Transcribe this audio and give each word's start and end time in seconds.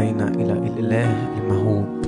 أتينا 0.00 0.28
إلى 0.28 0.52
الإله 0.52 1.38
المهوب 1.38 2.00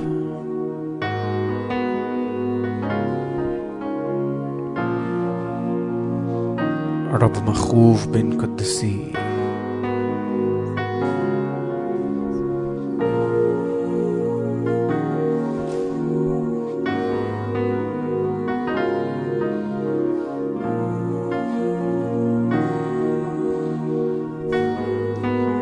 رب 7.13 7.49
مخوف 7.49 8.07
بين 8.07 8.41
قدسيه 8.41 9.13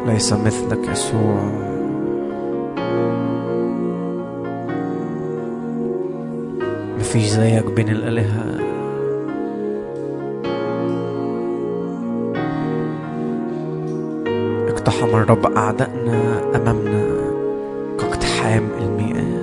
ليس 0.06 0.32
مثلك 0.32 0.88
يسوع. 0.88 1.69
مفيش 7.10 7.26
زيك 7.26 7.64
بين 7.64 7.88
الآلهة. 7.88 8.60
اقتحم 14.68 15.08
الرب 15.08 15.46
أعدائنا 15.56 16.42
أمامنا 16.56 17.06
كاقتحام 17.98 18.68
المياه 18.80 19.40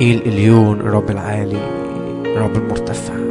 إيه 0.00 0.14
الإليون 0.14 0.80
الرب 0.80 1.10
العالي 1.10 1.60
الرب 2.26 2.56
المرتفع. 2.56 3.25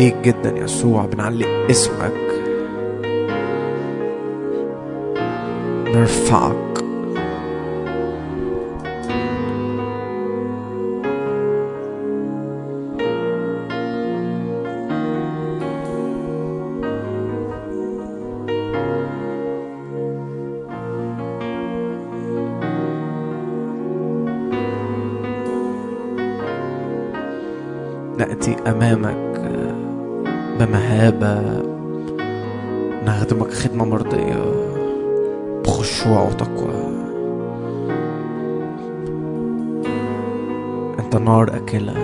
بنعليك 0.00 0.16
جدا 0.24 0.58
يسوع 0.58 1.06
بنعلي 1.06 1.70
اسمك. 1.70 2.12
نرفعك. 5.94 6.54
نأتي 28.18 28.56
أمامك. 28.66 29.19
أكلة 41.70 41.94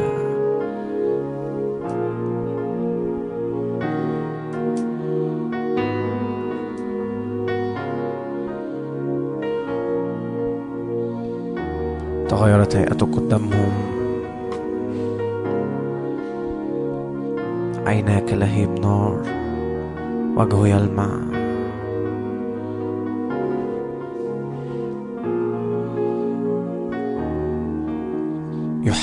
تغيرت 12.29 12.77
هيئته 12.77 13.07
قدامهم. 13.07 13.73
عيناك 17.87 18.33
لهيب 18.33 18.81
نار 18.81 19.23
وجهه 20.37 20.69
يلمع 20.69 21.26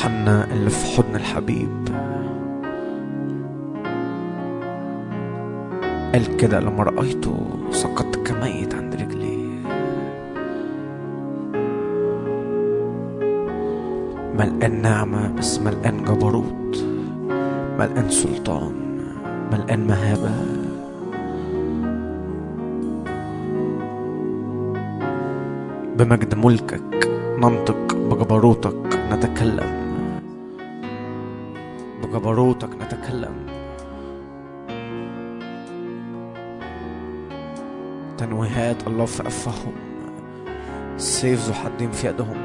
يوحنا 0.03 0.47
اللي 0.53 0.69
في 0.69 0.97
حضن 0.97 1.15
الحبيب. 1.15 1.87
قال 6.13 6.37
كده 6.37 6.59
لما 6.59 6.83
رأيته 6.83 7.37
سقطت 7.71 8.27
كميت 8.27 8.75
عند 8.75 8.95
رجليه. 8.95 9.47
ملقان 14.39 14.81
نعمة 14.81 15.31
بس 15.37 15.59
ملقان 15.59 16.03
جبروت. 16.03 16.85
ملقان 17.79 18.09
سلطان 18.09 18.73
ملقان 19.51 19.87
مهابة. 19.87 20.31
بمجد 25.97 26.35
ملكك 26.35 27.09
ننطق 27.39 27.95
بجبروتك 27.95 28.99
نتكلم. 29.11 29.82
بجبروتك 32.53 32.75
نتكلم. 32.81 33.35
تنويهات 38.17 38.87
الله 38.87 39.05
في 39.05 39.27
أفهم. 39.27 39.73
سيف 40.97 41.47
ذو 41.47 41.53
حدين 41.53 41.91
في 41.91 42.07
يدهم. 42.07 42.37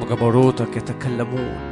بجبروتك 0.00 0.76
يتكلمون. 0.76 1.69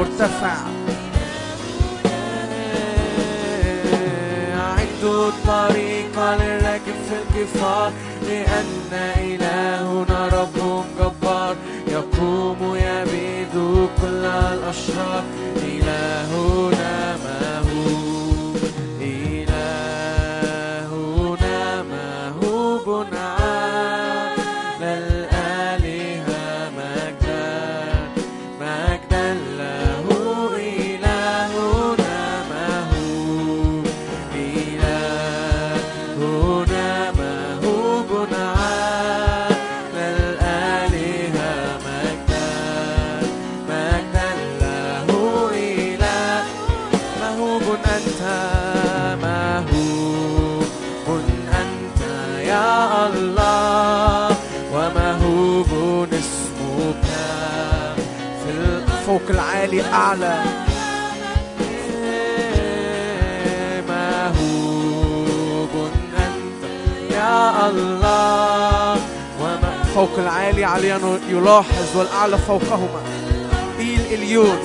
مرتفع. 0.00 0.56
يعد 4.48 5.04
الطريق 5.04 6.16
للراكب 6.16 6.96
في 7.08 7.14
الكفار 7.22 7.92
لأن 8.28 8.92
إلهنا 9.16 10.28
رب 10.28 10.84
جبار. 10.98 11.56
يقوم 11.88 12.76
يبيد 12.76 13.54
كل 14.02 14.24
الأشرار 14.24 15.22
إلهنا 15.56 17.16
مهوب 17.16 17.60
إلهنا 17.62 18.19
أعلى 59.92 60.42
مهوب 63.88 65.90
أنت 66.18 67.12
يا 67.12 67.68
الله. 67.68 68.92
وما 69.40 69.82
فوق 69.94 70.18
العالي 70.18 70.64
عليا 70.64 71.00
يلاحظ 71.30 71.96
والأعلى 71.96 72.38
فوقهما. 72.38 73.02
إيل 73.78 74.00
إليون. 74.10 74.58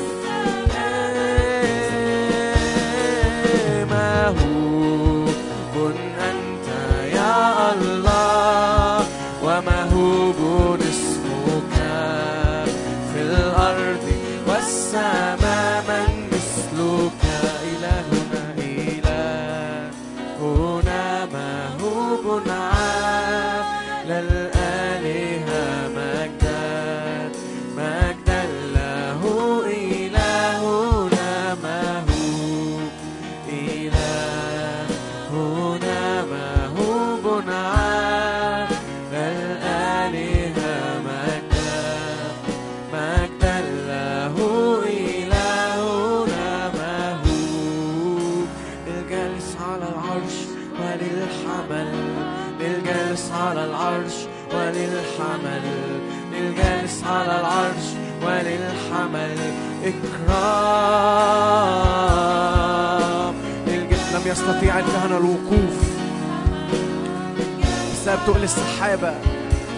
تقل 68.27 68.43
السحابة 68.43 69.13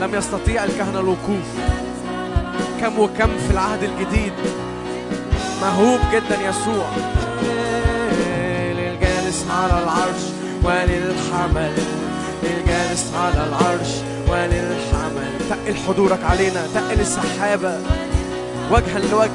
لم 0.01 0.15
يستطيع 0.15 0.63
الكهنة 0.63 0.99
الوقوف. 0.99 1.47
كم 2.81 2.99
وكم 2.99 3.29
في 3.47 3.51
العهد 3.51 3.83
الجديد 3.83 4.33
مهوب 5.61 5.99
جدا 6.13 6.35
يسوع. 6.49 6.89
للجالس 8.75 9.45
على 9.51 9.83
العرش 9.83 10.21
وللحمل. 10.63 11.73
للجالس 12.43 13.13
على 13.15 13.47
العرش 13.47 13.89
وللحمل. 14.27 15.31
تقل 15.49 15.75
حضورك 15.87 16.23
علينا 16.23 16.67
تقل 16.75 16.99
السحابة. 16.99 17.79
وجها 18.71 18.99
لوجه. 19.11 19.31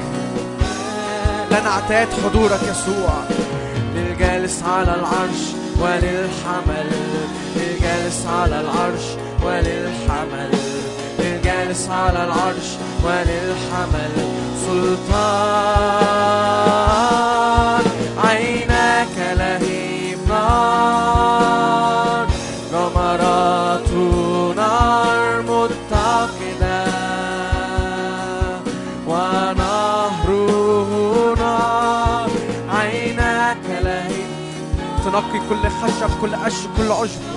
لا 1.51 1.63
نعتاد 1.63 2.07
حضورك 2.25 2.59
يسوع. 2.63 3.23
للجالس 3.95 4.63
على 4.63 4.95
العرش 4.95 5.41
وللحمل. 5.79 6.89
للجالس 7.83 8.25
على 8.25 8.61
العرش 8.61 9.05
وللحمل. 9.43 10.51
للجالس 11.19 11.89
على 11.89 12.23
العرش 12.23 12.69
وللحمل. 13.03 14.11
سلطان 14.65 15.43
عيناك 18.23 19.17
لهيب 19.37 20.19
نار. 20.29 22.27
جمرات 22.71 23.91
نار 24.55 25.41
متقدة. 25.41 26.85
ونهره 29.07 30.51
نار 31.37 32.29
عيناك 32.69 33.65
لهيب 33.81 34.33
تنقي 35.05 35.39
كل 35.49 35.63
خشب 35.69 36.11
كل 36.21 36.35
قش 36.35 36.57
كل 36.77 36.91
عشب. 36.91 37.32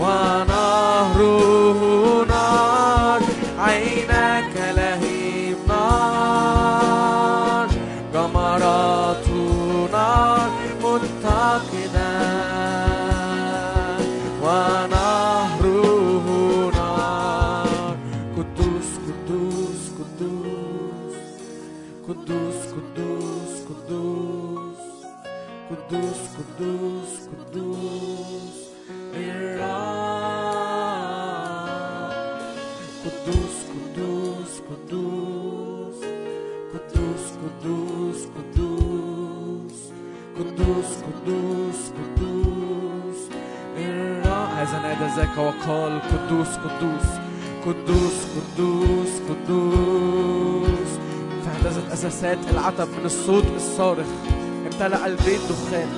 ونهره 0.00 1.34
قدوس 47.70 48.18
قدوس 48.36 49.12
قدوس. 49.28 50.90
فاهتزت 51.44 51.92
أساسات 51.92 52.38
العتب 52.50 52.88
من 52.88 53.04
الصوت 53.04 53.44
الصارخ. 53.56 54.06
امتلأ 54.66 55.06
البيت 55.06 55.40
دخان. 55.50 55.88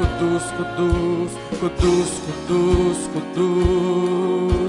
قدوس 0.00 0.42
قدوس 0.42 1.30
قدوس 1.62 2.12
قدوس 2.26 3.00
قدوس. 3.14 4.59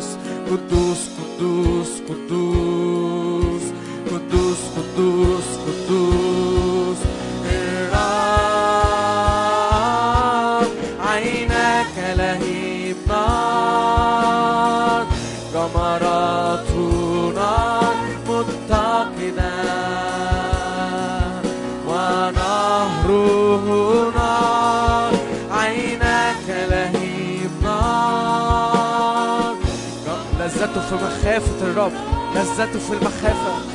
لذته 32.41 32.79
في 32.79 32.93
المخافة. 32.93 33.70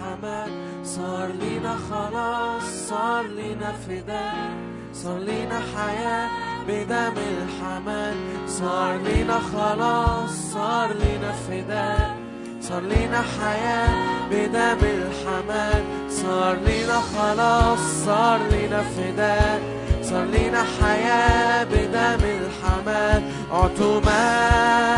حماك 0.00 0.50
صار 0.84 1.28
لينا 1.40 1.76
خلاص 1.90 2.62
صار 2.88 3.24
لينا 3.26 3.72
فداء 3.88 4.50
صار 4.92 5.18
لينا 5.18 5.60
حياة 5.76 6.28
بدم 6.68 7.14
الحمام 7.32 8.16
صار 8.46 8.96
لينا 8.96 9.38
خلاص 9.52 10.30
صار 10.52 10.88
لينا 10.92 11.32
فداء 11.32 12.16
صار 12.60 12.82
لينا 12.82 13.22
حياة 13.40 13.90
بدم 14.30 14.78
الحمام 14.84 15.84
صار 16.08 16.56
لينا 16.66 17.00
خلاص 17.00 17.78
صار 18.06 18.38
لينا 18.50 18.82
فداء 18.82 19.60
صار 20.02 20.24
لينا 20.24 20.62
حياة 20.80 21.64
بدم 21.64 22.24
الحمام 22.24 23.22
عتمان 23.52 24.95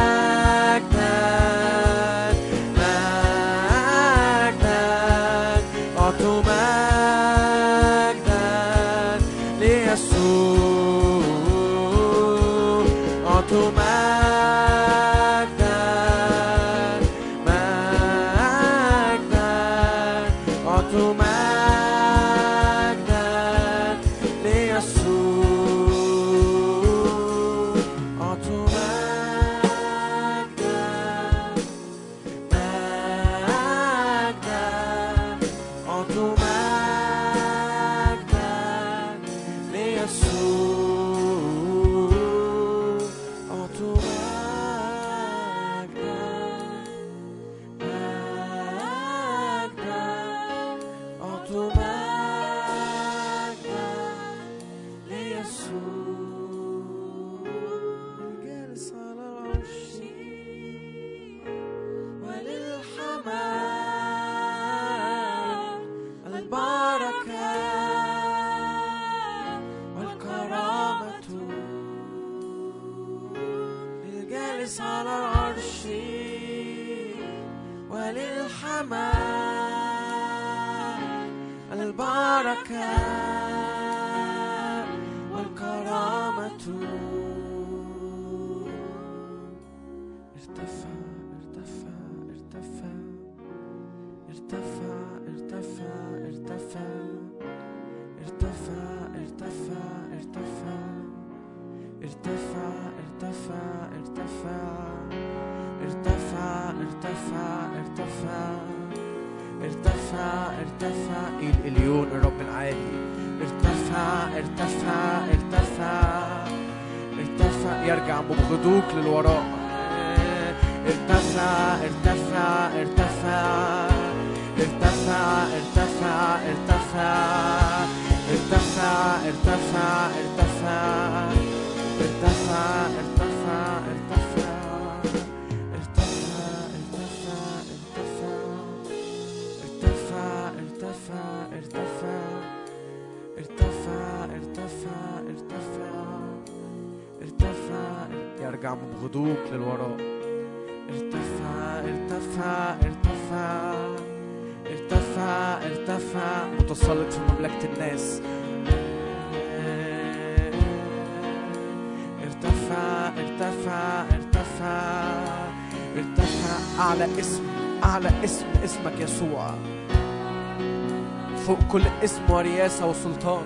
والسلطان 172.87 173.38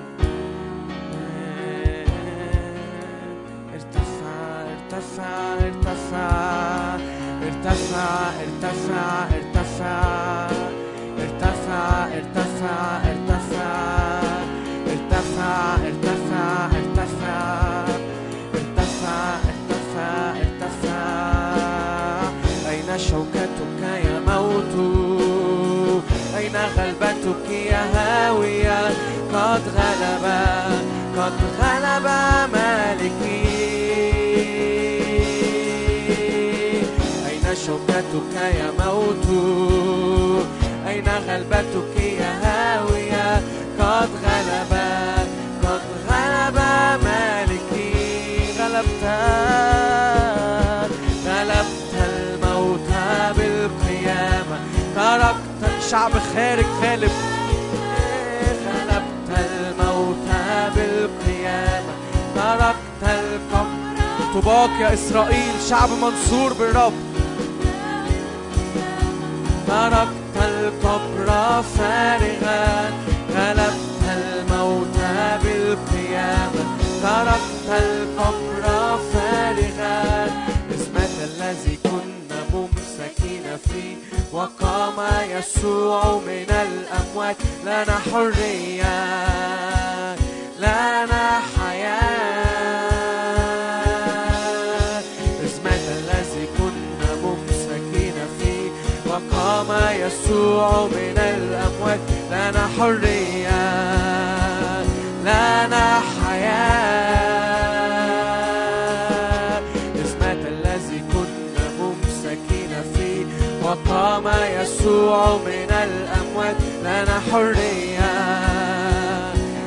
وقام 113.73 114.29
يسوع 114.61 115.37
من 115.37 115.71
الأموات. 115.71 116.57
لنا 116.83 117.21
حرية 117.33 118.13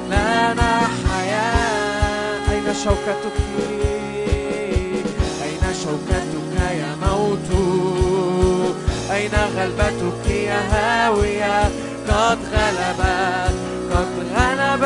لنا 0.07 0.79
حياة 1.09 2.51
أين 2.51 2.73
شوكتك؟ 2.83 3.37
أين 5.43 5.63
شوكتك 5.83 6.53
يا 6.71 6.95
موت؟ 7.01 7.49
أين 9.11 9.31
غلبتك 9.57 10.29
يا 10.31 10.59
هاوية؟ 10.71 11.63
قد 12.09 12.39
غلبت 12.53 13.55
قد 13.91 14.07
غلب 14.35 14.83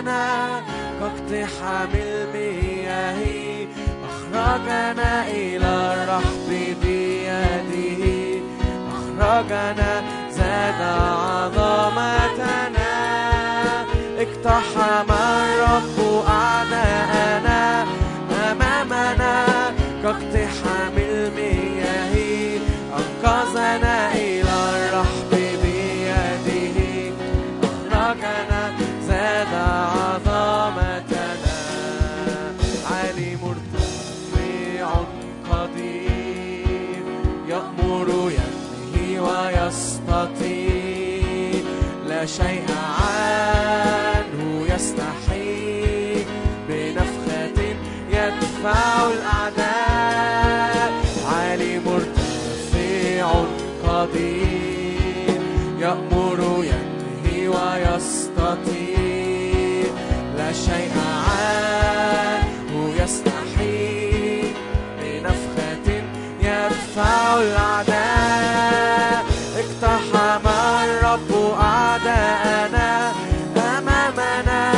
أمامنا 0.00 0.62
كاقتحام 1.00 1.88
المياه 1.94 3.20
أخرجنا 4.08 5.28
إلى 5.28 5.66
الرحب 5.94 6.48
بيده. 6.82 8.40
أخرجنا 8.92 10.02
زاد 10.30 10.80
عظمتنا. 11.30 12.90
اقتحم 14.18 15.10
الرب 15.12 16.24
أعداءنا 16.28 17.86
أمامنا 18.50 19.44
كاقتحام 20.02 20.96
المياه 20.98 22.14
أنقذنا 22.98 24.12
الأعداء 67.40 69.24
اقتحم 69.56 70.46
الرب 70.84 71.30
أعداءنا 71.60 73.12
أمامنا. 73.56 74.72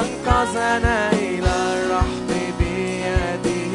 أنقذنا 0.00 1.12
إلى 1.12 1.54
بيده. 2.58 3.74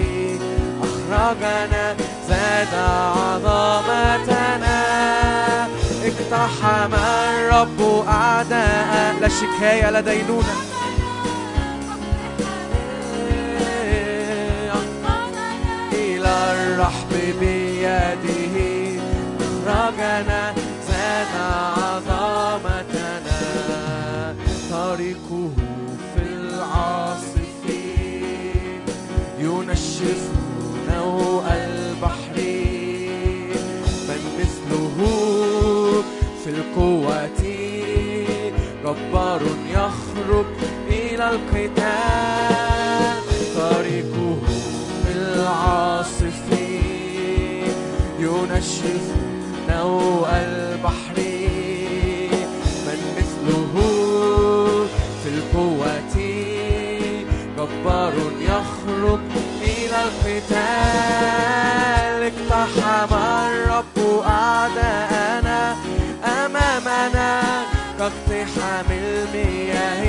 أخرجنا 0.84 1.95
زاد 2.29 2.73
عظمتنا. 3.17 4.79
اقتحم 6.03 6.93
الرب 6.93 8.06
أعداء 8.08 9.15
لا 9.21 9.27
شكاية 9.27 9.89
لا 9.89 10.01
دينونة 10.01 10.62
بيده 17.93 19.01
أخرجنا 19.67 20.43
زاد 20.88 21.34
عظمتنا 21.77 23.39
طريقه 24.71 25.49
في 26.15 26.21
العاصف 26.23 27.60
ينشف 29.39 30.21
نوء 30.89 31.45
البحر. 31.51 32.38
من 34.08 34.21
مثله 34.39 34.97
في 36.43 36.49
القوة 36.49 37.29
جبار 38.84 39.41
يخرج 39.69 40.45
إلى 40.88 41.25
القتال. 41.29 42.43
طريقه 43.56 44.38
في 45.03 45.12
العاصف 45.15 46.42
ينشف 48.33 49.05
نوء 49.69 50.27
البحر. 50.29 51.17
من 52.85 52.99
مثله 53.17 53.73
في 55.23 55.29
القوة 55.29 56.01
جبار 57.57 58.13
يخرج 58.41 59.19
إلى 59.61 59.99
القتال. 60.07 61.33
اقتحم 62.31 63.11
الرب 63.13 63.97
أعداءنا 64.27 65.61
أمامنا. 66.45 67.31
كاقتحام 67.99 68.89
المياه 68.91 70.03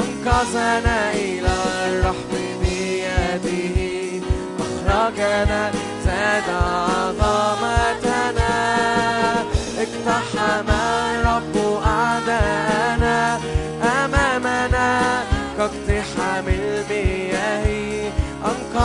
أنقذنا 0.00 0.98
إلى 1.12 1.52
الرحب 1.88 2.32
بيده. 2.60 3.76
أخرجنا 4.60 5.62
زاد 6.04 6.48
عظمتنا 6.50 7.25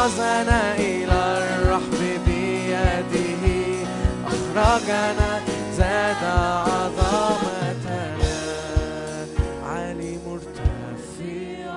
أنقذنا 0.02 0.76
إلى 0.76 1.20
الرحب 1.38 2.02
بيده. 2.26 3.46
أخرجنا 4.26 5.32
زاد 5.74 6.24
عظمتنا. 6.68 8.02
عالي 9.64 10.14
مرتفع 10.28 11.74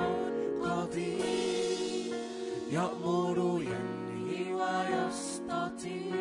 قدير 0.65 2.15
يأمر 2.71 3.39
ينهي 3.63 4.45
ويستطيع. 4.55 6.15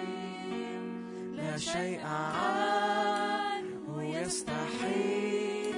لا 1.36 1.58
شيء 1.58 2.00
عنه 2.06 4.04
يستحيل. 4.04 5.76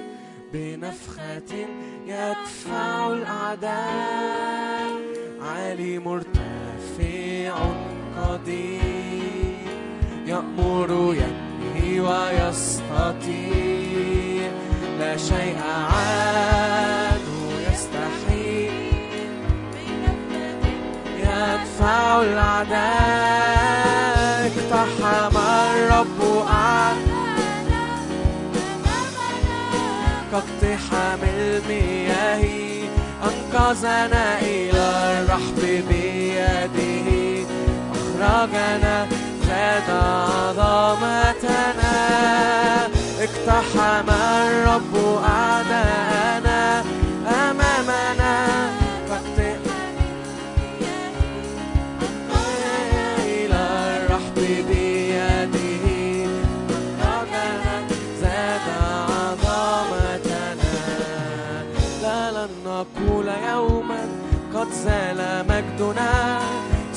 بنفخة 0.52 1.52
يدفع 2.06 3.12
الأعداء. 3.12 4.36
عالي 5.56 5.98
مرتفع 5.98 7.54
قدير 8.16 9.56
يأمر 10.26 10.90
ينهي 11.20 12.00
ويستطيع. 12.00 13.30
لا 14.98 15.16
شيء 15.16 15.56
عنه 15.92 17.36
يستحيل. 17.68 18.72
يدفع 21.18 22.22
الأعداء 22.22 22.76
اقتحم 24.46 25.36
الرب 25.36 26.20
أعداء. 26.48 27.16
كاقتحام 30.32 31.20
المياه 31.22 31.85
أنقذنا 33.56 34.38
إلى 34.40 34.84
الرحب 35.22 35.60
بيده. 35.88 37.08
أخرجنا 37.92 39.06
زاد 39.48 39.90
عظمتنا 40.58 41.94
اقتحم 43.20 44.08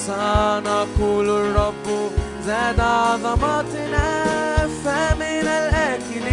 سنقول 0.10 1.30
الرب 1.30 2.12
زاد 2.45 2.80
عظمتنا 2.80 4.26
فمن 4.86 5.48
الآكل 5.48 6.28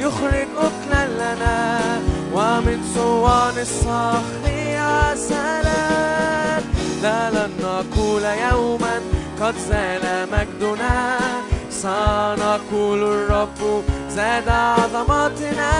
يخرج 0.00 0.48
أكلا 0.58 1.06
لنا 1.06 1.80
ومن 2.32 2.78
صوان 2.94 3.58
الصخر 3.58 4.44
عسلا 4.76 6.60
لا 7.02 7.30
لن 7.30 7.50
نقول 7.62 8.22
يوما 8.22 9.00
قد 9.40 9.54
زال 9.68 10.28
مجدنا. 10.32 11.18
سنقول 11.70 13.02
الرب 13.02 13.84
زاد 14.10 14.48
عظمتنا 14.48 15.72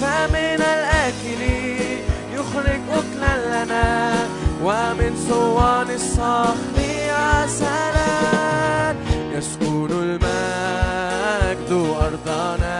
فمن 0.00 0.60
الآكل 0.60 1.42
يخرج 2.54 2.80
أكلا 2.90 3.64
لنا 3.64 4.14
ومن 4.62 5.26
صوان 5.28 5.90
الصخر 5.90 6.76
عسلا 7.10 8.94
يسكن 9.34 9.88
المجد 9.90 11.70
أرضنا 12.00 12.78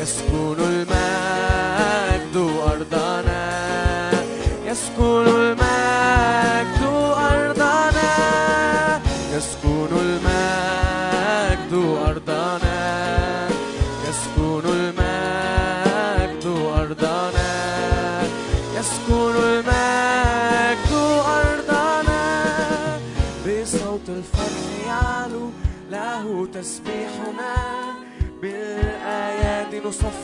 يسكن 0.00 0.56
المجد 0.60 2.36
أرضنا 2.72 3.42
يسكن 4.66 5.26
المجد 5.26 6.82
أرضنا 7.16 8.12
يسكن 9.36 9.81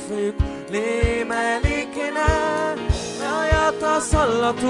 نصفق 0.08 0.34
لملكنا 0.70 2.30
لا 3.20 3.68
يتسلط 3.68 4.64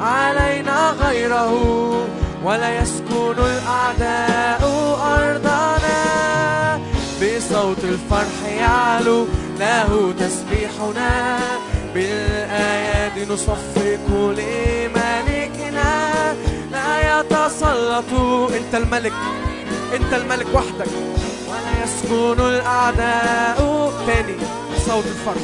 علينا 0.00 0.90
غيره 0.90 1.52
ولا 2.44 2.80
يسكن 2.82 3.34
الأعداء 3.38 4.62
أرضنا 5.02 6.00
بصوت 7.22 7.84
الفرح 7.84 8.52
يعلو 8.58 9.26
له 9.60 10.14
تسبيحنا 10.18 11.38
بالآيات 11.94 13.30
نصفق 13.30 14.06
لملكنا 14.10 15.92
لا 16.72 17.20
يتسلط. 17.20 18.12
أنت 18.54 18.74
الملك 18.74 19.12
أنت 19.94 20.12
الملك 20.14 20.46
وحدك. 20.54 20.88
يسكن 21.90 22.40
الأعداء 22.40 23.58
تاني. 24.06 24.36
صوت 24.86 25.04
الفرح. 25.06 25.42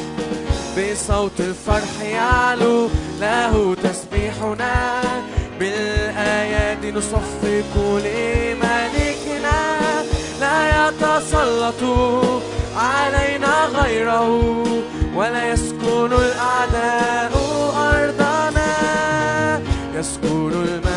بصوت 0.77 1.39
الفرح 1.39 2.01
يعلو 2.01 2.89
له 3.19 3.75
تسبيحنا. 3.83 5.01
بالايات 5.59 6.85
نصفق 6.85 7.73
لملكنا 7.77 9.59
لا 10.39 10.87
يتسلط 10.89 11.83
علينا 12.77 13.65
غيره 13.65 14.29
ولا 15.15 15.51
يسكن 15.51 16.11
الأعداء 16.13 17.31
أرضنا. 17.93 18.71
يسكن 19.95 20.51
المجد 20.51 20.96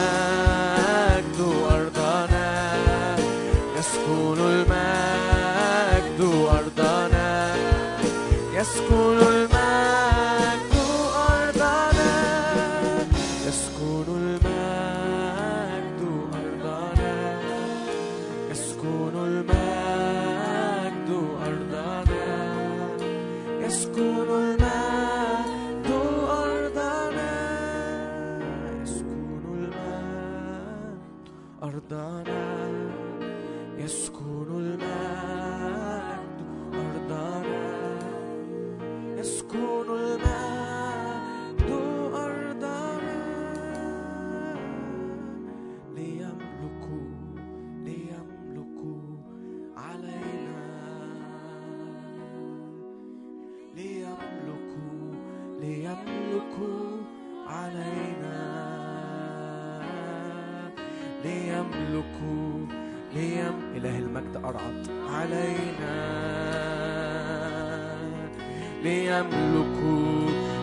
ليملك 69.21 69.79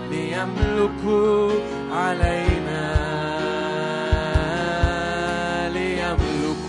ليملك 0.10 1.03
علينا. 1.93 2.88
ليملك 5.74 6.68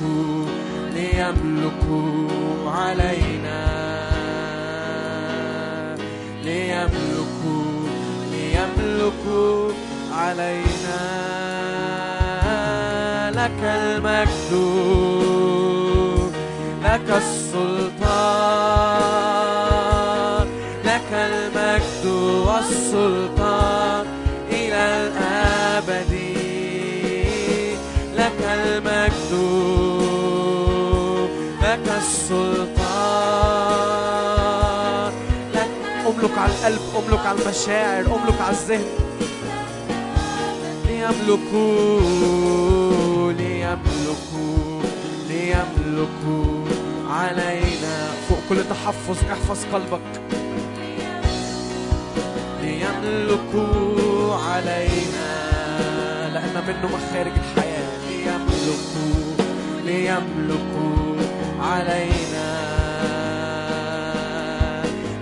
ليملك 0.94 1.84
علينا. 2.66 3.64
ليملك 6.44 7.40
ليملك 8.32 9.24
علينا. 10.12 11.00
لك 13.30 13.60
المجد 13.64 14.52
لك 16.84 17.08
السلطان. 17.16 18.48
والسلطان 22.48 24.06
إلى 24.50 24.82
الأبد. 25.06 26.12
لك 28.16 28.40
المجد 28.42 29.32
لك 31.62 31.86
السلطان. 31.96 32.88
لك 35.54 35.72
أملك 36.06 36.38
على 36.38 36.52
القلب 36.52 36.80
أملك 36.96 37.24
على 37.26 37.38
المشاعر 37.42 38.04
أملك 38.06 38.40
على 38.40 38.56
الذهن. 38.56 38.84
ليملكوا 40.86 42.00
ليملكوا 43.32 44.82
ليملكوا 45.28 46.48
علينا. 47.10 47.96
فوق 48.28 48.38
كل 48.48 48.58
تحفظ 48.70 49.18
احفظ 49.32 49.60
قلبك. 49.72 50.37
يملك 53.08 53.52
علينا 54.48 55.30
لأن 56.34 56.62
منه 56.66 56.86
مخارج 56.86 57.32
الحياة. 57.32 57.88
ليملك 58.08 58.86
ليملك 59.84 60.72
علينا. 61.60 62.48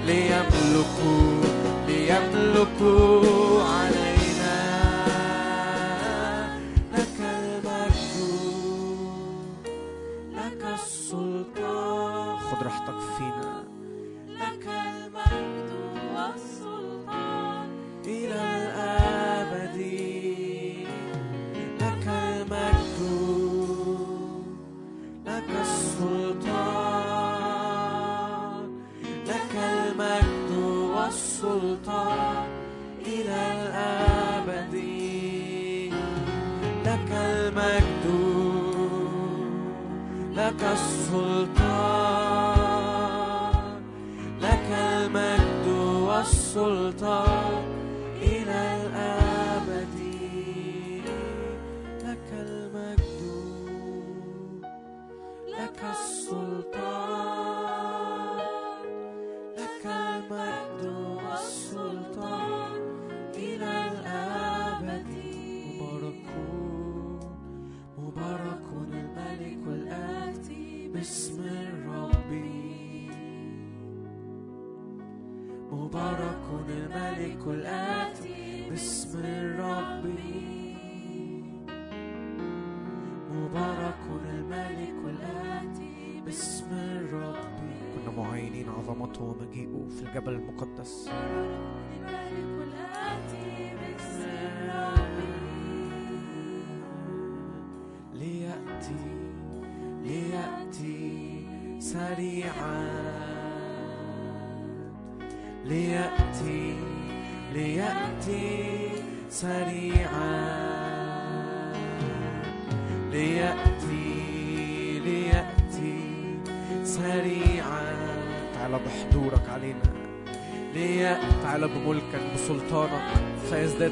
ليملك 0.06 0.96
ليملك 1.88 2.80
علينا. 3.70 3.95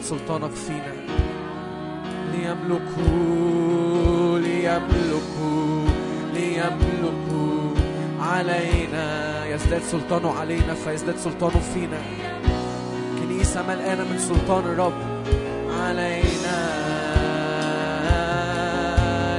سلطانك 0.04 0.50
فينا 0.50 0.92
ليملكوا 2.32 4.38
ليملكوا 4.38 5.84
ليملكوا 6.34 7.74
علينا. 8.20 9.46
يزداد 9.46 9.82
سلطانه 9.82 10.38
علينا 10.38 10.74
فيزداد 10.74 11.16
سلطانه 11.16 11.60
فينا. 11.74 11.98
كنيسة 13.18 13.62
ملقانة 13.62 14.04
من 14.04 14.18
سلطان 14.18 14.64
الرب. 14.64 14.92
علينا. 15.80 16.58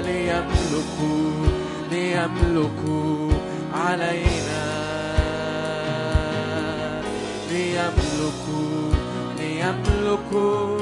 ليملكوا 0.01 1.45
ليملكوا 1.91 3.31
علينا. 3.73 4.65
ليملكوا 7.51 7.94
me 9.73 10.01
loco 10.03 10.74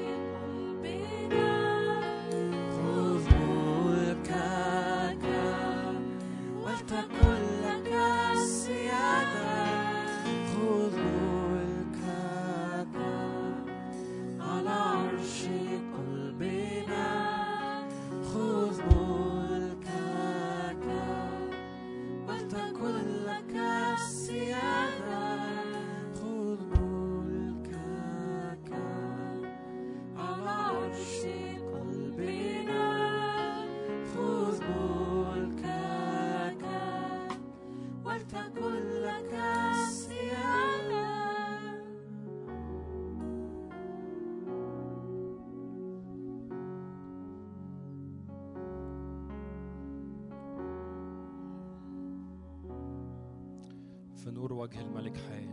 نور 54.45 54.53
وجه 54.53 54.81
الملك 54.81 55.17
حي. 55.17 55.47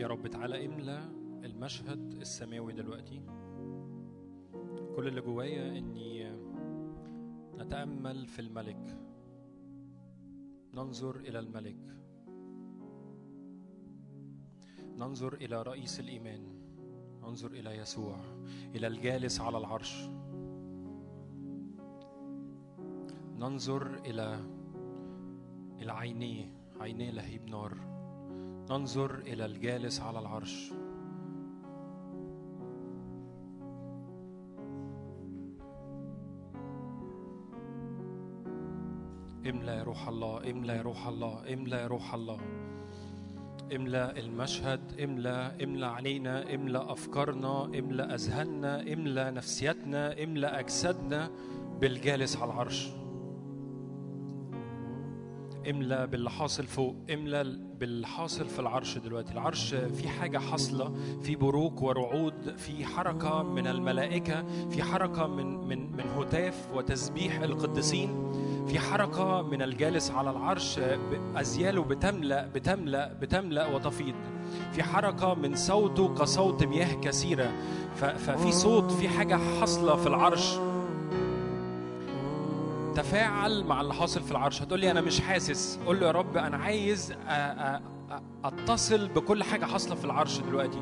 يا 0.00 0.06
رب 0.06 0.26
تعالى 0.26 0.66
املى 0.66 0.98
المشهد 1.44 2.12
السماوي 2.12 2.72
دلوقتي. 2.72 3.22
كل 4.96 5.08
اللي 5.08 5.20
جوايا 5.20 5.78
إني 5.78 6.32
نتأمل 7.58 8.26
في 8.26 8.38
الملك. 8.38 8.98
ننظر 10.74 11.16
إلى 11.16 11.38
الملك. 11.38 11.96
ننظر 14.96 15.34
إلى 15.34 15.62
رئيس 15.62 16.00
الإيمان. 16.00 16.42
ننظر 17.22 17.50
إلى 17.50 17.76
يسوع. 17.76 18.16
إلى 18.74 18.86
الجالس 18.86 19.40
على 19.40 19.58
العرش. 19.58 20.08
ننظر 23.40 24.00
إلى 24.06 24.38
إلى 25.78 25.92
عينيه 25.92 26.44
عينيه 26.80 27.10
لهيب 27.10 27.50
نار. 27.50 27.76
ننظر 28.70 29.14
إلى 29.18 29.46
الجالس 29.46 30.00
على 30.00 30.18
العرش. 30.18 30.72
املى 39.46 39.72
يا 39.72 39.82
روح 39.82 40.08
الله 40.08 40.50
املى 40.50 40.72
يا 40.72 40.82
روح 40.82 41.06
الله 41.06 41.54
املى 41.54 41.76
يا 41.76 41.86
روح 41.86 42.14
الله. 42.14 42.40
املى 43.76 44.14
المشهد 44.16 45.00
املى 45.00 45.52
املى 45.64 45.86
علينا 45.86 46.54
املى 46.54 46.78
افكارنا 46.78 47.64
املى 47.64 48.02
اذهاننا 48.02 48.92
املى 48.92 49.30
نفسيتنا 49.30 50.24
املى 50.24 50.46
اجسادنا 50.46 51.30
بالجالس 51.80 52.36
على 52.36 52.52
العرش. 52.52 52.99
املى 55.70 56.06
باللي 56.06 56.30
حاصل 56.30 56.66
فوق 56.66 56.96
املى 57.12 57.44
باللي 57.80 58.06
حاصل 58.06 58.46
في 58.46 58.58
العرش 58.58 58.98
دلوقتي. 58.98 59.32
العرش 59.32 59.74
في 59.74 60.08
حاجة 60.08 60.38
حاصلة 60.38 60.94
في 61.22 61.36
بروق 61.36 61.82
ورعود 61.82 62.56
في 62.56 62.84
حركة 62.84 63.42
من 63.42 63.66
الملائكة 63.66 64.44
في 64.70 64.82
حركة 64.82 65.26
من 65.26 65.46
من 65.68 65.92
من 65.92 66.04
هتاف 66.18 66.68
وتسبيح 66.74 67.40
القديسين 67.40 68.32
في 68.68 68.78
حركة 68.78 69.42
من 69.42 69.62
الجالس 69.62 70.10
على 70.10 70.30
العرش 70.30 70.80
أزياله 71.36 71.82
بتملأ 71.82 72.46
بتملأ 72.46 73.12
بتملأ 73.12 73.74
وتفيض. 73.74 74.14
في 74.72 74.82
حركة 74.82 75.34
من 75.34 75.54
صوته 75.56 76.14
كصوت 76.14 76.64
مياه 76.64 76.94
كثيرة. 76.94 77.52
ففي 77.94 78.52
صوت 78.52 78.92
في 78.92 79.08
حاجة 79.08 79.38
حاصلة 79.60 79.96
في 79.96 80.06
العرش. 80.06 80.56
تفاعل 82.94 83.64
مع 83.64 83.80
اللي 83.80 83.94
حاصل 83.94 84.22
في 84.22 84.30
العرش. 84.30 84.62
هتقول 84.62 84.80
لي 84.80 84.90
أنا 84.90 85.00
مش 85.00 85.20
حاسس. 85.20 85.78
قول 85.86 86.00
له 86.00 86.06
يا 86.06 86.12
رب 86.12 86.36
أنا 86.36 86.56
عايز 86.56 87.14
أتصل 88.44 89.08
بكل 89.08 89.42
حاجة 89.42 89.64
حاصلة 89.64 89.94
في 89.94 90.04
العرش 90.04 90.38
دلوقتي. 90.38 90.80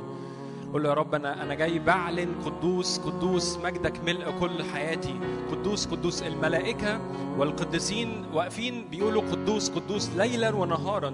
قول 0.72 0.82
له 0.82 0.88
يا 0.88 0.94
رب 0.94 1.14
أنا 1.14 1.42
أنا 1.42 1.54
جاي 1.54 1.78
بعلن 1.78 2.34
قدوس 2.44 2.98
قدوس 2.98 3.56
مجدك 3.58 4.00
ملء 4.04 4.30
كل 4.40 4.62
حياتي. 4.62 5.14
قدوس 5.50 5.86
قدوس 5.86 6.22
الملائكة 6.22 7.00
والقديسين 7.38 8.24
واقفين 8.32 8.88
بيقولوا 8.90 9.22
قدوس 9.22 9.70
قدوس 9.70 10.10
ليلا 10.16 10.50
ونهارا. 10.54 11.12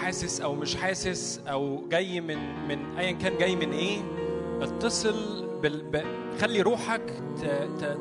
حاسس 0.00 0.40
أو 0.40 0.54
مش 0.54 0.76
حاسس 0.76 1.40
أو 1.46 1.88
جاي 1.88 2.20
من 2.20 2.68
من 2.68 2.96
ايا 2.98 3.12
كان 3.12 3.38
جاي 3.38 3.56
من 3.56 3.72
إيه؟ 3.72 3.98
اتصل 4.60 5.44
بال... 5.64 5.82
ب... 5.82 6.02
خلي 6.40 6.62
روحك. 6.62 7.02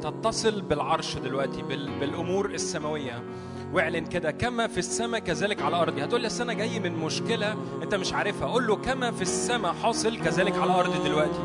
تتصل 0.01 0.61
بالعرش 0.61 1.15
دلوقتي 1.15 1.61
بال... 1.61 1.99
بالأمور 1.99 2.49
السماوية. 2.49 3.23
واعلن 3.73 4.05
كده 4.05 4.31
كما 4.31 4.67
في 4.67 4.77
السماء 4.77 5.19
كذلك 5.21 5.61
على 5.61 5.75
الأرض. 5.75 5.99
هتقول 5.99 6.21
لي 6.21 6.29
أنا 6.41 6.53
جاي 6.53 6.79
من 6.79 6.91
مشكلة 6.91 7.55
أنت 7.83 7.95
مش 7.95 8.13
عارفها. 8.13 8.47
قول 8.47 8.67
له 8.67 8.75
كما 8.75 9.11
في 9.11 9.21
السماء 9.21 9.73
حاصل 9.73 10.17
كذلك 10.17 10.57
على 10.57 10.71
الأرض 10.71 11.03
دلوقتي. 11.03 11.39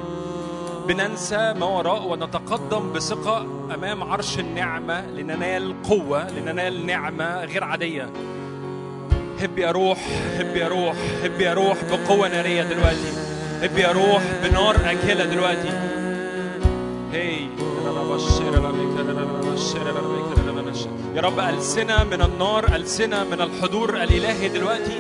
بننسى 0.88 1.54
ما 1.60 1.66
وراء 1.66 2.08
ونتقدم 2.08 2.92
بثقة 2.92 3.40
أمام 3.74 4.02
عرش 4.02 4.38
النعمة 4.38 5.06
لننال 5.10 5.82
قوة 5.82 6.30
لننال 6.30 6.86
نعمة 6.86 7.44
غير 7.44 7.64
عادية. 7.64 8.10
هب 9.40 9.58
يا 9.58 9.70
روح 9.70 9.98
هب 10.38 10.56
يا 10.56 10.68
روح 10.68 10.96
هب 11.24 11.40
يا 11.40 11.54
روح 11.54 11.76
بقوة 11.84 12.28
نارية 12.28 12.62
دلوقتي. 12.62 13.12
هب 13.62 13.78
يا 13.78 13.92
روح 13.92 14.22
بنار 14.42 14.76
أكلة 14.76 15.24
دلوقتي. 15.24 15.97
يا 21.16 21.20
رب 21.20 21.38
ألسنة 21.38 22.04
من 22.04 22.22
النار 22.22 22.76
ألسنة 22.76 23.24
من 23.24 23.40
الحضور 23.40 23.96
الإلهي 24.02 24.48
دلوقتي 24.48 24.98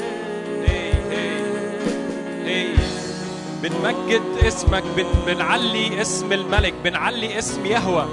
بنمجد 3.62 4.22
اسمك 4.42 4.82
بن 4.96 5.04
بنعلي 5.26 6.00
اسم 6.00 6.32
الملك 6.32 6.74
بنعلي 6.84 7.38
اسم 7.38 7.66
يهوى 7.66 8.06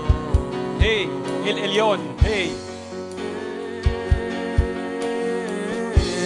هي 0.82 1.52
الإليون 1.52 2.00
هي 2.24 2.46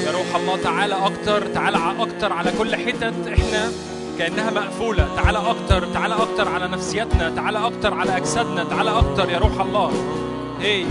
يا 0.05 0.11
روح 0.11 0.35
الله 0.35 0.57
تعالى 0.63 0.95
أكتر 0.95 1.45
تعالى 1.47 1.77
أكتر 1.99 2.33
على 2.33 2.51
كل 2.59 2.75
حتت 2.75 3.27
إحنا 3.27 3.71
كأنها 4.19 4.51
مقفولة. 4.51 5.07
تعالى 5.15 5.37
أكتر 5.37 5.85
تعالى 5.93 6.15
أكتر 6.15 6.47
على 6.47 6.67
نفسيتنا 6.67 7.29
تعالى 7.35 7.57
أكتر 7.65 7.93
على 7.93 8.17
أجسادنا 8.17 8.63
تعالى 8.63 8.89
أكتر 8.89 9.29
يا 9.29 9.37
روح 9.37 9.59
الله. 9.61 9.91
إيه؟ 10.61 10.85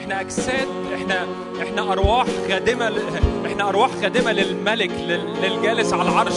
إحنا 0.00 0.20
أجساد 0.20 0.68
إحنا 0.94 1.26
إحنا 1.62 1.92
أرواح 1.92 2.26
خادمه 2.48 2.88
ل... 2.88 3.02
إحنا 3.46 3.68
أرواح 3.68 3.90
خادمه 4.02 4.32
للملك 4.32 4.90
لل- 4.90 5.34
للجالس 5.42 5.92
على 5.92 6.02
العرش. 6.02 6.34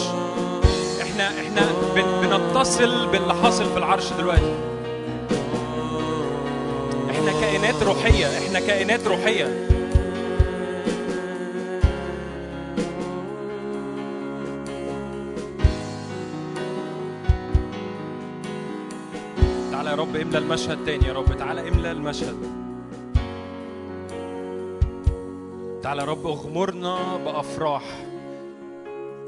إحنا 1.02 1.28
إحنا 1.28 1.62
بن- 1.96 2.28
بنتصل 2.28 3.08
باللي 3.08 3.34
حاصل 3.44 3.66
في 3.72 3.78
العرش 3.78 4.06
دلوقتي. 4.18 4.56
إحنا 7.12 7.32
كائنات 7.42 7.84
روحية 7.84 8.26
إحنا 8.26 8.60
كائنات 8.60 9.08
روحية. 9.08 9.68
يا 19.92 19.96
رب 19.96 20.16
املى 20.16 20.38
المشهد 20.38 20.86
تاني 20.86 21.08
يا 21.08 21.14
رب. 21.14 21.38
تعالى 21.38 21.70
املى 21.70 21.92
المشهد. 21.92 22.38
تعالى 25.82 26.02
يا 26.02 26.08
رب 26.08 26.28
اغمرنا 26.28 27.18
بأفراح. 27.18 27.84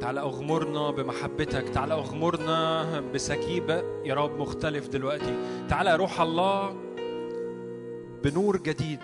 تعالى 0.02 0.20
اغمرنا 0.20 0.92
بمحبتك. 0.92 1.70
تعالى 1.70 1.94
اغمرنا 1.94 3.00
بسكيبة 3.14 3.84
يا 4.06 4.14
رب 4.14 4.40
مختلف 4.40 4.88
دلوقتي. 4.88 5.36
تعالى 5.70 5.90
يا 5.90 5.96
روح 5.96 6.22
الله 6.22 6.76
بنور 8.24 8.58
جديد. 8.58 9.00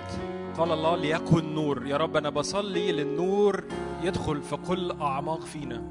قال 0.58 0.72
الله 0.72 0.96
ليكن 0.96 1.56
نور. 1.56 1.88
يا 1.88 1.98
رب 1.98 2.18
أنا 2.18 2.30
بصلي 2.30 2.92
للنور 2.92 3.64
يدخل 4.04 4.42
في 4.42 4.58
كل 4.68 4.92
أعماق 4.92 5.42
فينا. 5.42 5.84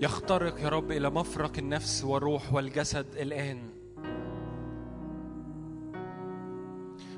يخترق 0.00 0.60
يا 0.60 0.68
رب 0.68 0.92
إلى 0.92 1.10
مفرق 1.10 1.52
النفس 1.58 2.04
والروح 2.04 2.52
والجسد 2.52 3.06
الآن. 3.16 3.79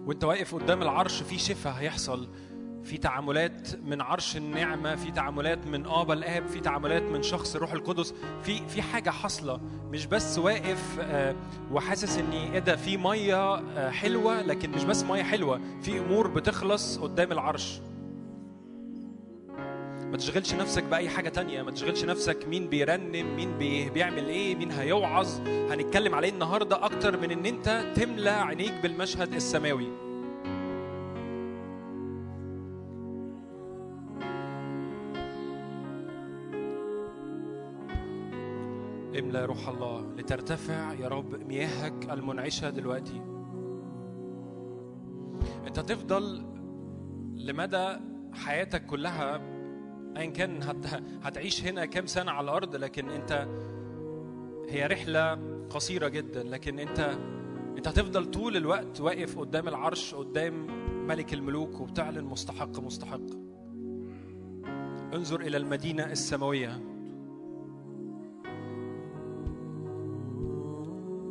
وانت 0.07 0.25
واقف 0.25 0.55
قدام 0.55 0.83
العرش 0.83 1.23
في 1.23 1.39
شفاء 1.39 1.73
هيحصل. 1.73 2.29
في 2.85 2.99
تعاملات 2.99 3.69
من 3.85 4.01
عرش 4.01 4.37
النعمة 4.37 4.95
في 4.97 5.11
تعاملات 5.11 5.67
من 5.67 5.87
ابا 5.87 6.15
الآب 6.15 6.47
في 6.47 6.61
تعاملات 6.61 7.03
من 7.03 7.23
شخص 7.23 7.55
الروح 7.55 7.73
القدس. 7.73 8.15
في 8.43 8.69
في 8.69 8.83
حاجة 8.83 9.11
حاصلة 9.11 9.61
مش 9.91 10.07
بس 10.07 10.39
واقف 10.39 10.99
آه، 11.01 11.35
وحاسس 11.73 12.19
إني 12.19 12.53
إيه 12.53 12.59
ده 12.59 12.77
في 12.77 12.97
مية 12.97 13.55
آه، 13.55 13.91
حلوة 13.91 14.43
لكن 14.43 14.71
مش 14.71 14.85
بس 14.85 15.03
مية 15.05 15.23
حلوة 15.23 15.61
في 15.83 15.99
أمور 15.99 16.29
بتخلص 16.29 16.99
قدام 16.99 17.33
العرش. 17.33 17.81
ما 20.13 20.19
تشغلش 20.19 20.55
نفسك 20.55 20.83
بأي 20.85 21.09
حاجة 21.09 21.29
تانية 21.29 21.63
ما 21.63 21.71
تشغلش 21.71 22.05
نفسك 22.05 22.49
مين 22.49 22.69
بيرنم 22.69 23.37
مين 23.37 23.59
بي 23.59 23.91
بيعمل 23.91 24.29
إيه 24.29 24.55
مين 24.55 24.71
هيوعظ. 24.71 25.41
هنتكلم 25.49 26.15
عليه 26.15 26.29
النهاردة 26.31 26.85
أكتر 26.85 27.21
من 27.21 27.31
إن 27.31 27.47
أنت 27.47 27.93
تملى 27.97 28.31
عينيك 28.31 28.73
بالمشهد 28.83 29.35
السماوي. 29.35 29.89
املى 39.19 39.45
روح 39.45 39.69
الله 39.69 40.15
لترتفع 40.17 40.93
يا 40.93 41.09
رب 41.09 41.35
مياهك 41.49 42.11
المنعشة 42.11 42.71
دلوقتي. 42.71 43.23
أنت 45.67 45.81
تفضل 45.81 46.43
لمدى 47.37 47.97
حياتك 48.33 48.87
كلها 48.87 49.52
ايا 50.17 50.31
كان 50.31 50.63
هت... 50.63 51.03
هتعيش 51.23 51.65
هنا 51.65 51.85
كام 51.85 52.07
سنة 52.07 52.33
على 52.33 52.45
الأرض 52.45 52.77
لكن 52.77 53.11
أنت 53.11 53.49
هي 54.69 54.87
رحلة 54.87 55.39
قصيرة 55.71 56.09
جدا 56.09 56.43
لكن 56.43 56.79
أنت 56.79 57.19
أنت 57.77 57.89
هتفضل 57.89 58.31
طول 58.31 58.57
الوقت 58.57 59.01
واقف 59.01 59.39
قدام 59.39 59.69
العرش 59.69 60.15
قدام 60.15 60.67
ملك 61.07 61.35
الملوك 61.35 61.81
وبتعلن 61.81 62.25
مستحق 62.25 62.81
مستحق. 62.81 63.21
انظر 65.15 65.41
إلى 65.41 65.57
المدينة 65.57 66.05
السماوية. 66.05 66.81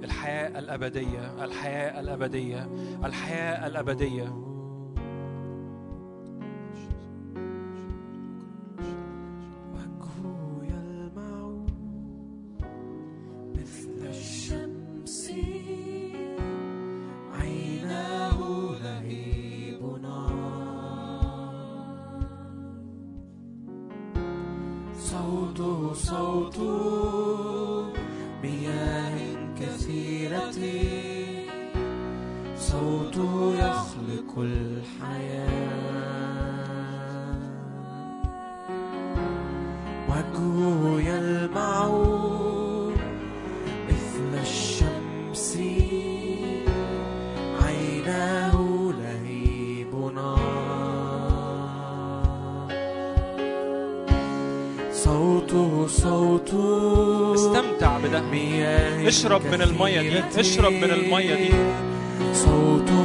الحياة 0.04 0.60
الأبدية 0.60 1.44
الحياة 1.44 2.00
الأبدية 2.00 2.70
الحياة 3.06 3.68
الأبدية. 3.68 4.51
المية 59.88 60.02
دي،. 60.02 60.40
اشرب 60.40 60.74
من 60.74 60.92
المية 60.92 61.36
دي. 61.36 61.50
صوته 62.34 63.01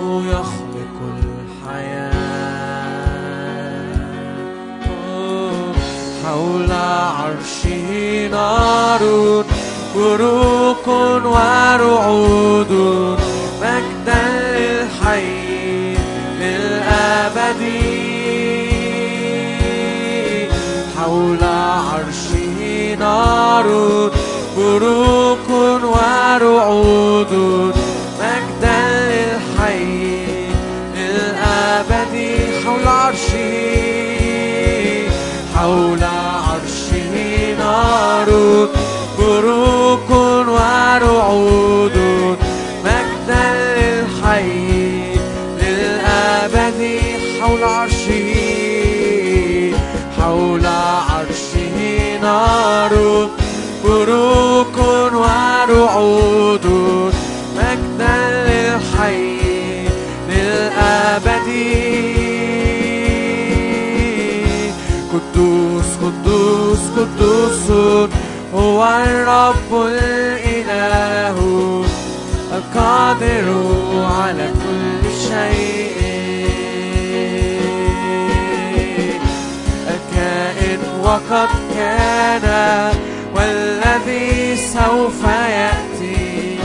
سوف 84.77 85.23
يأتي 85.25 86.59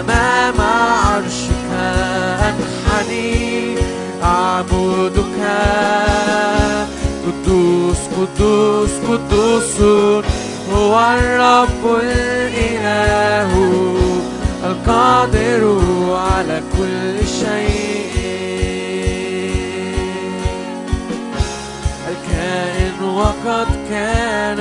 أمام 0.00 0.58
عرشك 0.60 1.70
أنحني 2.48 3.76
أعبدك 4.22 5.38
قدوس 7.26 8.00
قدوس 8.16 8.90
قدوس. 9.08 9.80
هو 10.74 10.94
الرب 11.18 11.82
الإله 12.02 13.50
القادر 14.64 15.62
على 16.10 16.56
كل 16.78 17.16
شيء. 17.26 17.92
وقد 23.02 23.70
كان 23.90 24.60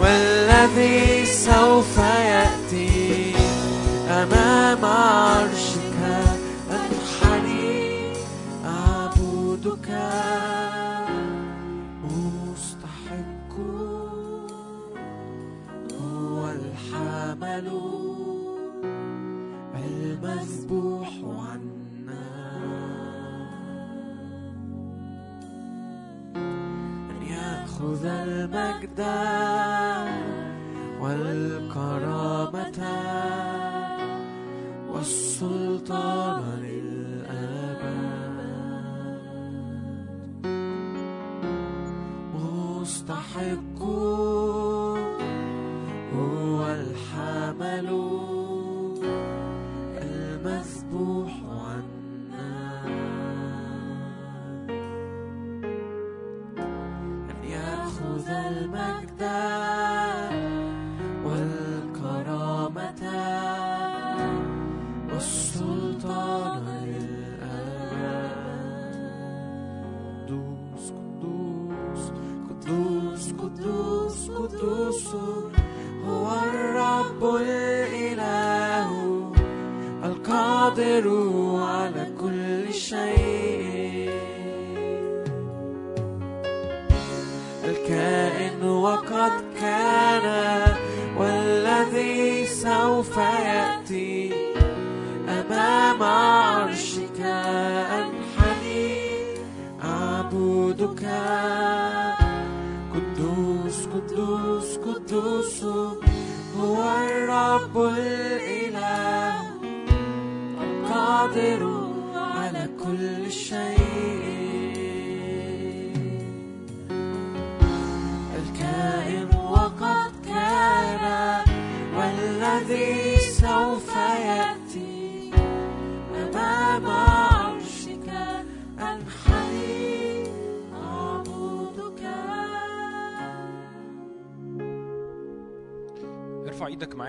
والذي 0.00 1.05
سوف 1.46 1.98
يأتي 1.98 3.34
أمام 4.08 4.84
عرشك 4.84 5.98
أنحني 6.70 8.12
أعبدك 8.64 9.88
مستحق. 12.04 13.54
هو 16.00 16.50
الحمل. 16.50 17.68
المذبوح 19.74 21.08
عنا. 21.24 22.26
أن 26.36 27.22
يأخذ 27.22 28.04
المجد. 28.04 29.00
والكرامة 31.06 32.80
والسلطان 34.92 36.35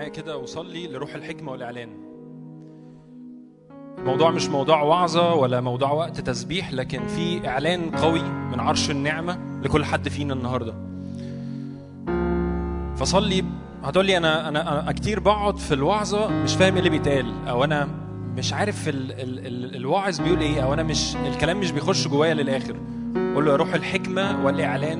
كده 0.08 0.36
وصلي 0.38 0.86
لروح 0.86 1.14
الحكمة 1.14 1.52
والإعلان. 1.52 1.88
الموضوع 3.98 4.30
مش 4.30 4.48
موضوع 4.48 4.82
وعظة 4.82 5.34
ولا 5.34 5.60
موضوع 5.60 5.92
وقت 5.92 6.20
تسبيح 6.20 6.72
لكن 6.72 7.06
في 7.06 7.48
إعلان 7.48 7.90
قوي 7.90 8.22
من 8.22 8.60
عرش 8.60 8.90
النعمة 8.90 9.38
لكل 9.62 9.84
حد 9.84 10.08
فينا 10.08 10.34
النهاردة. 10.34 10.74
فصلي 12.96 13.44
هتقولي 13.84 14.16
أنا 14.16 14.48
أنا 14.48 14.82
أنا 14.82 14.92
كتير 14.92 15.20
بقعد 15.20 15.56
في 15.56 15.74
الوعظة 15.74 16.28
مش 16.28 16.54
فاهم 16.56 16.72
إيه 16.72 16.78
اللي 16.78 16.90
بيتقال 16.90 17.48
أو 17.48 17.64
أنا 17.64 17.88
مش 18.36 18.52
عارف 18.52 18.88
ال 18.88 19.12
ال 19.12 19.46
ال 19.46 19.76
الواعظ 19.76 20.20
بيقول 20.20 20.40
إيه 20.40 20.60
أو 20.64 20.74
أنا 20.74 20.82
مش 20.82 21.16
الكلام 21.16 21.60
مش 21.60 21.70
بيخش 21.72 22.08
جوايا 22.08 22.34
للآخر. 22.34 22.76
قول 23.34 23.44
له 23.44 23.50
يا 23.50 23.56
روح 23.56 23.74
الحكمة 23.74 24.44
والإعلان 24.44 24.98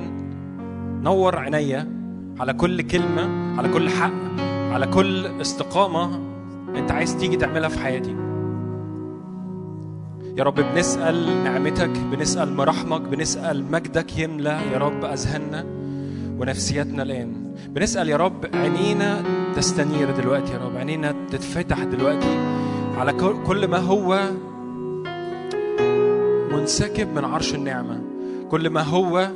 نور 1.03 1.39
عينيا 1.39 1.99
على 2.41 2.53
كل 2.53 2.83
كلمة 2.83 3.59
على 3.59 3.69
كل 3.69 3.91
حق. 3.91 4.48
على 4.73 4.87
كل 4.87 5.27
استقامة 5.27 6.21
أنت 6.77 6.91
عايز 6.91 7.17
تيجي 7.17 7.37
تعملها 7.37 7.69
في 7.69 7.79
حياتي. 7.79 8.17
يا 10.37 10.45
رب 10.45 10.55
بنسأل 10.55 11.45
نعمتك 11.45 11.91
بنسأل 12.13 12.57
مراحمك 12.57 13.01
بنسأل 13.01 13.65
مجدك 13.73 14.19
يملى 14.19 14.59
يا 14.73 14.79
رب 14.79 15.05
أذهاننا 15.05 15.65
ونفسياتنا 16.41 17.03
الآن. 17.03 17.55
بنسأل 17.69 18.09
يا 18.09 18.17
رب 18.17 18.47
عينينا 18.55 19.23
تستنير 19.57 20.11
دلوقتي 20.11 20.53
يا 20.53 20.59
رب 20.59 20.77
عينينا 20.77 21.15
تتفتح 21.31 21.85
دلوقتي 21.85 22.39
على 22.99 23.13
كل- 23.13 23.69
ما 23.69 23.79
هو 23.79 24.21
منسكب 26.53 27.15
من 27.15 27.25
عرش 27.25 27.55
النعمة 27.55 28.01
كل 28.51 28.71
ما 28.71 28.83
هو 28.83 29.29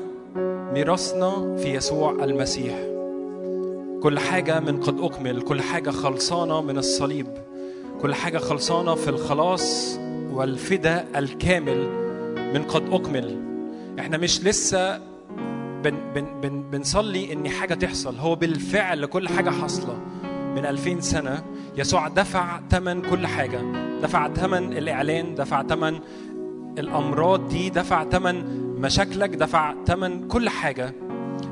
ميراثنا 0.74 1.56
في 1.56 1.74
يسوع 1.74 2.24
المسيح. 2.24 2.91
كل 4.02 4.18
حاجة 4.18 4.60
من 4.60 4.80
قد 4.80 5.00
أكمل 5.00 5.42
كل 5.42 5.60
حاجة 5.60 5.90
خلصانة 5.90 6.60
من 6.60 6.78
الصليب 6.78 7.26
كل 8.02 8.14
حاجة 8.14 8.38
خلصانة 8.38 8.94
في 8.94 9.08
الخلاص 9.10 9.98
والفداء 10.32 11.08
الكامل 11.16 11.88
من 12.54 12.62
قد 12.62 12.82
أكمل. 12.92 13.38
إحنا 13.98 14.18
مش 14.18 14.44
لسه 14.44 14.98
بن 15.84 15.94
بن 16.14 16.40
بن 16.42 16.62
بنصلي 16.70 17.32
إن 17.32 17.48
حاجة 17.48 17.74
تحصل. 17.74 18.16
هو 18.16 18.34
بالفعل 18.34 19.06
كل 19.06 19.28
حاجة 19.28 19.50
حاصلة 19.50 19.98
من 20.56 20.66
ألفين 20.66 21.00
سنة. 21.00 21.44
يسوع 21.76 22.08
دفع 22.08 22.60
ثمن 22.70 23.02
كل 23.02 23.26
حاجة. 23.26 23.60
دفع 24.02 24.28
ثمن 24.28 24.72
الإعلان 24.72 25.34
دفع 25.34 25.62
ثمن 25.62 25.98
الأمراض 26.78 27.48
دي 27.48 27.70
دفع 27.70 28.04
ثمن 28.04 28.44
مشاكلك 28.80 29.30
دفع 29.30 29.74
ثمن 29.86 30.28
كل 30.28 30.48
حاجة. 30.48 30.94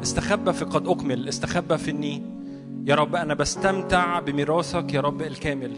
استخبى 0.02 0.52
في 0.52 0.64
قد 0.64 0.88
أكمل 0.88 1.28
استخبى 1.28 1.78
في 1.78 1.90
إني 1.90 2.39
يا 2.86 2.94
رب 2.94 3.16
أنا 3.16 3.34
بستمتع 3.34 4.20
بميراثك 4.20 4.94
يا 4.94 5.00
رب 5.00 5.22
الكامل. 5.22 5.72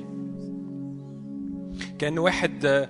كأن 1.99 2.19
واحد 2.19 2.65
آه، 2.65 2.89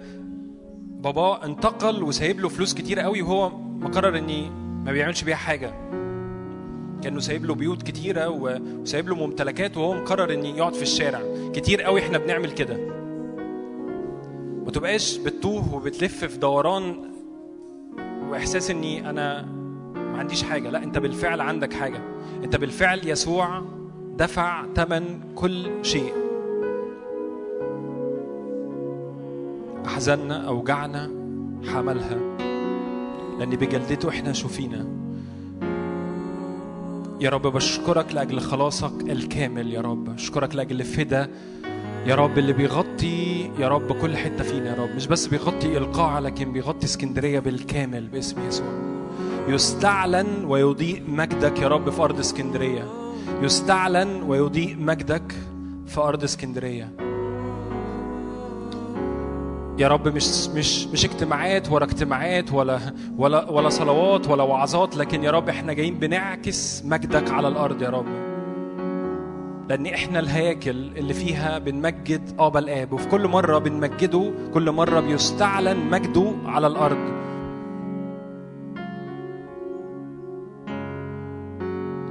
باباه 1.01 1.45
انتقل 1.45 2.03
وسايب 2.03 2.41
له 2.41 2.49
فلوس 2.49 2.75
كتير 2.75 3.01
قوي 3.01 3.23
وهو 3.23 3.49
مقرر 3.59 4.19
إني 4.19 4.51
ما 4.85 4.93
بيعملش 4.93 5.23
بيها 5.25 5.37
حاجة. 5.37 5.75
كأنه 7.03 7.21
سايب 7.21 7.45
له 7.45 7.55
بيوت 7.55 7.83
كتيرة 7.83 8.29
وسايب 8.29 9.09
له 9.09 9.15
ممتلكات 9.15 9.77
وهو 9.77 9.95
مقرر 9.95 10.33
إني 10.33 10.57
يقعد 10.59 10.75
في 10.75 10.83
الشارع. 10.83 11.21
كتير 11.55 11.83
قوي 11.83 12.01
إحنا 12.01 12.19
بنعمل 12.19 12.51
كده. 12.51 12.77
ما 14.65 14.71
تبقاش 14.71 15.19
بتتوه 15.19 15.75
وبتلف 15.75 16.25
في 16.25 16.39
دوران 16.39 16.95
وإحساس 18.31 18.71
إني 18.71 19.11
أنا 19.11 19.43
ما 19.95 20.19
عنديش 20.19 20.43
حاجة. 20.43 20.71
لا 20.71 20.83
أنت 20.83 20.99
بالفعل 20.99 21.41
عندك 21.41 21.73
حاجة. 21.73 22.01
أنت 22.45 22.57
بالفعل 22.57 23.01
يسوع 23.09 23.63
دفع 24.19 24.65
ثمن 24.77 25.21
كل 25.35 25.71
شيء. 25.83 26.13
احزاننا 29.87 30.49
أوجعنا 30.49 31.11
حملها. 31.75 32.19
لأن 33.39 33.51
بجلدته 33.51 34.09
إحنا 34.09 34.33
شفينا. 34.33 34.87
يا 37.21 37.31
رب 37.31 37.47
بشكرك 37.47 38.15
لأجل 38.15 38.41
خلاصك 38.41 38.93
الكامل 39.01 39.73
يا 39.73 39.81
رب. 39.81 40.15
اشكرك 40.15 40.55
لأجل 40.55 40.85
فدا 40.85 41.31
يا 42.07 42.15
رب 42.15 42.39
اللي 42.39 42.53
بيغطي 42.53 43.51
يا 43.59 43.69
رب 43.69 43.93
كل 43.93 44.17
حتة 44.17 44.45
فينا 44.45 44.71
يا 44.71 44.83
رب. 44.83 44.97
مش 44.97 45.07
بس 45.07 45.27
بيغطي 45.27 45.79
القاعه 45.79 46.21
لكن 46.21 46.53
بيغطي 46.53 46.85
اسكندرية 46.87 47.41
بالكامل 47.41 48.09
باسم 48.09 48.49
يسوع. 48.49 48.67
يستعلن 49.49 50.45
ويضيء 50.45 51.03
مجدك 51.09 51.59
يا 51.59 51.69
رب 51.69 51.91
في 51.91 52.03
أرض 52.03 52.19
اسكندرية. 52.19 53.02
يستعلن 53.43 54.23
ويضيء 54.23 54.77
مجدك 54.81 55.33
في 55.87 56.01
أرض 56.01 56.25
اسكندرية. 56.25 56.89
يا 59.79 59.89
رب 59.89 60.09
مش 60.09 60.49
مش 60.49 60.87
مش 60.87 61.05
اجتماعات 61.05 61.73
ورا 61.73 61.85
اجتماعات 61.85 62.53
ولا 62.53 62.79
ولا 63.19 63.51
ولا 63.51 63.69
صلوات 63.69 64.29
ولا 64.29 64.43
وعظات 64.43 64.97
لكن 64.97 65.25
يا 65.25 65.31
رب 65.31 65.49
إحنا 65.49 65.73
جايين 65.73 65.99
بنعكس 65.99 66.83
مجدك 66.85 67.31
على 67.31 67.49
الأرض 67.49 67.83
يا 67.83 67.89
رب. 67.89 68.07
لأن 69.69 69.87
إحنا 69.87 70.19
الهياكل 70.19 70.71
اللي 70.97 71.15
فيها 71.15 71.59
بنمجد 71.59 72.35
ابا 72.39 72.59
الآب 72.59 72.93
وفي 72.93 73.09
كل 73.09 73.29
مرة 73.29 73.59
بنمجده 73.59 74.33
كل 74.55 74.71
مرة 74.71 75.01
بيستعلن 75.01 75.77
مجده 75.91 76.33
على 76.45 76.67
الأرض. 76.67 76.99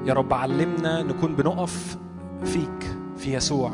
يا 0.06 0.14
رب 0.14 0.34
علمنا 0.34 1.04
نكون 1.04 1.36
بنقف 1.36 1.98
فيك 2.44 2.96
في 3.18 3.34
يسوع. 3.34 3.72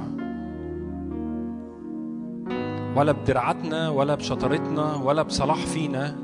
ولا 2.95 3.11
بدرعتنا 3.11 3.89
ولا 3.89 4.15
بشطارتنا 4.15 4.95
ولا 4.95 5.21
بصلاح 5.21 5.65
فينا 5.65 6.15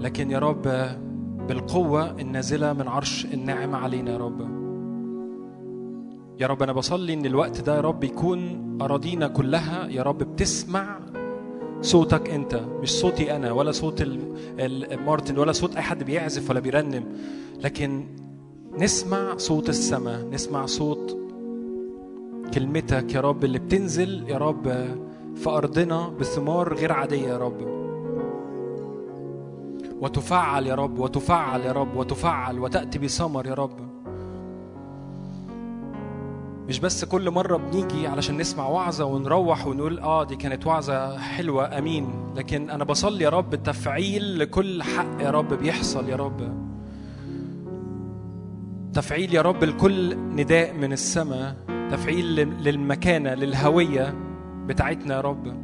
لكن 0.00 0.30
يا 0.30 0.38
رب 0.38 0.62
بالقوة 1.48 2.20
النازلة 2.20 2.72
من 2.72 2.88
عرش 2.88 3.24
النعمة 3.24 3.78
علينا 3.78 4.10
يا 4.10 4.16
رب. 4.16 4.40
يا 6.40 6.46
رب 6.46 6.62
أنا 6.62 6.72
بصلي 6.72 7.14
إن 7.14 7.26
الوقت 7.26 7.60
ده 7.60 7.76
يا 7.76 7.80
رب 7.80 8.04
يكون 8.04 8.68
أراضينا 8.82 9.28
كلها 9.28 9.86
يا 9.86 10.02
رب 10.02 10.18
بتسمع 10.18 10.98
صوتك 11.80 12.30
أنت 12.30 12.60
مش 12.82 12.90
صوتي 12.90 13.36
أنا 13.36 13.52
ولا 13.52 13.72
صوت 13.72 14.02
مارتن 15.06 15.38
ولا 15.38 15.52
صوت 15.52 15.76
أي 15.76 15.82
حد 15.82 16.04
بيعزف 16.04 16.50
ولا 16.50 16.60
بيرنم. 16.60 17.04
لكن 17.64 18.06
نسمع 18.78 19.36
صوت 19.36 19.68
السماء 19.68 20.24
نسمع 20.24 20.66
صوت 20.66 21.16
كلمتك 22.54 23.14
يا 23.14 23.20
رب 23.20 23.44
اللي 23.44 23.58
بتنزل 23.58 24.24
يا 24.28 24.38
رب 24.38 24.64
في 25.34 25.50
أرضنا 25.50 26.08
بثمار 26.08 26.74
غير 26.74 26.92
عادية 26.92 27.28
يا 27.28 27.38
رب. 27.38 27.76
وتفعل 30.00 30.66
يا 30.66 30.74
رب 30.74 30.98
وتفعل 30.98 31.60
يا 31.60 31.72
رب 31.72 31.96
وتفعل 31.96 32.58
وتأتي 32.58 32.98
بثمر 32.98 33.46
يا 33.46 33.54
رب. 33.54 33.70
مش 36.68 36.80
بس 36.80 37.04
كل 37.04 37.30
مرة 37.30 37.56
بنيجي 37.56 38.06
علشان 38.06 38.36
نسمع 38.36 38.68
وعظة 38.68 39.04
ونروح 39.04 39.66
ونقول 39.66 39.98
آه 39.98 40.24
دي 40.24 40.36
كانت 40.36 40.66
وعظة 40.66 41.18
حلوة 41.18 41.78
آمين. 41.78 42.08
لكن 42.36 42.70
أنا 42.70 42.84
بصلي 42.84 43.24
يا 43.24 43.28
رب 43.30 43.54
تفعيل 43.54 44.38
لكل 44.38 44.82
حق 44.82 45.20
يا 45.22 45.30
رب 45.30 45.54
بيحصل 45.54 46.08
يا 46.08 46.16
رب. 46.16 46.66
تفعيل 48.96 49.34
يا 49.34 49.42
رب 49.42 49.64
لكل 49.64 50.16
نداء 50.16 50.72
من 50.74 50.92
السماء 50.92 51.56
تفعيل 51.90 52.36
لل- 52.36 52.64
للمكانة 52.64 53.34
للهوية 53.34 54.14
بتاعتنا 54.66 55.14
يا 55.14 55.20
رب. 55.20 55.56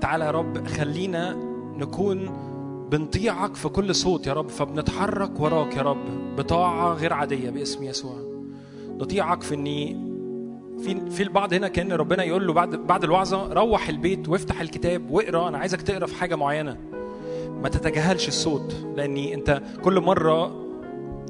تعالى 0.00 0.24
يا 0.24 0.30
رب 0.30 0.66
خلينا 0.66 1.34
نكون 1.78 2.30
بنطيعك 2.92 3.54
في 3.54 3.68
كل 3.68 3.94
صوت 3.94 4.26
يا 4.26 4.32
رب 4.32 4.48
فبنتحرك 4.48 5.40
وراك 5.40 5.76
يا 5.76 5.82
رب 5.82 6.36
بطاعة 6.36 6.94
غير 6.94 7.12
عادية 7.12 7.50
باسم 7.50 7.84
يسوع. 7.84 8.16
نطيعك 8.88 9.42
في 9.42 9.54
اني 9.54 10.10
في 10.78 11.10
في 11.10 11.22
البعض 11.22 11.54
هنا 11.54 11.68
كأن 11.68 11.92
ربنا 11.92 12.22
يقول 12.24 12.46
له 12.46 12.52
بعد 12.52 12.76
بعد 12.76 13.04
الوعظة 13.04 13.52
روح 13.52 13.88
البيت 13.88 14.28
وافتح 14.28 14.60
الكتاب 14.60 15.10
واقرأ 15.10 15.48
أنا 15.48 15.58
عايزك 15.58 15.82
تقرأ 15.82 16.06
في 16.06 16.14
حاجة 16.14 16.34
معينة. 16.36 16.76
ما 17.62 17.68
تتجاهلش 17.68 18.28
الصوت 18.28 18.74
لأني 18.96 19.34
أنت 19.34 19.62
كل 19.84 20.00
مرة 20.00 20.69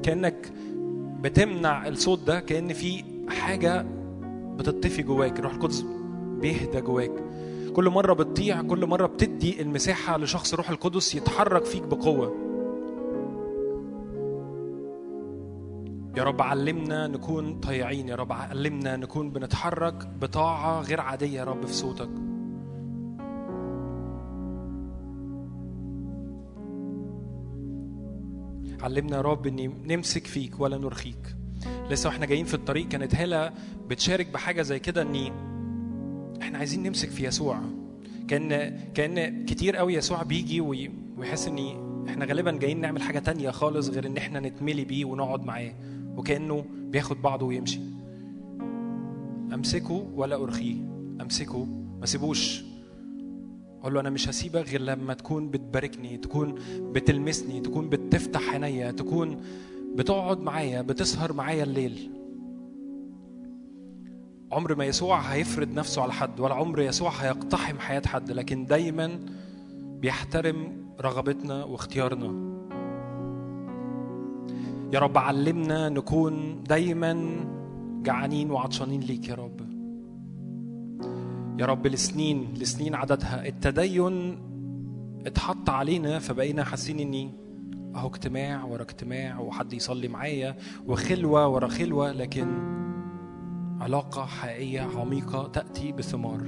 كأنك 0.02 0.52
بتمنع 1.20 1.88
الصوت 1.88 2.18
ده 2.26 2.40
كأن 2.40 2.72
في 2.72 3.04
حاجة 3.28 3.86
بتطفي 4.56 5.02
جواك 5.02 5.38
الروح 5.38 5.54
القدس 5.54 5.84
بيهدى 6.40 6.80
جواك. 6.80 7.12
كل 7.72 7.88
مرة 7.88 8.12
بتطيع 8.12 8.62
كل 8.62 8.86
مرة 8.86 9.06
بتدي 9.06 9.62
المساحة 9.62 10.18
لشخص 10.18 10.52
الروح 10.52 10.70
القدس 10.70 11.14
يتحرك 11.14 11.64
فيك 11.64 11.82
بقوة. 11.82 12.34
يا 16.16 16.24
رب 16.24 16.42
علمنا 16.42 17.06
نكون 17.06 17.60
طيعين 17.60 18.08
يا 18.08 18.16
رب 18.16 18.32
علمنا 18.32 18.96
نكون 18.96 19.30
بنتحرك 19.30 20.08
بطاعة 20.20 20.80
غير 20.80 21.00
عادية 21.00 21.38
يا 21.38 21.44
رب 21.44 21.66
في 21.66 21.72
صوتك. 21.74 22.10
علمنا 28.82 29.16
يا 29.16 29.20
رب 29.22 29.46
إني 29.46 29.66
نمسك 29.68 30.26
فيك 30.26 30.60
ولا 30.60 30.78
نرخيك. 30.78 31.36
لسه 31.90 32.08
وإحنا 32.08 32.26
جايين 32.26 32.44
في 32.44 32.54
الطريق 32.54 32.88
كانت 32.88 33.14
هالة 33.14 33.52
بتشارك 33.88 34.26
بحاجة 34.26 34.62
زي 34.62 34.78
كده 34.78 35.02
إني 35.02 35.32
إحنا 36.42 36.58
عايزين 36.58 36.82
نمسك 36.82 37.08
في 37.10 37.26
يسوع. 37.26 37.60
كأن 38.28 38.78
كأن 38.94 39.44
كتير 39.44 39.76
قوي 39.76 39.94
يسوع 39.94 40.22
بيجي 40.22 40.60
وي- 40.60 40.90
ويحس 41.18 41.48
إني 41.48 41.76
إحنا 42.08 42.24
غالبا 42.24 42.50
جايين 42.50 42.80
نعمل 42.80 43.02
حاجة 43.02 43.18
تانية 43.18 43.50
خالص 43.50 43.88
غير 43.88 44.06
إن 44.06 44.16
إحنا 44.16 44.40
نتملي 44.40 44.84
بيه 44.84 45.04
ونقعد 45.04 45.44
معاه. 45.44 45.72
وكأنه 46.16 46.64
بياخد 46.70 47.22
بعضه 47.22 47.46
ويمشي. 47.46 47.80
أمسكه 49.54 50.06
ولا 50.14 50.36
أرخيه؟ 50.36 50.74
أمسكه. 51.20 51.64
ما 52.00 52.06
سيبوش. 52.06 52.62
أقول 53.80 53.94
له 53.94 54.00
أنا 54.00 54.10
مش 54.10 54.28
هسيبك 54.28 54.68
غير 54.68 54.80
لما 54.80 55.14
تكون 55.14 55.50
بتباركني 55.50 56.16
تكون 56.16 56.54
بتلمسني 56.92 57.60
تكون 57.60 57.88
بتفتح 57.88 58.50
عينيا 58.50 58.90
تكون 58.90 59.40
بتقعد 59.94 60.40
معايا 60.40 60.82
بتسهر 60.82 61.32
معايا 61.32 61.62
الليل. 61.62 62.10
عمر 64.52 64.74
ما 64.74 64.84
يسوع 64.84 65.20
هيفرض 65.20 65.74
نفسه 65.74 66.02
على 66.02 66.12
حد 66.12 66.40
ولا 66.40 66.54
عمر 66.54 66.80
يسوع 66.80 67.10
هيقتحم 67.10 67.78
حياة 67.78 68.02
حد 68.06 68.30
لكن 68.30 68.66
دايما 68.66 69.20
بيحترم 70.00 70.72
رغبتنا 71.00 71.64
واختيارنا. 71.64 72.50
يا 74.92 74.98
رب 74.98 75.18
علمنا 75.18 75.88
نكون 75.88 76.64
دايما 76.68 77.36
جعانين 78.02 78.50
وعطشانين 78.50 79.00
ليك 79.00 79.28
يا 79.28 79.34
رب. 79.34 79.69
يا 81.60 81.66
رب 81.66 81.86
لسنين 81.86 82.54
لسنين 82.54 82.94
عددها. 82.94 83.46
التدين 83.46 84.38
اتحط 85.26 85.70
علينا 85.70 86.18
فبقينا 86.18 86.64
حاسين 86.64 86.98
إني 87.00 87.30
أهو 87.96 88.08
اجتماع 88.08 88.64
ورا 88.64 88.82
اجتماع 88.82 89.38
وحد 89.40 89.72
يصلي 89.72 90.08
معايا 90.08 90.56
وخلوة 90.86 91.48
ورا 91.48 91.68
خلوة 91.68 92.12
لكن 92.12 92.48
علاقة 93.80 94.24
حقيقية 94.26 94.80
عميقة 94.80 95.48
تأتي 95.48 95.92
بثمار. 95.92 96.40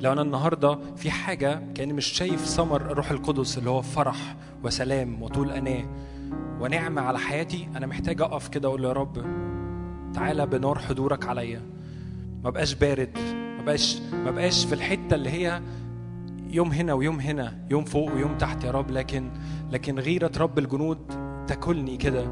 لو 0.00 0.12
أنا 0.12 0.22
النهاردة 0.22 0.78
في 0.96 1.10
حاجة 1.10 1.72
كأني 1.74 1.92
مش 1.92 2.06
شايف 2.06 2.44
ثمر 2.44 2.80
الروح 2.80 3.10
القدس 3.10 3.58
اللي 3.58 3.70
هو 3.70 3.82
فرح 3.82 4.36
وسلام 4.64 5.22
وطول 5.22 5.50
أناة 5.50 5.84
ونعمة 6.60 7.02
على 7.02 7.18
حياتي 7.18 7.68
أنا 7.76 7.86
محتاج 7.86 8.20
أقف 8.20 8.48
كده 8.48 8.68
أقول 8.68 8.84
يا 8.84 8.92
رب 8.92 9.24
تعالى 10.14 10.46
بنار 10.46 10.78
حضورك 10.78 11.26
عليا. 11.26 11.62
ما 12.44 12.50
بقاش 12.50 12.74
بارد. 12.74 13.47
ما 13.58 13.64
بقاش 13.64 14.00
ما 14.24 14.30
بقاش 14.30 14.64
في 14.64 14.72
الحتة 14.72 15.14
اللي 15.14 15.30
هي 15.30 15.62
يوم 16.50 16.72
هنا 16.72 16.92
ويوم 16.94 17.20
هنا 17.20 17.58
يوم 17.70 17.84
فوق 17.84 18.14
ويوم 18.14 18.38
تحت 18.38 18.64
يا 18.64 18.70
رب. 18.70 18.90
لكن 18.90 19.30
لكن 19.72 19.98
غيرة 19.98 20.32
رب 20.38 20.58
الجنود 20.58 20.98
تاكلني 21.46 21.96
كده. 21.96 22.22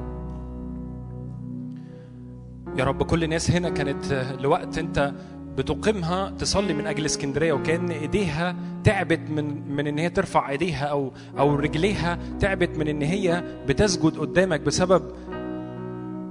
يا 2.79 2.85
رب 2.85 3.03
كل 3.03 3.25
الناس 3.25 3.51
هنا 3.51 3.69
كانت 3.71 4.37
لوقت 4.41 4.79
انت 4.79 5.13
بتقيمها 5.59 6.31
تصلي 6.31 6.75
من 6.75 6.87
أجل 6.87 7.05
اسكندرية 7.05 7.53
وكأن 7.53 7.91
إيديها 7.91 8.57
تعبت 8.85 9.31
من 9.31 9.73
من 9.77 9.87
إن 9.87 9.99
هي 9.99 10.09
ترفع 10.11 10.51
إيديها 10.51 10.85
أو 10.87 11.13
أو 11.39 11.55
رجليها 11.55 12.19
تعبت 12.41 12.79
من 12.79 12.89
إن 12.89 13.03
هي 13.03 13.45
بتسجد 13.69 14.19
قدامك 14.19 14.61
بسبب 14.61 15.03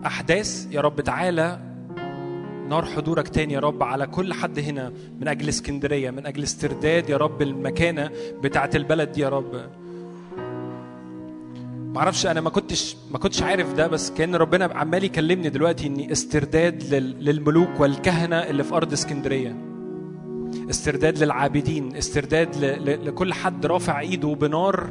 أحداث. 0.05 0.67
يا 0.71 0.81
رب 0.81 1.01
تعالى 1.01 1.59
نار 2.69 2.85
حضورك 2.85 3.27
تاني 3.27 3.53
يا 3.53 3.59
رب 3.59 3.83
على 3.83 4.07
كل 4.07 4.33
حد 4.33 4.59
هنا 4.59 4.91
من 5.21 5.27
أجل 5.27 5.49
اسكندرية 5.49 6.11
من 6.11 6.25
أجل 6.25 6.43
استرداد 6.43 7.09
يا 7.09 7.17
رب 7.17 7.41
المكانة 7.41 8.09
بتاعت 8.43 8.75
البلد 8.75 9.11
دي 9.11 9.21
يا 9.21 9.29
رب. 9.29 9.69
معرفش 11.95 12.25
أنا 12.25 12.41
ما 12.41 12.49
كنتش 12.49 12.95
ما 13.11 13.17
كنتش 13.17 13.41
عارف 13.43 13.73
ده 13.73 13.87
بس 13.87 14.11
كأن 14.11 14.35
ربنا 14.35 14.65
عمال 14.65 15.03
يكلمني 15.03 15.49
دلوقتي 15.49 15.87
إني 15.87 16.11
استرداد 16.11 16.83
لل- 16.93 17.25
للملوك 17.25 17.79
والكهنة 17.79 18.35
اللي 18.35 18.63
في 18.63 18.73
أرض 18.75 18.91
اسكندرية. 18.93 19.55
استرداد 20.69 21.23
للعابدين 21.23 21.95
استرداد 21.95 22.55
لكل 23.05 23.33
حد 23.33 23.65
رافع 23.65 23.99
إيده 23.99 24.27
بنار 24.33 24.89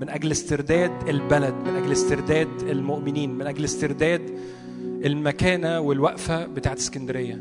من 0.00 0.08
أجل 0.08 0.30
استرداد 0.30 1.08
البلد 1.08 1.54
من 1.66 1.76
أجل 1.76 1.92
استرداد 1.92 2.48
المؤمنين 2.62 3.34
من 3.34 3.46
أجل 3.46 3.64
استرداد 3.64 4.30
المكانة 5.04 5.80
والوقفة 5.80 6.46
بتاعت 6.46 6.76
اسكندرية. 6.76 7.40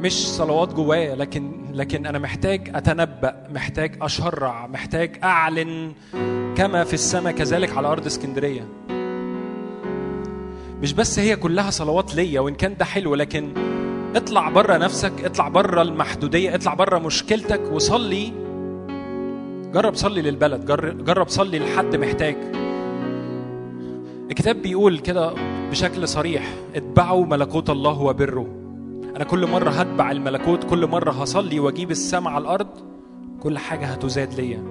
مش 0.00 0.12
صلوات 0.28 0.74
جوايا 0.74 1.14
لكن 1.14 1.52
لكن 1.72 2.06
أنا 2.06 2.18
محتاج 2.18 2.70
أتنبأ 2.74 3.46
محتاج 3.50 3.96
أشرع 4.02 4.66
محتاج 4.66 5.18
أعلن 5.24 5.92
كما 6.56 6.84
في 6.84 6.94
السماء 6.94 7.32
كذلك 7.32 7.76
على 7.76 7.88
أرض 7.88 8.06
اسكندرية. 8.06 8.68
مش 10.82 10.92
بس 10.92 11.18
هي 11.18 11.36
كلها 11.36 11.70
صلوات 11.70 12.14
ليا 12.14 12.40
وإن 12.40 12.54
كان 12.54 12.76
ده 12.76 12.84
حلو 12.84 13.14
لكن 13.14 13.48
اطلع 14.16 14.48
بره 14.48 14.76
نفسك 14.76 15.24
اطلع 15.24 15.48
بره 15.48 15.82
المحدودية 15.82 16.54
اطلع 16.54 16.74
بره 16.74 16.98
مشكلتك 16.98 17.60
وصلي. 17.72 18.32
جرب 19.72 19.94
صلي 19.94 20.22
للبلد 20.22 20.64
جر- 20.66 20.92
جرب 20.92 21.28
صلي 21.28 21.58
لحد 21.58 21.96
محتاج. 21.96 22.36
الكتاب 24.30 24.62
بيقول 24.62 24.98
كده 24.98 25.34
بشكل 25.70 26.08
صريح 26.08 26.54
اتبعوا 26.74 27.26
ملكوت 27.26 27.70
الله 27.70 28.00
وبره. 28.00 28.46
أنا 29.16 29.24
كل 29.24 29.46
مرة 29.46 29.70
هتبع 29.70 30.10
الملكوت 30.10 30.64
كل 30.64 30.86
مرة 30.86 31.10
هصلي 31.10 31.60
وأجيب 31.60 31.90
السماء 31.90 32.32
على 32.32 32.42
الأرض 32.42 32.68
كل 33.40 33.58
حاجة 33.58 33.86
هتزاد 33.86 34.34
ليا. 34.34 34.62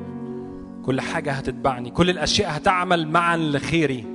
كل 0.86 1.02
حاجة 1.02 1.32
هتتبعني. 1.32 1.90
كل 1.90 2.10
الأشياء 2.10 2.58
هتعمل 2.58 3.08
معا 3.08 3.38
لخيري. 3.38 4.06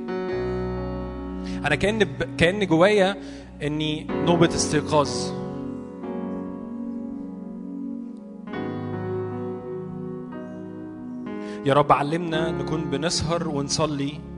أنا 1.66 1.74
كأن 1.74 1.98
ب... 1.98 2.36
كأن 2.38 2.66
جوايا 2.66 3.16
إني 3.62 4.06
نوبة 4.10 4.48
استيقاظ. 4.48 5.10
يا 11.66 11.74
رب 11.74 11.92
علمنا 11.92 12.50
نكون 12.50 12.90
بنسهر 12.90 13.48
ونصلي. 13.48 14.29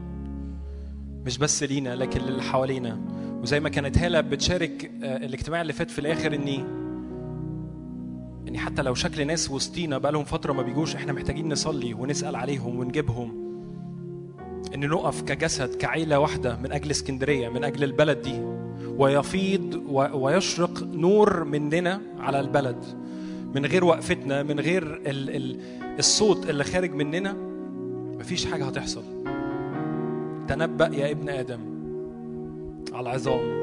مش 1.26 1.38
بس 1.38 1.62
لينا 1.62 1.94
لكن 1.96 2.20
للي 2.20 2.42
حوالينا. 2.42 2.98
وزي 3.42 3.60
ما 3.60 3.68
كانت 3.68 3.98
هالة 3.98 4.20
بتشارك 4.20 4.90
آه، 5.02 5.16
الاجتماع 5.16 5.60
اللي 5.60 5.72
فات 5.72 5.90
في 5.90 5.98
الآخر 5.98 6.34
اني 6.34 6.64
إني 8.48 8.58
حتى 8.58 8.82
لو 8.82 8.94
شكل 8.94 9.26
ناس 9.26 9.50
وسطينا 9.50 9.98
بقالهم 9.98 10.24
فترة 10.24 10.52
ما 10.52 10.62
بيجوش 10.62 10.94
إحنا 10.96 11.12
محتاجين 11.12 11.52
نصلي 11.52 11.94
ونسأل 11.94 12.36
عليهم 12.36 12.78
ونجيبهم. 12.78 13.42
إن 14.74 14.88
نقف 14.88 15.22
كجسد 15.22 15.74
كعيلة 15.74 16.18
واحدة 16.18 16.56
من 16.56 16.72
أجل 16.72 16.90
اسكندرية 16.90 17.48
من 17.48 17.64
أجل 17.64 17.84
البلد 17.84 18.22
دي. 18.22 18.40
ويفيض 18.86 19.82
ويشرق 20.14 20.82
نور 20.82 21.44
مننا 21.44 22.00
على 22.18 22.40
البلد. 22.40 22.84
من 23.54 23.66
غير 23.66 23.84
وقفتنا 23.84 24.42
من 24.42 24.60
غير 24.60 24.82
ال 24.82 25.30
ال 25.36 25.60
الصوت 25.98 26.50
اللي 26.50 26.64
خارج 26.64 26.94
مننا 26.94 27.32
مفيش 28.18 28.46
حاجة 28.46 28.64
هتحصل. 28.64 29.02
تنبأ 30.48 30.90
يا 30.92 31.10
ابن 31.10 31.28
آدم 31.28 31.60
على 32.92 33.00
العظام 33.10 33.62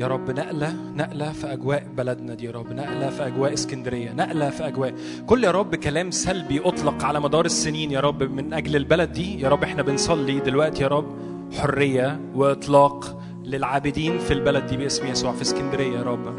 يا 0.00 0.06
رب 0.06 0.30
نقلة 0.30 0.74
نقلة 0.96 1.32
في 1.32 1.52
أجواء 1.52 1.86
بلدنا 1.96 2.34
دي 2.34 2.44
يا 2.44 2.50
رب 2.50 2.72
نقلة 2.72 3.10
في 3.10 3.26
أجواء 3.26 3.52
اسكندرية 3.52 4.12
نقلة 4.12 4.50
في 4.50 4.68
أجواء. 4.68 4.94
كل 5.26 5.44
يا 5.44 5.50
رب 5.50 5.74
كلام 5.74 6.10
سلبي 6.10 6.60
أطلق 6.64 7.04
على 7.04 7.20
مدار 7.20 7.44
السنين 7.44 7.90
يا 7.90 8.00
رب 8.00 8.22
من 8.22 8.52
أجل 8.54 8.76
البلد 8.76 9.12
دي. 9.12 9.40
يا 9.40 9.48
رب 9.48 9.62
إحنا 9.62 9.82
بنصلي 9.82 10.40
دلوقتي 10.40 10.82
يا 10.82 10.88
رب 10.88 11.06
حرية 11.52 12.20
وإطلاق 12.34 13.22
للعابدين 13.44 14.18
في 14.18 14.32
البلد 14.34 14.66
دي 14.66 14.76
باسم 14.76 15.06
يسوع 15.06 15.32
في 15.32 15.42
اسكندرية 15.42 15.98
يا 15.98 16.02
رب. 16.02 16.36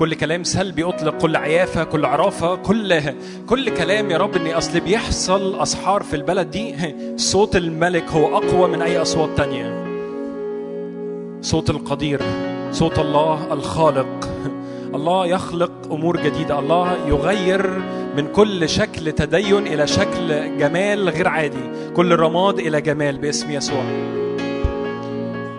كل 0.00 0.14
كلام 0.14 0.44
سلبي 0.44 0.84
أطلق 0.84 1.18
كل 1.18 1.36
عيافة 1.36 1.84
كل 1.84 2.04
عرافة 2.04 2.54
كل 2.56 3.00
كل 3.46 3.70
كلام 3.70 4.10
يا 4.10 4.18
رب 4.18 4.36
إن 4.36 4.46
أصل 4.46 4.80
بيحصل 4.80 5.60
أسحار 5.60 6.02
في 6.02 6.16
البلد 6.16 6.50
دي. 6.50 6.74
صوت 7.16 7.56
الملك 7.56 8.10
هو 8.10 8.36
أقوى 8.36 8.68
من 8.68 8.82
أي 8.82 9.02
أصوات 9.02 9.28
تانية. 9.36 9.84
صوت 11.40 11.70
القدير 11.70 12.20
صوت 12.72 12.98
الله 12.98 13.52
الخالق. 13.52 14.28
الله 14.94 15.26
يخلق 15.26 15.72
أمور 15.90 16.16
جديدة 16.22 16.58
الله 16.58 16.96
يغير 17.08 17.70
من 18.16 18.26
كل 18.32 18.68
شكل 18.68 19.12
تدين 19.12 19.66
إلى 19.66 19.86
شكل 19.86 20.58
جمال 20.58 21.08
غير 21.08 21.28
عادي. 21.28 21.92
كل 21.96 22.16
رماد 22.16 22.58
إلى 22.58 22.80
جمال 22.80 23.18
باسم 23.18 23.50
يسوع. 23.50 23.82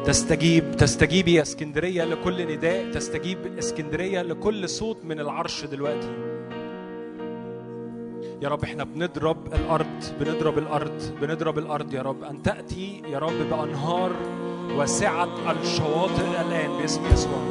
تستجيب 0.06 0.78
تستجيبي 0.78 1.34
يا 1.34 1.42
اسكندرية 1.42 2.04
لكل 2.04 2.56
نداء 2.56 2.92
تستجيب 2.92 3.58
اسكندرية 3.58 4.22
لكل 4.22 4.70
صوت 4.70 4.98
من 5.06 5.20
العرش 5.20 5.66
دلوقتي. 5.66 6.10
يا 8.42 8.50
رب 8.50 8.64
إحنا 8.64 8.84
بنضرب 8.84 9.54
الأرض 9.54 10.04
بنضرب 10.20 10.58
الأرض 10.58 11.02
بنضرب 11.22 11.58
الأرض 11.58 11.94
يا 11.94 12.02
رب. 12.02 12.24
أن 12.24 12.42
تأتي 12.44 13.02
يا 13.08 13.20
رب 13.20 13.50
بأنهار 13.50 14.12
وسعه 14.78 15.52
الشواطئ 15.52 16.42
الآن 16.42 16.78
باسم 16.82 17.02
يسوع. 17.14 17.42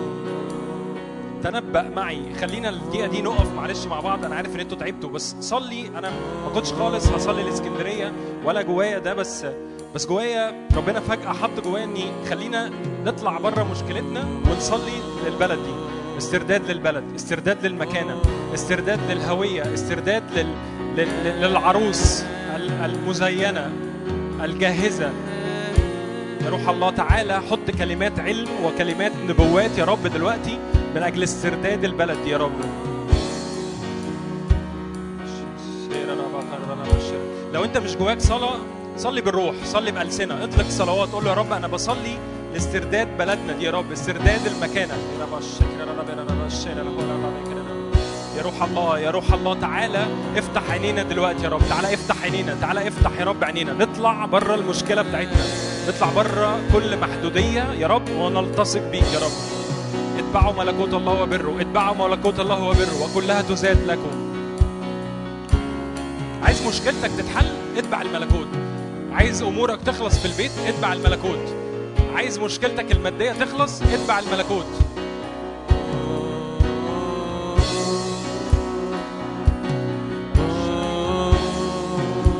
تنبأ 1.43 1.83
معي. 1.83 2.35
خلينا 2.35 2.69
الدقيقة 2.69 3.07
دي 3.07 3.23
نقف 3.23 3.53
معلش 3.55 3.87
مع 3.87 4.01
بعض. 4.01 4.25
أنا 4.25 4.35
عارف 4.35 4.55
إن 4.55 4.61
أنتوا 4.61 4.79
تعبتوا 4.79 5.11
بس 5.11 5.37
صلي. 5.41 5.89
أنا 5.89 6.11
ما 6.45 6.51
كنتش 6.55 6.73
خالص 6.73 7.09
هصلي 7.09 7.43
لإسكندرية 7.43 8.13
ولا 8.45 8.63
جوايا 8.63 8.99
ده 8.99 9.15
بس 9.15 9.47
بس 9.95 10.07
جوايا 10.07 10.69
ربنا 10.77 11.01
فجأة 11.01 11.33
حط 11.33 11.61
جوايا 11.65 11.85
إني 11.85 12.05
خلينا 12.31 12.71
نطلع 13.05 13.39
بره 13.39 13.63
مشكلتنا 13.65 14.25
ونصلي 14.51 14.93
للبلد 15.27 15.59
دي. 15.65 15.75
استرداد 16.19 16.71
للبلد 16.71 17.05
استرداد 17.15 17.67
للمكانة 17.67 18.23
استرداد 18.55 19.01
للهوية 19.11 19.75
استرداد 19.75 20.23
لل... 20.37 20.55
لل... 20.97 21.41
للعروس 21.41 22.23
ال- 22.57 22.71
المزينة 22.85 23.73
الجاهزة. 24.45 25.11
يا 26.45 26.51
روح 26.51 26.69
الله 26.69 26.91
تعالى 26.91 27.41
حط 27.51 27.71
كلمات 27.79 28.21
علم 28.21 28.49
وكلمات 28.65 29.13
نبوات 29.29 29.79
يا 29.79 29.85
رب 29.85 30.07
دلوقتي 30.07 30.59
من 30.95 31.03
أجل 31.03 31.23
استرداد 31.23 31.85
البلد 31.85 32.19
يا 32.27 32.37
رب. 32.37 32.53
لو 37.55 37.65
أنت 37.65 37.79
مش 37.79 37.97
جواك 37.97 38.21
صلاة 38.21 38.57
صلي 38.97 39.21
بالروح 39.21 39.55
صلي 39.65 39.91
بألسنة. 39.91 40.45
اطلق 40.45 40.69
صلوات 40.69 41.13
قول 41.13 41.25
له 41.25 41.31
يا 41.31 41.35
رب 41.35 41.53
أنا 41.53 41.67
بصلي 41.67 42.19
لاسترداد 42.53 43.19
بلدنا 43.19 43.53
دي 43.53 43.65
يا 43.65 43.71
رب 43.71 43.93
استرداد 43.93 44.47
المكانة. 44.47 44.95
يا 48.37 48.43
روح 48.43 48.63
الله 48.63 48.99
يا 48.99 49.11
روح 49.11 49.33
الله 49.33 49.55
تعالى 49.55 50.07
افتح 50.37 50.71
عينينا 50.71 51.03
دلوقتي 51.03 51.45
يا 51.45 51.49
رب 51.49 51.61
تعالى 51.69 51.95
افتح 51.95 52.23
عينينا 52.23 52.57
تعالى 52.61 52.89
افتح 52.89 53.11
يا 53.21 53.25
رب 53.25 53.45
عينينا. 53.45 53.73
نطلع 53.73 54.27
بره 54.27 54.55
المشكلة 54.55 55.03
بتاعتنا 55.03 55.43
نطلع 55.89 56.09
بره 56.17 56.61
كل 56.73 56.97
محدودية 56.97 57.73
يا 57.73 57.87
رب 57.87 58.11
ونلتصق 58.11 58.91
بيك 58.91 59.13
يا 59.15 59.19
رب. 59.19 59.33
اتبعوا 60.19 60.53
ملكوت 60.53 60.95
الله 60.95 61.23
وبره 61.23 61.61
اتبعوا 61.61 62.09
ملكوت 62.09 62.41
الله 62.41 62.63
وبره 62.63 63.03
وكلها 63.03 63.43
تزاد 63.43 63.87
لكم. 63.87 64.31
عايز 66.43 66.67
مشكلتك 66.67 67.11
تتحل؟ 67.19 67.47
اتبع 67.77 68.03
الملكوت. 68.03 68.49
عايز 69.21 69.43
أمورك 69.43 69.83
تخلص 69.83 70.19
في 70.19 70.25
البيت 70.27 70.51
اتبع 70.67 70.93
الملكوت. 70.93 71.55
عايز 72.15 72.39
مشكلتك 72.39 72.93
المادية 72.93 73.33
تخلص 73.33 73.83
اتبع 73.83 74.19
الملكوت. 74.19 74.67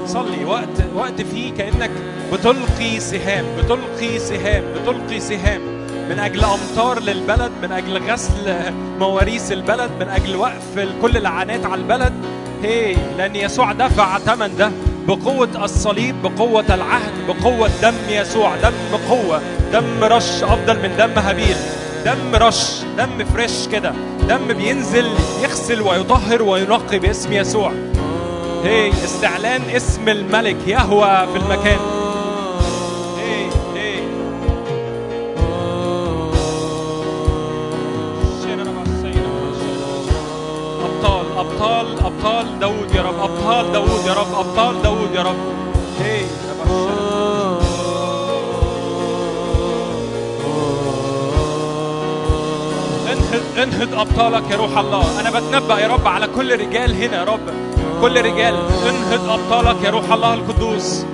صلي 0.07 0.45
وقت 0.45 0.85
وقت 0.95 1.23
فيه 1.23 1.53
كأنك 1.53 1.91
بتلقي 2.33 3.01
سهام 3.01 3.45
بتلقي 3.59 4.19
سهام 4.19 4.65
بتلقي 4.75 5.21
سهام. 5.21 5.61
من 6.09 6.19
أجل 6.19 6.45
أمطار 6.45 7.01
للبلد 7.01 7.53
من 7.63 7.73
أجل 7.73 8.11
غسل 8.11 8.73
مواريث 8.99 9.53
البلد 9.53 9.91
من 10.01 10.09
أجل 10.09 10.37
وقف 10.37 10.89
كل 11.03 11.23
لعنات 11.23 11.67
على 11.67 11.81
البلد. 11.81 12.13
هي 12.63 12.97
لأن 13.17 13.37
يسوع 13.37 13.73
دفع 13.73 14.19
ثمن 14.19 14.57
ده. 14.57 14.73
بقوة 15.07 15.65
الصليب 15.65 16.23
بقوة 16.23 16.75
العهد 16.75 17.13
بقوة 17.29 17.71
دم 17.83 17.95
يسوع 18.09 18.57
دم 18.57 18.97
قوة 19.09 19.41
دم 19.73 20.05
رش 20.05 20.43
أفضل 20.43 20.77
من 20.77 20.97
دم 20.99 21.19
هابيل. 21.19 21.57
دم 22.05 22.35
رش 22.35 22.83
دم 22.99 23.25
فريش 23.25 23.69
كده. 23.73 23.93
دم 24.29 24.47
بينزل 24.47 25.07
يغسل 25.43 25.83
ويطهر 25.83 26.43
وينقي 26.43 26.99
باسم 26.99 27.33
يسوع. 27.33 27.73
هي 28.65 28.91
استعلان 28.91 29.63
اسم 29.77 30.09
الملك 30.09 30.57
يهوى 30.67 31.27
في 31.33 31.39
المكان. 31.39 31.79
أبطال 44.41 44.83
داود 44.83 45.15
يا 45.15 45.23
رب. 45.23 45.37
انهض 53.13 53.43
انهض 53.63 53.95
أبطالك 53.95 54.51
يا 54.51 54.57
روح 54.57 54.79
الله. 54.79 55.21
أنا 55.21 55.31
بتنبأ 55.31 55.79
يا 55.79 55.89
رب 55.89 56.09
على 56.09 56.27
كل 56.27 56.61
رجال 56.61 57.03
هنا 57.03 57.17
يا 57.17 57.25
رب. 57.25 57.41
كل 58.01 58.25
رجال. 58.25 58.55
انهض 58.89 59.31
أبطالك 59.31 59.85
يا 59.85 59.91
روح 59.91 60.13
الله 60.13 60.35
القدوس. 60.35 61.05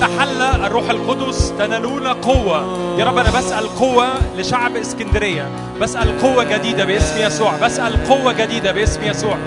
تحلى 0.00 0.66
الروح 0.66 0.90
القدس 0.90 1.52
تنالون 1.58 2.06
قوة. 2.06 2.78
يا 2.98 3.04
رب 3.04 3.18
أنا 3.18 3.30
بسأل 3.30 3.68
قوة 3.78 4.08
لشعب 4.38 4.76
إسكندرية. 4.76 5.50
بسأل 5.80 6.20
قوة 6.20 6.44
جديدة 6.44 6.84
باسم 6.84 7.18
يسوع. 7.18 7.56
بسأل 7.56 8.08
قوة 8.08 8.32
جديدة 8.32 8.72
باسم 8.72 9.04
يسوع. 9.04 9.38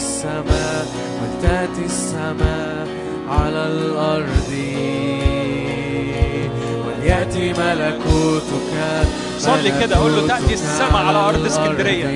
السماء 0.00 0.86
ولتأتي 1.20 1.84
السماء 1.84 2.88
على 3.28 3.62
الأرض. 3.66 4.50
وليأتي 6.84 7.52
ملكوتك 7.52 8.72
صلي 9.38 9.70
كده، 9.80 9.96
قول 9.96 10.12
له 10.12 10.26
تأتي 10.28 10.54
السماء 10.54 11.02
على 11.06 11.18
أرض 11.18 11.44
اسكندرية. 11.46 12.06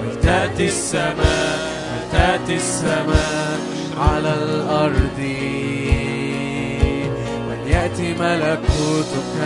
ولتأتي 0.00 0.66
السماء 0.66 1.58
ولتأتي 1.90 2.56
السماء 2.56 3.58
على 3.98 4.32
الأرض. 4.42 5.20
وليأتي 7.48 8.08
ملكوتك 8.20 9.36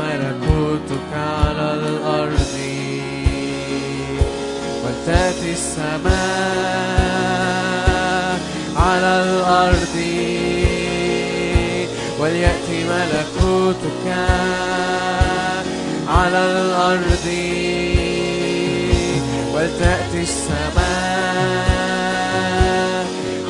ملكوتك 0.00 1.10
على 1.14 1.74
الأرض. 1.74 2.52
ولتأتي 5.02 5.52
السماء 5.52 6.12
على 8.76 9.12
الأرض. 9.22 9.96
وليأتي 12.18 12.84
ملكوتك 12.84 14.06
على 16.08 16.38
الأرض. 16.38 17.26
ولتأتي 19.54 20.20
السماء 20.22 20.92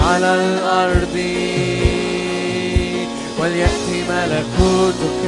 على 0.00 0.34
الأرض. 0.34 1.16
وليأتي 3.38 3.98
ملكوتك 4.08 5.24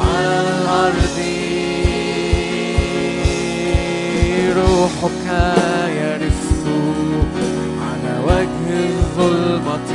على 0.00 0.36
الأرض. 0.48 1.11
روحك 4.82 5.26
يرف 5.88 6.42
على 7.86 8.14
وجه 8.24 8.88
الظلمة 8.88 9.92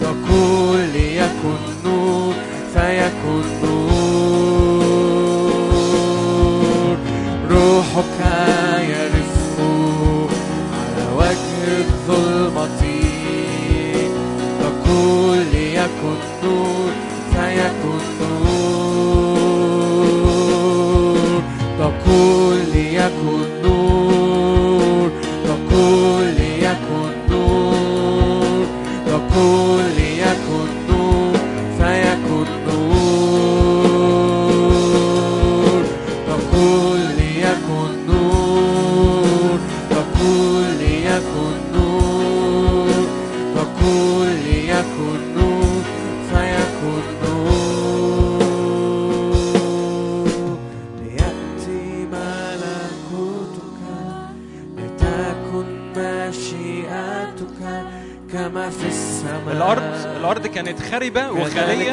تقول 0.00 0.80
ليكن 0.92 1.58
نور 1.84 2.34
فيكن 2.74 3.42
نور 3.64 3.85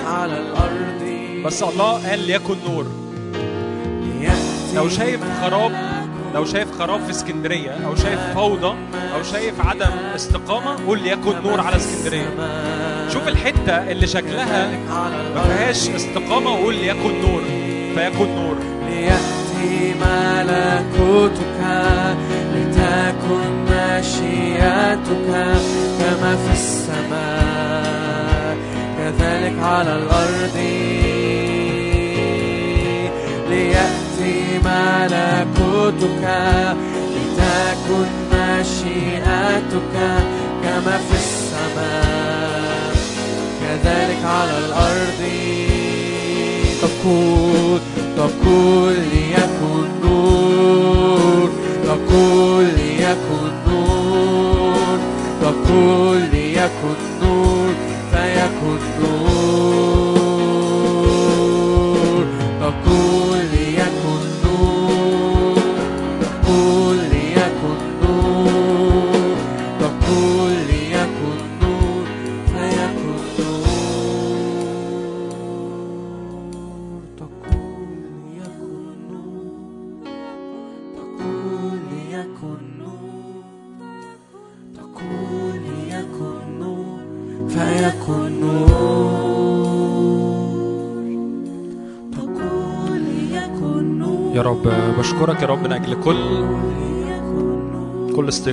على 0.08 0.38
الأرض. 0.38 0.84
بس 1.46 1.64
الله 1.64 2.10
قال 2.10 2.20
ليكن 2.20 2.56
نور. 2.68 2.86
لو 4.76 4.90
شايف 4.90 5.22
خراب 5.42 5.72
لو 6.36 6.46
شايف 6.46 6.72
خراب 6.80 7.04
في 7.04 7.12
اسكندرية 7.12 7.72
أو 7.86 7.96
شايف 7.96 8.20
فوضى 8.36 8.76
أو 9.16 9.24
شايف 9.24 9.68
عدم 9.68 9.92
استقامة 10.16 10.86
قول 10.88 11.04
ليكن 11.04 11.42
نور 11.44 11.62
على 11.62 11.76
اسكندرية. 11.76 12.30
شوف 13.14 13.28
الحتة 13.28 13.92
اللي 13.92 14.08
شكلها 14.08 14.72
ما 15.36 15.44
فيهاش 15.44 15.90
استقامة 15.90 16.52
وقول 16.52 16.76
ليكن 16.76 17.22
نور 17.22 17.44
فيكن 17.96 18.36
نور. 18.36 18.58
ليأتي 18.90 19.94
ملكوتك 20.02 21.60
لتكن 22.56 23.66
مشيئتك 23.70 25.28
كما 26.00 26.36
في 26.36 26.54
السماء. 26.54 27.33
كذلك 29.24 29.60
على 29.64 29.96
الأرض. 29.96 30.58
ليأتي 33.50 34.60
ملكوتك 34.66 36.24
لتكن 37.14 38.08
مشيئتك 38.34 39.96
كما 40.64 40.96
في 41.08 41.16
السماء. 41.16 42.96
كذلك 43.62 44.22
على 44.26 44.58
الأرض. 44.66 45.22
تقول 46.82 47.80
تقول 48.18 48.94
ليكن 48.94 49.88
نور. 50.04 51.50
تقول 51.86 52.66
ليكن 52.66 53.46
نور. 53.68 55.00
تقول 55.42 56.20
ليكن 56.34 56.93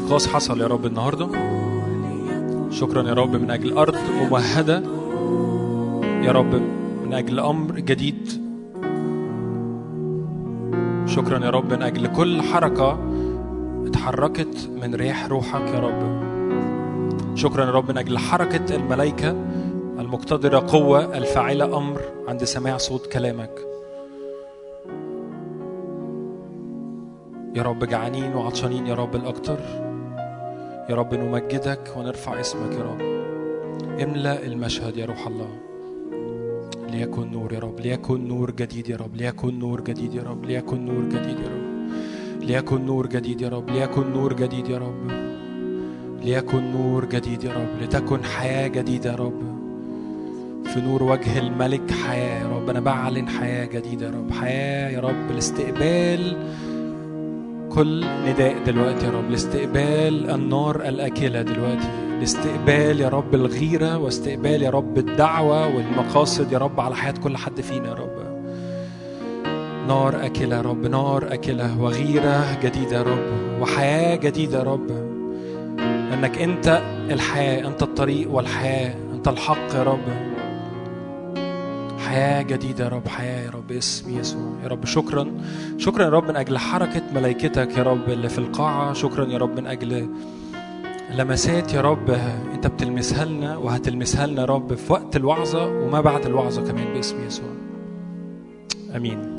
استيقاظ 0.00 0.26
حصل 0.26 0.60
يا 0.60 0.66
رب 0.66 0.86
النهارده. 0.86 1.28
شكرا 2.70 3.08
يا 3.08 3.14
رب 3.14 3.36
من 3.36 3.50
أجل 3.50 3.72
أرض 3.72 3.96
ممهدة. 4.20 4.82
يا 6.22 6.32
رب 6.32 6.54
من 7.04 7.12
أجل 7.12 7.40
أمر 7.40 7.80
جديد. 7.80 8.28
شكرا 11.06 11.44
يا 11.44 11.50
رب 11.50 11.72
من 11.72 11.82
أجل 11.82 12.06
كل 12.06 12.42
حركة 12.42 12.98
اتحركت 13.86 14.70
من 14.82 14.94
ريح 14.94 15.26
روحك 15.26 15.68
يا 15.74 15.80
رب. 15.80 16.20
شكرا 17.34 17.64
يا 17.64 17.70
رب 17.70 17.90
من 17.90 17.98
أجل 17.98 18.18
حركة 18.18 18.76
الملائكة 18.76 19.30
المقتدرة 19.98 20.64
قوة 20.68 21.18
الفاعلة 21.18 21.78
أمر 21.78 22.00
عند 22.28 22.44
سماع 22.44 22.76
صوت 22.76 23.06
كلامك. 23.06 23.60
يا 27.54 27.62
رب 27.62 27.84
جعانين 27.84 28.34
وعطشانين 28.34 28.86
يا 28.86 28.94
رب 28.94 29.16
الأكتر. 29.16 29.89
يا 30.90 30.94
رب 30.94 31.14
نمجدك 31.14 31.94
ونرفع 31.96 32.40
اسمك 32.40 32.72
يا 32.72 32.82
رب. 32.82 33.00
املأ 34.02 34.46
المشهد 34.46 34.96
يا 34.96 35.06
روح 35.06 35.26
الله. 35.26 35.48
ليكن 36.90 37.30
نور 37.30 37.52
يا 37.52 37.58
رب 37.58 37.80
ليكن 37.80 38.28
نور 38.28 38.50
جديد 38.50 38.88
يا 38.88 38.96
رب 38.96 39.16
ليكن 39.16 39.58
نور 39.58 39.80
جديد 39.80 40.14
يا 40.14 40.22
رب 40.22 40.44
ليكن 40.44 40.84
نور 40.84 41.04
جديد 41.04 41.38
يا 41.38 41.48
رب. 41.48 41.70
ليكن 42.42 42.86
نور 42.86 43.06
جديد 43.06 43.40
يا 43.40 43.48
رب 43.48 43.70
ليكن 43.70 44.12
نور 44.12 44.32
جديد 44.32 44.68
يا 44.68 44.78
رب. 44.78 45.10
ليكن 46.22 46.72
نور 46.72 47.04
جديد 47.04 47.44
يا 47.44 47.52
رب 47.52 47.82
لتكن 47.82 48.24
حياة 48.24 48.68
جديدة 48.68 49.10
يا 49.10 49.16
رب. 49.16 49.42
في 50.64 50.80
نور 50.80 51.02
وجه 51.02 51.38
الملك 51.38 51.90
حياة 51.90 52.42
يا 52.42 52.48
رب. 52.48 52.70
أنا 52.70 52.80
بعلن 52.80 53.28
حياة 53.28 53.64
جديدة 53.64 54.06
يا 54.06 54.10
رب. 54.10 54.30
حياة 54.30 54.90
يا 54.90 55.00
رب 55.00 55.30
لاستقبال 55.34 56.36
كل 57.72 58.04
نداء 58.26 58.64
دلوقتي 58.66 59.06
يا 59.06 59.10
رب. 59.10 59.30
لاستقبال 59.30 60.30
النار 60.30 60.76
الأكلة 60.88 61.42
دلوقتي. 61.42 61.88
لاستقبال 62.20 63.00
يا 63.00 63.08
رب 63.08 63.34
الغيرة 63.34 63.98
واستقبال 63.98 64.62
يا 64.62 64.70
رب 64.70 64.98
الدعوة 64.98 65.76
والمقاصد 65.76 66.52
يا 66.52 66.58
رب 66.58 66.80
على 66.80 66.96
حياة 66.96 67.12
كل 67.12 67.36
حد 67.36 67.60
فينا 67.60 67.88
يا 67.88 67.94
رب. 67.94 68.30
نار 69.88 70.26
أكلة 70.26 70.56
يا 70.56 70.62
رب 70.62 70.86
نار 70.86 71.32
أكلة 71.32 71.82
وغيرة 71.82 72.60
جديدة 72.62 72.96
يا 72.96 73.02
رب 73.02 73.60
وحياة 73.60 74.16
جديدة 74.16 74.58
يا 74.58 74.62
رب. 74.62 74.90
لأنك 76.10 76.38
أنت 76.38 76.82
الحياة 77.10 77.66
أنت 77.66 77.82
الطريق 77.82 78.30
والحياة 78.30 78.94
أنت 79.14 79.28
الحق 79.28 79.74
يا 79.74 79.82
رب. 79.82 80.04
حياة 81.98 82.42
جديدة 82.42 82.84
يا 82.84 82.88
رب 82.88 83.08
حياة 83.08 83.49
يا 83.70 83.74
رب 83.74 83.78
اسم 83.78 84.18
يسوع. 84.18 84.62
يا 84.62 84.68
رب 84.68 84.84
شكرا. 84.84 85.42
شكرا 85.78 86.04
يا 86.04 86.08
رب 86.08 86.24
من 86.28 86.36
أجل 86.36 86.58
حركة 86.58 87.02
ملائكتك 87.14 87.76
يا 87.78 87.82
رب 87.82 88.08
اللي 88.08 88.28
في 88.28 88.38
القاعة. 88.38 88.92
شكرا 88.92 89.26
يا 89.26 89.38
رب 89.38 89.60
من 89.60 89.66
أجل 89.66 90.08
لمسات 91.10 91.74
يا 91.74 91.80
رب 91.80 92.10
أنت 92.54 92.66
بتلمسها 92.66 93.24
لنا 93.24 93.56
وهتلمسها 93.56 94.26
لنا 94.26 94.40
يا 94.40 94.46
رب 94.46 94.74
في 94.74 94.92
وقت 94.92 95.16
الوعظة 95.16 95.66
وما 95.66 96.00
بعد 96.00 96.26
الوعظة 96.26 96.66
كمان 96.66 96.94
باسم 96.94 97.26
يسوع. 97.26 97.54
آمين. 98.96 99.36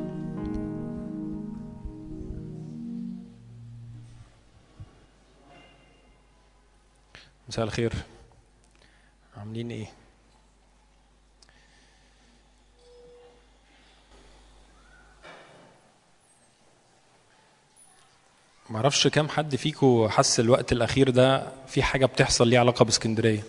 مساء 7.50 7.66
الخير. 7.66 7.94
عاملين 9.38 9.72
إيه؟ 9.72 10.01
معرفش 18.72 19.08
كام 19.08 19.30
حد 19.30 19.56
فيكم 19.56 20.08
حس 20.10 20.40
الوقت 20.40 20.72
الأخير 20.72 21.10
ده 21.10 21.44
في 21.68 21.84
حاجة 21.84 22.06
بتحصل 22.06 22.48
ليها 22.48 22.60
علاقة 22.60 22.86
بإسكندرية. 22.86 23.44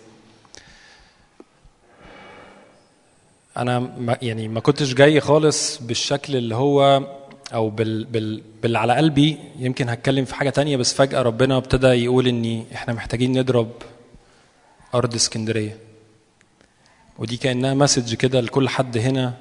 أنا 3.57 3.79
ما 3.79 4.17
يعني 4.21 4.47
ما 4.47 4.59
كنتش 4.59 4.93
جاي 4.93 5.19
خالص 5.19 5.77
بالشكل 5.77 6.35
اللي 6.35 6.55
هو 6.55 7.07
أو 7.53 7.69
بال 7.69 8.03
بال 8.05 8.41
باللي 8.63 8.79
على 8.79 8.95
قلبي. 8.95 9.37
يمكن 9.59 9.89
هتكلم 9.89 10.25
في 10.25 10.35
حاجة 10.35 10.49
تانية 10.49 10.77
بس 10.77 10.93
فجأة 10.93 11.21
ربنا 11.21 11.57
ابتدى 11.57 11.87
يقول 11.87 12.27
إني 12.27 12.65
إحنا 12.73 12.93
محتاجين 12.93 13.39
نضرب 13.39 13.71
أرض 14.95 15.15
إسكندرية. 15.15 15.77
ودي 17.19 17.37
كأنها 17.37 17.73
مسج 17.73 18.13
كده 18.13 18.41
لكل 18.41 18.69
حد 18.69 18.97
هنا. 18.97 19.33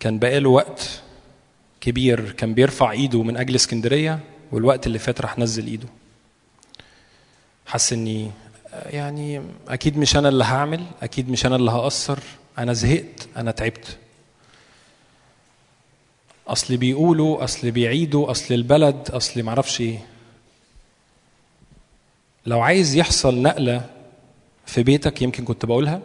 كان 0.00 0.18
بقاله 0.18 0.48
وقت 0.48 1.00
كبير 1.80 2.30
كان 2.32 2.54
بيرفع 2.54 2.90
إيده 2.90 3.22
من 3.22 3.36
أجل 3.36 3.54
إسكندرية. 3.54 4.20
والوقت 4.52 4.86
اللي 4.86 4.98
فات 4.98 5.20
راح 5.20 5.38
نزل 5.38 5.66
ايده. 5.66 5.88
حس 7.66 7.92
اني 7.92 8.30
يعني 8.86 9.42
أكيد 9.68 9.98
مش 9.98 10.16
أنا 10.16 10.28
اللي 10.28 10.44
هعمل 10.44 10.84
أكيد 11.02 11.30
مش 11.30 11.46
أنا 11.46 11.56
اللي 11.56 11.70
هأثر. 11.70 12.18
أنا 12.58 12.72
زهقت 12.72 13.28
أنا 13.36 13.50
تعبت. 13.50 13.98
اصل 16.48 16.76
بيقولوا 16.76 17.44
اصل 17.44 17.70
بيعيدوا 17.70 18.30
اصل 18.30 18.54
البلد 18.54 19.10
اصل 19.10 19.42
معرفش 19.42 19.80
إيه. 19.80 20.06
لو 22.46 22.60
عايز 22.60 22.96
يحصل 22.96 23.42
نقلة 23.42 23.90
في 24.66 24.82
بيتك 24.82 25.22
يمكن 25.22 25.44
كنت 25.44 25.64
بقولها 25.66 26.00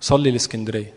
صلي 0.00 0.30
الاسكندرية. 0.30 0.94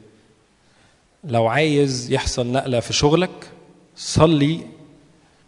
لو 1.23 1.47
عايز 1.47 2.11
يحصل 2.11 2.47
نقلة 2.47 2.79
في 2.79 2.93
شغلك 2.93 3.51
صلي 3.95 4.67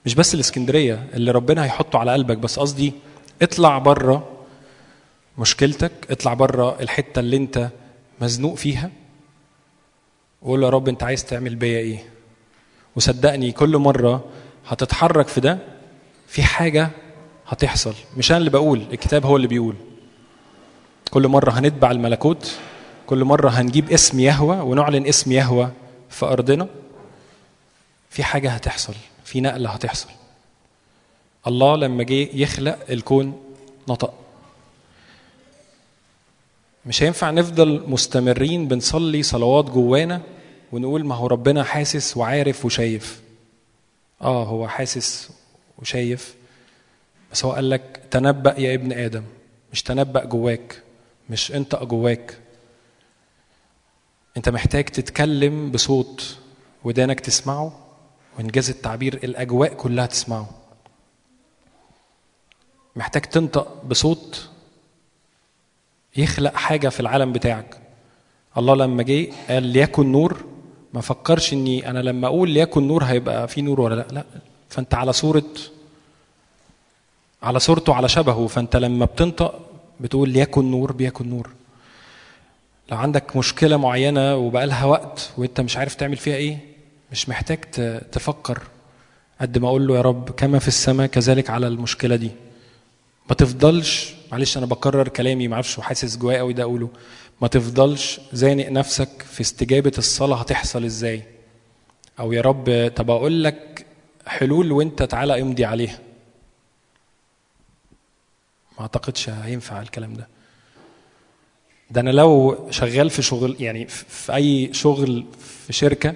مش 0.05 0.15
بس 0.15 0.33
الإسكندرية 0.33 1.07
اللي 1.13 1.31
ربنا 1.31 1.63
هيحطه 1.63 1.99
على 1.99 2.11
قلبك 2.11 2.37
بس 2.37 2.59
قصدي 2.59 2.93
اطلع 3.41 3.77
بره 3.77 4.31
مشكلتك 5.37 5.91
اطلع 6.11 6.33
بره 6.33 6.77
الحتة 6.81 7.19
اللي 7.19 7.37
انت 7.37 7.69
مزنوق 8.21 8.55
فيها 8.55 8.91
وقول 10.41 10.63
يا 10.63 10.69
رب 10.69 10.87
انت 10.89 11.03
عايز 11.03 11.25
تعمل 11.25 11.55
بيا 11.55 11.79
إيه؟ 11.79 12.03
وصدقني 12.95 13.51
كل 13.51 13.77
مرة 13.77 14.23
هتتحرك 14.67 15.27
في 15.27 15.41
ده 15.41 15.57
في 16.27 16.43
حاجة 16.43 16.89
هتحصل. 17.47 17.93
مش 18.17 18.31
أنا 18.31 18.37
اللي 18.37 18.49
بقول 18.49 18.81
الكتاب 18.91 19.25
هو 19.25 19.35
اللي 19.35 19.47
بيقول. 19.47 19.75
كل 21.11 21.27
مرة 21.27 21.51
هنتبع 21.51 21.91
الملكوت 21.91 22.57
كل 23.07 23.23
مرة 23.23 23.49
هنجيب 23.49 23.91
اسم 23.91 24.19
يهوى 24.19 24.55
ونعلن 24.59 25.07
اسم 25.07 25.31
يهوى 25.31 25.69
في 26.09 26.25
أرضنا 26.25 26.67
في 28.09 28.23
حاجة 28.23 28.49
هتحصل. 28.51 28.93
في 29.25 29.41
نقلة 29.41 29.69
هتحصل. 29.69 30.09
الله 31.47 31.75
لما 31.75 32.03
جه 32.03 32.29
يخلق 32.33 32.79
الكون 32.89 33.43
نطق. 33.89 34.13
مش 36.85 37.03
هينفع 37.03 37.31
نفضل 37.31 37.83
مستمرين 37.87 38.67
بنصلي 38.67 39.23
صلوات 39.23 39.65
جوانا 39.65 40.21
ونقول 40.71 41.05
ما 41.05 41.15
هو 41.15 41.27
ربنا 41.27 41.63
حاسس 41.63 42.17
وعارف 42.17 42.65
وشايف. 42.65 43.21
آه 44.21 44.43
هو 44.43 44.67
حاسس 44.67 45.29
وشايف 45.77 46.35
بس 47.31 47.45
هو 47.45 47.51
قال 47.51 47.69
لك 47.69 48.01
تنبأ 48.11 48.59
يا 48.59 48.73
ابن 48.75 48.91
آدم. 48.91 49.23
مش 49.71 49.83
تنبأ 49.83 50.25
جواك 50.25 50.81
مش 51.29 51.51
انت 51.51 51.75
جواك. 51.75 52.37
انت 54.37 54.49
محتاج 54.49 54.85
تتكلم 54.85 55.71
بصوت 55.71 56.37
ودانك 56.83 57.19
تسمعه. 57.19 57.84
وانجاز 58.37 58.69
التعبير 58.69 59.13
الأجواء 59.13 59.73
كلها 59.73 60.05
تسمعه. 60.05 60.49
محتاج 62.95 63.21
تنطق 63.21 63.83
بصوت 63.83 64.49
يخلق 66.17 66.53
حاجة 66.55 66.89
في 66.89 66.99
العالم 66.99 67.33
بتاعك. 67.33 67.77
الله 68.57 68.75
لما 68.75 69.03
جه 69.03 69.27
قال 69.49 69.63
ليكن 69.63 70.11
نور 70.11 70.45
ما 70.93 71.01
فكرش 71.01 71.53
إني 71.53 71.89
أنا 71.89 71.99
لما 71.99 72.27
أقول 72.27 72.49
ليكن 72.49 72.87
نور 72.87 73.03
هيبقى 73.03 73.47
في 73.47 73.61
نور 73.61 73.81
ولا 73.81 73.95
لأ؟ 73.95 74.07
لا 74.11 74.23
فأنت 74.69 74.93
على 74.93 75.13
صورة 75.13 75.43
على 77.43 77.59
صورته 77.59 77.93
على 77.93 78.09
شبهه. 78.09 78.47
فأنت 78.47 78.75
لما 78.75 79.05
بتنطق 79.05 79.59
بتقول 79.99 80.29
ليكن 80.29 80.71
نور 80.71 80.91
بيكن 80.91 81.29
نور. 81.29 81.49
لو 82.91 82.97
عندك 82.97 83.35
مشكلة 83.35 83.77
معينة 83.77 84.35
وبقالها 84.35 84.85
وقت 84.85 85.31
وانت 85.37 85.61
مش 85.61 85.77
عارف 85.77 85.95
تعمل 85.95 86.17
فيها 86.17 86.35
إيه 86.35 86.74
مش 87.11 87.29
محتاج 87.29 87.59
تفكر 88.11 88.61
قد 89.41 89.57
ما 89.57 89.67
أقول 89.67 89.87
له 89.87 89.95
يا 89.95 90.01
رب 90.01 90.29
كما 90.29 90.59
في 90.59 90.67
السماء 90.67 91.07
كذلك 91.07 91.49
على 91.49 91.67
المشكلة 91.67 92.15
دي. 92.15 92.31
ما 93.29 93.35
تفضلش 93.35 94.13
معلش 94.31 94.57
أنا 94.57 94.65
بكرر 94.65 95.07
كلامي 95.07 95.47
معرفش 95.47 95.77
وحاسس 95.79 96.17
جوايا 96.17 96.37
قوي 96.37 96.53
ده 96.53 96.63
أقوله. 96.63 96.89
ما 97.41 97.47
تفضلش 97.47 98.19
زانق 98.33 98.69
نفسك 98.69 99.21
في 99.31 99.41
استجابة 99.41 99.91
الصلاة 99.97 100.37
هتحصل 100.37 100.85
إزاي. 100.85 101.23
أو 102.19 102.31
يا 102.33 102.41
رب 102.41 102.91
طب 102.95 103.09
أقول 103.11 103.43
لك 103.43 103.85
حلول 104.27 104.71
وأنت 104.71 105.03
تعالى 105.03 105.41
امضي 105.41 105.65
عليها. 105.65 105.99
ما 108.77 108.81
أعتقدش 108.81 109.29
هينفع 109.29 109.81
الكلام 109.81 110.13
ده. 110.13 110.27
ده 111.91 112.01
أنا 112.01 112.09
لو 112.09 112.57
شغال 112.71 113.09
في 113.09 113.21
شغل 113.21 113.55
يعني 113.59 113.87
في 113.87 114.33
أي 114.35 114.73
شغل 114.73 115.25
في 115.67 115.73
شركة 115.73 116.13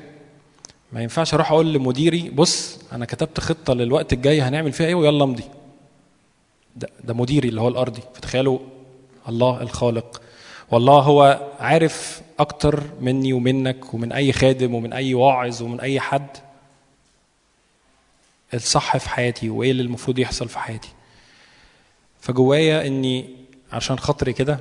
ما 0.94 1.02
ينفعش 1.02 1.34
أروح 1.34 1.52
أقول 1.52 1.74
لمديري 1.74 2.30
بص 2.30 2.80
أنا 2.92 3.06
كتبت 3.06 3.40
خطة 3.40 3.74
للوقت 3.74 4.14
الجاي 4.14 4.42
هنعمل 4.42 4.72
فيها 4.74 4.88
إيه 4.88 4.96
ويلا 4.96 5.24
امضي. 5.24 5.44
ده, 6.76 6.90
ده 7.04 7.14
مديري 7.14 7.50
اللي 7.50 7.62
هو 7.62 7.68
الارضي. 7.68 8.02
فتخيلوا 8.14 8.60
الله 9.30 9.62
الخالق. 9.62 10.22
والله 10.72 11.00
هو 11.00 11.50
عارف 11.60 12.22
أكتر 12.40 12.84
مني 13.02 13.34
ومنك 13.34 13.94
ومن 13.94 14.12
اي 14.12 14.32
خادم 14.34 14.74
ومن 14.76 14.94
اي 14.94 15.14
واعظ 15.14 15.62
ومن 15.64 15.80
اي 15.80 16.00
حد 16.00 16.28
الصح 18.54 18.98
في 18.98 19.10
حياتي 19.10 19.50
وايه 19.50 19.72
اللي 19.72 19.84
المفروض 19.84 20.20
يحصل 20.20 20.50
في 20.50 20.60
حياتي. 20.60 20.90
فجوايا 22.22 22.88
اني 22.88 23.30
عشان 23.72 24.00
خاطري 24.00 24.34
كده 24.34 24.60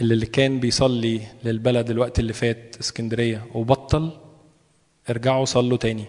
اللي 0.00 0.26
كان 0.26 0.60
بيصلي 0.60 1.20
للبلد 1.44 1.90
الوقت 1.90 2.18
اللي 2.18 2.32
فات 2.32 2.76
اسكندرية 2.80 3.46
وبطل 3.54 4.10
ارجعوا 5.10 5.44
صلوا 5.44 5.78
تاني. 5.78 6.04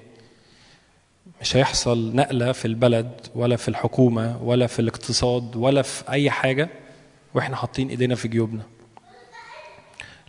مش 1.42 1.56
هيحصل 1.56 2.16
نقلة 2.16 2.52
في 2.52 2.66
البلد 2.66 3.12
ولا 3.36 3.56
في 3.56 3.68
الحكومة 3.68 4.44
ولا 4.44 4.68
في 4.68 4.80
الاقتصاد 4.80 5.56
ولا 5.56 5.82
في 5.82 6.10
أي 6.10 6.32
حاجة 6.32 6.70
وإحنا 7.34 7.56
حاطين 7.56 7.90
إيدينا 7.90 8.16
في 8.16 8.28
جيوبنا. 8.28 8.64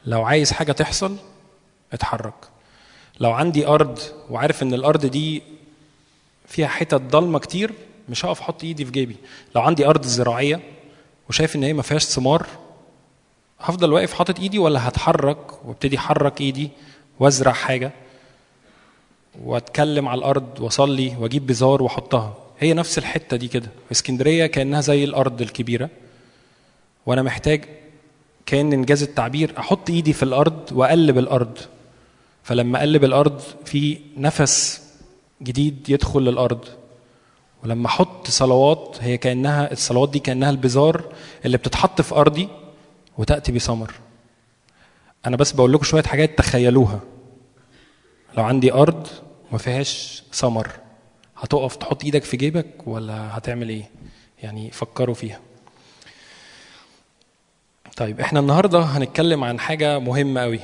لو 0.06 0.22
عايز 0.24 0.52
حاجة 0.52 0.72
تحصل 0.72 1.16
اتحرك. 1.92 2.34
لو 3.20 3.32
عندي 3.32 3.66
أرض 3.66 3.98
وعارف 4.30 4.62
إن 4.62 4.74
الأرض 4.74 5.06
دي 5.06 5.42
فيها 6.46 6.68
حتت 6.68 6.94
ضلمة 7.00 7.38
كتير 7.38 7.72
مش 8.08 8.24
هقف 8.24 8.40
أحط 8.40 8.64
إيدي 8.64 8.84
في 8.84 8.90
جيبي. 8.90 9.16
لو 9.54 9.62
عندي 9.62 9.86
أرض 9.86 10.04
زراعية 10.04 10.60
وشايف 11.28 11.56
إن 11.56 11.62
هي 11.62 11.72
ما 11.72 11.82
فيهاش 11.82 12.04
ثمار 12.04 12.46
هفضل 13.60 13.92
واقف 13.92 14.12
حاطط 14.12 14.40
إيدي 14.40 14.58
ولا 14.58 14.88
هتحرك 14.88 15.64
وابتدي 15.66 15.98
أحرك 15.98 16.40
إيدي 16.40 16.70
وأزرع 17.20 17.52
حاجة؟ 17.52 17.92
واتكلم 19.44 20.08
على 20.08 20.18
الأرض 20.18 20.60
واصلي 20.60 21.16
واجيب 21.20 21.46
بزار 21.46 21.82
واحطها. 21.82 22.34
هي 22.58 22.74
نفس 22.74 22.98
الحتة 22.98 23.36
دي 23.36 23.48
كده. 23.48 23.68
اسكندرية 23.92 24.46
كأنها 24.46 24.80
زي 24.80 25.04
الأرض 25.04 25.42
الكبيرة. 25.42 25.90
وأنا 27.06 27.22
محتاج 27.22 27.64
كأن 28.46 28.72
إنجاز 28.72 29.02
التعبير 29.02 29.54
أحط 29.58 29.90
إيدي 29.90 30.12
في 30.12 30.22
الأرض 30.22 30.60
وأقلب 30.72 31.18
الأرض. 31.18 31.58
فلما 32.42 32.78
أقلب 32.78 33.04
الأرض 33.04 33.40
في 33.64 33.98
نفس 34.16 34.82
جديد 35.42 35.90
يدخل 35.90 36.20
للارض 36.20 36.64
ولما 37.64 37.86
أحط 37.86 38.26
صلوات 38.26 38.96
هي 39.00 39.16
كأنها 39.18 39.72
الصلوات 39.72 40.10
دي 40.10 40.18
كأنها 40.18 40.50
البذار 40.50 41.04
اللي 41.44 41.56
بتتحط 41.56 42.00
في 42.00 42.14
أرضي 42.14 42.48
وتأتي 43.18 43.52
بثمر 43.52 43.92
أنا 45.26 45.36
بس 45.36 45.52
بقول 45.52 45.72
لكم 45.72 45.84
شوية 45.84 46.02
حاجات 46.02 46.38
تخيلوها. 46.38 47.00
لو 48.38 48.44
عندي 48.44 48.72
أرض 48.72 49.06
ما 49.52 49.58
فيهاش 49.58 50.22
ثمر. 50.32 50.70
هتقف 51.36 51.76
تحط 51.76 52.04
إيدك 52.04 52.24
في 52.24 52.36
جيبك 52.36 52.86
ولا 52.86 53.38
هتعمل 53.38 53.68
إيه؟ 53.68 53.90
يعني 54.42 54.70
فكروا 54.70 55.14
فيها. 55.14 55.40
طيب 57.96 58.20
إحنا 58.20 58.40
النهارده 58.40 58.80
هنتكلم 58.80 59.44
عن 59.44 59.60
حاجة 59.60 59.98
مهمة 59.98 60.40
قوي. 60.40 60.60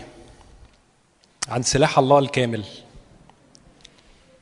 عن 1.49 1.63
سلاح 1.63 1.99
الله 1.99 2.19
الكامل. 2.19 2.65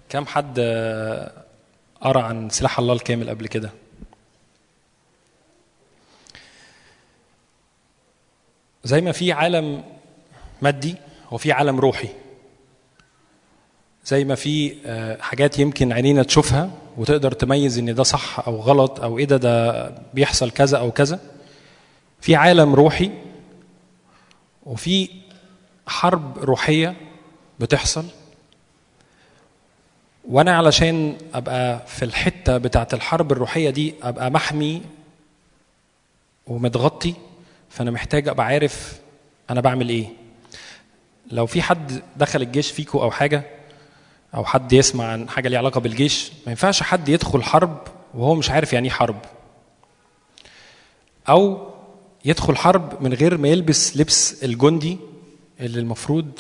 كم 0.09 0.27
حد 0.27 0.61
قرأ 2.01 2.23
عن 2.23 2.51
سلاح 2.51 2.79
الله 2.79 2.93
الكامل 2.95 3.31
قبل 3.31 3.47
كده؟ 3.47 3.71
زي 8.85 9.01
ما 9.01 9.12
في 9.12 9.33
عالم 9.33 9.85
مادي 10.62 10.95
هو 11.29 11.37
في 11.39 11.53
عالم 11.53 11.81
روحي. 11.81 12.09
زي 14.06 14.24
ما 14.24 14.35
في 14.35 14.74
آه، 14.86 15.20
حاجات 15.20 15.59
يمكن 15.59 15.93
عينينا 15.93 16.22
تشوفها 16.22 16.70
وتقدر 16.97 17.32
تميز 17.32 17.78
إن 17.78 17.94
ده 17.94 18.02
صح 18.02 18.47
أو 18.48 18.56
غلط 18.60 19.01
أو 19.01 19.18
إيه 19.18 19.24
ده 19.24 19.36
ده 19.36 19.90
بيحصل 20.14 20.51
كذا 20.51 20.78
أو 20.78 20.90
كذا. 20.90 21.20
في 22.20 22.36
عالم 22.36 22.74
روحي 22.74 23.10
وفي 24.66 25.09
حرب 25.86 26.39
روحية 26.39 26.94
بتحصل. 27.60 28.05
وأنا 30.28 30.56
علشان 30.56 31.16
أبقى 31.35 31.86
في 31.86 32.05
الحتة 32.05 32.59
بتاعة 32.59 32.89
الحرب 32.93 33.32
الروحية 33.32 33.70
دي 33.70 33.94
أبقى 34.02 34.31
محمي 34.31 34.82
ومتغطي 36.47 37.14
فأنا 37.70 37.90
محتاج 37.90 38.28
أبقى 38.28 38.47
عارف 38.47 39.01
أنا 39.51 39.60
بعمل 39.60 39.89
إيه. 39.89 40.06
لو 41.31 41.47
في 41.47 41.62
حد 41.62 42.02
دخل 42.16 42.43
الجيش 42.43 42.70
فيكو 42.70 43.02
أو 43.02 43.10
حاجة 43.10 43.43
أو 44.35 44.44
حد 44.44 44.73
يسمع 44.73 45.05
عن 45.05 45.28
حاجة 45.28 45.48
ليها 45.48 45.59
علاقة 45.59 45.81
بالجيش 45.81 46.32
ما 46.47 46.51
ينفعش 46.52 46.82
حد 46.82 47.09
يدخل 47.09 47.43
حرب 47.43 47.78
وهو 48.15 48.35
مش 48.35 48.51
عارف 48.51 48.73
يعني 48.73 48.89
إيه 48.89 48.94
حرب. 48.94 49.16
أو 51.28 51.69
يدخل 52.24 52.56
حرب 52.56 53.02
من 53.02 53.15
غير 53.15 53.39
ما 53.39 53.48
يلبس 53.48 53.97
لبس 53.97 54.44
الجندي 54.44 54.98
اللي 55.61 55.81
المفروض 55.81 56.31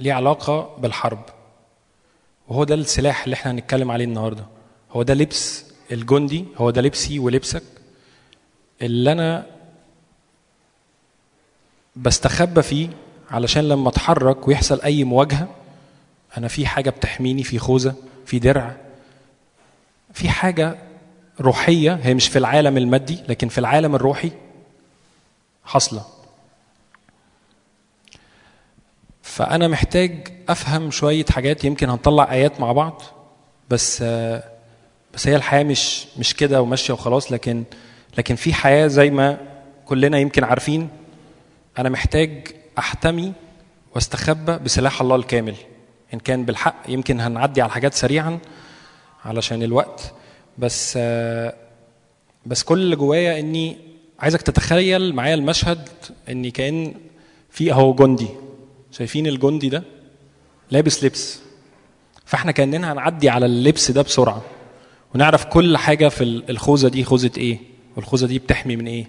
ليه 0.00 0.12
علاقة 0.12 0.76
بالحرب. 0.78 1.22
وهو 2.48 2.64
ده 2.64 2.74
السلاح 2.74 3.24
اللي 3.24 3.34
إحنا 3.34 3.50
هنتكلم 3.52 3.90
عليه 3.90 4.04
النهارده. 4.04 4.46
هو 4.92 5.02
ده 5.02 5.14
لبس 5.14 5.64
الجندي 5.92 6.44
هو 6.56 6.70
ده 6.70 6.80
لبسي 6.82 7.18
ولبسك. 7.18 7.62
اللي 8.82 9.12
أنا 9.12 9.46
بستخبى 11.96 12.62
فيه 12.62 12.88
علشان 13.30 13.68
لما 13.68 13.88
أتحرك 13.88 14.48
ويحصل 14.48 14.80
أي 14.80 15.04
مواجهة 15.04 15.48
أنا 16.38 16.48
في 16.48 16.66
حاجة 16.66 16.90
بتحميني 16.90 17.42
في 17.44 17.58
خوذة 17.58 17.94
في 18.26 18.38
درع 18.38 18.76
في 20.12 20.28
حاجة 20.28 20.78
روحية 21.40 22.00
هي 22.02 22.14
مش 22.14 22.28
في 22.28 22.38
العالم 22.38 22.76
المادي 22.76 23.18
لكن 23.28 23.48
في 23.48 23.58
العالم 23.58 23.94
الروحي 23.94 24.32
حاصلة. 25.64 26.04
فأنا 29.22 29.68
محتاج 29.68 30.28
أفهم 30.48 30.90
شوية 30.90 31.24
حاجات 31.30 31.64
يمكن 31.64 31.90
هنطلع 31.90 32.32
آيات 32.32 32.60
مع 32.60 32.72
بعض 32.72 33.02
بس 33.70 34.02
بس 35.14 35.28
هي 35.28 35.36
الحياة 35.36 35.62
مش 35.64 36.06
مش 36.18 36.34
كده 36.34 36.62
وماشية 36.62 36.94
وخلاص 36.94 37.32
لكن 37.32 37.64
لكن 38.18 38.34
في 38.34 38.54
حياة 38.54 38.86
زي 38.86 39.10
ما 39.10 39.38
كلنا 39.86 40.18
يمكن 40.18 40.44
عارفين 40.44 40.88
أنا 41.78 41.88
محتاج 41.88 42.48
أحتمي 42.78 43.32
وأستخبى 43.94 44.58
بسلاح 44.58 45.00
الله 45.00 45.16
الكامل. 45.16 45.56
إن 46.14 46.20
كان 46.20 46.44
بالحق 46.44 46.76
يمكن 46.88 47.20
هنعدي 47.20 47.62
على 47.62 47.68
الحاجات 47.68 47.94
سريعا 47.94 48.38
علشان 49.24 49.62
الوقت. 49.62 50.12
بس 50.58 50.94
آه، 50.96 51.54
بس 52.46 52.62
كل 52.62 52.78
اللي 52.78 52.96
جوايا 52.96 53.40
إني 53.40 53.76
عايزك 54.20 54.42
تتخيل 54.42 55.14
معايا 55.14 55.34
المشهد 55.34 55.88
إني 56.28 56.50
كأن 56.50 56.94
في 57.50 57.72
أهو 57.72 57.94
جندي. 57.94 58.28
شايفين 58.92 59.26
الجندي 59.26 59.68
ده؟ 59.68 59.82
لابس 60.70 61.04
لبس. 61.04 61.40
فإحنا 62.24 62.52
كأننا 62.52 62.92
هنعدي 62.92 63.28
على 63.28 63.46
اللبس 63.46 63.90
ده 63.90 64.02
بسرعة. 64.02 64.42
ونعرف 65.14 65.44
كل 65.44 65.76
حاجة 65.76 66.08
في 66.08 66.24
الخوذة 66.24 66.88
دي 66.88 67.04
خوذة 67.04 67.30
إيه؟ 67.38 67.58
والخوذة 67.96 68.26
دي 68.26 68.38
بتحمي 68.38 68.76
من 68.76 68.86
إيه؟ 68.86 69.06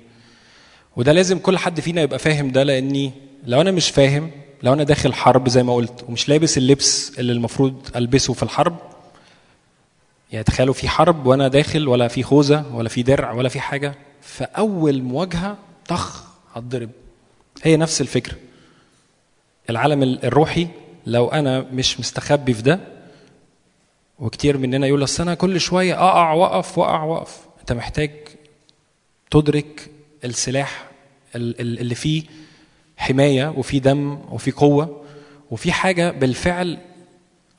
وده 0.95 1.11
لازم 1.11 1.39
كل 1.39 1.57
حد 1.57 1.79
فينا 1.79 2.01
يبقى 2.01 2.19
فاهم 2.19 2.51
ده 2.51 2.63
لإني 2.63 3.11
لو 3.45 3.61
أنا 3.61 3.71
مش 3.71 3.89
فاهم 3.89 4.31
لو 4.65 4.73
أنا 4.73 4.83
داخل 4.83 5.13
حرب 5.13 5.49
زي 5.49 5.63
ما 5.63 5.75
قلت 5.75 6.05
ومش 6.09 6.29
لابس 6.29 6.57
اللبس 6.57 7.19
اللي 7.19 7.31
المفروض 7.33 7.87
ألبسه 7.95 8.33
في 8.33 8.43
الحرب 8.43 8.77
يعني 10.31 10.43
تخيلوا 10.43 10.73
في 10.73 10.89
حرب 10.89 11.25
وأنا 11.25 11.47
داخل 11.47 11.87
ولا 11.87 12.07
في 12.07 12.23
خوذة 12.23 12.65
ولا 12.73 12.89
في 12.89 13.03
درع 13.03 13.31
ولا 13.31 13.49
في 13.49 13.59
حاجة 13.59 13.95
فأول 14.21 15.01
مواجهة 15.01 15.57
طخ 15.87 16.23
هتضرب. 16.53 16.89
هي 17.63 17.77
نفس 17.77 18.01
الفكرة. 18.01 18.35
العالم 19.69 20.03
الروحي 20.03 20.67
لو 21.05 21.27
أنا 21.27 21.61
مش 21.61 21.99
مستخبي 21.99 22.53
في 22.53 22.61
ده 22.61 22.79
وكتير 24.19 24.57
مننا 24.57 24.87
يقول 24.87 25.03
أصل 25.03 25.23
أنا 25.23 25.33
كل 25.35 25.59
شوية 25.59 25.93
أقع 25.93 26.33
وأقف 26.33 26.77
وأقع 26.77 27.03
وأقف. 27.03 27.37
أنت 27.59 27.71
محتاج 27.73 28.11
تدرك 29.31 29.89
السلاح 30.23 30.87
ال- 31.35 31.61
ال- 31.61 31.79
اللي 31.79 31.95
فيه 31.95 32.23
حماية 32.97 33.53
وفيه 33.57 33.79
دم 33.79 34.19
وفيه 34.31 34.53
قوة 34.57 35.01
وفي 35.51 35.71
حاجة 35.71 36.11
بالفعل 36.11 36.77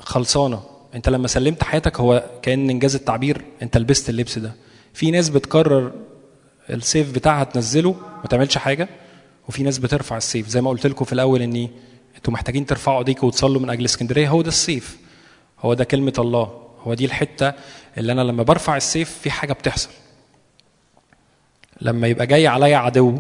خلصانة. 0.01 0.63
انت 0.95 1.09
لما 1.09 1.29
سلمت 1.29 1.63
حياتك 1.65 2.01
هو 2.01 2.25
كأن 2.43 2.71
إنجاز 2.71 2.95
التعبير 2.95 3.45
انت 3.63 3.77
لبست 3.77 4.09
اللبس 4.11 4.39
ده. 4.39 4.53
في 4.95 5.11
ناس 5.11 5.29
بتقرر 5.29 5.93
السيف 6.71 7.15
بتاعها 7.15 7.45
تنزله 7.45 7.93
ما 7.93 8.27
تعملش 8.31 8.59
حاجة 8.59 8.89
وفي 9.49 9.63
ناس 9.63 9.79
بترفع 9.79 10.17
السيف. 10.17 10.49
زي 10.49 10.61
ما 10.61 10.71
قلت 10.71 10.87
لكم 10.87 11.05
في 11.05 11.13
الأول 11.13 11.43
إني 11.43 11.71
أنتوا 12.17 12.33
محتاجين 12.33 12.67
ترفعوا 12.67 12.99
ايديكم 12.99 13.27
وتصلوا 13.27 13.61
من 13.61 13.71
أجل 13.71 13.85
اسكندرية. 13.85 14.29
هو 14.29 14.43
ده 14.43 14.49
السيف. 14.49 14.99
هو 15.61 15.75
ده 15.75 15.85
كلمة 15.85 16.13
الله. 16.19 16.63
هو 16.83 16.95
دي 16.95 17.05
الحتة 17.05 17.53
اللي 17.99 18.13
أنا 18.13 18.21
لما 18.21 18.43
برفع 18.43 18.77
السيف 18.77 19.19
في 19.23 19.31
حاجة 19.31 19.53
بتحصل. 19.53 19.91
لما 21.81 22.07
يبقى 22.07 22.27
جاي 22.27 22.47
عليا 22.47 22.77
عدو 22.77 23.19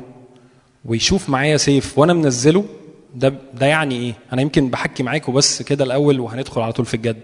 ويشوف 0.86 1.28
معايا 1.28 1.56
سيف 1.56 1.98
وأنا 1.98 2.12
منزله 2.12 2.64
ده 3.14 3.34
ده 3.54 3.66
يعني 3.66 3.94
إيه؟ 3.94 4.14
أنا 4.32 4.42
يمكن 4.42 4.70
بحكي 4.70 5.02
معاكم 5.02 5.32
بس 5.32 5.62
كده 5.62 5.84
الأول 5.84 6.20
وهندخل 6.20 6.60
على 6.60 6.72
طول 6.72 6.86
في 6.86 6.94
الجد. 6.94 7.20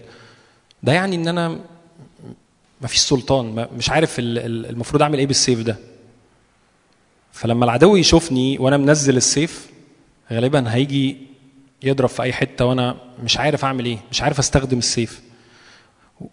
ده 0.82 0.93
يعني 0.93 1.16
إن 1.16 1.28
أنا 1.28 1.48
ما 2.80 2.89
فيش 2.89 3.01
سلطان 3.01 3.66
مش 3.76 3.90
عارف 3.90 4.18
ال- 4.18 4.39
ال- 4.39 4.66
المفروض 4.66 5.02
أعمل 5.02 5.18
إيه 5.18 5.26
بالسيف 5.26 5.60
ده. 5.62 5.76
فلما 7.32 7.64
العدو 7.64 7.97
يشوفني 7.97 8.59
وأنا 8.59 8.76
منزل 8.76 9.16
السيف 9.16 9.66
غالبا 10.32 10.74
هيجي 10.74 11.16
يضرب 11.82 12.09
في 12.09 12.22
أي 12.22 12.32
حتة 12.32 12.64
وأنا 12.64 12.97
مش 13.24 13.39
عارف 13.39 13.64
أعمل 13.64 13.84
إيه 13.84 13.98
مش 14.10 14.22
عارف 14.22 14.39
أستخدم 14.39 14.78
السيف. 14.78 15.20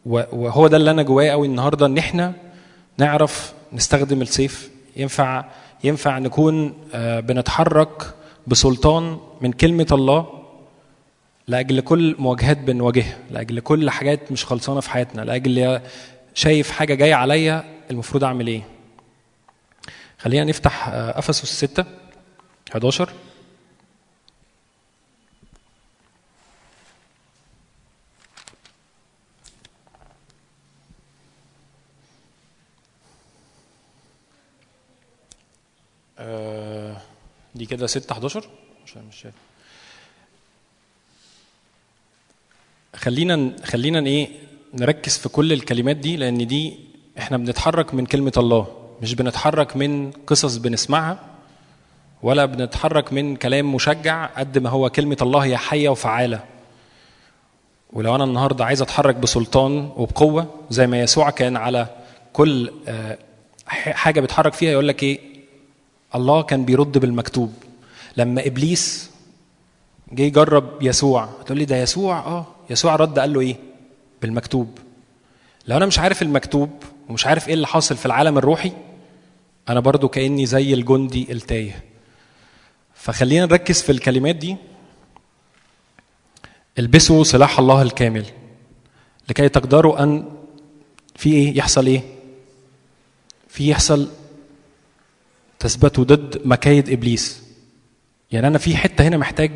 وهو 0.06 0.68
ده 0.68 0.78
اللي 0.78 0.92
أنا 0.92 1.04
جوايا 1.04 1.32
قوي 1.32 1.48
النهارده 1.48 1.86
إن 1.86 1.98
إحنا 1.98 2.34
نعرف 2.98 3.54
نستخدم 3.74 4.22
السيف. 4.22 4.70
ينفع 4.96 5.46
ينفع 5.84 6.20
نكون 6.20 6.74
آه، 6.94 7.20
بنتحرك 7.20 8.14
بسلطان 8.48 9.18
من 9.42 9.52
كلمة 9.52 9.88
الله 9.92 10.28
لأجل 11.48 11.82
كل 11.82 12.16
مواجهات 12.20 12.58
بنواجهها 12.58 13.18
لأجل 13.32 13.60
كل 13.60 13.90
حاجات 13.90 14.32
مش 14.32 14.46
خلصانة 14.46 14.80
في 14.80 14.90
حياتنا 14.90 15.22
لأجل 15.22 15.82
شايف 16.34 16.72
حاجة 16.72 16.94
جاية 16.94 17.16
عليا 17.16 17.64
المفروض 17.92 18.24
أعمل 18.24 18.48
إيه. 18.48 18.62
خلينا 20.18 20.44
نفتح 20.44 20.88
آه، 20.88 21.20
أفسس 21.20 21.66
6 21.66 21.86
11 22.72 23.10
دي 37.56 37.66
كده 37.66 37.88
6 37.88 38.12
11 38.14 38.44
عشان 38.86 39.02
مش 39.10 39.16
شايف. 39.22 39.34
خلينا 42.96 43.54
خلينا 43.64 44.00
إيه 44.00 44.28
نركز 44.74 45.18
في 45.18 45.30
كل 45.30 45.54
الكلمات 45.54 45.96
دي 45.96 46.18
لأن 46.18 46.48
دي 46.48 46.80
إحنا 47.20 47.38
بنتحرك 47.38 47.94
من 47.94 48.06
كلمة 48.06 48.34
الله. 48.38 48.68
مش 49.02 49.14
بنتحرك 49.16 49.78
من 49.78 50.12
قصص 50.12 50.56
بنسمعها 50.58 51.20
ولا 52.22 52.46
بنتحرك 52.46 53.14
من 53.14 53.36
كلام 53.36 53.76
مشجع 53.76 54.26
قد 54.26 54.58
ما 54.58 54.70
هو 54.70 54.90
كلمة 54.90 55.18
الله 55.22 55.40
هي 55.40 55.58
حية 55.58 55.90
وفعالة. 55.90 56.44
ولو 57.94 58.16
أنا 58.16 58.24
النهاردة 58.24 58.66
عايز 58.66 58.82
أتحرك 58.82 59.16
بسلطان 59.16 59.92
وبقوة 59.96 60.66
زي 60.70 60.88
ما 60.88 61.00
يسوع 61.02 61.30
كان 61.30 61.58
على 61.58 61.88
كل 62.34 62.72
آه، 62.88 63.18
ح- 63.68 63.90
حاجة 63.92 64.20
بيتحرك 64.22 64.54
فيها 64.54 64.72
يقول 64.72 64.88
لك 64.88 65.04
إيه 65.04 65.20
الله 66.16 66.42
كان 66.42 66.66
بيرد 66.66 66.98
بالمكتوب. 66.98 67.54
لما 68.18 68.48
إبليس 68.48 69.10
جه 70.12 70.22
يجرب 70.22 70.84
يسوع 70.84 71.30
تقول 71.46 71.58
لي 71.58 71.66
ده 71.66 71.76
يسوع؟ 71.78 72.20
آه 72.20 72.46
يسوع 72.70 72.96
رد 72.96 73.20
قال 73.20 73.34
له 73.34 73.40
إيه؟ 73.40 73.56
بالمكتوب. 74.22 74.78
لو 75.68 75.78
أنا 75.78 75.86
مش 75.86 76.00
عارف 76.00 76.22
المكتوب 76.22 76.70
ومش 77.10 77.26
عارف 77.26 77.48
إيه 77.48 77.54
اللي 77.54 77.68
حاصل 77.68 77.98
في 77.98 78.06
العالم 78.06 78.38
الروحي 78.38 78.72
أنا 79.70 79.80
برضو 79.80 80.08
كأني 80.08 80.46
زي 80.46 80.74
الجندي 80.74 81.32
التايه. 81.32 81.84
فخلينا 82.94 83.46
نركز 83.46 83.82
في 83.82 83.92
الكلمات 83.92 84.36
دي. 84.36 84.56
البسوا 86.80 87.24
سلاح 87.24 87.60
الله 87.60 87.82
الكامل 87.82 88.26
لكي 89.30 89.50
تقدروا 89.50 90.04
أن 90.04 90.26
في 91.16 91.34
إيه؟ 91.34 91.58
يحصل 91.58 91.86
إيه؟ 91.88 92.02
في 93.48 93.70
يحصل 93.70 94.10
تثبتوا 95.60 96.04
ضد 96.04 96.42
مكايد 96.46 96.90
إبليس. 96.90 97.44
يعني 98.32 98.48
أنا 98.48 98.58
في 98.58 98.76
حتة 98.78 99.08
هنا 99.08 99.18
محتاج 99.18 99.52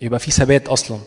يبقى 0.00 0.18
في 0.18 0.30
ثبات 0.30 0.68
أصلا. 0.68 0.98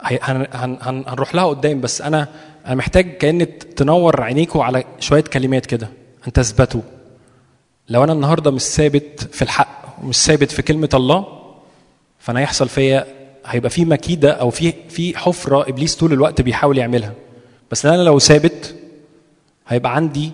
هنروح 0.00 1.34
لها 1.34 1.44
قدام 1.44 1.80
بس 1.80 2.02
أنا 2.02 2.28
أنا 2.66 2.74
محتاج 2.74 3.16
كان 3.16 3.58
تنور 3.58 4.22
عينيكم 4.22 4.60
على 4.60 4.84
شوية 5.00 5.20
كلمات 5.22 5.66
كده. 5.66 5.88
أن 6.26 6.32
تثبتوا. 6.32 6.80
لو 7.88 8.04
أنا 8.04 8.12
النهارده 8.12 8.50
مش 8.50 8.62
ثابت 8.62 9.28
في 9.32 9.42
الحق 9.42 9.96
ومش 10.02 10.16
ثابت 10.16 10.50
في 10.50 10.62
كلمة 10.62 10.88
الله 10.94 11.26
فأنا 12.18 12.40
هيحصل 12.40 12.68
فيا 12.68 13.06
هيبقى 13.46 13.70
في 13.70 13.84
مكيدة 13.84 14.30
أو 14.32 14.50
في 14.50 14.72
في 14.88 15.18
حفرة 15.18 15.68
إبليس 15.68 15.96
طول 15.96 16.12
الوقت 16.12 16.40
بيحاول 16.40 16.78
يعملها. 16.78 17.12
بس 17.70 17.86
أنا 17.86 18.02
لو 18.02 18.18
ثابت 18.18 18.74
هيبقى 19.68 19.96
عندي 19.96 20.32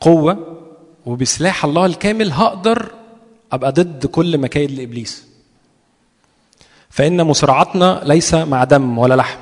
قوة 0.00 0.58
وبسلاح 1.08 1.64
الله 1.64 1.86
الكامل 1.86 2.32
هقدر 2.32 2.92
أبقى 3.52 3.72
ضد 3.72 4.06
كل 4.06 4.38
مكايد 4.38 4.70
لإبليس. 4.70 5.24
فإن 6.90 7.24
مصارعتنا 7.24 8.00
ليس 8.04 8.34
مع 8.34 8.64
دم 8.64 8.98
ولا 8.98 9.14
لحم 9.14 9.38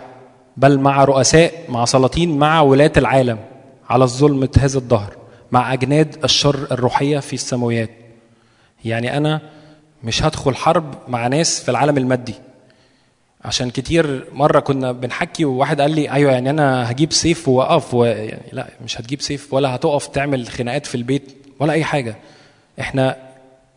بل 0.56 0.78
مع 0.78 1.04
رؤساء 1.04 1.52
مع 1.68 1.84
سلاطين 1.84 2.38
مع 2.38 2.60
ولاة 2.60 2.92
العالم 2.96 3.38
على 3.90 4.04
الظلمة 4.04 4.48
هذا 4.58 4.78
الدهر 4.78 5.16
مع 5.52 5.72
أجناد 5.72 6.24
الشر 6.24 6.66
الروحية 6.70 7.18
في 7.18 7.32
السماويات. 7.32 7.90
يعني 8.84 9.16
أنا 9.16 9.40
مش 10.04 10.22
هدخل 10.22 10.54
حرب 10.56 10.94
مع 11.08 11.26
ناس 11.26 11.60
في 11.60 11.68
العالم 11.70 11.98
المادي. 11.98 12.34
عشان 13.44 13.70
كتير 13.70 14.24
مرة 14.32 14.60
كنا 14.60 14.92
بنحكي 14.92 15.44
وواحد 15.44 15.80
قال 15.80 15.90
لي 15.90 16.10
أيوة 16.10 16.32
يعني 16.32 16.50
أنا 16.50 16.90
هجيب 16.90 17.12
سيف 17.12 17.48
وأقف 17.48 17.94
و... 17.94 18.04
يعني 18.04 18.48
لا 18.52 18.68
مش 18.84 19.00
هتجيب 19.00 19.20
سيف 19.20 19.54
ولا 19.54 19.74
هتقف 19.74 20.06
تعمل 20.06 20.48
خناقات 20.48 20.86
في 20.86 20.94
البيت. 20.94 21.45
ولا 21.58 21.72
أي 21.72 21.84
حاجة. 21.84 22.16
إحنا 22.80 23.16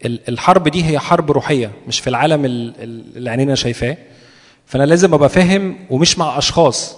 ال- 0.06 0.30
الحرب 0.30 0.68
دي 0.68 0.86
هي 0.86 1.00
حرب 1.00 1.32
روحية 1.32 1.72
مش 1.88 2.00
في 2.00 2.10
العالم 2.10 2.46
ال- 2.46 2.74
ال- 2.84 3.18
اللي 3.18 3.30
عينينا 3.30 3.56
شايفاه. 3.56 3.98
فأنا 4.66 4.84
لازم 4.84 5.14
أبقى 5.14 5.30
فاهم 5.30 5.78
ومش 5.90 6.18
مع 6.18 6.38
أشخاص. 6.38 6.96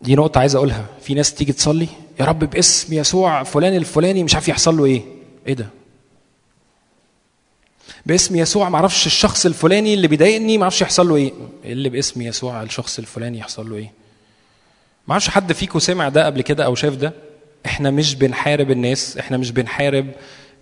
دي 0.00 0.14
نقطة 0.14 0.38
عايز 0.38 0.54
أقولها. 0.54 0.86
في 1.02 1.14
ناس 1.14 1.34
تيجي 1.34 1.52
تصلي 1.52 1.88
يا 2.20 2.24
رب 2.24 2.38
باسم 2.38 2.94
يسوع 2.94 3.42
فلان 3.42 3.76
الفلاني 3.76 4.24
مش 4.24 4.34
عارف 4.34 4.48
يحصل 4.48 4.76
له 4.76 4.84
إيه. 4.84 5.02
إيه 5.46 5.54
ده؟ 5.54 5.66
باسم 8.06 8.36
يسوع 8.36 8.68
ما 8.68 8.76
أعرفش 8.76 9.06
الشخص 9.06 9.46
الفلاني 9.46 9.94
اللي 9.94 10.08
بيضايقني 10.08 10.58
ما 10.58 10.62
أعرفش 10.62 10.82
يحصل 10.82 11.08
له 11.08 11.16
إيه. 11.16 11.32
إيه 11.64 11.72
اللي 11.72 11.88
باسم 11.88 12.22
يسوع 12.22 12.62
الشخص 12.62 12.98
الفلاني 12.98 13.38
يحصل 13.38 13.70
له 13.70 13.88
ما 15.08 15.12
أعرفش 15.12 15.28
حد 15.30 15.52
فيكم 15.52 15.78
سمع 15.78 16.08
ده 16.08 16.26
قبل 16.26 16.40
كده 16.42 16.64
أو 16.64 16.74
شاف 16.74 16.94
ده؟ 16.94 17.12
إحنا 17.66 17.90
مش 17.90 18.14
بنحارب 18.14 18.70
الناس 18.70 19.18
إحنا 19.18 19.36
مش 19.36 19.50
بنحارب 19.50 20.06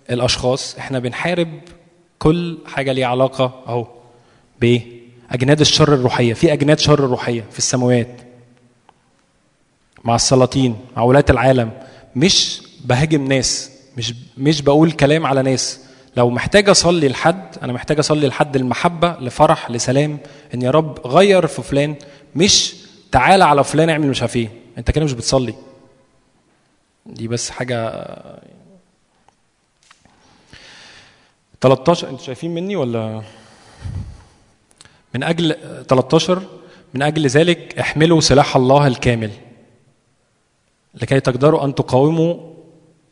الأشخاص 0.09 0.75
إحنا 0.77 0.99
بنحارب 0.99 1.47
كل 2.19 2.57
حاجة 2.65 2.91
ليها 2.91 3.07
علاقة 3.07 3.63
أهو 3.67 3.87
بايه 4.61 4.81
أجناد 5.31 5.59
الشر 5.59 5.93
الروحية 5.93 6.33
في 6.33 6.53
أجناد 6.53 6.79
شر 6.79 6.99
روحية 6.99 7.43
في 7.51 7.57
السماوات 7.57 8.07
مع 10.03 10.15
السلاطين 10.15 10.75
مع 10.97 11.03
ولاة 11.03 11.25
العالم. 11.29 11.71
مش 12.15 12.61
بهاجم 12.85 13.25
ناس 13.27 13.71
مش 13.97 14.13
مش 14.37 14.61
بقول 14.61 14.91
كلام 14.91 15.25
على 15.25 15.41
ناس. 15.41 15.79
لو 16.17 16.29
محتاج 16.29 16.69
أصلي 16.69 17.07
لحد 17.07 17.43
أنا 17.63 17.73
محتاج 17.73 17.99
أصلي 17.99 18.27
لحد 18.27 18.55
المحبة 18.55 19.15
لفرح 19.21 19.71
لسلام 19.71 20.17
إن 20.53 20.61
يا 20.61 20.71
رب 20.71 21.07
غير 21.07 21.47
في 21.47 21.61
فلان 21.61 21.95
مش 22.35 22.73
تعالى 23.11 23.43
على 23.43 23.63
فلان 23.63 23.89
اعمل 23.89 24.07
مش 24.07 24.21
عارف 24.21 24.35
إيه. 24.35 24.49
أنت 24.77 24.91
كده 24.91 25.05
مش 25.05 25.13
بتصلي. 25.13 25.53
دي 27.13 27.27
بس 27.27 27.49
حاجة 27.49 28.05
13 31.61 32.09
أنتوا 32.09 32.25
شايفين 32.25 32.53
مني 32.53 32.75
ولا؟ 32.75 33.21
من 35.15 35.23
أجل 35.23 35.55
13 35.87 36.41
من 36.93 37.01
أجل 37.01 37.27
ذلك 37.27 37.79
احملوا 37.79 38.21
سلاح 38.21 38.55
الله 38.55 38.87
الكامل 38.87 39.31
لكي 40.93 41.19
تقدروا 41.19 41.65
أن 41.65 41.75
تقاوموا 41.75 42.35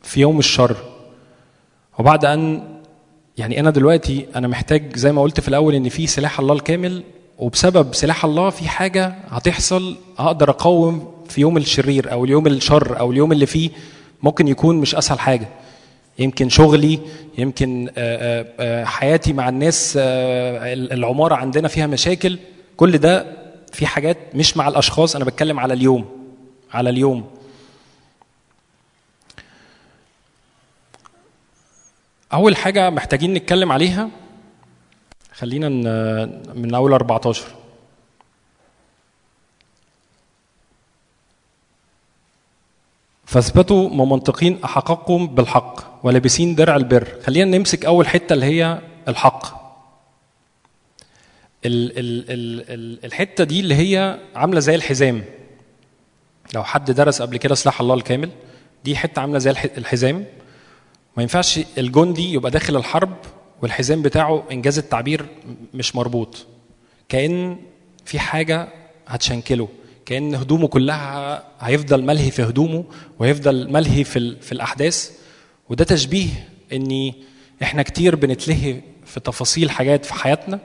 في 0.02 0.20
يوم 0.20 0.38
الشر. 0.38 0.76
وبعد 1.98 2.24
أن 2.24 2.68
يعني 3.38 3.60
أنا 3.60 3.70
دلوقتي 3.70 4.26
أنا 4.36 4.48
محتاج 4.48 4.96
زي 4.96 5.12
ما 5.12 5.22
قلت 5.22 5.40
في 5.40 5.48
الأول 5.48 5.74
إن 5.74 5.88
في 5.88 6.06
سلاح 6.06 6.40
الله 6.40 6.54
الكامل 6.54 7.04
وبسبب 7.38 7.94
سلاح 7.94 8.24
الله 8.24 8.50
في 8.50 8.68
حاجة 8.68 9.06
هتحصل 9.28 9.96
أقدر 10.18 10.50
أقاوم 10.50 11.17
في 11.28 11.40
يوم 11.40 11.56
الشرير 11.56 12.12
أو 12.12 12.24
اليوم 12.24 12.46
الشر 12.46 12.98
أو 12.98 13.10
اليوم 13.10 13.32
اللي 13.32 13.46
فيه 13.46 13.70
ممكن 14.22 14.48
يكون 14.48 14.76
مش 14.76 14.94
أسهل 14.94 15.20
حاجة. 15.20 15.48
يمكن 16.18 16.48
شغلي 16.48 16.98
يمكن 17.38 17.88
آه، 17.88 18.40
آه، 18.40 18.46
آه، 18.60 18.84
حياتي 18.84 19.32
مع 19.32 19.48
الناس 19.48 19.94
العمارة 19.96 21.34
عندنا 21.34 21.68
فيها 21.68 21.86
مشاكل. 21.86 22.38
كل 22.76 22.98
ده 22.98 23.26
في 23.72 23.86
حاجات 23.86 24.18
مش 24.34 24.56
مع 24.56 24.68
الأشخاص. 24.68 25.16
أنا 25.16 25.24
بتكلم 25.24 25.60
على 25.60 25.74
اليوم 25.74 26.04
على 26.72 26.90
اليوم. 26.90 27.24
أول 32.32 32.56
حاجة 32.56 32.90
محتاجين 32.90 33.34
نتكلم 33.34 33.72
عليها 33.72 34.10
خلينا 35.32 35.68
من 36.54 36.74
أول 36.74 36.92
14 36.92 37.57
فاثبتوا 43.28 43.88
ممنطقين 43.88 44.58
أحقكم 44.64 45.26
بالحق 45.26 46.00
ولابسين 46.06 46.54
درع 46.54 46.76
البر. 46.76 47.08
خلينا 47.26 47.58
نمسك 47.58 47.84
أول 47.84 48.08
حتة 48.08 48.32
اللي 48.32 48.46
هي 48.46 48.78
الحق. 49.08 49.46
ال 51.66 51.98
ال 51.98 52.30
ال 52.30 52.70
ال 52.70 53.04
الحتة 53.04 53.44
دي 53.44 53.60
اللي 53.60 53.74
هي 53.74 54.18
عاملة 54.34 54.60
زي 54.60 54.74
الحزام. 54.74 55.24
لو 56.54 56.64
حد 56.64 56.90
درس 56.90 57.22
قبل 57.22 57.36
كده 57.36 57.54
سلاح 57.54 57.80
الله 57.80 57.94
الكامل 57.94 58.30
دي 58.84 58.96
حتة 58.96 59.20
عاملة 59.20 59.38
زي 59.38 59.50
الح- 59.50 59.76
الحزام. 59.78 60.24
ما 61.16 61.22
ينفعش 61.22 61.60
الجندي 61.78 62.32
يبقى 62.32 62.50
داخل 62.50 62.76
الحرب 62.76 63.16
والحزام 63.62 64.02
بتاعه 64.02 64.44
إنجاز 64.52 64.78
التعبير 64.78 65.26
مش 65.74 65.96
مربوط. 65.96 66.46
كأن 67.08 67.56
في 68.04 68.18
حاجة 68.18 68.68
هتشنكله. 69.06 69.68
كأن 70.08 70.34
هدومه 70.34 70.68
كلها 70.68 71.44
هيفضل 71.60 72.04
ملهي 72.04 72.30
في 72.30 72.42
هدومه 72.42 72.84
ويفضل 73.18 73.72
ملهي 73.72 74.04
في, 74.04 74.36
في 74.40 74.52
الأحداث. 74.52 75.10
وده 75.68 75.84
تشبيه 75.84 76.28
إني 76.72 77.14
إحنا 77.62 77.82
كتير 77.82 78.16
بنتلهي 78.16 78.80
في 79.04 79.20
تفاصيل 79.20 79.70
حاجات 79.70 80.04
في 80.04 80.14
حياتنا 80.14 80.60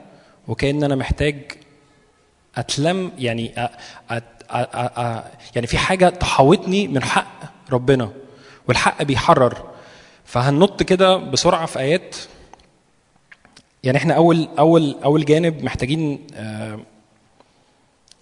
وكأن 0.48 0.84
أنا 0.84 0.94
محتاج 0.94 1.52
أتلم 2.56 3.12
يعني 3.18 3.52
أ 3.58 3.70
أ 4.10 4.22
أ 4.50 5.24
يعني 5.54 5.66
في 5.66 5.78
حاجة 5.78 6.08
تحوطني 6.08 6.88
من 6.88 7.02
حق 7.02 7.40
ربنا 7.72 8.12
والحق 8.68 9.02
بيحرر. 9.02 9.70
فهننط 10.24 10.82
كده 10.82 11.16
بسرعة 11.16 11.66
في 11.66 11.78
آيات. 11.78 12.16
يعني 13.82 13.98
إحنا 13.98 14.14
اول 14.14 14.48
اول 14.58 14.96
أول 15.04 15.24
جانب 15.24 15.64
محتاجين 15.64 16.26
آه، 16.34 16.80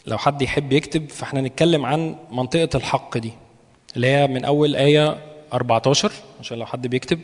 لو 0.07 0.19
حد 0.19 0.43
يحب 0.43 0.73
يكتب 0.73 1.09
فاحنا 1.11 1.41
نتكلم 1.41 1.87
عن 1.87 2.17
منطقة 2.31 2.69
الحق 2.75 3.19
دي 3.19 3.33
اللي 3.97 4.07
هي 4.07 4.27
من 4.27 4.45
أول 4.45 4.77
آية 4.77 5.19
14 5.53 6.13
عشان 6.41 6.59
لو 6.59 6.67
حد 6.67 6.87
بيكتب. 6.87 7.21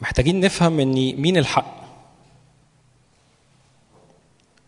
محتاجين 0.00 0.40
نفهم 0.40 0.80
إن 0.80 0.94
مين 1.16 1.36
الحق. 1.36 1.80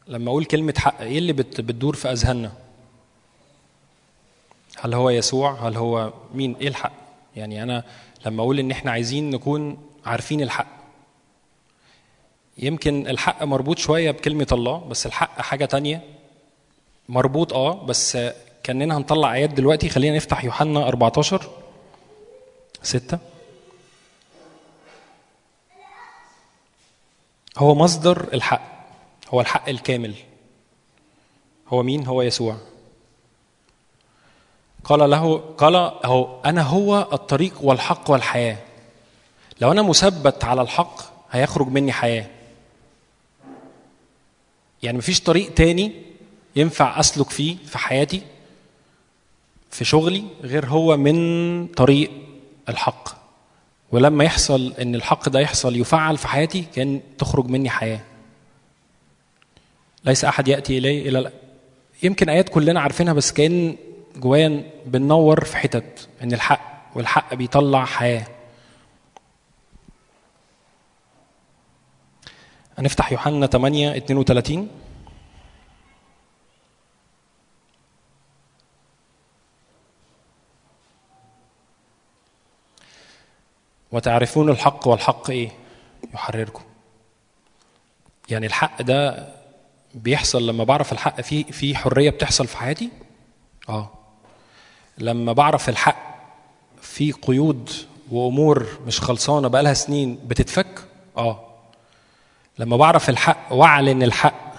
لما 0.07 0.31
أقول 0.31 0.45
كلمة 0.45 0.75
حق 0.79 1.01
إيه 1.01 1.19
اللي 1.19 1.33
بت 1.33 1.61
بتدور 1.61 1.97
في 1.97 2.13
أذهاننا؟ 2.13 2.53
هل 4.81 4.95
هو 4.95 5.11
يسوع؟ 5.11 5.69
هل 5.69 5.77
هو 5.77 6.13
مين؟ 6.35 6.57
إيه 6.61 6.69
الحق؟ 6.69 6.93
يعني 7.37 7.63
أنا 7.63 7.85
لما 8.27 8.43
أقول 8.43 8.59
إن 8.59 8.71
إحنا 8.71 8.91
عايزين 8.91 9.31
نكون 9.31 9.79
عارفين 10.05 10.41
الحق. 10.41 10.67
يمكن 12.59 13.07
الحق 13.07 13.43
مربوط 13.43 13.79
شوية 13.79 14.11
بكلمة 14.11 14.47
الله 14.53 14.79
بس 14.79 15.07
الحق 15.07 15.41
حاجة 15.41 15.65
تانية. 15.65 16.03
مربوط 17.09 17.53
آه 17.53 17.85
بس 17.87 18.19
كأننا 18.63 18.97
هنطلع 18.97 19.35
آيات 19.35 19.51
دلوقتي. 19.51 19.89
خلينا 19.89 20.17
نفتح 20.17 20.45
يوحنا 20.45 20.89
14 20.89 21.51
6 22.83 23.19
هو 27.59 27.75
مصدر 27.75 28.29
الحق 28.35 28.63
هو 29.29 29.41
الحق 29.41 29.69
الكامل. 29.69 30.15
هو 31.69 31.83
مين؟ 31.83 32.07
هو 32.07 32.23
يسوع. 32.23 32.57
قال 34.85 35.11
له 35.11 35.39
قال 35.59 35.77
هو 36.05 36.41
أنا 36.45 36.63
هو 36.63 37.09
الطريق 37.13 37.55
والحق 37.63 38.11
والحياة. 38.11 38.57
لو 39.61 39.73
أنا 39.73 39.83
مثبت 39.83 40.45
على 40.45 40.63
الحق 40.63 41.01
هيخرج 41.31 41.69
مني 41.69 41.93
حياة. 41.93 42.27
يعني 44.83 44.99
مفيش 44.99 45.21
طريق 45.21 45.55
تاني 45.55 45.93
ينفع 46.57 47.01
أسلك 47.01 47.31
فيه 47.31 47.57
في 47.67 47.79
حياتي 47.79 48.23
في 49.71 49.85
شغلي 49.85 50.25
غير 50.43 50.67
هو 50.67 50.97
من 50.97 51.67
طريق 51.67 52.11
الحق. 52.69 53.09
ولما 53.93 54.25
يحصل 54.25 54.75
إن 54.81 54.95
الحق 54.95 55.29
ده 55.29 55.41
يحصل 55.41 55.77
يفعل 55.77 56.17
في 56.19 56.29
حياتي 56.29 56.65
كان 56.75 57.01
تخرج 57.19 57.47
مني 57.47 57.71
حياة. 57.71 58.01
ليس 60.05 60.25
أحد 60.25 60.49
يأتي 60.49 60.79
إلي 60.79 61.09
إلى 61.09 61.33
يمكن 62.03 62.29
آيات 62.29 62.49
كلنا 62.49 62.81
عارفينها 62.81 63.13
بس 63.13 63.33
كان 63.33 63.77
جوايا 64.17 64.71
بننور 64.87 65.45
في 65.45 65.57
حتت 65.57 66.09
إن 66.23 66.33
الحق 66.33 66.83
والحق 66.95 67.35
بيطلع 67.35 67.85
حياة. 67.85 68.27
هنفتح 72.79 73.13
يوحنا 73.13 73.47
8 73.47 73.97
32 73.97 74.69
وتعرفون 83.93 84.51
الحق 84.51 84.89
والحق 84.89 85.31
إيه؟ 85.31 85.51
يحرركم. 86.15 86.63
يعني 88.31 88.47
الحق 88.47 88.83
ده 88.83 89.29
بيحصل 89.95 90.47
لما 90.47 90.65
بعرف 90.65 90.93
الحق 90.93 91.21
في 91.21 91.45
في 91.45 91.77
حرية 91.77 92.11
بتحصل 92.11 92.47
في 92.47 92.57
حياتي؟ 92.57 92.91
آه. 93.69 94.02
لما 94.99 95.33
بعرف 95.33 95.69
الحق 95.69 96.13
في 96.83 97.13
قيود 97.13 97.71
وأمور 98.11 98.67
مش 98.87 99.01
خلصانة 99.01 99.49
بقالها 99.49 99.75
سنين 99.75 100.19
بتتفك 100.27 100.85
آه. 101.17 101.49
لما 102.59 102.77
بعرف 102.77 103.11
الحق 103.11 103.53
وأعلن 103.53 104.03
الحق 104.03 104.53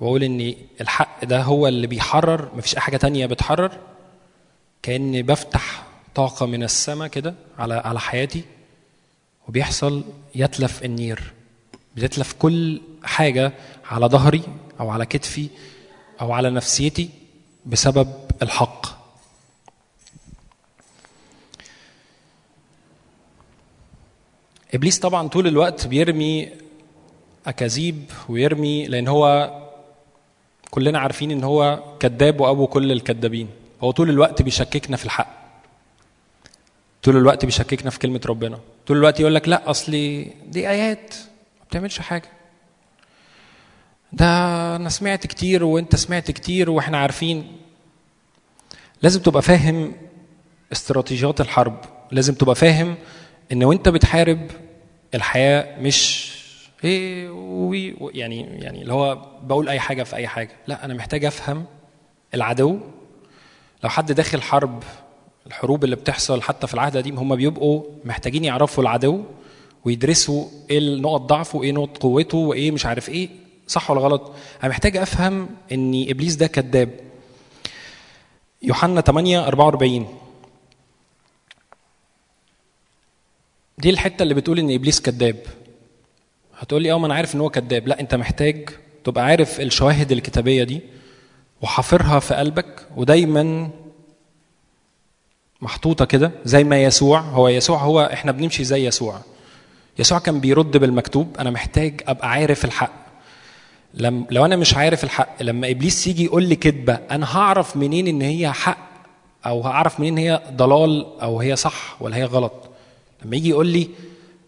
وأقول 0.00 0.22
إن 0.22 0.54
الحق 0.80 1.24
ده 1.24 1.42
هو 1.42 1.66
اللي 1.68 1.86
بيحرر 1.86 2.50
مفيش 2.56 2.74
أي 2.74 2.80
حاجة 2.80 2.96
تانية 2.96 3.26
بتحرر 3.26 3.72
كأني 4.82 5.22
بفتح 5.22 5.82
طاقة 6.14 6.46
من 6.46 6.62
السماء 6.62 7.08
كده 7.08 7.34
على 7.58 7.74
على 7.74 8.00
حياتي 8.00 8.44
وبيحصل 9.48 10.04
يتلف 10.34 10.84
النير. 10.84 11.32
بتتلف 11.96 12.32
كل 12.38 12.80
حاجة 13.04 13.52
على 13.90 14.06
ظهري 14.06 14.42
أو 14.80 14.90
على 14.90 15.06
كتفي 15.06 15.48
أو 16.20 16.32
على 16.32 16.50
نفسيتي 16.50 17.10
بسبب 17.66 18.12
الحق. 18.42 18.86
إبليس 24.74 24.98
طبعا 24.98 25.28
طول 25.28 25.46
الوقت 25.46 25.86
بيرمي 25.86 26.48
أكاذيب 27.46 28.10
ويرمي 28.28 28.86
لأن 28.86 29.08
هو 29.08 29.52
كلنا 30.70 30.98
عارفين 30.98 31.30
إن 31.30 31.44
هو 31.44 31.82
كذاب 32.00 32.40
وأبو 32.40 32.66
كل 32.66 32.92
الكذابين. 32.92 33.48
هو 33.82 33.90
طول 33.90 34.10
الوقت 34.10 34.42
بيشككنا 34.42 34.96
في 34.96 35.04
الحق. 35.04 35.46
طول 37.02 37.16
الوقت 37.16 37.44
بيشككنا 37.44 37.90
في 37.90 37.98
كلمة 37.98 38.20
ربنا. 38.26 38.58
طول 38.86 38.96
الوقت 38.96 39.20
يقول 39.20 39.34
لك 39.34 39.48
لا 39.48 39.70
اصلي 39.70 40.32
دي 40.46 40.68
آيات 40.70 41.14
ما 41.60 41.64
بتعملش 41.68 41.98
حاجة. 41.98 42.28
ده 44.12 44.26
أنا 44.76 44.88
سمعت 44.88 45.26
كتير 45.26 45.64
وأنت 45.64 45.96
سمعت 45.96 46.30
كتير 46.30 46.70
وإحنا 46.70 46.98
عارفين. 46.98 47.52
لازم 49.02 49.20
تبقى 49.20 49.42
فاهم 49.42 49.94
استراتيجيات 50.72 51.40
الحرب. 51.40 51.80
لازم 52.10 52.34
تبقى 52.34 52.54
فاهم 52.54 52.94
إن 53.52 53.64
وأنت 53.64 53.88
بتحارب 53.88 54.50
الحياة 55.14 55.80
مش 55.80 56.32
إيه 56.84 57.30
يعني 58.14 58.40
يعني 58.40 58.82
اللي 58.82 58.92
هو 58.92 59.18
بقول 59.42 59.68
أي 59.68 59.80
حاجة 59.80 60.02
في 60.02 60.16
أي 60.16 60.26
حاجة. 60.28 60.50
لا 60.66 60.84
أنا 60.84 60.94
محتاج 60.94 61.24
أفهم 61.24 61.64
العدو. 62.34 62.78
لو 63.84 63.90
حد 63.90 64.12
داخل 64.12 64.42
حرب 64.42 64.82
الحروب 65.46 65.84
اللي 65.84 65.96
بتحصل 65.96 66.42
حتى 66.42 66.66
في 66.66 66.74
العهد 66.74 66.96
القديم 66.96 67.18
هم 67.18 67.36
بيبقوا 67.36 67.82
محتاجين 68.04 68.44
يعرفوا 68.44 68.82
العدو 68.82 69.22
ويدرسوا 69.84 70.44
إيه 70.70 70.96
نقط 71.00 71.20
ضعفه 71.20 71.58
وايه 71.58 71.72
نقط 71.72 71.96
قوته 71.98 72.38
وإيه 72.38 72.70
مش 72.70 72.86
عارف 72.86 73.08
إيه 73.08 73.28
صح 73.66 73.90
ولا 73.90 74.00
غلط؟ 74.00 74.32
أنا 74.62 74.68
محتاج 74.70 74.96
أفهم 74.96 75.48
ان 75.72 76.06
إبليس 76.08 76.34
ده 76.34 76.46
كذاب. 76.46 76.90
يوحنا 78.62 79.00
8 79.00 79.46
44 79.46 80.06
دي 83.86 83.90
الحتة 83.90 84.22
اللي 84.22 84.34
بتقول 84.34 84.58
إن 84.58 84.74
إبليس 84.74 85.00
كذاب. 85.00 85.36
هتقول 86.58 86.82
لي 86.82 86.92
آه 86.92 86.98
ما 86.98 87.06
أنا 87.06 87.14
عارف 87.14 87.34
إن 87.34 87.40
هو 87.40 87.50
كذاب. 87.50 87.88
لا 87.88 88.00
أنت 88.00 88.14
محتاج 88.14 88.68
تبقى 89.04 89.24
عارف 89.24 89.60
الشواهد 89.60 90.12
الكتابية 90.12 90.64
دي 90.64 90.80
وحافرها 91.62 92.18
في 92.18 92.34
قلبك 92.34 92.86
ودايما 92.96 93.70
محطوطة 95.60 96.04
كده 96.04 96.30
زي 96.44 96.64
ما 96.64 96.82
يسوع. 96.82 97.20
هو 97.20 97.48
يسوع 97.48 97.78
هو 97.78 98.10
إحنا 98.12 98.32
بنمشي 98.32 98.64
زي 98.64 98.86
يسوع. 98.86 99.20
يسوع 99.98 100.18
كان 100.18 100.40
بيرد 100.40 100.76
بالمكتوب 100.76 101.36
أنا 101.38 101.50
محتاج 101.50 102.00
أبقى 102.06 102.30
عارف 102.30 102.64
الحق. 102.64 103.06
لم 103.94 104.26
لو 104.30 104.44
أنا 104.44 104.56
مش 104.56 104.74
عارف 104.74 105.04
الحق 105.04 105.42
لما 105.42 105.70
إبليس 105.70 106.06
يجي 106.06 106.24
يقول 106.24 106.44
لي 106.44 106.56
كذبه 106.56 106.94
أنا 107.10 107.36
هعرف 107.36 107.76
منين 107.76 108.06
إن 108.06 108.22
هي 108.22 108.52
حق 108.52 108.78
أو 109.46 109.60
هعرف 109.60 110.00
منين 110.00 110.18
هي 110.18 110.42
ضلال 110.52 111.20
أو 111.22 111.40
هي 111.40 111.56
صح 111.56 112.02
ولا 112.02 112.16
هي 112.16 112.24
غلط؟ 112.24 112.65
لما 113.26 113.36
يجي 113.36 113.48
يقول 113.48 113.66
لي 113.66 113.88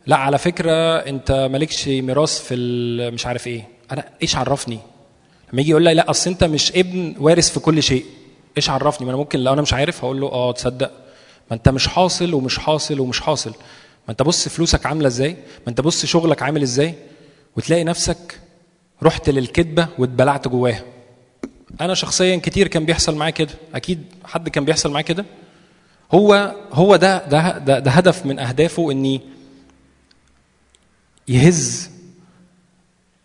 لا 0.06 0.16
على 0.16 0.38
فكرة 0.38 0.96
أنت 0.96 1.48
مالكش 1.52 1.88
ميراث 1.88 2.40
في 2.40 2.56
مش 3.10 3.26
عارف 3.26 3.46
إيه. 3.46 3.68
أنا 3.92 4.04
إيش 4.22 4.36
عرفني؟ 4.36 4.78
لما 5.52 5.60
يجي 5.60 5.70
يقول 5.70 5.82
لي 5.82 5.94
لا 5.94 6.10
أصل 6.10 6.30
أنت 6.30 6.44
مش 6.44 6.72
ابن 6.72 7.14
وارث 7.18 7.50
في 7.50 7.60
كل 7.60 7.82
شيء. 7.82 8.04
إيش 8.56 8.70
عرفني؟ 8.70 9.06
ما 9.06 9.10
أنا 9.12 9.18
ممكن 9.18 9.40
لو 9.40 9.52
أنا 9.52 9.62
مش 9.62 9.74
عارف 9.74 10.04
هقول 10.04 10.20
له 10.20 10.26
آه 10.26 10.52
تصدق. 10.52 10.90
ما 11.50 11.56
أنت 11.56 11.68
مش 11.68 11.88
حاصل 11.88 12.34
ومش 12.34 12.58
حاصل 12.58 13.00
ومش 13.00 13.20
حاصل. 13.20 13.50
ما 14.08 14.10
أنت 14.10 14.22
بص 14.22 14.48
فلوسك 14.48 14.86
عاملة 14.86 15.06
إزاي؟ 15.06 15.30
ما 15.30 15.68
أنت 15.68 15.80
بص 15.80 16.06
شغلك 16.06 16.42
عامل 16.42 16.62
إزاي؟ 16.62 16.94
وتلاقي 17.56 17.84
نفسك 17.84 18.40
رحت 19.02 19.30
للكذبه 19.30 19.88
واتبلعت 19.98 20.48
جواها. 20.48 20.84
أنا 21.80 21.94
شخصيا 21.94 22.36
كتير 22.36 22.68
كان 22.68 22.84
بيحصل 22.84 23.16
معايا 23.16 23.32
كده. 23.32 23.52
أكيد 23.74 24.04
حد 24.24 24.48
كان 24.48 24.64
بيحصل 24.64 24.90
معايا 24.90 25.04
كده؟ 25.04 25.24
هو 26.12 26.54
هو 26.72 26.96
ده 26.96 27.28
ده 27.28 27.58
ده, 27.58 27.78
ده 27.78 27.90
هدف 27.90 28.26
من 28.26 28.38
أهدافه 28.38 28.90
إني 28.90 29.20
يهز 31.28 31.90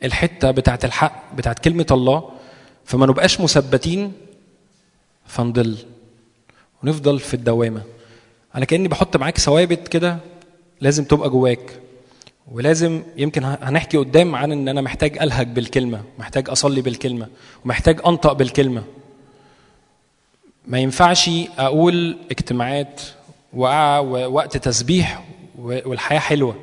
الحتة 0.03 0.51
بتاعت 0.51 0.85
الحق 0.85 1.35
بتاعت 1.35 1.59
كلمة 1.59 1.85
الله 1.91 2.29
فما 2.85 3.05
نبقاش 3.05 3.41
مثبتين 3.41 4.13
فنضل 5.25 5.77
ونفضل 6.83 7.19
في 7.19 7.33
الدوامة. 7.33 7.81
أنا 8.55 8.65
كأني 8.65 8.87
بحط 8.87 9.17
معاك 9.17 9.37
ثوابت 9.37 9.87
كده 9.87 10.17
لازم 10.81 11.03
تبقى 11.03 11.29
جواك 11.29 11.79
ولازم 12.51 13.03
يمكن 13.17 13.43
هنحكي 13.43 13.97
قدام 13.97 14.35
عن 14.35 14.51
إن 14.51 14.67
أنا 14.67 14.81
محتاج 14.81 15.17
ألهج 15.17 15.47
بالكلمة 15.47 16.03
محتاج 16.19 16.49
أصلي 16.49 16.81
بالكلمة 16.81 17.27
ومحتاج 17.65 17.99
أنطق 18.07 18.33
بالكلمة. 18.33 18.83
ما 20.67 20.79
ينفعش 20.79 21.29
أقول 21.57 22.17
اجتماعات 22.31 23.01
ووقت 23.53 24.57
تسبيح 24.57 25.23
والحياة 25.59 26.19
حلوة. 26.19 26.55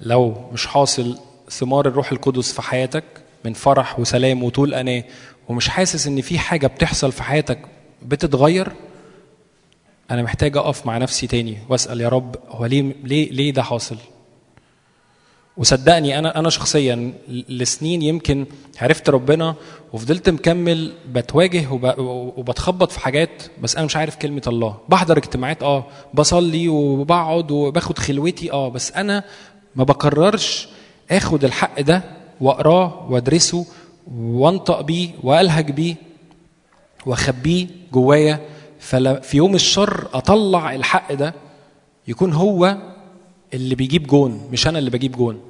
لو 0.00 0.50
مش 0.52 0.66
حاصل 0.66 1.18
ثمار 1.50 1.88
الروح 1.88 2.12
القدس 2.12 2.52
في 2.52 2.62
حياتك 2.62 3.04
من 3.44 3.52
فرح 3.52 4.00
وسلام 4.00 4.42
وطول 4.42 4.74
أناة 4.74 5.04
ومش 5.48 5.68
حاسس 5.68 6.06
إن 6.06 6.20
في 6.20 6.38
حاجة 6.38 6.66
بتحصل 6.66 7.12
في 7.12 7.22
حياتك 7.22 7.58
بتتغير 8.02 8.72
أنا 10.10 10.22
محتاج 10.22 10.56
أقف 10.56 10.86
مع 10.86 10.98
نفسي 10.98 11.26
تاني 11.26 11.58
وأسأل 11.68 12.00
يا 12.00 12.08
رب 12.08 12.36
هو 12.48 12.66
ليه 12.66 12.92
ليه 13.04 13.30
ليه 13.30 13.52
ده 13.52 13.62
حاصل؟ 13.62 13.96
وصدقني 15.58 16.18
أنا 16.18 16.38
أنا 16.38 16.50
شخصيا 16.50 17.12
لسنين 17.48 18.02
يمكن 18.02 18.46
عرفت 18.80 19.10
ربنا 19.10 19.54
وفضلت 19.92 20.30
مكمل 20.30 20.92
بتواجه 21.12 21.72
وب- 21.72 21.94
وبتخبط 22.38 22.92
في 22.92 23.00
حاجات 23.00 23.42
بس 23.62 23.76
أنا 23.76 23.84
مش 23.86 23.96
عارف 23.96 24.16
كلمة 24.16 24.42
الله. 24.46 24.76
بحضر 24.88 25.16
اجتماعات 25.18 25.62
آه 25.62 25.84
بصلي 26.14 26.68
وبقعد 26.68 27.50
وباخد 27.50 27.98
خلوتي 27.98 28.52
آه 28.52 28.68
بس 28.68 28.92
أنا 28.92 29.24
ما 29.76 29.84
بقررش 29.84 30.68
آخد 31.10 31.44
الحق 31.44 31.80
ده 31.80 32.02
وأقراه 32.40 33.06
وأدرسه 33.10 33.66
وأنطق 34.16 34.80
بيه 34.80 35.10
وألهج 35.22 35.70
بيه 35.70 35.94
وأخبيه 37.06 37.66
جوايا. 37.92 38.40
فلا 38.80 39.20
في 39.20 39.36
يوم 39.36 39.54
الشر 39.54 40.08
أطلع 40.14 40.74
الحق 40.74 41.12
ده 41.12 41.34
يكون 42.08 42.32
هو 42.32 42.76
اللي 43.54 43.74
بيجيب 43.74 44.06
جون 44.06 44.48
مش 44.52 44.68
أنا 44.68 44.78
اللي 44.78 44.90
بجيب 44.90 45.12
جون. 45.12 45.40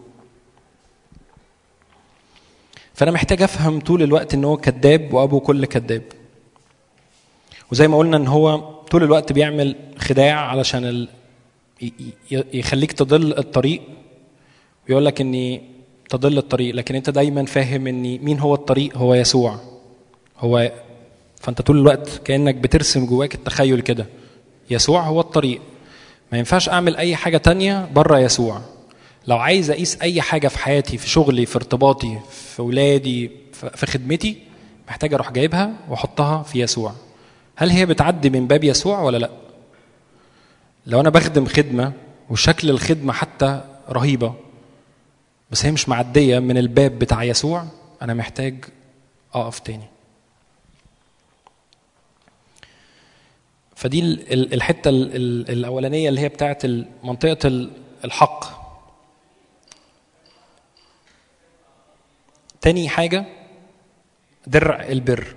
فأنا 2.95 3.11
محتاج 3.11 3.43
أفهم 3.43 3.81
طول 3.81 4.03
الوقت 4.03 4.35
إن 4.35 4.45
هو 4.45 4.57
كذاب 4.57 5.15
وأبو 5.15 5.41
كل 5.41 5.65
كذاب. 5.65 6.03
وزي 7.73 7.89
ما 7.89 7.99
قلنا 7.99 8.17
إن 8.17 8.27
هو 8.27 8.59
طول 8.91 9.03
الوقت 9.03 9.33
بيعمل 9.33 9.77
خداع 9.99 10.41
علشان 10.41 10.85
ال... 10.85 11.09
يخليك 12.33 12.93
تضل 12.93 13.39
الطريق. 13.39 13.83
ويقول 14.89 15.05
لك 15.05 15.21
إني 15.21 15.63
تضل 16.09 16.39
الطريق 16.39 16.75
لكن 16.75 16.95
أنت 16.95 17.11
دايما 17.11 17.45
فاهم 17.45 17.87
إن 17.87 18.03
مين 18.03 18.39
هو 18.39 18.55
الطريق؟ 18.55 18.97
هو 18.97 19.15
يسوع. 19.15 19.61
هو 20.39 20.73
فأنت 21.41 21.63
طول 21.63 21.79
الوقت 21.79 22.21
كأنك 22.25 22.55
بترسم 22.55 23.07
جواك 23.07 23.35
التخيل 23.35 23.81
كده. 23.81 24.07
يسوع 24.71 25.03
هو 25.03 25.21
الطريق. 25.21 25.61
ما 26.33 26.39
ينفعش 26.39 26.69
أعمل 26.69 26.97
أي 26.97 27.17
حاجة 27.17 27.37
تانية 27.37 27.89
بره 27.95 28.19
يسوع. 28.19 28.61
لو 29.27 29.37
عايز 29.37 29.71
أقيس 29.71 30.03
أي 30.03 30.23
حاجة 30.23 30.49
في 30.49 30.59
حياتي 30.59 30.99
في 30.99 31.09
شغلي 31.09 31.47
في 31.47 31.57
ارتباطي 31.57 32.19
في 32.31 32.63
ولادي 32.63 33.31
في 33.53 33.87
خدمتي 33.87 34.39
محتاج 34.89 35.15
أروح 35.15 35.31
جايبها 35.33 35.73
وأحطها 35.89 36.43
في 36.43 36.61
يسوع. 36.61 36.93
هل 37.57 37.71
هي 37.71 37.87
بتعدي 37.87 38.31
من 38.31 38.47
باب 38.47 38.65
يسوع 38.65 39.01
ولا 39.03 39.17
لأ؟ 39.19 39.31
لو 40.87 41.01
أنا 41.01 41.11
بخدم 41.11 41.47
خدمة 41.47 41.93
وشكل 42.31 42.71
الخدمة 42.71 43.13
حتى 43.13 43.61
رهيبة 43.91 44.35
بس 45.51 45.65
هي 45.67 45.73
مش 45.73 45.89
معدية 45.89 46.39
من 46.39 46.59
الباب 46.59 46.99
بتاع 46.99 47.23
يسوع 47.25 47.65
أنا 48.03 48.15
محتاج 48.15 48.65
أقف 49.35 49.59
تاني. 49.59 49.85
فدي 53.79 54.01
ال- 54.01 54.33
ال- 54.33 54.55
الحتة 54.55 54.89
ال- 54.89 55.17
ال- 55.17 55.51
الأولانية 55.51 56.09
اللي 56.09 56.21
هي 56.21 56.29
بتاعت 56.29 56.65
ال- 56.65 56.87
منطقة 57.05 57.47
ال- 57.47 57.71
الحق. 58.05 58.45
تاني 62.61 62.89
حاجة 62.89 63.25
درع 64.47 64.83
البر. 64.89 65.35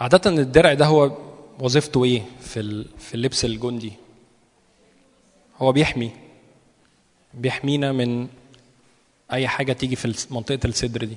عادة 0.00 0.30
الدرع 0.30 0.74
ده 0.74 0.86
هو 0.86 1.12
وظيفته 1.60 2.04
إيه 2.04 2.22
في 2.40 2.84
في 2.98 3.14
اللبس 3.14 3.44
الجندي؟ 3.44 3.92
هو 5.58 5.72
بيحمي. 5.72 6.10
بيحمينا 7.34 7.92
من 7.92 8.28
أي 9.32 9.48
حاجة 9.48 9.72
تيجي 9.72 9.96
في 9.96 10.26
منطقه 10.30 10.60
الصدر 10.64 11.04
دي. 11.04 11.16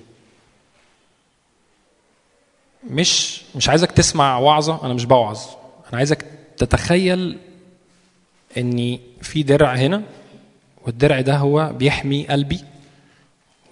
مش 2.83 3.41
مش 3.55 3.69
عايزك 3.69 3.91
تسمع 3.91 4.37
وعظة 4.37 4.85
أنا 4.85 4.93
مش 4.93 5.05
بوعظ. 5.05 5.39
أنا 5.89 5.97
عايزك 5.97 6.25
تتخيل 6.57 7.37
إني 8.57 8.99
في 9.21 9.43
درع 9.43 9.73
هنا 9.75 10.01
والدرع 10.85 11.21
ده 11.21 11.35
هو 11.37 11.73
بيحمي 11.73 12.27
قلبي 12.27 12.59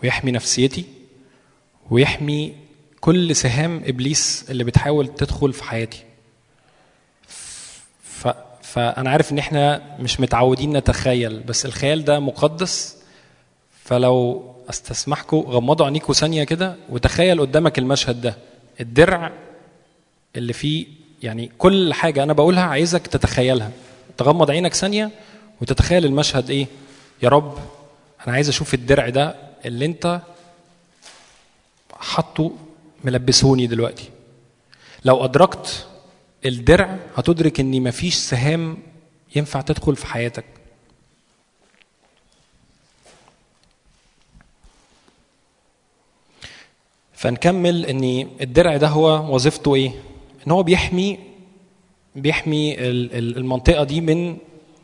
ويحمي 0.03 0.31
نفسيتي 0.31 0.85
ويحمي 1.89 2.55
كل 2.99 3.35
سهام 3.35 3.81
إبليس 3.85 4.45
اللي 4.49 4.63
بتحاول 4.63 5.07
تدخل 5.15 5.53
في 5.53 5.63
حياتي. 5.63 6.03
ف... 8.03 8.27
فأنا 8.61 9.09
عارف 9.09 9.31
إن 9.31 9.37
إحنا 9.37 9.81
مش 9.99 10.19
متعودين 10.19 10.77
نتخيل 10.77 11.39
بس 11.39 11.65
الخيال 11.65 12.05
ده 12.05 12.19
مقدس. 12.19 12.97
فلو 13.83 14.45
استسمحكم 14.69 15.37
غمضوا 15.37 15.85
عينيكم 15.85 16.13
ثانية 16.13 16.43
كده 16.43 16.75
وتخيل 16.89 17.41
قدامك 17.41 17.79
المشهد 17.79 18.21
ده. 18.21 18.37
الدرع 18.81 19.31
اللي 20.35 20.53
فيه 20.53 20.85
يعني 21.23 21.51
كل 21.57 21.93
حاجة 21.93 22.23
أنا 22.23 22.33
بقولها 22.33 22.63
عايزك 22.63 23.07
تتخيلها. 23.07 23.71
تغمض 24.17 24.51
عينك 24.51 24.73
ثانية 24.73 25.11
وتتخيل 25.61 26.05
المشهد 26.05 26.49
إيه؟ 26.49 26.67
يا 27.23 27.29
رب 27.29 27.57
أنا 28.27 28.35
عايز 28.35 28.49
أشوف 28.49 28.73
الدرع 28.73 29.09
ده 29.09 29.35
اللي 29.65 29.85
أنت 29.85 30.21
حطه 31.93 32.51
ملبسوني 33.03 33.67
دلوقتي. 33.67 34.09
لو 35.05 35.25
أدركت 35.25 35.87
الدرع 36.45 36.97
هتدرك 37.15 37.59
إن 37.59 37.83
مفيش 37.83 38.15
سهام 38.15 38.77
ينفع 39.35 39.61
تدخل 39.61 39.95
في 39.95 40.05
حياتك. 40.05 40.45
فنكمل 47.17 47.85
إن 47.85 48.03
الدرع 48.41 48.77
ده 48.77 48.87
هو 48.87 49.35
وظيفته 49.35 49.75
إيه؟ 49.75 49.91
إن 50.47 50.51
هو 50.51 50.63
بيحمي 50.63 51.19
بيحمي 52.15 52.73
ال- 52.79 53.13
ال- 53.17 53.37
المنطقة 53.37 53.83
دي 53.83 54.01
من 54.01 54.37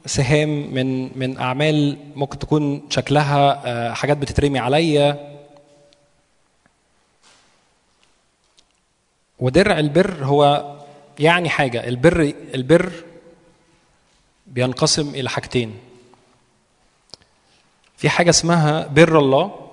سهام 0.05 0.49
من 0.73 1.17
من 1.19 1.37
أعمال 1.37 1.97
ممكن 2.15 2.39
تكون 2.39 2.81
شكلها 2.89 3.61
آه، 3.65 3.93
حاجات 3.93 4.17
بتترمي 4.17 4.59
عليا. 4.59 5.33
ودرع 9.39 9.79
البر 9.79 10.25
هو 10.25 10.73
يعني 11.19 11.49
حاجة. 11.49 11.87
البر 11.87 12.33
البر 12.55 12.91
بينقسم 14.47 15.09
إلى 15.15 15.29
حاجتين. 15.29 15.73
في 17.97 18.09
حاجة 18.09 18.29
اسمها 18.29 18.87
بر 18.87 19.19
الله 19.19 19.69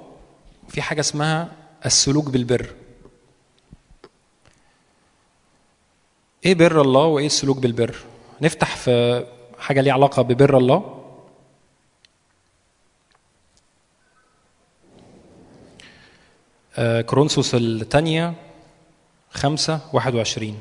وفي 0.69 0.83
حاجة 0.83 1.01
اسمها 1.01 1.49
السلوك 1.87 2.31
بالبر. 2.31 2.67
إيه 6.47 6.55
بر 6.55 6.81
الله 6.81 7.05
وإيه 7.05 7.27
السلوك 7.27 7.57
بالبر؟ 7.59 7.97
نفتح 8.41 8.77
في 8.77 9.27
حاجة 9.59 9.81
ليها 9.81 9.93
علاقة 9.93 10.23
ببر 10.23 10.57
الله. 10.59 10.97
آه، 16.79 17.01
كورنثوس 17.01 17.55
الثانية 17.55 18.35
خمسة 19.31 19.81
واحد 19.93 20.15
وعشرين. 20.15 20.61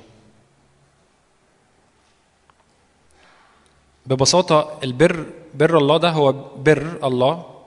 ببساطة 4.05 4.79
البر 4.83 5.25
بر 5.53 5.77
الله 5.77 5.97
ده 5.97 6.09
هو 6.09 6.31
بر 6.55 7.07
الله. 7.07 7.61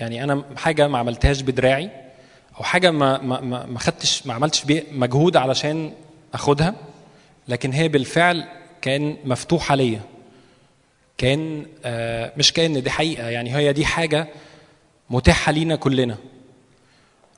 يعني 0.00 0.24
أنا 0.24 0.44
حاجة 0.56 0.88
ما 0.88 0.98
عملتهاش 0.98 1.40
بدراعي. 1.40 2.07
أو 2.58 2.64
حاجة 2.64 2.90
ما 2.90 3.18
ما 3.22 3.66
ما 3.66 3.78
خدتش 3.78 4.26
ما 4.26 4.34
عملتش 4.34 4.64
مجهود 4.92 5.36
علشان 5.36 5.92
أخدها 6.34 6.74
لكن 7.48 7.72
هي 7.72 7.88
بالفعل 7.88 8.44
كان 8.82 9.16
مفتوحة 9.24 9.74
ليا 9.74 10.00
كان 11.18 11.66
آه، 11.84 12.32
مش 12.36 12.52
كأن 12.52 12.82
دي 12.82 12.90
حقيقة 12.90 13.28
يعني 13.28 13.56
هي 13.56 13.72
دي 13.72 13.84
حاجة 13.84 14.28
متاحة 15.10 15.52
لينا 15.52 15.76
كلنا. 15.76 16.16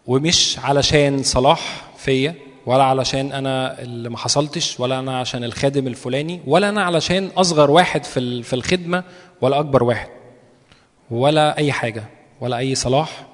ومش 0.07 0.59
علشان 0.59 1.23
صلاح 1.23 1.85
فيا 1.99 2.35
ولا 2.67 2.85
علشان 2.85 3.33
أنا 3.33 3.83
اللي 3.83 4.09
ما 4.09 4.19
حصلتش 4.19 4.81
ولا 4.81 4.99
أنا 4.99 5.19
عشان 5.19 5.45
الخادم 5.45 5.87
الفلاني 5.87 6.41
ولا 6.47 6.69
أنا 6.69 6.83
علشان 6.83 7.31
أصغر 7.37 7.71
واحد 7.71 8.05
في 8.05 8.43
في 8.43 8.53
الخدمة 8.53 9.05
ولا 9.41 9.61
أكبر 9.61 9.83
واحد 9.83 10.09
ولا 11.11 11.57
أي 11.59 11.73
حاجة 11.73 12.05
ولا 12.41 12.59
أي 12.59 12.75
صلاح. 12.75 13.30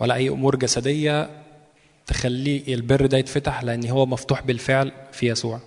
ولا 0.00 0.14
أي 0.14 0.28
أمور 0.28 0.56
جسدية 0.56 1.30
تخلي 2.06 2.64
البر 2.74 3.06
ده 3.06 3.18
يتفتح 3.18 3.62
لأن 3.62 3.88
هو 3.88 4.06
مفتوح 4.06 4.42
بالفعل 4.42 4.92
في 5.12 5.28
يسوع. 5.28 5.60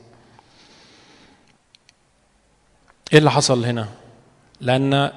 إيه 3.13 3.19
اللي 3.19 3.31
حصل 3.31 3.65
هنا؟ 3.65 3.87
لأن 4.61 5.11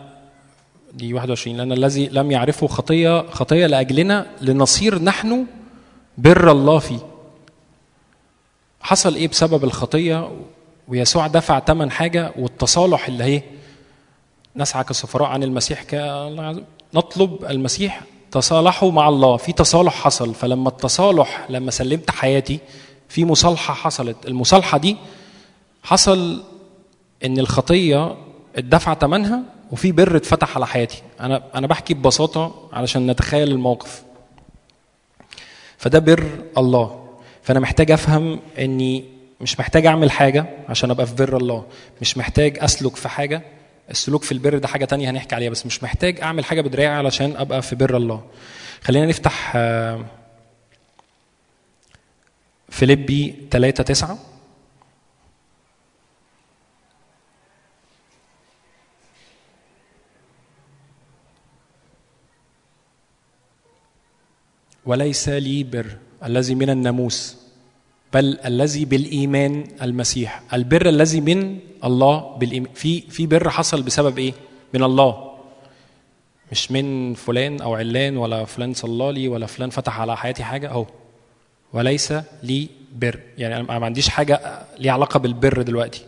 دي 0.92 1.14
21 1.14 1.56
لأن 1.56 1.72
الذي 1.72 2.06
لم 2.08 2.30
يعرفه 2.30 2.66
خطية 2.66 3.30
خطية 3.30 3.66
لأجلنا 3.66 4.26
لنصير 4.40 5.02
نحن 5.02 5.46
بر 6.18 6.50
الله 6.50 6.78
فيه. 6.78 6.98
حصل 8.80 9.14
إيه 9.14 9.28
بسبب 9.28 9.64
الخطية؟ 9.64 10.30
ويسوع 10.88 11.26
دفع 11.26 11.60
ثمن 11.60 11.90
حاجة 11.90 12.32
والتصالح 12.38 13.08
اللي 13.08 13.24
هي 13.24 13.42
نسعى 14.56 14.84
كسفراء 14.84 15.28
عن 15.28 15.42
المسيح. 15.42 15.84
نطلب 16.94 17.44
المسيح 17.44 18.00
تصالحوا 18.36 18.92
مع 18.92 19.08
الله. 19.08 19.36
في 19.36 19.52
تصالح 19.52 19.94
حصل. 19.94 20.34
فلما 20.34 20.68
التصالح 20.68 21.46
لما 21.50 21.70
سلمت 21.70 22.10
حياتي 22.10 22.58
في 23.08 23.24
مصالحة 23.24 23.74
حصلت. 23.74 24.16
المصالحة 24.26 24.78
دي 24.78 24.96
حصل 25.82 26.42
إن 27.24 27.38
الخطية 27.38 28.16
اتدفع 28.56 28.94
ثمنها 28.94 29.42
وفي 29.72 29.92
بر 29.92 30.16
اتفتح 30.16 30.56
على 30.56 30.66
حياتي. 30.66 31.02
أنا 31.20 31.42
أنا 31.54 31.66
بحكي 31.66 31.94
ببساطة 31.94 32.54
علشان 32.72 33.06
نتخيل 33.06 33.48
الموقف. 33.50 34.02
فده 35.78 35.98
بر 35.98 36.24
الله. 36.58 37.04
فأنا 37.42 37.60
محتاج 37.60 37.90
أفهم 37.90 38.40
إني 38.58 39.04
مش 39.40 39.60
محتاج 39.60 39.86
أعمل 39.86 40.10
حاجة 40.10 40.46
عشان 40.68 40.90
أبقى 40.90 41.06
في 41.06 41.14
بر 41.14 41.36
الله. 41.36 41.64
مش 42.00 42.18
محتاج 42.18 42.58
أسلك 42.60 42.96
في 42.96 43.08
حاجة. 43.08 43.42
السلوك 43.90 44.22
في 44.22 44.32
البر 44.32 44.58
ده 44.58 44.68
حاجة 44.68 44.84
تانية 44.84 45.10
هنحكي 45.10 45.34
عليها 45.34 45.50
بس 45.50 45.66
مش 45.66 45.82
محتاج 45.82 46.20
أعمل 46.20 46.44
حاجة 46.44 46.60
بدراعي 46.60 46.86
علشان 46.88 47.36
أبقى 47.36 47.62
في 47.62 47.76
بر 47.76 47.96
الله. 47.96 48.24
خلينا 48.82 49.06
نفتح 49.06 49.52
آه، 49.56 50.04
فيليبي 52.68 53.34
3 53.50 53.82
9 53.84 54.18
وليس 64.86 65.28
لي 65.28 65.64
بر 65.64 65.96
الذي 66.24 66.54
من 66.54 66.70
الناموس. 66.70 67.45
بل 68.14 68.38
الذي 68.44 68.84
بالإيمان 68.84 69.64
المسيح. 69.82 70.42
البر 70.52 70.88
الذي 70.88 71.20
من 71.20 71.58
الله 71.84 72.36
بالايمان 72.36 72.72
في 72.74 73.00
في 73.00 73.26
بر 73.26 73.50
حصل 73.50 73.82
بسبب 73.82 74.18
إيه؟ 74.18 74.32
من 74.74 74.82
الله. 74.82 75.32
مش 76.52 76.72
من 76.72 77.14
فلان 77.14 77.60
أو 77.60 77.74
علان 77.74 78.16
ولا 78.16 78.44
فلان 78.44 78.74
صلى 78.74 79.12
لي 79.12 79.28
ولا 79.28 79.46
فلان 79.46 79.70
فتح 79.70 80.00
على 80.00 80.16
حياتي 80.16 80.44
حاجة 80.44 80.68
أهو. 80.68 80.86
وليس 81.72 82.14
لي 82.42 82.68
بر. 82.96 83.20
يعني 83.38 83.56
أنا 83.56 83.78
ما 83.78 83.86
عنديش 83.86 84.08
حاجة 84.08 84.62
ليها 84.78 84.92
علاقة 84.92 85.18
بالبر 85.18 85.62
دلوقتي. 85.62 86.04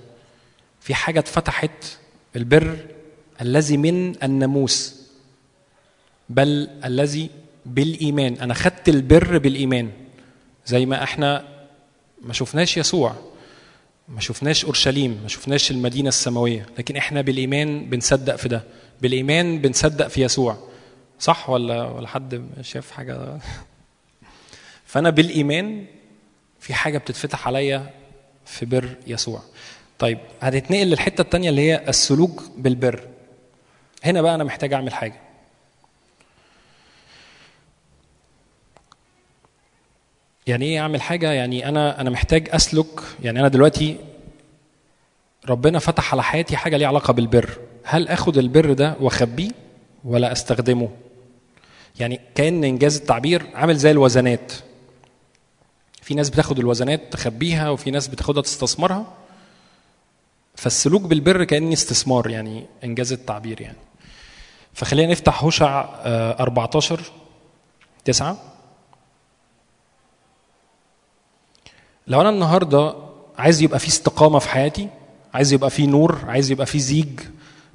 في 0.81 0.95
حاجة 0.95 1.19
اتفتحت 1.19 1.99
البر 2.37 2.77
الذي 3.41 3.77
من 3.77 4.25
الناموس. 4.25 5.03
بل 6.29 6.70
الذي 6.85 7.31
بالإيمان. 7.66 8.35
أنا 8.35 8.55
خدت 8.55 8.89
البر 8.89 9.39
بالإيمان. 9.39 9.91
زي 10.66 10.87
ما 10.87 11.03
إحنا 11.03 11.57
ما 12.23 12.32
شفناش 12.32 12.77
يسوع 12.77 13.15
ما 14.09 14.20
شفناش 14.20 14.65
أورشليم 14.65 15.20
ما 15.23 15.28
شفناش 15.28 15.70
المدينة 15.70 16.09
السماوية 16.09 16.66
لكن 16.78 16.97
إحنا 16.97 17.20
بالإيمان 17.20 17.90
بنصدق 17.90 18.36
في 18.36 18.49
ده 18.49 18.62
بالإيمان 19.03 19.59
بنصدق 19.59 20.09
في 20.09 20.23
يسوع. 20.23 20.57
صح 21.20 21.51
ولا 21.51 21.85
ولا 21.85 22.09
حد 22.09 22.47
شاف 22.61 22.90
حاجة؟ 22.90 23.39
فأنا 24.90 25.11
بالإيمان 25.11 25.86
في 26.61 26.74
حاجة 26.74 26.99
بتتفتح 26.99 27.47
عليا 27.47 27.90
في 28.47 28.66
بر 28.66 28.97
يسوع. 29.07 29.43
طيب 29.99 30.19
هنتنقل 30.43 30.86
للحتة 30.86 31.23
الثانية 31.23 31.51
اللي 31.51 31.61
هي 31.61 31.89
السلوك 31.89 32.43
بالبر. 32.57 33.09
هنا 34.05 34.23
بقى 34.23 34.35
أنا 34.35 34.45
محتاج 34.45 34.73
أعمل 34.73 34.95
حاجة. 34.95 35.20
يعني 40.49 40.65
إيه 40.65 40.81
أعمل 40.81 41.03
حاجة؟ 41.03 41.33
يعني 41.33 41.69
أنا 41.69 42.01
أنا 42.01 42.11
محتاج 42.11 42.49
أسلك. 42.53 43.01
يعني 43.23 43.41
أنا 43.41 43.49
دلوقتي 43.49 43.97
ربنا 45.49 45.79
فتح 45.79 46.12
على 46.12 46.23
حياتي 46.23 46.57
حاجة 46.57 46.77
ليها 46.77 46.89
علاقة 46.89 47.12
بالبر. 47.12 47.59
هل 47.85 48.09
آخد 48.09 48.39
البر 48.39 48.73
ده 48.73 48.97
وأخبيه 49.01 49.51
ولا 50.05 50.33
أستخدمه؟ 50.33 50.89
يعني 52.01 52.20
كأن 52.35 52.65
إنجاز 52.65 52.97
التعبير 52.97 53.47
عامل 53.55 53.77
زي 53.77 53.91
الوزنات. 53.91 54.53
في 56.03 56.15
ناس 56.15 56.31
بتاخد 56.31 56.59
الوزنات 56.59 57.12
تخبيها 57.12 57.70
وفي 57.70 57.91
ناس 57.91 58.09
بتاخدها 58.09 58.43
تستثمرها. 58.43 59.07
فالسلوك 60.55 61.03
بالبر 61.03 61.45
كأني 61.45 61.73
استثمار 61.73 62.31
يعني 62.31 62.65
إنجاز 62.85 63.12
التعبير 63.12 63.61
يعني. 63.61 63.79
فخلينا 64.75 65.12
نفتح 65.12 65.45
هوشع 65.45 65.89
آه، 66.05 66.43
14 66.43 67.01
9 68.05 68.57
لو 72.09 72.20
أنا 72.20 72.28
النهارده 72.30 72.94
عايز 73.39 73.62
يبقى 73.62 73.78
في 73.78 73.89
استقامة 73.89 74.39
في 74.39 74.48
حياتي 74.48 74.89
عايز 75.35 75.52
يبقى 75.52 75.70
في 75.70 75.86
نور 75.86 76.18
عايز 76.26 76.51
يبقى 76.51 76.66
في 76.66 76.78
زيج 76.78 77.20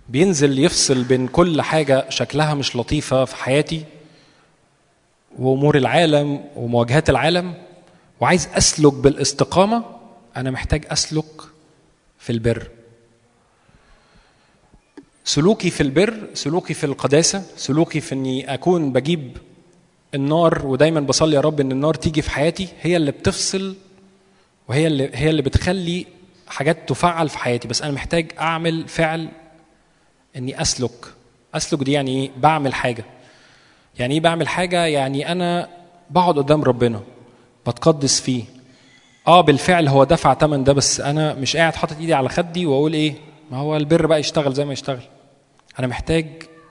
بينزل 0.09 0.59
يفصل 0.59 1.03
بين 1.03 1.27
كل 1.27 1.61
حاجة 1.61 2.09
شكلها 2.09 2.53
مش 2.53 2.75
لطيفة 2.75 3.25
في 3.25 3.35
حياتي 3.35 3.85
وأمور 5.39 5.77
العالم 5.77 6.43
ومواجهات 6.55 7.09
العالم 7.09 7.53
وعايز 8.21 8.49
أسلك 8.53 8.93
بالاستقامة 8.93 9.83
أنا 10.37 10.51
محتاج 10.51 10.85
أسلك 10.89 11.41
في 12.19 12.29
البر. 12.31 12.67
سلوكي 15.25 15.69
في 15.69 15.81
البر 15.81 16.27
سلوكي 16.33 16.73
في 16.73 16.83
القداسة 16.85 17.43
سلوكي 17.57 17.99
في 18.01 18.15
إني 18.15 18.53
أكون 18.53 18.91
بجيب 18.93 19.37
النار 20.15 20.65
ودايما 20.67 20.99
بصلي 20.99 21.35
يا 21.35 21.41
رب 21.41 21.59
إن 21.59 21.71
النار 21.71 21.93
تيجي 21.93 22.21
في 22.21 22.31
حياتي 22.31 22.67
هي 22.81 22.97
اللي 22.97 23.11
بتفصل 23.11 23.75
وهي 24.67 24.87
اللي 24.87 25.09
هي 25.13 25.29
اللي 25.29 25.41
بتخلي 25.41 26.05
حاجات 26.47 26.89
تفعل 26.89 27.29
في 27.29 27.37
حياتي. 27.37 27.67
بس 27.67 27.81
أنا 27.81 27.91
محتاج 27.91 28.31
أعمل 28.39 28.87
فعل 28.87 29.29
إني 30.35 30.61
أسلك. 30.61 31.05
أسلك 31.55 31.83
دي 31.83 31.91
يعني 31.91 32.23
إيه؟ 32.23 32.31
بعمل 32.37 32.73
حاجة. 32.73 33.05
يعني 33.99 34.13
إيه 34.13 34.19
بعمل 34.21 34.47
حاجة؟ 34.47 34.85
يعني 34.85 35.31
أنا 35.31 35.69
بقعد 36.09 36.37
قدام 36.37 36.63
ربنا 36.63 37.01
بتقدس 37.67 38.21
فيه. 38.21 38.43
آه 39.27 39.41
بالفعل 39.41 39.87
هو 39.87 40.03
دفع 40.03 40.33
ثمن 40.33 40.63
ده 40.63 40.73
بس 40.73 40.99
أنا 41.01 41.33
مش 41.33 41.57
قاعد 41.57 41.75
حاطط 41.75 41.97
إيدي 41.99 42.13
على 42.13 42.29
خدي 42.29 42.65
وأقول 42.65 42.93
إيه؟ 42.93 43.13
ما 43.51 43.57
هو 43.57 43.75
البر 43.77 44.05
بقى 44.05 44.19
يشتغل 44.19 44.53
زي 44.53 44.65
ما 44.65 44.73
يشتغل. 44.73 45.03
أنا 45.79 45.87
محتاج 45.87 46.27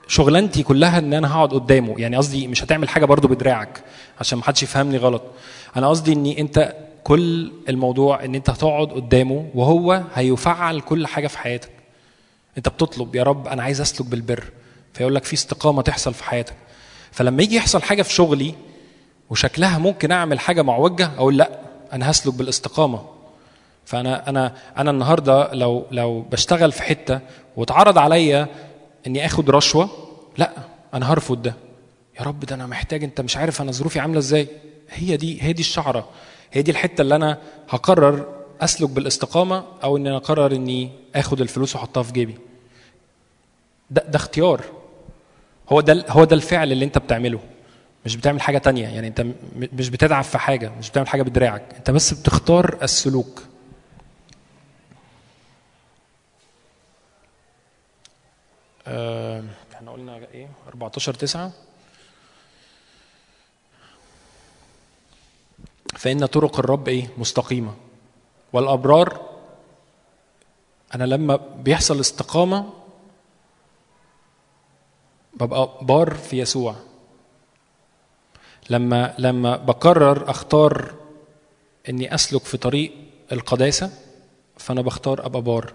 شغلانتي 0.07 0.63
كلها 0.63 0.99
إن 0.99 1.13
أنا 1.13 1.33
هقعد 1.33 1.53
قدامه. 1.53 1.95
يعني 1.97 2.17
قصدي 2.17 2.47
مش 2.47 2.63
هتعمل 2.63 2.89
حاجة 2.89 3.05
برضو 3.05 3.27
بدراعك 3.27 3.83
عشان 4.19 4.37
ما 4.37 4.43
حدش 4.43 4.63
يفهمني 4.63 4.97
غلط. 4.97 5.21
أنا 5.77 5.89
قصدي 5.89 6.13
ان 6.13 6.25
أنت 6.25 6.75
كل 7.03 7.51
الموضوع 7.69 8.25
إن 8.25 8.35
أنت 8.35 8.49
هتقعد 8.49 8.87
قدامه 8.87 9.49
وهو 9.55 10.03
هيفعل 10.13 10.81
كل 10.81 11.07
حاجة 11.07 11.27
في 11.27 11.37
حياتك. 11.37 11.69
أنت 12.57 12.69
بتطلب 12.69 13.15
يا 13.15 13.23
رب 13.23 13.47
أنا 13.47 13.63
عايز 13.63 13.81
أسلك 13.81 14.07
بالبر. 14.07 14.43
فيقول 14.93 15.15
لك 15.15 15.23
في 15.23 15.33
استقامة 15.33 15.81
تحصل 15.81 16.13
في 16.13 16.23
حياتك. 16.23 16.55
فلما 17.11 17.43
يجي 17.43 17.55
يحصل 17.55 17.81
حاجة 17.81 18.01
في 18.01 18.13
شغلي 18.13 18.53
وشكلها 19.29 19.77
ممكن 19.77 20.11
أعمل 20.11 20.39
حاجة 20.39 20.61
معوجة 20.61 21.11
أقول 21.17 21.37
لأ 21.37 21.59
أنا 21.93 22.11
هسلك 22.11 22.33
بالاستقامة. 22.33 23.05
فأنا 23.85 24.29
أنا 24.29 24.53
أنا 24.77 24.91
النهارده 24.91 25.53
لو 25.53 25.85
لو 25.91 26.21
بشتغل 26.21 26.71
في 26.71 26.83
حتة 26.83 27.19
واتعرض 27.57 27.97
عليا 27.97 28.47
إني 29.07 29.25
آخد 29.25 29.49
رشوة 29.49 29.89
لأ 30.37 30.51
أنا 30.93 31.13
هرفض 31.13 31.41
ده. 31.41 31.53
يا 32.19 32.25
رب 32.25 32.39
ده 32.39 32.55
أنا 32.55 32.67
محتاج 32.67 33.03
أنت 33.03 33.21
مش 33.21 33.37
عارف 33.37 33.61
أنا 33.61 33.71
ظروفي 33.71 33.99
عاملة 33.99 34.19
إزاي. 34.19 34.47
هي 34.89 35.17
دي 35.17 35.41
هي 35.43 35.53
دي 35.53 35.61
الشعرة. 35.61 36.09
هي 36.53 36.61
دي 36.61 36.71
الحتة 36.71 37.01
اللي 37.01 37.15
أنا 37.15 37.37
هقرر 37.69 38.43
أسلك 38.61 38.89
بالاستقامة 38.89 39.63
أو 39.83 39.97
ان 39.97 40.07
أنا 40.07 40.17
أقرر 40.17 40.51
إني 40.55 40.91
آخد 41.15 41.41
الفلوس 41.41 41.75
وأحطها 41.75 42.03
في 42.03 42.13
جيبي. 42.13 42.37
ده 43.89 44.03
ده 44.07 44.15
اختيار. 44.15 44.61
هو 45.69 45.81
ده 45.81 46.05
هو 46.09 46.23
ده 46.23 46.35
الفعل 46.35 46.71
اللي 46.71 46.85
أنت 46.85 46.97
بتعمله. 46.97 47.39
مش 48.05 48.15
بتعمل 48.15 48.41
حاجة 48.41 48.57
تانية. 48.57 48.87
يعني 48.87 49.07
أنت 49.07 49.25
مش 49.73 49.89
بتتعب 49.89 50.23
في 50.23 50.37
حاجة 50.37 50.71
مش 50.79 50.89
بتعمل 50.89 51.07
حاجة 51.07 51.21
بدراعك 51.21 51.63
أنت 51.77 51.91
بس 51.91 52.13
بتختار 52.13 52.77
السلوك. 52.83 53.43
آه، 58.87 59.43
إحنا 59.73 59.91
قلنا 59.91 60.15
إيه؟ 60.33 60.47
14 60.67 61.13
9 61.13 61.51
فإن 65.95 66.25
طرق 66.25 66.59
الرب 66.59 66.87
إيه؟ 66.87 67.09
مستقيمة. 67.17 67.73
والأبرار 68.53 69.21
أنا 70.95 71.03
لما 71.03 71.35
بيحصل 71.35 71.99
استقامة 71.99 72.69
ببقى 75.33 75.77
بار 75.81 76.13
في 76.13 76.39
يسوع. 76.39 76.75
لما 78.69 79.15
لما 79.17 79.57
بقرر 79.57 80.29
أختار 80.29 80.93
إني 81.89 82.15
أسلك 82.15 82.41
في 82.41 82.57
طريق 82.57 82.93
القداسة 83.31 83.91
فأنا 84.57 84.81
بختار 84.81 85.25
أبقى 85.25 85.41
بار. 85.41 85.73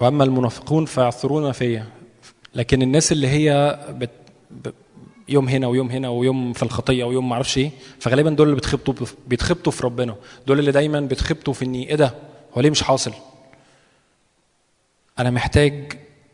وأما 0.00 0.24
المنافقون 0.24 0.84
فيعثرون 0.86 1.52
فيا. 1.52 1.86
لكن 2.54 2.82
الناس 2.82 3.12
اللي 3.12 3.28
هي 3.28 3.78
بت 3.90 4.10
يوم 5.28 5.48
هنا 5.48 5.66
ويوم 5.66 5.90
هنا 5.90 6.08
ويوم 6.08 6.52
في 6.52 6.62
الخطية 6.62 7.04
ويوم 7.04 7.28
ما 7.28 7.34
أعرفش 7.34 7.58
إيه. 7.58 7.70
فغالبا 8.00 8.30
دول 8.30 8.46
اللي 8.46 8.54
بيتخبطوا 8.54 9.06
بيتخبطوا 9.26 9.72
في 9.72 9.82
ربنا. 9.86 10.16
دول 10.46 10.58
اللي 10.58 10.72
دايما 10.72 11.00
بيتخبطوا 11.00 11.54
في 11.54 11.64
اني 11.64 11.88
إيه 11.88 11.94
ده؟ 11.96 12.14
هو 12.56 12.60
ليه 12.60 12.70
مش 12.70 12.82
حاصل؟ 12.82 13.12
أنا 15.18 15.30
محتاج 15.30 15.92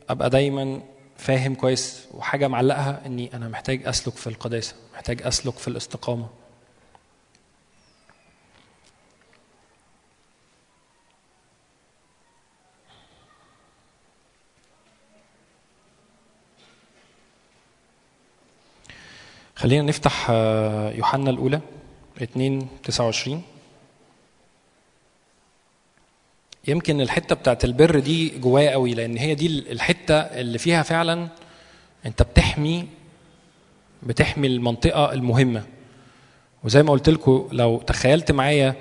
أبقى 0.08 0.30
دايما 0.30 0.80
فاهم 1.16 1.54
كويس 1.54 2.04
وحاجة 2.14 2.48
معلقها 2.48 3.02
إني 3.06 3.30
أنا 3.34 3.48
محتاج 3.48 3.86
أسلك 3.86 4.14
في 4.14 4.26
القداسة 4.26 4.74
محتاج 4.94 5.22
أسلك 5.22 5.54
في 5.54 5.68
الاستقامة. 5.68 6.26
خلينا 19.56 19.82
نفتح 19.82 20.26
آه، 20.30 20.92
يوحنا 20.92 21.30
الأولى 21.30 21.60
2 22.22 22.68
29 22.84 23.42
يمكن 26.68 27.00
الحتة 27.00 27.34
بتاعت 27.34 27.64
البر 27.64 27.98
دي 27.98 28.38
جوايا 28.38 28.70
قوي 28.70 28.94
لأن 28.94 29.16
هي 29.16 29.34
دي 29.34 29.46
الحتة 29.46 30.14
اللي 30.14 30.58
فيها 30.58 30.82
فعلا 30.82 31.28
أنت 32.06 32.22
بتحمي 32.22 32.88
بتحمي 34.02 34.46
المنطقة 34.46 35.12
المهمة. 35.12 35.64
وزي 36.64 36.82
ما 36.82 36.92
قلت 36.92 37.08
لكم 37.08 37.48
لو 37.52 37.78
تخيلت 37.78 38.32
معايا 38.32 38.74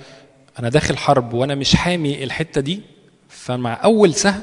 أنا 0.59 0.69
داخل 0.69 0.97
حرب 0.97 1.33
وأنا 1.33 1.55
مش 1.55 1.75
حامي 1.75 2.23
الحتة 2.23 2.61
دي 2.61 2.81
فمع 3.29 3.83
أول 3.83 4.13
سهم 4.13 4.41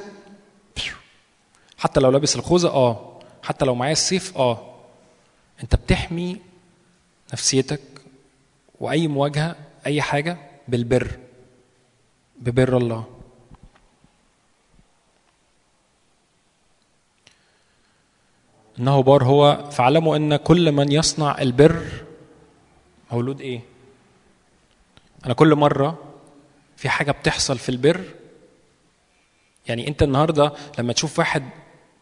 حتى 1.79 2.01
لو 2.01 2.11
لابس 2.11 2.37
الخوذة 2.37 2.69
آه. 2.69 3.19
حتى 3.43 3.65
لو 3.65 3.75
معايا 3.75 3.93
السيف 3.93 4.37
آه. 4.39 4.70
انت 5.63 5.75
بتحمي 5.75 6.41
نفسيتك 7.33 7.81
واي 8.81 9.09
مواجهة 9.09 9.57
اي 9.87 10.03
حاجة 10.03 10.37
بالبر 10.69 11.19
ببر 12.41 12.77
الله. 12.77 13.05
انه 18.79 19.03
بار 19.03 19.25
هو 19.25 19.71
فاعلموا 19.71 20.17
ان 20.17 20.37
كل 20.37 20.73
من 20.73 20.93
يصنع 20.93 21.39
البر 21.41 21.87
مولود 23.13 23.41
إيه؟ 23.41 23.61
أنا 25.27 25.35
كل 25.35 25.55
مرة 25.55 25.99
في 26.77 26.89
حاجة 26.89 27.13
بتحصل 27.13 27.59
في 27.59 27.69
البر 27.69 28.01
يعني 29.69 29.89
انت 29.89 30.03
النهارده 30.03 30.53
لما 30.79 30.93
تشوف 30.93 31.19
واحد 31.19 31.43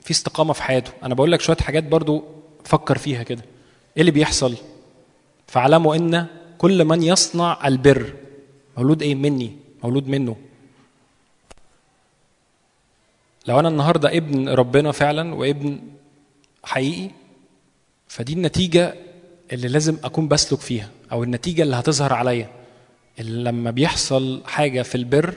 في 0.01 0.11
استقامة 0.11 0.53
في 0.53 0.63
حياته 0.63 0.93
أنا 1.03 1.15
بقول 1.15 1.33
لك 1.33 1.41
شوية 1.41 1.57
حاجات 1.57 1.85
برضو 1.85 2.25
فكر 2.69 2.99
فيها 2.99 3.23
كده. 3.23 3.43
إيه 3.97 4.01
اللي 4.01 4.11
بيحصل؟ 4.11 4.55
فاعلموا 5.47 5.97
إن 5.97 6.27
كل 6.59 6.85
من 6.85 7.03
يصنع 7.03 7.67
البر 7.69 8.15
مولود 8.77 9.03
إيه؟ 9.03 9.15
مني 9.15 9.57
مولود 9.85 10.09
منه. 10.09 10.37
لو 13.47 13.61
أنا 13.61 13.69
النهارده 13.69 14.17
ابن 14.17 14.49
ربنا 14.49 14.93
فعلا 14.93 15.35
وابن 15.35 15.79
حقيقي 16.65 17.11
فدي 18.09 18.33
النتيجة 18.33 18.95
اللي 19.53 19.69
لازم 19.69 19.97
أكون 20.05 20.29
بسلك 20.29 20.61
فيها 20.61 20.91
أو 21.13 21.23
النتيجة 21.23 21.63
اللي 21.63 21.77
هتظهر 21.77 22.13
عليا. 22.13 22.51
اللي 23.21 23.51
لما 23.51 23.71
بيحصل 23.71 24.43
حاجة 24.47 24.83
في 24.83 24.95
البر 24.95 25.35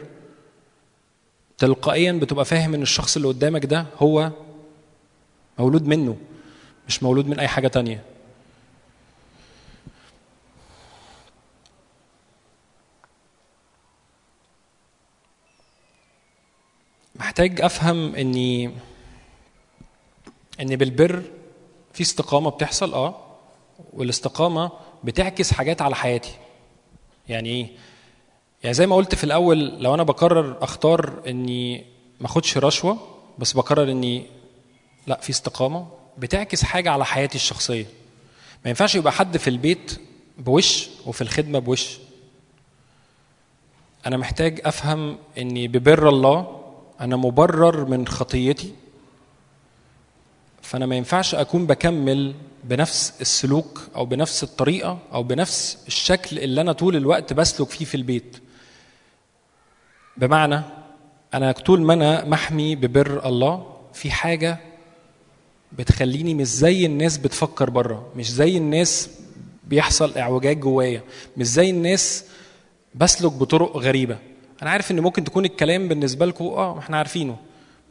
تلقائيا 1.57 2.11
بتبقى 2.11 2.45
فاهم 2.45 2.73
إن 2.73 2.81
الشخص 2.81 3.15
اللي 3.15 3.27
قدامك 3.27 3.65
ده 3.65 3.85
هو 3.99 4.31
مولود 5.59 5.87
منه. 5.87 6.17
مش 6.91 7.03
مولود 7.03 7.27
من 7.27 7.39
أي 7.39 7.47
حاجة 7.47 7.67
تانية. 7.67 8.03
محتاج 17.15 17.61
أفهم 17.61 18.15
إني 18.15 18.71
إن 20.61 20.75
بالبر 20.75 21.23
في 21.93 22.01
استقامة 22.01 22.49
بتحصل 22.49 22.93
آه 22.93 23.15
والاستقامة 23.93 24.71
بتعكس 25.03 25.53
حاجات 25.53 25.81
على 25.81 25.95
حياتي. 25.95 26.35
يعني 27.29 27.49
إيه؟ 27.49 27.67
يعني 28.63 28.73
زي 28.73 28.87
ما 28.87 28.95
قلت 28.95 29.15
في 29.15 29.23
الأول 29.23 29.83
لو 29.83 29.93
أنا 29.93 30.03
بقرر 30.03 30.63
أختار 30.63 31.21
إني 31.27 31.85
ما 32.19 32.25
أخدش 32.25 32.57
رشوة 32.57 32.97
بس 33.39 33.53
بقرر 33.53 33.91
إني 33.91 34.25
لا 35.07 35.19
في 35.21 35.29
استقامة 35.29 36.00
بتعكس 36.21 36.63
حاجة 36.63 36.91
على 36.91 37.05
حياتي 37.05 37.35
الشخصية. 37.35 37.85
ما 38.65 38.69
ينفعش 38.69 38.95
يبقى 38.95 39.13
حد 39.13 39.37
في 39.37 39.49
البيت 39.49 39.99
بوش 40.37 40.87
وفي 41.05 41.21
الخدمة 41.21 41.59
بوش. 41.59 41.97
أنا 44.05 44.17
محتاج 44.17 44.61
أفهم 44.65 45.17
إني 45.37 45.67
ببر 45.67 46.09
الله 46.09 46.61
أنا 47.01 47.15
مبرر 47.15 47.85
من 47.85 48.07
خطيتي 48.07 48.73
فأنا 50.61 50.85
ما 50.85 50.95
ينفعش 50.95 51.35
أكون 51.35 51.65
بكمل 51.67 52.33
بنفس 52.63 53.13
السلوك 53.21 53.81
أو 53.95 54.05
بنفس 54.05 54.43
الطريقة 54.43 54.99
أو 55.13 55.23
بنفس 55.23 55.77
الشكل 55.87 56.39
اللي 56.39 56.61
أنا 56.61 56.71
طول 56.71 56.95
الوقت 56.95 57.33
بسلك 57.33 57.69
فيه 57.69 57.85
في 57.85 57.95
البيت. 57.95 58.37
بمعنى 60.17 60.61
أنا 61.33 61.51
طول 61.51 61.81
ما 61.81 61.93
أنا 61.93 62.25
محمي 62.25 62.75
ببر 62.75 63.25
الله 63.29 63.77
في 63.93 64.11
حاجة 64.11 64.57
بتخليني 65.77 66.33
مش 66.33 66.47
زي 66.47 66.85
الناس 66.85 67.17
بتفكر 67.17 67.69
بره 67.69 68.07
مش 68.15 68.31
زي 68.31 68.57
الناس 68.57 69.09
بيحصل 69.67 70.17
اعوجاج 70.17 70.59
جوايا 70.59 71.03
مش 71.37 71.45
زي 71.45 71.69
الناس 71.69 72.25
بسلك 72.95 73.31
بطرق 73.31 73.77
غريبة. 73.77 74.17
أنا 74.61 74.69
عارف 74.69 74.91
إن 74.91 74.99
ممكن 74.99 75.23
تكون 75.23 75.45
الكلام 75.45 75.87
بالنسبة 75.87 76.25
لكم 76.25 76.45
آه 76.45 76.79
إحنا 76.79 76.97
عارفينه. 76.97 77.37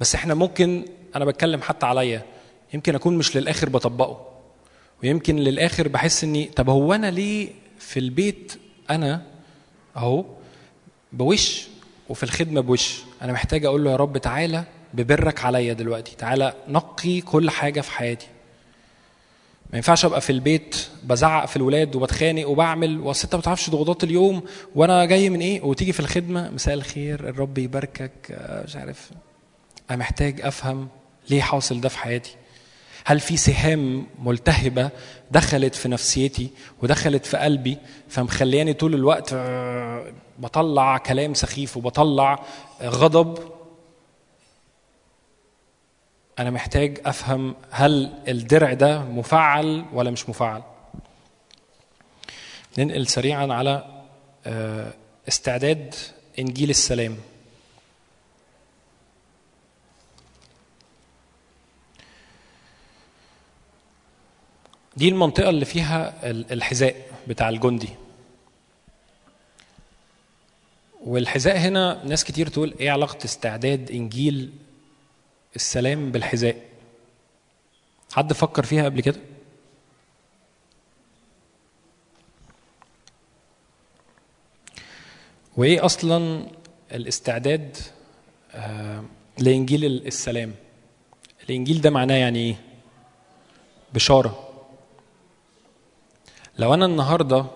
بس 0.00 0.14
إحنا 0.14 0.34
ممكن 0.34 0.84
أنا 1.16 1.24
بتكلم 1.24 1.62
حتى 1.62 1.86
عليا 1.86 2.22
يمكن 2.74 2.94
أكون 2.94 3.16
مش 3.18 3.36
للآخر 3.36 3.68
بطبقه. 3.68 4.26
ويمكن 5.02 5.36
للآخر 5.36 5.88
بحس 5.88 6.24
إني 6.24 6.44
طب 6.44 6.70
هو 6.70 6.92
أنا 6.94 7.10
ليه 7.10 7.48
في 7.78 7.98
البيت 8.00 8.52
أنا 8.90 9.22
أهو 9.96 10.24
بوش 11.12 11.66
وفي 12.08 12.22
الخدمة 12.22 12.60
بوش؟ 12.60 13.00
أنا 13.22 13.32
محتاج 13.32 13.64
أقول 13.64 13.84
له 13.84 13.90
يا 13.90 13.96
رب 13.96 14.18
تعالى 14.18 14.64
ببرك 14.94 15.44
عليا 15.44 15.72
دلوقتي. 15.72 16.16
تعالى 16.16 16.52
نقي 16.68 17.20
كل 17.20 17.50
حاجة 17.50 17.80
في 17.80 17.90
حياتي. 17.92 18.26
ما 19.70 19.76
ينفعش 19.76 20.04
أبقى 20.04 20.20
في 20.20 20.30
البيت 20.30 20.88
بزعق 21.04 21.46
في 21.46 21.56
الولاد 21.56 21.96
وبتخانق 21.96 22.48
وبعمل 22.48 23.00
واصل 23.00 23.24
انت 23.24 23.34
ما 23.34 23.42
تعرفش 23.42 23.70
ضغوطات 23.70 24.04
اليوم 24.04 24.42
وأنا 24.74 25.04
جاي 25.04 25.30
من 25.30 25.40
إيه؟ 25.40 25.62
وتيجي 25.62 25.92
في 25.92 26.00
الخدمة 26.00 26.50
مساء 26.50 26.74
الخير 26.74 27.28
الرب 27.28 27.58
يباركك. 27.58 28.12
آه، 28.30 28.64
مش 28.64 28.76
عارف. 28.76 29.10
أنا 29.90 29.98
محتاج 29.98 30.40
أفهم 30.40 30.88
ليه 31.30 31.42
حاصل 31.42 31.80
ده 31.80 31.88
في 31.88 31.98
حياتي. 31.98 32.34
هل 33.04 33.20
في 33.20 33.36
سهام 33.36 34.06
ملتهبة 34.22 34.90
دخلت 35.30 35.74
في 35.74 35.88
نفسيتي 35.88 36.50
ودخلت 36.82 37.26
في 37.26 37.36
قلبي 37.36 37.78
فمخلياني 38.08 38.72
طول 38.72 38.94
الوقت 38.94 39.30
آه، 39.32 40.12
بطلع 40.38 40.98
كلام 40.98 41.34
سخيف 41.34 41.76
وبطلع 41.76 42.44
غضب؟ 42.82 43.38
أنا 46.38 46.50
محتاج 46.50 47.00
أفهم 47.04 47.54
هل 47.70 48.12
الدرع 48.28 48.72
ده 48.72 48.98
مفعل 49.02 49.84
ولا 49.92 50.10
مش 50.10 50.28
مفعل. 50.28 50.62
ننقل 52.78 53.06
سريعا 53.06 53.46
على 53.52 54.02
آه، 54.46 54.92
استعداد 55.28 55.94
إنجيل 56.38 56.70
السلام. 56.70 57.16
دي 64.96 65.08
المنطقة 65.08 65.50
اللي 65.50 65.64
فيها 65.64 66.30
ال- 66.30 66.52
الحذاء 66.52 66.94
بتاع 67.28 67.48
الجندي. 67.48 67.88
والحذاء 71.04 71.56
هنا 71.58 72.04
ناس 72.04 72.24
كتير 72.24 72.48
تقول 72.48 72.74
إيه 72.80 72.90
علاقة 72.90 73.18
استعداد 73.24 73.90
إنجيل 73.90 74.52
السلام 75.56 76.10
بالحذاء. 76.12 76.56
حد 78.12 78.32
فكر 78.32 78.64
فيها 78.64 78.84
قبل 78.84 79.00
كده؟ 79.00 79.20
وإيه 85.56 85.84
أصلا 85.84 86.46
الاستعداد 86.92 87.76
آه 88.54 89.04
لإنجيل 89.38 89.84
السلام؟ 89.84 90.54
الإنجيل 91.44 91.80
ده 91.80 91.90
معناه 91.90 92.14
يعني 92.14 92.38
إيه؟ 92.38 92.56
بشارة. 93.94 94.48
لو 96.58 96.74
أنا 96.74 96.86
النهارده 96.86 97.46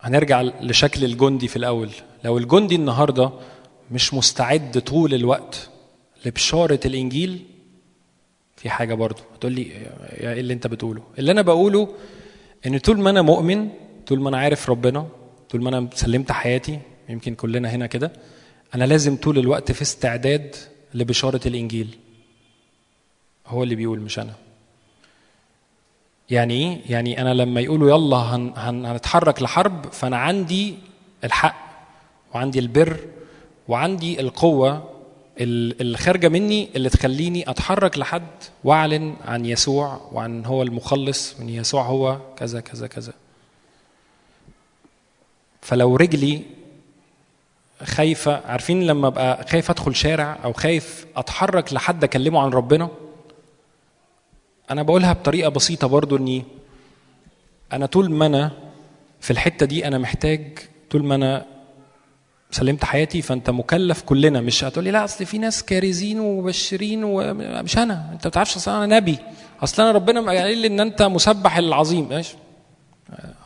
هنرجع 0.00 0.42
لشكل 0.42 1.04
الجندي 1.04 1.48
في 1.48 1.56
الأول. 1.56 1.90
لو 2.24 2.38
الجندي 2.38 2.74
النهارده 2.74 3.30
مش 3.90 4.14
مستعد 4.14 4.80
طول 4.80 5.14
الوقت 5.14 5.70
لبشاره 6.24 6.80
الإنجيل 6.84 7.44
في 8.56 8.70
حاجة 8.70 8.94
برضو 8.94 9.20
هتقول 9.34 9.52
لي 9.52 9.62
إيه 9.62 10.40
اللي 10.40 10.52
أنت 10.52 10.66
بتقوله؟ 10.66 11.02
اللي 11.18 11.32
أنا 11.32 11.42
بقوله 11.42 11.94
إن 12.66 12.78
طول 12.78 13.00
ما 13.00 13.10
أنا 13.10 13.22
مؤمن 13.22 13.68
طول 14.06 14.20
ما 14.20 14.28
أنا 14.28 14.38
عارف 14.38 14.70
ربنا 14.70 15.06
طول 15.50 15.62
ما 15.62 15.68
أنا 15.68 15.88
سلمت 15.94 16.32
حياتي 16.32 16.78
يمكن 17.08 17.34
كلنا 17.34 17.68
هنا 17.70 17.86
كده 17.86 18.12
أنا 18.74 18.84
لازم 18.84 19.16
طول 19.16 19.38
الوقت 19.38 19.72
في 19.72 19.82
استعداد 19.82 20.56
لبشارة 20.94 21.40
الإنجيل. 21.46 21.96
هو 23.46 23.62
اللي 23.62 23.74
بيقول 23.74 24.00
مش 24.00 24.18
أنا. 24.18 24.34
يعني 26.30 26.54
إيه؟ 26.54 26.80
يعني 26.92 27.20
أنا 27.20 27.34
لما 27.34 27.60
يقولوا 27.60 27.90
يلا 27.90 28.16
هن 28.16 28.52
هن 28.56 28.86
هنتحرك 28.86 29.42
لحرب 29.42 29.92
فأنا 29.92 30.16
عندي 30.16 30.74
الحق 31.24 31.56
وعندي 32.34 32.58
البر 32.58 32.96
وعندي 33.68 34.20
القوة 34.20 34.90
ال- 35.40 35.80
اللي 35.80 35.98
خارجه 35.98 36.28
مني 36.28 36.68
اللي 36.76 36.88
تخليني 36.88 37.50
أتحرك 37.50 37.98
لحد 37.98 38.26
وأعلن 38.64 39.16
عن 39.24 39.46
يسوع 39.46 40.00
وعن 40.12 40.44
هو 40.44 40.62
المخلص 40.62 41.34
وان 41.38 41.48
يسوع 41.48 41.82
هو 41.82 42.18
كذا 42.36 42.60
كذا 42.60 42.86
كذا. 42.86 43.12
فلو 45.62 45.96
رجلي 45.96 46.42
خايفة 47.84 48.40
عارفين 48.46 48.86
لما 48.86 49.06
أبقى 49.08 49.46
خايف 49.48 49.70
أدخل 49.70 49.94
شارع 49.94 50.38
أو 50.44 50.52
خايف 50.52 51.06
أتحرك 51.16 51.72
لحد 51.72 52.04
أكلمه 52.04 52.40
عن 52.40 52.50
ربنا؟ 52.50 52.88
أنا 54.70 54.82
بقولها 54.82 55.12
بطريقة 55.12 55.48
بسيطة 55.48 55.86
برضو 55.86 56.16
إني 56.16 56.44
أنا 57.72 57.86
طول 57.86 58.10
ما 58.10 58.26
أنا 58.26 58.52
في 59.20 59.30
الحتة 59.30 59.66
دي 59.66 59.86
أنا 59.88 59.98
محتاج 59.98 60.58
طول 60.90 61.04
ما 61.04 61.14
أنا 61.14 61.46
سلمت 62.50 62.84
حياتي 62.84 63.22
فأنت 63.22 63.50
مكلف 63.50 64.02
كلنا. 64.02 64.40
مش 64.40 64.64
هتقولي 64.64 64.90
لا 64.90 65.04
أصل 65.04 65.26
في 65.26 65.38
ناس 65.38 65.62
كارزين 65.62 66.20
ومبشرين 66.20 67.04
ومش 67.04 67.78
أنا. 67.78 68.10
أنت 68.12 68.24
ما 68.26 68.30
بتعرفش 68.30 68.56
أصل 68.56 68.70
أنا 68.70 68.96
نبي. 68.96 69.18
أصل 69.62 69.82
أنا 69.82 69.92
ربنا 69.92 70.20
قال 70.20 70.58
لي 70.58 70.66
إن 70.66 70.80
أنت 70.80 71.02
مسبح 71.02 71.56
العظيم. 71.56 72.08
ماشي. 72.08 72.36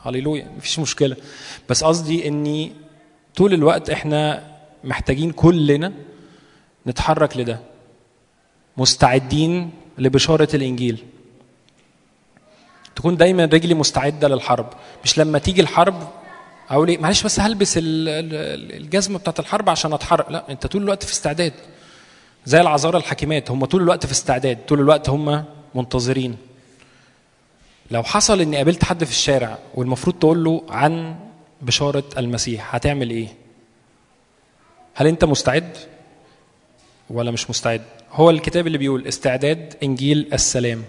هللويا. 0.03 0.49
مفيش 0.57 0.79
مشكلة. 0.79 1.17
بس 1.69 1.85
قصدي 1.85 2.29
إني 2.29 2.73
طول 3.37 3.55
الوقت 3.55 3.91
إحنا 3.91 4.43
محتاجين 4.85 5.31
كلنا 5.31 5.93
نتحرك 6.87 7.37
لده. 7.37 7.61
مستعدين 8.77 9.71
لبشارة 9.99 10.49
الإنجيل. 10.55 11.05
تكون 12.97 13.17
دايما 13.17 13.45
رجلي 13.45 13.75
مستعدة 13.75 14.29
للحرب. 14.29 14.67
مش 15.05 15.19
لما 15.19 15.39
تيجي 15.39 15.61
الحرب 15.61 16.09
أقول 16.71 16.89
إيه 16.89 16.99
معلش 16.99 17.23
بس 17.23 17.41
هلبس 17.41 17.79
ال- 17.79 18.09
ال- 18.09 18.77
الجزمة 18.83 19.19
بتاعت 19.19 19.41
الحرب 19.41 19.71
عشان 19.71 19.93
اتحرك 19.93 20.31
لا 20.31 20.51
أنت 20.51 20.67
طول 20.67 20.83
الوقت 20.83 21.05
في 21.05 21.13
استعداد. 21.13 21.53
زي 22.47 22.61
العذارى 22.61 22.99
الحكيمات 22.99 23.51
هم 23.51 23.65
طول 23.65 23.83
الوقت 23.83 24.07
في 24.07 24.13
استعداد 24.13 24.59
طول 24.69 24.81
الوقت 24.81 25.09
هم 25.09 25.45
منتظرين. 25.75 26.37
لو 27.91 28.03
حصل 28.03 28.41
إني 28.41 28.57
قابلت 28.57 28.85
حد 28.85 29.05
في 29.05 29.11
الشارع 29.11 29.59
والمفروض 29.75 30.17
تقول 30.19 30.45
له 30.45 30.63
عن 30.69 31.17
بشارة 31.63 32.05
المسيح 32.19 32.75
هتعمل 32.75 33.11
إيه؟ 33.11 33.29
هل 34.95 35.07
أنت 35.07 35.25
مستعد 35.25 35.77
ولا 37.11 37.31
مش 37.31 37.51
مستعد؟ 37.51 37.83
هو 38.13 38.31
الكتاب 38.31 38.67
اللي 38.67 38.79
بيقول 38.79 39.07
استعداد 39.07 39.75
إنجيل 39.83 40.29
السلام. 40.33 40.85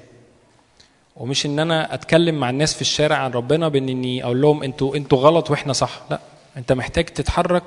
ومش 1.22 1.46
إن 1.46 1.60
أنا 1.60 1.94
أتكلم 1.94 2.36
مع 2.36 2.50
الناس 2.50 2.74
في 2.74 2.82
الشارع 2.82 3.16
عن 3.18 3.32
ربنا 3.32 3.68
بإن 3.68 3.90
إني 3.90 4.24
أقول 4.24 4.42
لهم 4.42 4.64
أنتوا 4.64 4.96
أنتوا 4.96 5.18
غلط 5.18 5.52
وإحنا 5.52 5.74
صح. 5.74 6.02
لا. 6.12 6.20
أنت 6.58 6.72
محتاج 6.72 7.06
تتحرك 7.06 7.64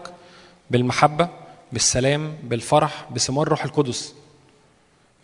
بالمحبة 0.70 1.28
بالسلام 1.72 2.34
بالفرح 2.42 3.06
بثمار 3.10 3.48
روح 3.48 3.64
القدس. 3.64 4.14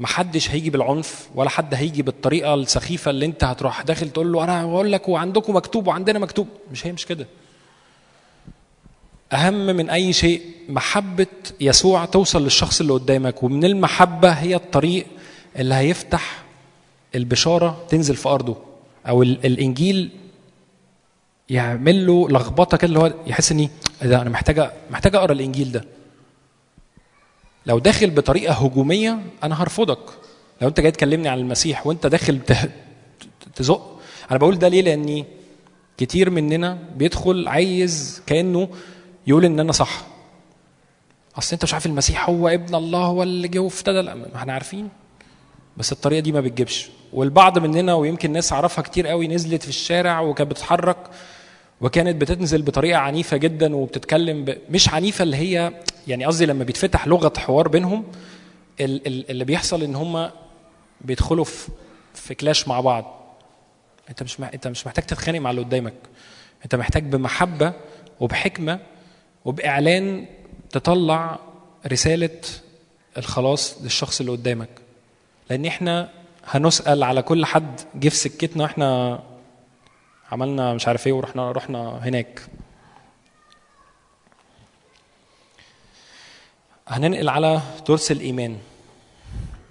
محدش 0.01 0.51
هيجي 0.51 0.70
بالعنف 0.70 1.28
ولا 1.35 1.51
حد 1.51 1.74
هيجي 1.74 2.02
بالطريقة 2.02 2.55
السخيفة 2.55 3.11
اللي 3.11 3.27
أنت 3.27 3.44
هتروح 3.44 3.82
داخل 3.82 4.11
تقول 4.11 4.32
له 4.32 4.44
أنا 4.44 4.66
بقول 4.66 4.93
لك 4.93 5.09
وعندكم 5.09 5.57
مكتوب 5.57 5.86
وعندنا 5.86 6.19
مكتوب. 6.19 6.48
مش 6.73 6.86
هي 6.86 6.93
مش 6.93 7.07
كده. 7.07 7.27
أهم 9.32 9.66
من 9.66 9.90
أي 9.90 10.12
شيء 10.12 10.43
محبة 10.69 11.27
يسوع 11.61 12.05
توصل 12.05 12.43
للشخص 12.44 12.81
اللي 12.81 12.93
قدامك 12.93 13.43
ومن 13.43 13.65
المحبة 13.65 14.31
هي 14.31 14.55
الطريق 14.55 15.07
اللي 15.57 15.74
هيفتح 15.74 16.43
البشارة 17.15 17.85
تنزل 17.89 18.16
في 18.16 18.28
أرضه 18.28 18.57
أو 19.09 19.23
ال- 19.23 19.47
الإنجيل 19.47 20.11
يعمل 21.51 22.07
له 22.07 22.28
لخبطة 22.28 22.77
كده 22.77 22.89
اللي 22.89 22.99
هو 22.99 23.12
يحس 23.27 23.53
إني 23.53 23.70
إيه 24.03 24.09
ده 24.09 24.23
أنا 24.23 24.31
محتاجة 24.31 24.73
محتاج 24.91 25.15
أقرأ 25.16 25.32
الإنجيل 25.32 25.73
ده. 25.73 25.85
لو 27.66 27.78
داخل 27.78 28.11
بطريقة 28.11 28.55
هجومية 28.55 29.19
أنا 29.45 29.62
هرفضك. 29.62 29.99
لو 30.62 30.69
أنت 30.69 30.81
جاي 30.81 30.91
تكلمني 30.91 31.28
عن 31.28 31.39
المسيح 31.39 31.87
وأنت 31.87 32.07
داخل 32.07 32.41
تزق 33.57 34.01
أنا 34.31 34.39
بقول 34.39 34.59
ده 34.59 34.69
ليه؟ 34.69 34.82
لأني 34.82 35.24
كتير 35.99 36.31
مننا 36.31 36.78
بيدخل 36.97 37.49
عايز 37.49 38.23
كأنه 38.27 38.69
يقول 39.27 39.45
إن 39.45 39.61
أنا 39.61 39.73
صح. 39.73 40.07
أصل 41.39 41.53
أنت 41.53 41.65
مش 41.65 41.74
عارف 41.74 41.87
المسيح 41.87 42.28
هو 42.31 42.49
ابن 42.49 42.74
الله 42.74 42.99
هو 43.05 43.23
اللي 43.23 43.49
جه 43.49 43.59
وافتدى. 43.59 44.03
ما 44.03 44.27
إحنا 44.37 44.53
عارفين. 44.53 44.89
بس 45.81 45.93
الطريقة 45.93 46.20
دي 46.20 46.32
ما 46.32 46.40
بتجيبش. 46.40 46.89
والبعض 47.12 47.59
مننا 47.59 47.94
ويمكن 47.94 48.32
ناس 48.32 48.52
أعرفها 48.52 48.82
كتير 48.82 49.07
قوي 49.07 49.28
نزلت 49.28 49.62
في 49.62 49.69
الشارع 49.69 50.20
وكانت 50.20 50.51
بتتحرك 50.51 50.97
وكانت 51.81 52.20
بتنزل 52.20 52.62
بطريقة 52.62 52.98
عنيفة 52.98 53.36
جدا 53.36 53.77
وبتتكلم 53.77 54.44
ب... 54.44 54.59
مش 54.70 54.89
عنيفة 54.89 55.23
اللي 55.23 55.36
هي 55.36 55.73
يعني 56.07 56.24
قصدي 56.24 56.47
لما 56.47 56.65
بيتفتح 56.65 57.07
لغة 57.07 57.32
حوار 57.39 57.69
بينهم 57.69 58.05
ال- 58.81 59.07
ال- 59.07 59.31
اللي 59.31 59.44
بيحصل 59.44 59.82
إن 59.82 59.94
هم 59.97 60.31
بيدخلوا 61.01 61.44
في 61.44 61.69
في 62.15 62.35
كلاش 62.35 62.69
مع 62.69 62.81
بعض. 62.81 63.36
أنت 64.11 64.23
مش. 64.23 64.36
أنت 64.40 64.69
مش 64.69 64.86
محتاج 64.86 65.05
تتخانق 65.07 65.39
مع 65.39 65.51
اللي 65.51 65.62
قدامك. 65.62 65.94
أنت 66.65 66.74
محتاج 66.74 67.02
بمحبة 67.02 67.73
وبحكمة 68.20 68.81
وبإعلان 69.44 70.27
تطلع 70.70 71.39
رسالة 71.86 72.40
الخلاص 73.19 73.82
للشخص 73.82 74.20
اللي 74.20 74.32
قدامك. 74.32 74.69
لأن 75.51 75.66
إحنا 75.66 76.10
هنسأل 76.47 77.02
على 77.02 77.22
كل 77.22 77.47
حد 77.47 77.81
جه 77.94 78.09
في 78.09 78.16
سكتنا 78.16 78.64
إحنا 78.64 79.20
عملنا 80.32 80.74
مش 80.74 80.89
عارف 80.89 81.06
إيه 81.06 81.12
ورحنا 81.12 81.52
رحنا 81.52 81.98
هناك. 82.09 82.40
هننقل 86.89 87.28
على 87.28 87.60
ترس 87.86 88.12
الإيمان. 88.12 88.59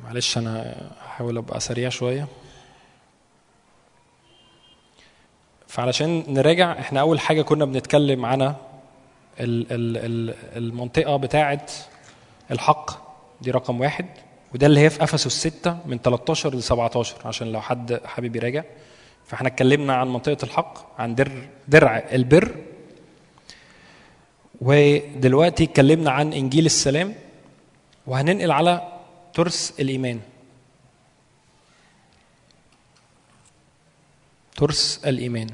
معلش 0.03 0.37
أنا 0.37 0.75
هحاول 1.05 1.37
أبقى 1.37 1.59
سريع 1.59 1.89
شوية. 1.89 2.27
فعلشان 5.67 6.23
نراجع 6.27 6.79
إحنا 6.79 6.99
أول 7.01 7.19
حاجة 7.19 7.41
كنا 7.41 7.65
بنتكلم 7.65 8.25
عن 8.25 8.41
ال 8.41 8.55
ال 9.39 9.65
ال 9.71 10.35
المنطقة 10.57 11.17
بتاعه 11.17 11.65
الحق. 12.51 12.91
دي 13.41 13.51
رقم 13.51 13.81
واحد. 13.81 14.05
وده 14.53 14.67
اللي 14.67 14.79
هي 14.79 14.89
في 14.89 15.03
أفسس 15.03 15.47
6 15.47 15.77
من 15.85 15.97
13 15.99 16.55
ل 16.55 16.63
17 16.63 17.27
عشان 17.27 17.51
لو 17.51 17.61
حد 17.61 18.01
حابب 18.05 18.35
يراجع 18.35 18.63
فإحنا 19.25 19.47
اتكلمنا 19.47 19.93
عن 19.95 20.07
منطقة 20.07 20.37
الحق 20.43 20.99
عن 21.01 21.15
در 21.15 21.31
درع 21.67 21.97
البر. 22.11 22.55
ودلوقتي 24.61 25.63
اتكلمنا 25.63 26.11
عن 26.11 26.33
إنجيل 26.33 26.65
السلام. 26.65 27.15
وهننقل 28.07 28.51
على 28.51 28.99
ترس 29.33 29.73
الإيمان. 29.79 30.21
ترس 34.55 35.01
الإيمان. 35.05 35.47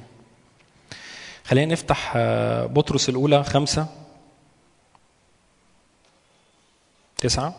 خلينا 1.43 1.72
نفتح 1.72 2.13
آه، 2.15 2.65
بطرس 2.65 3.09
الأولى 3.09 3.43
خمسة. 3.43 3.88
تسعة. 7.17 7.55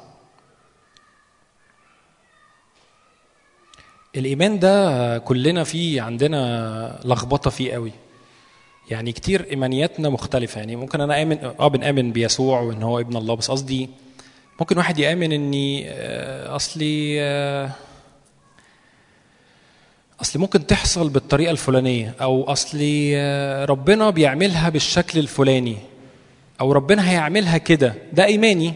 الإيمان 4.17 4.59
ده 4.59 5.19
كلنا 5.19 5.65
فيه 5.65 6.03
عندنا 6.03 7.01
لخبطة 7.05 7.51
فيه 7.51 7.73
قوي. 7.73 7.93
يعني 8.91 9.13
كتير 9.13 9.47
إيمانياتنا 9.51 10.09
مختلفة. 10.09 10.59
يعني 10.59 10.77
ممكن 10.77 11.01
أنا 11.01 11.23
آمن 11.23 11.39
آه 11.61 11.69
بنآمن 11.69 12.13
بيسوع 12.13 12.61
وإن 12.61 12.83
هو 12.83 13.01
ابن 13.01 13.17
الله 13.17 13.35
بس 13.35 13.51
قصدي 13.51 13.89
ممكن 14.61 14.79
واحد 14.79 14.99
يآمن 14.99 15.33
إني 15.33 15.91
آه، 15.91 16.57
أصلي 16.57 17.17
آه، 17.21 17.71
أصلي 20.21 20.41
ممكن 20.43 20.67
تحصل 20.67 21.09
بالطريقة 21.09 21.51
الفلانية 21.51 22.15
أو 22.21 22.45
أصلي 22.45 23.13
آه، 23.17 23.65
ربنا 23.65 24.11
بيعملها 24.11 24.69
بالشكل 24.69 25.19
الفلاني 25.19 25.77
أو 26.61 26.73
ربنا 26.73 27.11
هيعملها 27.11 27.59
كده. 27.59 27.95
ده 28.13 28.25
إيماني. 28.25 28.75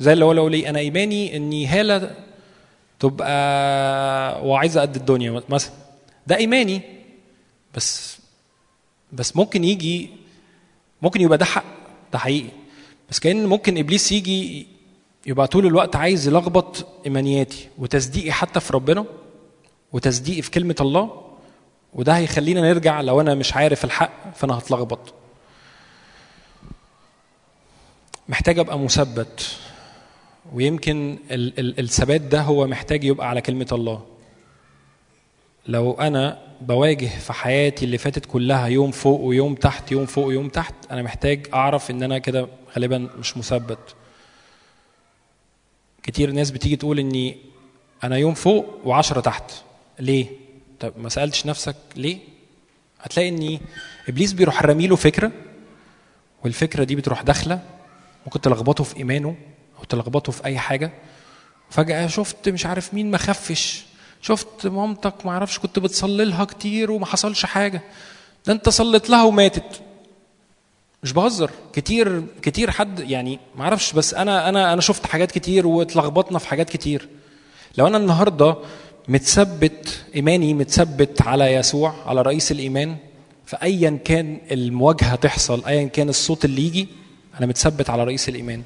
زي 0.00 0.12
اللي 0.12 0.24
هو 0.24 0.32
لو 0.32 0.48
لي 0.48 0.68
أنا 0.68 0.78
إيماني 0.78 1.36
إني 1.36 1.66
هالة 1.66 2.10
تبقى 3.00 4.46
وعايزه 4.46 4.80
قد 4.80 4.96
الدنيا 4.96 5.42
مثلا. 5.48 5.72
ده 6.26 6.36
إيماني 6.36 6.82
بس 7.74 8.18
بس 9.12 9.36
ممكن 9.36 9.64
يجي 9.64 10.10
ممكن 11.02 11.20
يبقى 11.20 11.38
ده 11.38 11.44
حق 11.44 11.64
ده 12.12 12.18
حقيقي. 12.18 12.50
بس 13.10 13.18
كأن 13.20 13.46
ممكن 13.46 13.78
إبليس 13.78 14.12
يجي 14.12 14.66
يبقى 15.26 15.46
طول 15.46 15.66
الوقت 15.66 15.96
عايز 15.96 16.26
يلخبط 16.28 16.86
إيمانياتي 17.06 17.68
وتصديقي 17.78 18.32
حتى 18.32 18.60
في 18.60 18.72
ربنا 18.72 19.04
وتصديقي 19.92 20.42
في 20.42 20.50
كلمة 20.50 20.76
الله 20.80 21.22
وده 21.94 22.16
هيخلينا 22.16 22.60
نرجع 22.60 23.00
لو 23.00 23.20
أنا 23.20 23.34
مش 23.34 23.54
عارف 23.54 23.84
الحق 23.84 24.34
فأنا 24.36 24.58
هتلخبط. 24.58 25.14
محتاج 28.28 28.58
أبقى 28.58 28.78
مثبت. 28.78 29.56
ويمكن 30.52 31.18
ال- 31.30 31.58
ال- 31.60 31.78
الثبات 31.80 32.20
ده 32.20 32.40
هو 32.42 32.66
محتاج 32.66 33.04
يبقى 33.04 33.28
على 33.28 33.40
كلمة 33.40 33.66
الله. 33.72 34.06
لو 35.66 35.92
أنا 35.92 36.38
بواجه 36.60 37.06
في 37.06 37.32
حياتي 37.32 37.84
اللي 37.84 37.98
فاتت 37.98 38.26
كلها 38.26 38.66
يوم 38.66 38.90
فوق 38.90 39.20
ويوم 39.20 39.54
تحت 39.54 39.92
يوم 39.92 40.06
فوق 40.06 40.26
ويوم 40.26 40.48
تحت 40.48 40.74
أنا 40.90 41.02
محتاج 41.02 41.46
أعرف 41.54 41.90
إن 41.90 42.02
أنا 42.02 42.18
كده 42.18 42.48
غالبا 42.76 42.98
مش 43.18 43.36
مثبت. 43.36 43.94
كتير 46.02 46.30
ناس 46.30 46.50
بتيجي 46.50 46.76
تقول 46.76 46.98
إني 46.98 47.36
أنا 48.04 48.16
يوم 48.16 48.34
فوق 48.34 48.66
وعشرة 48.84 49.20
تحت. 49.20 49.52
ليه؟ 49.98 50.26
طب 50.80 50.92
ما 50.98 51.08
سألتش 51.08 51.46
نفسك 51.46 51.76
ليه؟ 51.96 52.18
هتلاقي 53.00 53.28
إني 53.28 53.60
إبليس 54.08 54.32
بيروح 54.32 54.62
راميله 54.62 54.96
فكرة 54.96 55.32
والفكرة 56.44 56.84
دي 56.84 56.96
بتروح 56.96 57.22
داخلة 57.22 57.62
ممكن 58.26 58.40
تلخبطه 58.40 58.84
في 58.84 58.96
إيمانه. 58.96 59.36
أو 59.80 59.84
تلخبطه 59.84 60.32
في 60.32 60.44
أي 60.44 60.58
حاجة. 60.58 60.90
فجأة 61.70 62.06
شفت 62.06 62.48
مش 62.48 62.66
عارف 62.66 62.94
مين 62.94 63.10
ما 63.10 63.18
خفش. 63.18 63.84
شفت 64.22 64.66
مامتك 64.66 65.26
ما 65.26 65.30
أعرفش 65.32 65.58
كنت 65.58 65.78
بتصلي 65.78 66.24
لها 66.24 66.44
كتير 66.44 66.90
وما 66.90 67.06
حصلش 67.06 67.46
حاجة. 67.46 67.82
ده 68.46 68.52
انت 68.52 68.68
صليت 68.68 69.10
لها 69.10 69.24
وماتت. 69.24 69.80
مش 71.02 71.12
بهزر. 71.12 71.50
كتير 71.72 72.22
كتير 72.42 72.70
حد 72.70 73.00
يعني 73.10 73.38
ما 73.56 73.64
أعرفش 73.64 73.92
بس 73.92 74.14
أنا 74.14 74.48
أنا 74.48 74.72
أنا 74.72 74.80
شفت 74.80 75.06
حاجات 75.06 75.32
كتير 75.32 75.66
واتلخبطنا 75.66 76.38
في 76.38 76.48
حاجات 76.48 76.70
كتير. 76.70 77.08
لو 77.78 77.86
أنا 77.86 77.96
النهارده 77.96 78.56
متثبت 79.08 80.04
إيماني 80.14 80.54
متثبت 80.54 81.22
على 81.22 81.54
يسوع 81.54 81.94
على 82.06 82.22
رئيس 82.22 82.52
الإيمان 82.52 82.96
فايا 83.46 83.98
كان 84.04 84.38
المواجهة 84.50 85.14
تحصل 85.14 85.64
ايا 85.64 85.88
كان 85.88 86.08
الصوت 86.08 86.44
اللي 86.44 86.66
يجي 86.66 86.88
أنا 87.38 87.46
متثبت 87.46 87.90
على 87.90 88.04
رئيس 88.04 88.28
الإيمان. 88.28 88.62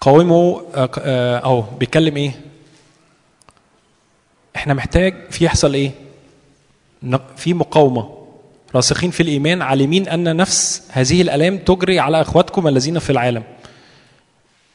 قاوموا 0.00 0.60
آه، 0.74 0.90
آه، 0.98 1.38
اهو 1.38 1.60
بيتكلم 1.60 2.16
إيه؟ 2.16 2.40
إحنا 4.56 4.74
محتاج 4.74 5.14
في 5.30 5.44
يحصل 5.44 5.74
إيه؟ 5.74 5.90
في 7.36 7.54
مقاومة. 7.54 8.18
راسخين 8.74 9.10
في 9.10 9.22
الإيمان 9.22 9.62
عالمين 9.62 10.08
أن 10.08 10.36
نفس 10.36 10.82
هذه 10.90 11.22
الألام 11.22 11.58
تجري 11.58 11.98
على 11.98 12.20
أخواتكم 12.20 12.68
الذين 12.68 12.98
في 12.98 13.10
العالم. 13.10 13.42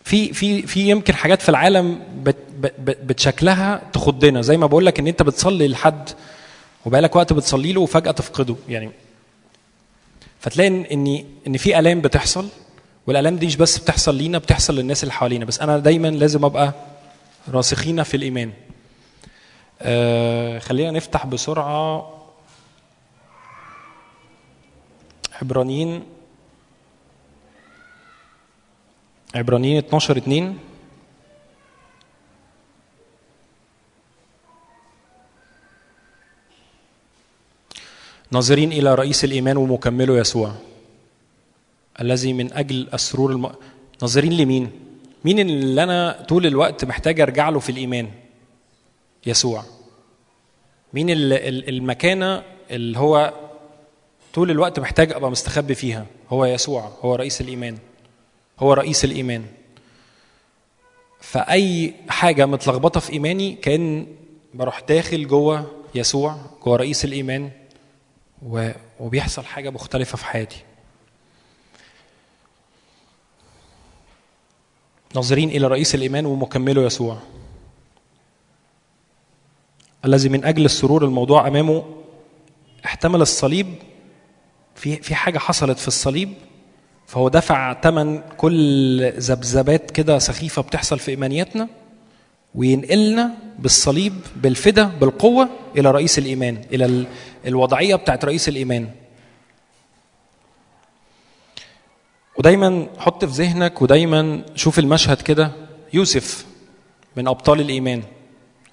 في 0.04 0.34
في 0.34 0.62
في 0.62 0.90
يمكن 0.90 1.16
حاجات 1.16 1.42
في 1.42 1.50
العالم 1.50 2.00
بت 2.24 2.36
بت 2.60 2.98
بتشكلها 3.04 3.82
تخضنا. 3.94 4.42
زي 4.42 4.58
ما 4.58 4.68
بقول 4.68 4.86
لك 4.86 5.00
إن 5.00 5.08
أنت 5.08 5.24
بتصلي 5.24 5.68
لحد 5.68 6.10
وبقالك 6.86 7.16
وقت 7.16 7.34
بتصلي 7.34 7.74
له 7.74 7.82
وفجأة 7.82 8.12
تفقده. 8.12 8.56
يعني 8.70 8.92
فتلاقي 10.40 10.94
إن 10.94 11.24
إن 11.48 11.58
في 11.58 11.80
ألام 11.80 12.02
بتحصل. 12.02 12.48
والالام 13.08 13.36
دي 13.38 13.46
مش 13.46 13.56
بس 13.56 13.78
بتحصل 13.78 14.16
لينا 14.16 14.38
بتحصل 14.38 14.76
للناس 14.76 15.04
اللي 15.04 15.14
حوالينا. 15.14 15.46
بس 15.46 15.60
أنا 15.62 15.78
دايما 15.78 16.08
لازم 16.08 16.46
أبقى 16.46 16.74
راسخين 17.50 18.04
في 18.04 18.18
الإيمان. 18.18 18.54
آه 19.82 20.60
خلينا 20.60 20.92
نفتح 20.92 21.26
بسرعة. 21.26 22.10
عبرانيين. 25.42 26.04
عبرانيين 29.36 29.78
12 29.78 30.18
2 30.18 30.58
ناظرين 38.32 38.72
إلى 38.72 38.96
رئيس 38.96 39.24
الإيمان 39.24 39.58
ومكمله 39.58 40.18
يسوع. 40.18 40.54
الذي 42.02 42.34
من 42.34 42.54
أجل 42.54 42.88
السرور 42.94 43.32
الم... 43.32 43.52
ناظرين 44.02 44.34
لمين؟ 44.38 44.72
مين 45.26 45.40
اللي 45.40 45.84
أنا 45.84 46.26
طول 46.30 46.46
الوقت 46.46 46.86
محتاج 46.86 47.22
أرجع 47.22 47.50
له 47.50 47.60
في 47.60 47.70
الإيمان؟ 47.70 48.10
يسوع. 49.26 49.64
مين 50.94 51.10
ال- 51.10 51.34
ال- 51.34 51.70
المكانة 51.70 52.44
اللي 52.72 53.00
هو 53.00 53.34
طول 54.34 54.52
الوقت 54.52 54.80
محتاج 54.80 55.12
أبقى 55.12 55.32
مستخبي 55.32 55.76
فيها؟ 55.76 56.06
هو 56.30 56.46
يسوع، 56.46 56.92
هو 57.02 57.16
رئيس 57.16 57.42
الإيمان. 57.42 57.78
هو 58.60 58.74
رئيس 58.74 59.06
الإيمان. 59.06 59.46
فأي 61.22 61.94
حاجة 62.10 62.46
متلخبطة 62.46 63.00
في 63.00 63.14
إيماني 63.14 63.56
كأن 63.56 64.08
بروح 64.54 64.80
داخل 64.80 65.28
جوه 65.28 65.72
يسوع 65.96 66.38
جوه 66.66 66.76
رئيس 66.78 67.06
الإيمان 67.06 67.52
وبيحصل 69.00 69.46
حاجة 69.46 69.70
مختلفة 69.70 70.18
في 70.18 70.26
حياتي. 70.26 70.64
ناظرين 75.16 75.50
إلى 75.50 75.68
رئيس 75.68 75.96
الإيمان 75.96 76.26
ومكمله 76.26 76.82
يسوع. 76.84 77.18
الذي 80.06 80.30
من 80.30 80.46
أجل 80.46 80.66
السرور 80.66 81.06
الموضوع 81.06 81.48
أمامه 81.48 81.84
احتمل 82.86 83.22
الصليب 83.22 83.68
في 84.76 84.96
في 84.96 85.16
حاجة 85.16 85.38
حصلت 85.40 85.80
في 85.80 85.88
الصليب 85.88 86.34
فهو 87.08 87.30
دفع 87.30 87.82
ثمن 87.82 88.22
كل 88.38 89.12
ذبذبات 89.12 89.92
كده 89.92 90.20
سخيفة 90.20 90.62
بتحصل 90.62 91.00
في 91.00 91.12
إيمانياتنا 91.12 91.68
وينقلنا 92.56 93.32
بالصليب 93.60 94.14
بالفدا 94.36 94.84
بالقوة 94.84 95.50
إلى 95.78 95.92
رئيس 95.92 96.20
الإيمان 96.20 96.62
إلى 96.74 96.86
ال- 96.86 97.08
الوضعية 97.48 97.96
بتاعت 97.96 98.26
رئيس 98.26 98.50
الإيمان. 98.50 98.90
ودايما 102.38 102.88
حط 102.98 103.26
في 103.26 103.32
ذهنك 103.32 103.82
ودايما 103.82 104.46
شوف 104.56 104.80
المشهد 104.80 105.22
كده. 105.22 105.52
يوسف 105.94 106.46
من 107.18 107.28
أبطال 107.28 107.62
الإيمان 107.62 108.04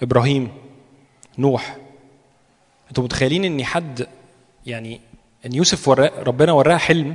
إبراهيم 0.02 0.48
نوح. 1.38 1.76
أنتوا 2.88 3.04
متخيلين 3.04 3.44
إن 3.44 3.64
حد 3.64 4.06
يعني 4.66 5.00
إن 5.46 5.54
يوسف 5.54 5.88
وراه 5.88 6.12
ربنا 6.18 6.52
وراه 6.52 6.76
حلم 6.76 7.14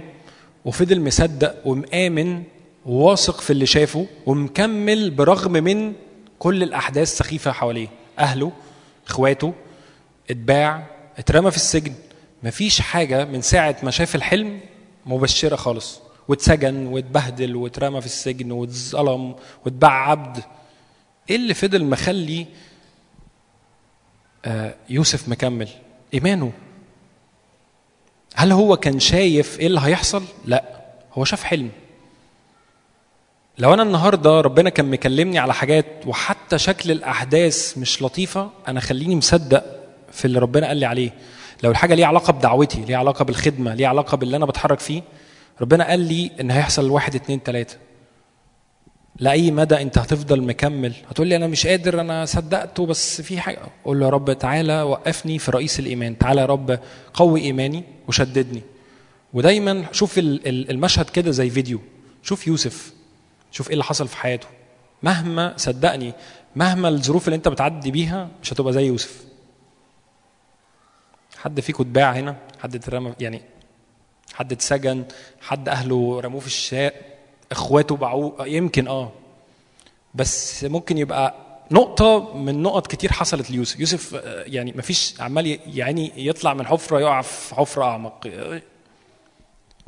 وفضل 0.65 1.01
مصدق 1.01 1.67
ومآمن 1.67 2.43
وواثق 2.85 3.41
في 3.41 3.49
اللي 3.49 3.65
شافه 3.65 4.07
ومكمل 4.25 5.11
برغم 5.11 5.51
من 5.51 5.93
كل 6.39 6.63
الأحداث 6.63 7.11
السخيفه 7.11 7.51
حواليه. 7.51 7.87
أهله 8.19 8.51
إخواته 9.07 9.53
اتباع 10.29 10.87
اترمى 11.17 11.51
في 11.51 11.57
السجن. 11.57 11.93
مفيش 12.43 12.81
حاجة 12.81 13.25
من 13.25 13.41
ساعة 13.41 13.75
ما 13.83 13.91
شاف 13.91 14.15
الحلم 14.15 14.59
مبشرة 15.05 15.55
خالص. 15.55 16.04
واتسجن 16.27 16.87
واتبهدل 16.87 17.55
واترمى 17.55 17.99
في 18.01 18.05
السجن 18.05 18.51
واتظلم 18.51 19.35
واتباع 19.65 20.09
عبد. 20.09 20.43
إيه 21.29 21.35
اللي 21.35 21.53
فضل 21.53 21.85
مخلي 21.85 22.45
آه، 24.45 24.75
يوسف 24.89 25.29
مكمل؟ 25.29 25.69
إيمانه. 26.13 26.51
هل 28.35 28.51
هو 28.51 28.77
كان 28.77 28.99
شايف 28.99 29.59
إيه 29.59 29.67
اللي 29.67 29.79
هيحصل؟ 29.83 30.23
لا 30.45 30.63
هو 31.13 31.23
شاف 31.23 31.43
حلم. 31.43 31.69
لو 33.57 33.73
أنا 33.73 33.83
النهارده 33.83 34.41
ربنا 34.41 34.69
كان 34.69 34.91
مكلمني 34.91 35.39
على 35.39 35.53
حاجات 35.53 35.85
وحتى 36.05 36.57
شكل 36.57 36.91
الأحداث 36.91 37.77
مش 37.77 38.01
لطيفة 38.01 38.49
أنا 38.67 38.79
خليني 38.79 39.15
مصدق 39.15 39.63
في 40.11 40.25
اللي 40.25 40.39
ربنا 40.39 40.67
قال 40.67 40.77
لي 40.77 40.85
عليه. 40.85 41.11
لو 41.63 41.71
الحاجة 41.71 41.93
ليها 41.93 42.07
علاقة 42.07 42.33
بدعوتي 42.33 42.81
ليها 42.81 42.97
علاقة 42.97 43.25
بالخدمة 43.25 43.73
ليها 43.75 43.87
علاقة 43.87 44.17
باللي 44.17 44.37
أنا 44.37 44.45
بتحرك 44.45 44.79
فيه 44.79 45.01
ربنا 45.61 45.87
قال 45.87 45.99
لي 45.99 46.31
إن 46.39 46.51
هيحصل 46.51 46.89
واحد 46.89 47.15
اتنين 47.15 47.43
تلاتة. 47.43 47.77
لأي 49.19 49.51
مدى 49.51 49.81
أنت 49.81 49.97
هتفضل 49.97 50.41
مكمل؟ 50.41 50.93
هتقول 51.09 51.27
لي 51.27 51.35
أنا 51.35 51.47
مش 51.47 51.67
قادر 51.67 52.01
أنا 52.01 52.25
صدقته 52.25 52.85
بس 52.85 53.21
في 53.21 53.39
حاجة. 53.39 53.59
أقول 53.83 53.99
له 53.99 54.05
يا 54.05 54.09
رب 54.11 54.33
تعالى 54.33 54.81
وقفني 54.81 55.39
في 55.39 55.51
رئيس 55.51 55.79
الإيمان. 55.79 56.17
تعالى 56.17 56.41
يا 56.41 56.45
رب 56.45 56.79
قوي 57.13 57.41
إيماني 57.41 57.83
وشددني. 58.07 58.61
ودايما 59.33 59.85
شوف 59.91 60.17
ال- 60.17 60.47
ال- 60.47 60.69
المشهد 60.71 61.09
كده 61.09 61.31
زي 61.31 61.49
فيديو. 61.49 61.79
شوف 62.23 62.47
يوسف. 62.47 62.93
شوف 63.51 63.67
إيه 63.67 63.73
اللي 63.73 63.83
حصل 63.83 64.07
في 64.07 64.17
حياته. 64.17 64.47
مهما 65.03 65.53
صدقني 65.57 66.13
مهما 66.55 66.89
الظروف 66.89 67.27
اللي 67.27 67.35
أنت 67.35 67.47
بتعدي 67.47 67.91
بيها 67.91 68.29
مش 68.43 68.53
هتبقى 68.53 68.73
زي 68.73 68.85
يوسف. 68.85 69.23
حد 71.37 71.59
فيكم 71.59 71.83
اتباع 71.83 72.11
هنا؟ 72.13 72.35
حد 72.59 72.75
اترمى؟ 72.75 73.13
يعني 73.19 73.41
حد 74.35 74.51
اتسجن 74.51 75.03
حد 75.41 75.69
أهله 75.69 76.19
رموه 76.23 76.39
في 76.39 76.47
الشارع 76.47 76.95
إخواته 77.51 77.95
باعوه 77.95 78.47
يمكن 78.47 78.87
آه 78.87 79.11
بس 80.15 80.63
ممكن 80.63 80.97
يبقى 80.97 81.33
نقطة 81.71 82.37
من 82.37 82.61
نقط 82.63 82.87
كتير 82.87 83.11
حصلت 83.11 83.51
ليوسف، 83.51 83.79
يوسف 83.79 84.15
آه، 84.15 84.43
يعني 84.47 84.73
مفيش 84.77 85.15
عمال 85.19 85.47
ي- 85.47 85.59
يعني 85.67 86.11
يطلع 86.17 86.53
من 86.53 86.67
حفرة 86.67 86.99
يقع 86.99 87.21
في 87.21 87.55
حفرة 87.55 87.83
أعمق 87.83 88.27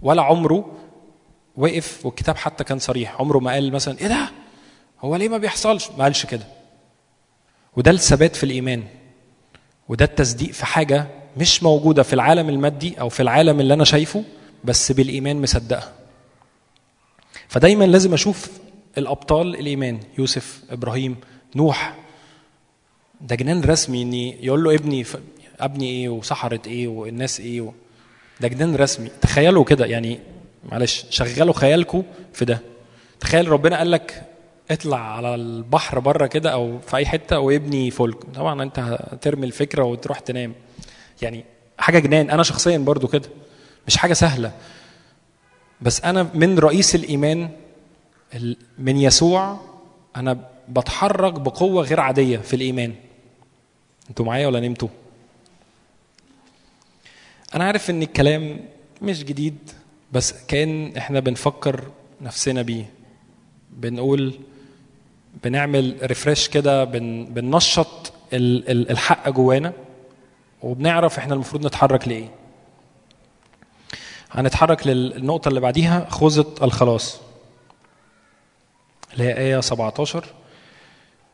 ولا 0.02 0.22
عمره 0.22 0.72
وقف 1.58 2.06
والكتاب 2.06 2.38
حتى 2.38 2.64
كان 2.64 2.80
صريح 2.80 3.16
عمره 3.22 3.40
ما 3.40 3.52
قال 3.52 3.72
مثلا 3.74 3.98
إيه 4.00 4.08
ده؟ 4.08 4.30
هو 5.02 5.16
ليه 5.16 5.30
ما 5.30 5.38
بيحصلش؟ 5.38 5.90
ما 5.98 6.04
قالش 6.04 6.26
كده. 6.26 6.44
وده 7.78 7.92
الثبات 7.92 8.36
في 8.36 8.44
الإيمان. 8.44 8.84
وده 9.90 10.06
التصديق 10.06 10.52
في 10.52 10.66
حاجة 10.66 11.08
مش 11.38 11.64
موجودة 11.64 12.04
في 12.04 12.14
العالم 12.14 12.50
المادي 12.50 13.00
أو 13.00 13.10
في 13.10 13.20
العالم 13.20 13.60
اللي 13.60 13.74
أنا 13.74 13.84
شايفه 13.84 14.24
بس 14.64 14.92
بالإيمان 14.92 15.42
مصدقها. 15.42 15.94
فدايما 17.48 17.86
لازم 17.86 18.14
أشوف 18.14 18.50
الأبطال 18.98 19.56
الإيمان. 19.56 20.00
يوسف 20.18 20.62
إبراهيم 20.70 21.16
نوح. 21.56 21.96
ده 23.22 23.36
جنان 23.36 23.62
رسمي 23.64 24.02
إني 24.02 24.46
يقول 24.46 24.64
له 24.64 24.76
ابني 24.76 25.04
ف... 25.04 25.18
أبني 25.60 25.90
إيه 25.90 26.10
وسحرت 26.10 26.68
إيه 26.68 26.88
والناس 26.88 27.40
إيه 27.40 27.62
و... 27.62 27.72
ده 28.40 28.48
جنان 28.48 28.76
رسمي. 28.76 29.10
تخيلوا 29.22 29.64
كده 29.64 29.86
يعني 29.86 30.20
معلش 30.72 31.06
شغلوا 31.10 31.54
خيالكم 31.54 32.04
في 32.34 32.46
ده. 32.46 32.60
تخيل 33.20 33.48
ربنا 33.48 33.78
قال 33.78 33.92
لك 33.92 34.24
اطلع 34.72 35.00
على 35.16 35.36
البحر 35.36 36.00
بره 36.00 36.28
كده 36.28 36.50
أو 36.54 36.80
في 36.80 36.98
أي 36.98 37.06
حتة 37.06 37.40
وابني 37.40 37.92
فلك 37.92 38.24
طبعا 38.36 38.64
أنت 38.64 38.80
هترمي 38.80 39.46
الفكرة 39.46 39.84
وتروح 39.84 40.20
تنام. 40.20 40.54
يعني 41.22 41.46
حاجة 41.78 42.00
جنان. 42.00 42.30
أنا 42.30 42.44
شخصيا 42.44 42.78
برضو 42.78 43.08
كده. 43.08 43.30
مش 43.88 43.98
حاجة 43.98 44.14
سهلة. 44.14 44.52
بس 45.82 46.02
أنا 46.02 46.30
من 46.34 46.60
رئيس 46.60 46.96
الإيمان 46.96 47.50
ال- 48.34 48.58
من 48.80 48.98
يسوع 48.98 49.60
أنا 50.16 50.40
بتحرك 50.70 51.34
بقوة 51.34 51.84
غير 51.84 52.00
عادية 52.00 52.38
في 52.38 52.56
الإيمان. 52.56 52.94
أنتوا 54.10 54.26
معايا 54.26 54.48
ولا 54.48 54.60
نمتوا؟ 54.60 54.88
أنا 57.56 57.64
عارف 57.64 57.90
إن 57.90 58.02
الكلام 58.02 58.60
مش 59.02 59.24
جديد 59.24 59.58
بس 60.12 60.34
كأن 60.48 60.98
إحنا 60.98 61.20
بنفكر 61.20 61.84
نفسنا 62.22 62.62
بيه. 62.62 62.90
بنقول 63.72 64.34
بنعمل 65.44 65.98
ريفرش 66.02 66.48
كده 66.48 66.84
بن 66.84 67.26
بننشط 67.26 68.14
ال- 68.34 68.70
ال- 68.72 68.92
الحق 68.92 69.30
جوانا 69.30 69.74
وبنعرف 70.62 71.18
إحنا 71.18 71.34
المفروض 71.34 71.66
نتحرك 71.66 72.08
لإيه. 72.08 72.30
هنتحرك 74.32 74.88
للنقطة 74.88 75.50
اللي 75.50 75.60
بعديها 75.60 76.08
خوذة 76.10 76.46
الخلاص 76.62 77.20
اللي 79.14 79.24
هي 79.24 79.38
آية 79.38 79.60
17 79.60 80.26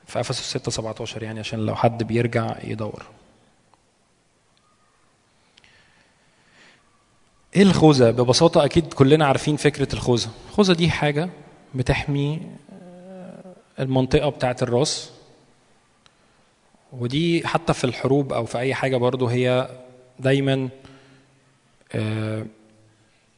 في 0.07 0.19
أفسس 0.19 0.49
6 0.57 0.71
17 0.71 1.23
يعني 1.23 1.39
عشان 1.39 1.65
لو 1.65 1.75
حد 1.75 2.03
بيرجع 2.03 2.55
يدور 2.63 3.03
إيه 7.55 7.61
الخوذة؟ 7.61 8.11
ببساطة 8.11 8.65
أكيد 8.65 8.93
كلنا 8.93 9.25
عارفين 9.25 9.55
فكرة 9.55 9.93
الخوذة. 9.93 10.29
الخوذة 10.49 10.73
دي 10.73 10.89
حاجة 10.91 11.29
بتحمي 11.75 12.41
آه، 12.83 13.53
المنطقة 13.79 14.29
بتاعة 14.29 14.55
الرأس 14.61 15.11
ودي 16.91 17.47
حتى 17.47 17.73
في 17.73 17.83
الحروب 17.83 18.33
أو 18.33 18.45
في 18.45 18.57
أي 18.59 18.73
حاجة 18.73 18.97
برضو 18.97 19.27
هي 19.27 19.69
دايما 20.19 20.69
آه، 21.91 22.45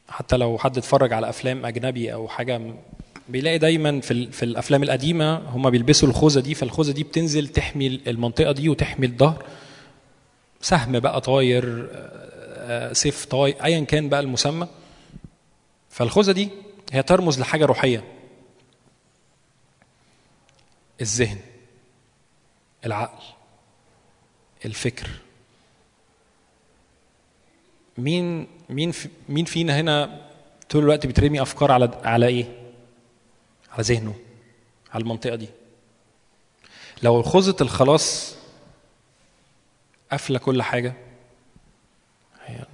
حتى 0.08 0.36
لو 0.36 0.58
حد 0.58 0.78
اتفرج 0.78 1.12
على 1.12 1.28
أفلام 1.28 1.66
أجنبي 1.66 2.12
أو 2.12 2.28
حاجة 2.28 2.58
م- 2.58 2.76
بيلاقي 3.28 3.58
دايما 3.58 4.00
في 4.00 4.32
في 4.32 4.42
الأفلام 4.44 4.82
القديمة 4.82 5.36
هم 5.36 5.70
بيلبسوا 5.70 6.08
الخوذة 6.08 6.40
دي 6.40 6.54
فالخوذة 6.54 6.92
دي 6.92 7.04
بتنزل 7.04 7.48
تحمي 7.48 7.86
المنطقة 7.86 8.52
دي 8.52 8.68
وتحمي 8.68 9.06
الظهر. 9.06 9.44
سهم 10.60 10.98
بقى 11.00 11.20
طاير 11.20 11.88
آه، 11.92 12.92
سيف 12.92 13.24
طاي 13.24 13.54
ايا 13.64 13.80
كان 13.84 14.08
بقى 14.08 14.20
المسمى. 14.20 14.68
فالخوذة 15.90 16.32
دي 16.32 16.48
هي 16.92 17.02
ترمز 17.02 17.40
لحاجة 17.40 17.64
روحية. 17.64 18.04
الذهن 21.00 21.38
العقل 22.86 23.24
الفكر. 24.64 25.08
مين 27.98 28.46
مين 28.70 28.90
في 28.92 29.08
مين 29.28 29.44
فينا 29.44 29.80
هنا 29.80 30.20
طول 30.70 30.82
الوقت 30.82 31.06
بترمي 31.06 31.42
أفكار 31.42 31.72
على 31.72 32.00
على 32.04 32.26
إيه؟ 32.26 32.44
على 33.72 33.82
ذهنه 33.82 34.14
على 34.92 35.02
المنطقة 35.02 35.34
دي. 35.36 35.48
لو 37.02 37.22
خوذه 37.22 37.56
الخلاص 37.60 38.36
قافلة 40.10 40.38
كل 40.38 40.62
حاجة 40.62 40.94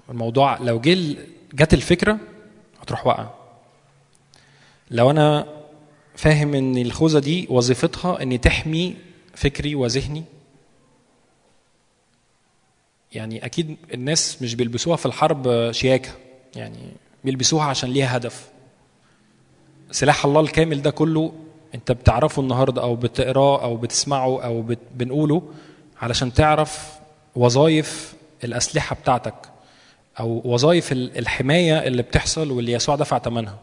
الموضوع 0.09 0.59
لو 0.59 0.81
جه 0.81 1.17
جت 1.55 1.75
الفكرة 1.75 2.19
هتروح 2.83 3.07
واقعة. 3.07 3.35
لو 4.91 5.11
أنا 5.11 5.47
فاهم 6.17 6.55
إن 6.55 6.79
الخوذة 6.79 7.19
دي 7.19 7.47
وظيفتها 7.51 8.23
إن 8.23 8.41
تحمي 8.41 8.97
فكري 9.35 9.75
وذهني 9.75 10.25
يعني 13.15 13.45
أكيد 13.45 13.77
الناس 13.95 14.43
مش 14.43 14.55
بيلبسوها 14.55 14.97
في 14.97 15.07
الحرب 15.07 15.73
شياكة. 15.73 16.11
يعني 16.57 16.79
بيلبسوها 17.25 17.65
عشان 17.65 17.91
ليها 17.91 18.17
هدف. 18.17 18.49
سلاح 19.91 20.25
الله 20.25 20.41
الكامل 20.41 20.83
ده 20.83 20.91
كله 20.91 21.33
أنت 21.75 21.93
بتعرفه 21.93 22.43
النهارده 22.43 22.83
أو 22.83 22.97
بتقراه 22.97 23.63
أو 23.63 23.77
بتسمعه 23.77 24.43
أو 24.45 24.63
بت... 24.63 24.79
بنقوله 24.95 25.43
علشان 26.03 26.33
تعرف 26.33 26.93
وظائف 27.37 28.15
الأسلحة 28.45 28.97
بتاعتك 28.97 29.35
أو 30.21 30.43
وظائف 30.45 30.93
ال- 30.93 31.19
الحماية 31.19 31.79
اللي 31.79 32.03
بتحصل 32.03 32.51
واللي 32.51 32.73
يسوع 32.73 32.97
دفع 32.97 33.19
ثمنها 33.19 33.59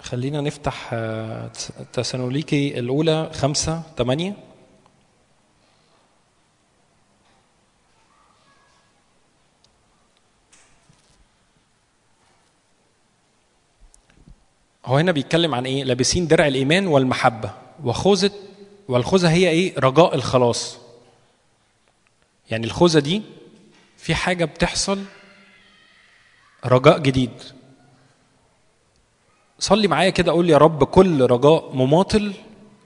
خلينا 0.00 0.40
نفتح 0.40 0.90
آه، 0.92 1.50
تسالونيكي 1.92 2.78
الأولى 2.78 3.30
خمسة 3.34 3.82
ثمانية 3.98 4.36
هو 14.88 14.96
هنا 14.96 15.12
بيتكلم 15.12 15.54
عن 15.54 15.66
إيه؟ 15.66 15.84
لابسين 15.84 16.26
درع 16.26 16.46
الإيمان 16.46 16.86
والمحبة. 16.86 17.50
وخوذه 17.84 18.30
والخوذة 18.88 19.30
هي 19.30 19.48
إيه؟ 19.48 19.74
رجاء 19.78 20.14
الخلاص. 20.14 20.78
يعني 22.50 22.66
الخوذة 22.66 22.98
دي 22.98 23.22
في 23.96 24.14
حاجة 24.14 24.44
بتحصل 24.44 25.04
رجاء 26.66 26.98
جديد. 26.98 27.30
صلي 29.58 29.88
معايا 29.88 30.10
كده 30.10 30.32
قول 30.32 30.50
يا 30.50 30.58
رب 30.58 30.84
كل 30.84 31.20
رجاء 31.26 31.70
مماطل 31.74 32.32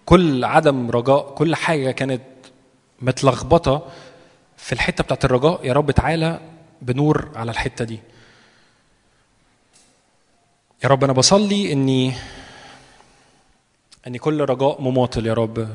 كل 0.07 0.45
عدم 0.45 0.91
رجاء 0.91 1.35
كل 1.35 1.55
حاجة 1.55 1.91
كانت 1.91 2.23
متلخبطة 3.03 3.89
في 4.57 4.73
الحتة 4.73 5.05
بتاعت 5.05 5.24
الرجاء 5.24 5.66
يا 5.66 5.73
رب 5.73 5.91
تعالى 5.91 6.41
بنور 6.83 7.29
على 7.35 7.51
الحتة 7.51 7.85
دي. 7.85 8.01
يا 10.85 10.89
رب 10.89 11.05
أنا 11.05 11.13
بصلي 11.13 11.73
إني 11.73 12.13
إن 14.07 14.17
كل 14.17 14.41
رجاء 14.41 14.81
مماطل 14.81 15.27
يا 15.27 15.35
رب. 15.35 15.69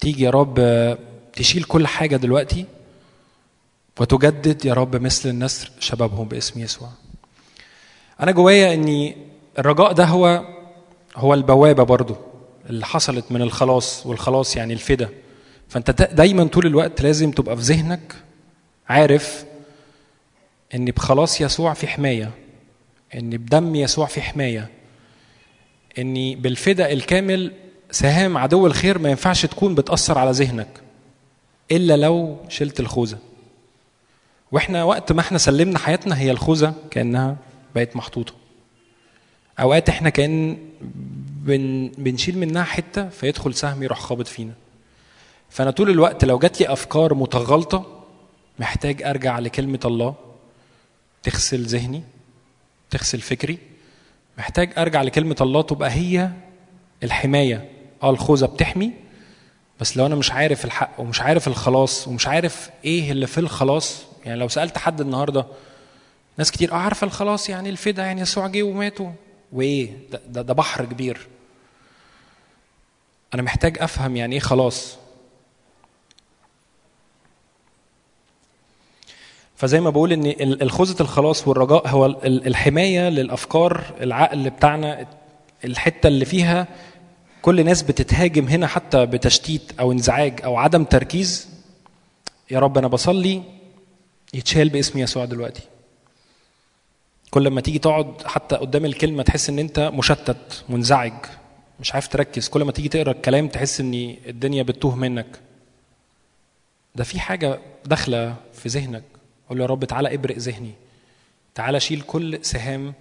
تيجي 0.00 0.24
يا 0.24 0.30
رب 0.30 0.54
تشيل 1.32 1.64
كل 1.64 1.86
حاجة 1.86 2.16
دلوقتي 2.16 2.64
وتجدد 4.00 4.64
يا 4.64 4.74
رب 4.74 4.96
مثل 4.96 5.28
النسر 5.28 5.70
شبابهم 5.80 6.28
باسم 6.28 6.60
يسوع. 6.60 6.88
أنا 8.20 8.32
جوايا 8.32 8.74
إني 8.74 9.16
الرجاء 9.58 9.92
ده 9.92 10.04
هو 10.04 10.44
هو 11.16 11.34
البوابة 11.34 11.82
برضو 11.82 12.16
اللي 12.70 12.86
حصلت 12.86 13.24
من 13.32 13.42
الخلاص 13.42 14.06
والخلاص 14.06 14.56
يعني 14.56 14.72
الفدا. 14.72 15.08
فأنت 15.68 15.90
دا- 15.90 16.12
دايما 16.12 16.44
طول 16.44 16.66
الوقت 16.66 17.02
لازم 17.02 17.30
تبقى 17.30 17.56
في 17.56 17.62
ذهنك 17.62 18.14
عارف 18.88 19.44
ان 20.74 20.84
بخلاص 20.84 21.40
يسوع 21.40 21.74
في 21.74 21.86
حماية. 21.86 22.30
إن 23.14 23.30
بدم 23.30 23.74
يسوع 23.74 24.06
في 24.06 24.22
حماية 24.22 24.70
إن 25.98 26.34
بالفدا 26.34 26.92
الكامل 26.92 27.52
سهام 27.90 28.38
عدو 28.38 28.66
الخير 28.66 28.98
ما 28.98 29.10
ينفعش 29.10 29.46
تكون 29.46 29.74
بتأثر 29.74 30.18
على 30.18 30.30
ذهنك 30.30 30.68
إلا 31.70 31.96
لو 31.96 32.36
شلت 32.48 32.80
الخوذة. 32.80 33.18
وإحنا 34.52 34.84
وقت 34.84 35.12
ما 35.12 35.20
إحنا 35.20 35.38
سلمنا 35.38 35.78
حياتنا 35.78 36.18
هي 36.18 36.30
الخوذة 36.30 36.74
كأنها 36.90 37.36
بقت 37.74 37.96
محطوطة. 37.96 38.34
أوقات 39.60 39.88
إحنا 39.88 40.10
كأن 40.10 40.58
بن 41.44 41.92
بنشيل 41.98 42.38
منها 42.38 42.64
حتة 42.64 43.08
فيدخل 43.08 43.54
سهم 43.54 43.82
يروح 43.82 44.00
خابط 44.00 44.26
فينا. 44.26 44.52
فأنا 45.50 45.70
طول 45.70 45.90
الوقت 45.90 46.24
لو 46.24 46.38
جات 46.38 46.60
لي 46.60 46.72
أفكار 46.72 47.14
متغلطة 47.14 48.04
محتاج 48.58 49.02
أرجع 49.02 49.38
لكلمة 49.38 49.80
الله 49.84 50.14
تغسل 51.22 51.62
ذهني 51.62 52.02
تغسل 52.92 53.20
فكري 53.20 53.58
محتاج 54.38 54.70
أرجع 54.78 55.02
لكلمة 55.02 55.36
الله 55.40 55.62
تبقى 55.62 55.90
هي 55.90 56.30
الحماية. 57.02 57.68
آه 58.02 58.10
الخوذة 58.10 58.46
بتحمي 58.46 58.92
بس 59.80 59.96
لو 59.96 60.06
أنا 60.06 60.14
مش 60.14 60.30
عارف 60.32 60.64
الحق 60.64 61.00
ومش 61.00 61.20
عارف 61.20 61.48
الخلاص 61.48 62.08
ومش 62.08 62.26
عارف 62.26 62.70
إيه 62.84 63.12
اللي 63.12 63.26
في 63.26 63.38
الخلاص 63.38 64.02
يعني 64.24 64.38
لو 64.40 64.48
سألت 64.48 64.78
حد 64.78 65.00
النهارده 65.00 65.46
ناس 66.38 66.50
كتير 66.50 66.72
آه 66.72 66.76
عارفة 66.76 67.04
الخلاص 67.04 67.48
يعني 67.48 67.68
الفدا 67.70 68.02
يعني 68.02 68.20
يسوع 68.20 68.46
جه 68.46 68.62
وماتوا. 68.62 69.10
وإيه؟ 69.52 69.92
ده, 70.12 70.20
ده, 70.28 70.42
ده 70.42 70.54
بحر 70.54 70.84
كبير. 70.84 71.26
أنا 73.34 73.42
محتاج 73.42 73.76
أفهم 73.80 74.16
يعني 74.16 74.34
إيه 74.34 74.40
خلاص. 74.40 74.96
فزي 79.62 79.80
ما 79.80 79.90
بقول 79.90 80.12
إن 80.12 80.26
ال- 80.26 80.62
الخوذة 80.62 81.00
الخلاص 81.02 81.48
والرجاء 81.48 81.88
هو 81.88 82.06
ال- 82.06 82.46
الحماية 82.46 83.08
للأفكار 83.08 83.84
العقل 84.00 84.50
بتاعنا 84.50 85.06
الحتة 85.64 86.06
اللي 86.06 86.24
فيها 86.24 86.66
كل 87.42 87.64
ناس 87.64 87.82
بتتهاجم 87.82 88.48
هنا 88.48 88.66
حتى 88.66 89.06
بتشتيت 89.06 89.72
أو 89.80 89.92
انزعاج 89.92 90.40
أو 90.44 90.56
عدم 90.56 90.84
تركيز. 90.84 91.48
يا 92.50 92.58
رب 92.58 92.78
أنا 92.78 92.88
بصلي 92.88 93.42
يتشال 94.34 94.68
باسم 94.68 94.98
يسوع 94.98 95.24
دلوقتي. 95.24 95.62
كل 97.30 97.48
ما 97.50 97.60
تيجي 97.60 97.78
تقعد 97.78 98.22
حتى 98.24 98.56
قدام 98.56 98.84
الكلمة 98.84 99.22
تحس 99.22 99.48
إن 99.48 99.58
أنت 99.58 99.80
مشتت 99.94 100.64
منزعج 100.68 101.12
مش 101.80 101.94
عارف 101.94 102.08
تركز. 102.08 102.48
كل 102.48 102.62
ما 102.64 102.72
تيجي 102.72 102.88
تقرأ 102.88 103.10
الكلام 103.12 103.48
تحس 103.48 103.80
إن 103.80 104.16
الدنيا 104.26 104.62
بتتوه 104.62 104.94
منك. 104.96 105.38
ده 106.94 107.04
في 107.04 107.20
حاجة 107.20 107.58
داخلة 107.86 108.36
في 108.52 108.68
ذهنك. 108.68 109.02
قول 109.52 109.58
له 109.58 109.64
يا 109.64 109.70
رب 109.70 109.84
تعالى 109.84 110.14
ابرق 110.14 110.36
ذهني. 110.38 110.72
تعالى 111.54 111.80
شيل 111.80 112.00
كل 112.00 112.44
سهام 112.44 112.94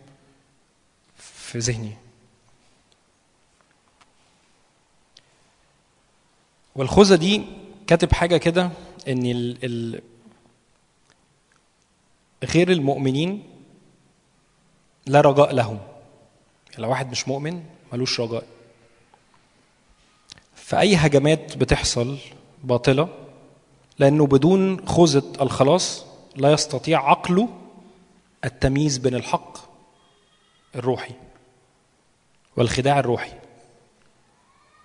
في 1.18 1.58
ذهني. 1.60 1.94
والخوذة 6.76 7.16
دي 7.16 7.44
كاتب 7.88 8.14
حاجة 8.14 8.38
كده 8.38 8.72
إن 9.08 9.26
ال 9.26 9.66
ال 9.66 10.02
غير 12.44 12.72
المؤمنين 12.72 13.44
لا 15.06 15.22
رجاء 15.22 15.54
لهم. 15.54 15.80
يعني 16.72 16.84
لو 16.84 16.90
واحد 16.90 17.12
مش 17.12 17.28
مؤمن 17.28 17.64
ملوش 17.94 18.20
رجاء. 18.20 18.48
فأي 20.56 20.96
هجمات 20.96 21.58
بتحصل 21.58 22.18
باطلة؟ 22.64 23.10
لأنه 24.00 24.28
بدون 24.28 24.88
خوذة 24.88 25.42
الخلاص 25.42 26.11
لا 26.36 26.52
يستطيع 26.52 27.10
عقله 27.10 27.50
التمييز 28.46 28.98
بين 28.98 29.16
الحق 29.16 29.58
الروحي 30.76 31.14
والخداع 32.58 33.00
الروحي. 33.00 33.32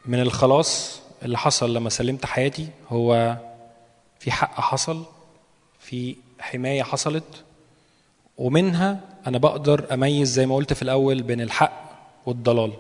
من 0.06 0.20
الخلاص 0.20 1.00
اللي 1.22 1.38
حصل 1.38 1.74
لما 1.74 1.90
سلمت 1.90 2.26
حياتي 2.26 2.68
هو 2.88 3.36
في 4.18 4.30
حق 4.30 4.60
حصل 4.60 5.04
في 5.80 6.16
حماية 6.40 6.82
حصلت 6.82 7.44
ومنها 8.38 9.00
أنا 9.26 9.38
بقدر 9.38 9.94
أميز 9.94 10.32
زي 10.32 10.46
ما 10.46 10.54
قلت 10.54 10.72
في 10.72 10.82
الأول 10.82 11.22
بين 11.22 11.40
الحق 11.40 11.82
والضلال. 12.26 12.72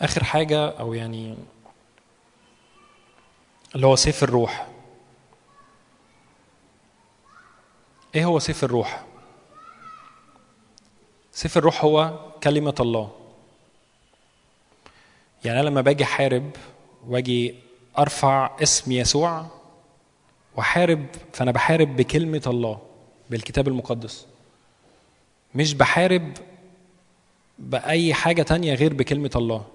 آخر 0.00 0.24
حاجة 0.24 0.68
أو 0.68 0.94
يعني 0.94 1.36
اللي 3.74 3.86
هو 3.86 3.96
سيف 3.96 4.24
الروح. 4.24 4.71
إيه 8.14 8.24
هو 8.24 8.38
سيف 8.38 8.64
الروح؟ 8.64 9.04
سيف 11.32 11.58
الروح 11.58 11.84
هو 11.84 12.18
كلمة 12.42 12.74
الله. 12.80 13.10
يعني 15.44 15.60
أنا 15.60 15.68
لما 15.68 15.80
باجي 15.80 16.04
أحارب 16.04 16.50
وأجي 17.06 17.54
أرفع 17.98 18.56
اسم 18.62 18.92
يسوع 18.92 19.46
وحارب 20.56 21.06
فأنا 21.32 21.50
بحارب 21.52 21.96
بكلمة 21.96 22.42
الله 22.46 22.78
بالكتاب 23.30 23.68
المقدس. 23.68 24.26
مش 25.54 25.74
بحارب 25.74 26.32
بأي 27.58 28.14
حاجة 28.14 28.42
تانية 28.42 28.74
غير 28.74 28.94
بكلمة 28.94 29.30
الله. 29.36 29.66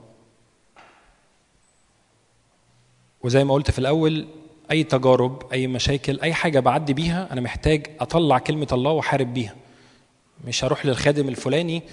وزي 3.23 3.43
ما 3.43 3.53
قلت 3.53 3.71
في 3.71 3.79
الأول 3.79 4.27
أي 4.71 4.83
تجارب 4.83 5.51
أي 5.53 5.67
مشاكل 5.67 6.19
أي 6.19 6.33
حاجة 6.33 6.59
بعدي 6.59 6.93
بيها 6.93 7.27
أنا 7.31 7.41
محتاج 7.41 7.87
أطلع 7.99 8.37
كلمة 8.37 8.67
الله 8.71 8.91
وأحارب 8.91 9.33
بيها 9.33 9.55
مش 10.47 10.63
هروح 10.63 10.85
للخادم 10.85 11.29
الفلاني 11.29 11.83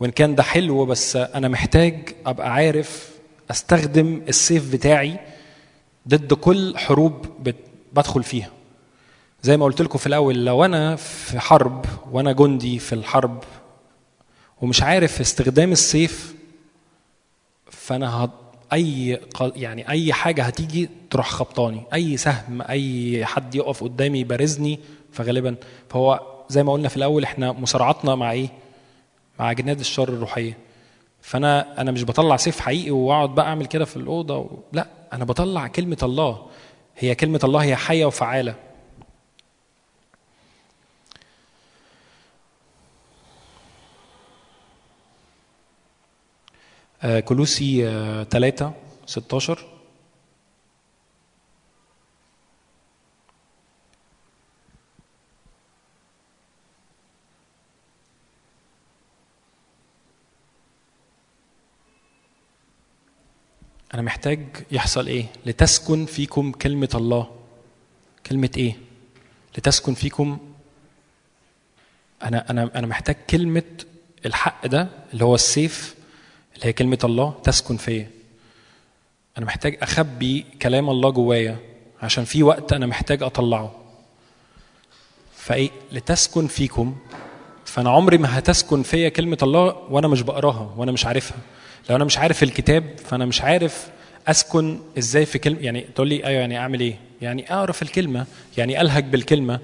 وإن 0.00 0.10
كان 0.10 0.34
ده 0.34 0.42
حلو 0.42 0.86
بس 0.86 1.16
أنا 1.16 1.48
محتاج 1.48 2.08
أبقى 2.26 2.52
عارف 2.52 3.10
أستخدم 3.50 4.22
السيف 4.28 4.72
بتاعي 4.72 5.16
ضد 6.08 6.34
كل 6.34 6.78
حروب 6.78 7.26
بدخل 7.92 8.22
فيها 8.22 8.50
زي 9.42 9.56
ما 9.56 9.64
قلت 9.64 9.82
لكم 9.82 9.98
في 9.98 10.06
الأول 10.06 10.44
لو 10.44 10.64
أنا 10.64 10.96
في 10.96 11.40
حرب 11.40 11.84
وأنا 12.12 12.32
جندي 12.32 12.78
في 12.78 12.92
الحرب 12.94 13.44
ومش 14.62 14.82
عارف 14.82 15.20
استخدام 15.20 15.72
السيف 15.72 16.34
فأنا. 17.70 18.30
أي 18.74 19.20
يعني 19.56 19.88
أي 19.88 20.12
حاجة 20.12 20.42
هتيجي 20.42 20.88
تروح 21.10 21.30
خبطاني. 21.30 21.82
أي 21.94 22.16
سهم 22.16 22.62
أي 22.62 23.24
حد 23.26 23.54
يقف 23.54 23.84
قدامي 23.84 24.20
يبارزني 24.20 24.80
فغالبا. 25.12 25.56
فهو 25.88 26.20
زي 26.48 26.62
ما 26.62 26.72
قلنا 26.72 26.88
في 26.88 26.96
الأول 26.96 27.24
إحنا 27.24 27.52
مصارعتنا 27.52 28.14
مع 28.14 28.32
إيه؟ 28.32 28.48
مع 29.38 29.52
جناد 29.52 29.80
الشر 29.80 30.08
الروحية. 30.08 30.58
فأنا 31.22 31.80
أنا 31.80 31.90
مش 31.90 32.04
بطلع 32.04 32.36
سيف 32.36 32.60
حقيقي 32.60 32.90
وأقعد 32.90 33.34
بقى 33.34 33.46
أعمل 33.46 33.66
كده 33.66 33.84
في 33.84 33.96
الأوضة 33.96 34.38
و... 34.38 34.50
لا 34.72 34.86
أنا 35.12 35.24
بطلع 35.24 35.66
كلمة 35.66 35.98
الله. 36.02 36.46
هي 36.98 37.14
كلمة 37.14 37.40
الله 37.44 37.62
هي 37.62 37.76
حية 37.76 38.04
وفعالة. 38.04 38.54
كلوسي 47.04 47.84
3 48.30 48.72
16 49.06 49.58
أنا 63.94 64.02
محتاج 64.02 64.40
يحصل 64.70 65.06
إيه؟ 65.06 65.26
لتسكن 65.46 66.06
فيكم 66.06 66.52
كلمة 66.52 66.88
الله. 66.94 67.30
كلمة 68.26 68.50
إيه؟ 68.56 68.76
لتسكن 69.58 69.94
فيكم 69.94 70.38
أنا 72.22 72.50
أنا 72.50 72.70
أنا 72.78 72.86
محتاج 72.86 73.16
كلمة 73.30 73.62
الحق 74.26 74.66
ده 74.66 74.88
اللي 75.12 75.24
هو 75.24 75.34
السيف 75.34 75.93
اللي 76.54 76.66
هي 76.66 76.72
كلمة 76.72 76.98
الله 77.04 77.34
تسكن 77.44 77.76
فيا. 77.76 78.10
أنا 79.38 79.46
محتاج 79.46 79.78
أخبي 79.82 80.46
كلام 80.62 80.90
الله 80.90 81.10
جوايا 81.10 81.56
عشان 82.02 82.24
في 82.24 82.42
وقت 82.42 82.72
أنا 82.72 82.86
محتاج 82.86 83.22
أطلعه. 83.22 83.74
فإيه؟ 85.36 85.70
لتسكن 85.92 86.46
فيكم 86.46 86.96
فأنا 87.64 87.90
عمري 87.90 88.18
ما 88.18 88.38
هتسكن 88.38 88.82
فيا 88.82 89.08
كلمة 89.08 89.38
الله 89.42 89.76
وأنا 89.90 90.08
مش 90.08 90.22
بقراها 90.22 90.74
وأنا 90.76 90.92
مش 90.92 91.06
عارفها. 91.06 91.38
لو 91.90 91.96
أنا 91.96 92.04
مش 92.04 92.18
عارف 92.18 92.42
الكتاب 92.42 92.84
فأنا 93.04 93.24
مش 93.24 93.42
عارف 93.42 93.88
أسكن 94.28 94.80
إزاي 94.98 95.26
في 95.26 95.38
كلمة 95.38 95.60
يعني 95.60 95.80
تقول 95.80 96.08
لي 96.08 96.24
أيوه 96.26 96.40
يعني 96.40 96.58
أعمل 96.58 96.80
إيه؟ 96.80 96.98
يعني 97.22 97.54
أقرا 97.54 97.72
في 97.72 97.82
الكلمة، 97.82 98.26
يعني 98.56 98.80
ألهج 98.80 99.04
بالكلمة، 99.04 99.60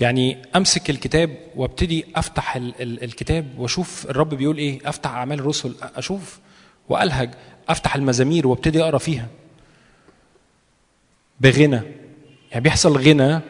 يعني 0.00 0.42
امسك 0.56 0.90
الكتاب 0.90 1.36
وابتدي 1.56 2.06
افتح 2.16 2.56
ال 2.56 2.82
ال 2.82 3.04
الكتاب 3.04 3.58
واشوف 3.58 4.06
الرب 4.10 4.34
بيقول 4.34 4.58
إيه 4.58 4.88
افتح 4.88 5.10
اعمال 5.10 5.38
الرسل 5.38 5.74
أشوف 5.82 6.38
والهج 6.88 7.30
افتح 7.68 7.94
المزامير 7.96 8.46
وابتدي 8.46 8.82
اقرا 8.82 8.98
فيها. 8.98 9.28
بغنى 11.40 11.80
يعني 12.50 12.62
بيحصل 12.62 12.96
غنى 12.96 13.40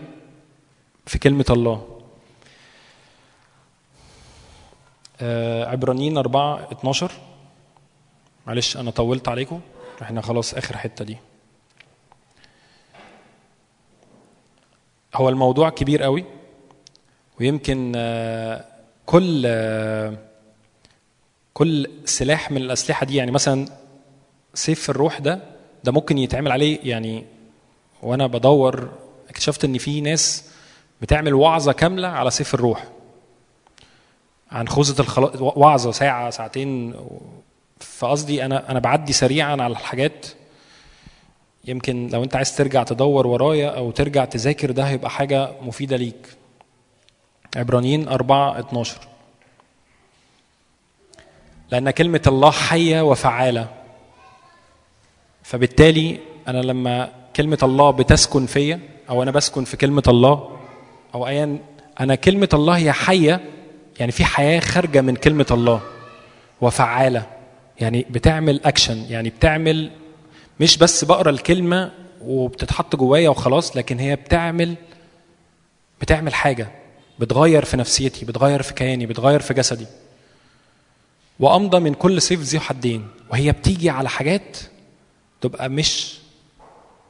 في 1.07 1.19
كلمة 1.19 1.45
الله. 1.51 2.01
آه 5.21 5.65
عبرانيين 5.71 6.19
4 6.19 6.69
12 6.73 7.11
معلش 8.47 8.77
أنا 8.77 8.91
طولت 8.91 9.29
عليكم. 9.29 9.61
إحنا 10.03 10.21
خلاص 10.21 10.55
آخر 10.55 10.77
حتة 10.77 11.05
دي. 11.05 11.16
هو 15.15 15.28
الموضوع 15.28 15.70
كبير 15.70 16.03
قوي 16.03 16.24
ويمكن 17.41 17.93
آه، 17.97 18.65
كل 19.07 19.43
آه، 19.47 20.15
كل 21.55 21.91
سلاح 22.05 22.51
من 22.51 22.57
الأسلحة 22.57 23.07
دي 23.07 23.16
يعني 23.16 23.31
مثلا 23.31 23.69
سيف 24.55 24.91
الروح 24.91 25.19
ده 25.19 25.41
ده 25.85 25.93
ممكن 25.93 26.19
يتعمل 26.19 26.53
عليه 26.53 26.78
يعني 26.82 27.24
وأنا 28.03 28.27
بدور 28.27 28.89
اكتشفت 29.28 29.65
إن 29.65 29.78
في 29.78 30.01
ناس 30.01 30.51
بتعمل 31.03 31.35
وعظة 31.35 31.73
كاملة 31.73 32.09
على 32.09 32.31
سيف 32.31 32.55
الروح. 32.55 32.85
عن 34.53 34.69
خوذة 34.69 35.01
الخلاص 35.01 35.31
وعظة 35.41 35.93
ساعة 35.93 36.31
ساعتين 36.31 36.95
فقصدي 37.81 38.45
أنا 38.45 38.70
أنا 38.70 38.78
بعدي 38.78 39.12
سريعا 39.12 39.53
على 39.53 39.66
الحاجات 39.66 40.27
يمكن 41.66 42.09
لو 42.12 42.24
انت 42.24 42.36
عايز 42.36 42.57
ترجع 42.57 42.82
تدور 42.82 43.27
ورايا 43.27 43.69
أو 43.69 43.91
ترجع 43.91 44.24
تذاكر 44.24 44.70
ده 44.70 44.82
هيبقى 44.85 45.11
حاجة 45.11 45.51
مفيدة 45.62 45.97
ليك. 45.97 46.27
عبرانيين 47.57 48.09
4 48.09 48.59
12 48.61 49.01
لأن 51.70 51.91
كلمة 51.91 52.20
الله 52.27 52.51
حية 52.51 53.01
وفعالة. 53.01 53.69
فبالتالي 55.43 56.19
أنا 56.49 56.59
لما 56.59 57.11
كلمة 57.36 57.59
الله 57.62 57.91
بتسكن 57.91 58.47
فيا 58.47 58.81
أو 59.11 59.23
أنا 59.23 59.31
بسكن 59.31 59.65
في 59.65 59.77
كلمة 59.77 60.03
الله 60.09 60.57
أو 61.15 61.27
أيا 61.27 61.59
أنا 62.01 62.15
كلمة 62.15 62.49
الله 62.55 62.77
هي 62.77 62.93
حية 62.93 63.41
يعني 64.01 64.12
في 64.12 64.24
حياة 64.24 64.61
خارجة 64.61 65.01
من 65.01 65.16
كلمة 65.16 65.47
الله. 65.51 65.81
وفعالة. 66.61 67.27
يعني 67.81 68.07
بتعمل 68.11 68.61
أكشن 68.65 68.97
يعني 69.09 69.28
بتعمل 69.31 69.91
مش 70.61 70.77
بس 70.79 71.05
بقرا 71.05 71.31
الكلمة 71.31 71.91
وبتتحط 72.23 72.97
جوايا 72.97 73.29
وخلاص 73.29 73.77
لكن 73.77 73.99
هي 73.99 74.17
بتعمل 74.17 74.75
بتعمل 76.01 76.35
حاجة 76.35 76.69
بتغير 77.19 77.65
في 77.65 77.77
نفسيتي 77.77 78.25
بتغير 78.25 78.63
في 78.63 78.75
كياني 78.75 79.07
بتغير 79.07 79.41
في 79.41 79.55
جسدي. 79.55 79.87
وأمضى 81.41 81.79
من 81.79 81.95
كل 81.95 82.23
سيف 82.23 82.41
ذي 82.41 82.61
حدين. 82.61 83.09
وهي 83.31 83.53
بتيجي 83.53 83.91
على 83.91 84.09
حاجات 84.09 84.57
تبقى 85.41 85.69
مش 85.69 86.19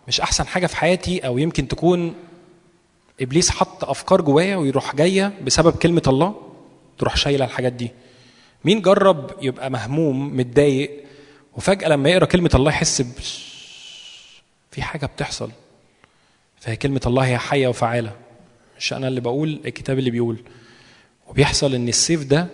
مش 0.09 0.21
أحسن 0.21 0.47
حاجة 0.47 0.67
في 0.67 0.77
حياتي 0.77 1.19
أو 1.27 1.39
يمكن 1.39 1.69
تكون 1.69 2.15
إبليس 3.21 3.51
حط 3.51 3.85
أفكار 3.85 4.21
جوايا 4.21 4.57
ويروح 4.57 4.97
جاية 4.97 5.33
بسبب 5.45 5.73
كلمة 5.77 6.03
الله 6.07 6.35
تروح 6.99 7.17
شايلة 7.17 7.45
الحاجات 7.45 7.73
دي. 7.73 7.91
مين 8.65 8.83
جرب 8.83 9.31
يبقى 9.43 9.71
مهموم 9.71 10.37
متضايق 10.37 11.04
وفجأة 11.57 11.89
لما 11.89 12.11
يقرأ 12.11 12.25
كلمة 12.25 12.51
الله 12.55 12.71
يحس 12.71 13.03
ب 13.03 13.13
في 14.71 14.83
حاجة 14.83 15.07
بتحصل. 15.07 15.51
فهي 16.61 16.77
كلمة 16.77 17.01
الله 17.07 17.27
هي 17.27 17.39
حية 17.39 17.69
وفعالة. 17.69 18.13
مش 18.79 18.93
أنا 18.93 19.09
اللي 19.09 19.21
بقول 19.21 19.61
الكتاب 19.65 19.99
اللي 19.99 20.11
بيقول. 20.11 20.43
وبيحصل 21.27 21.75
إن 21.75 21.89
السيف 21.89 22.25
ده 22.25 22.47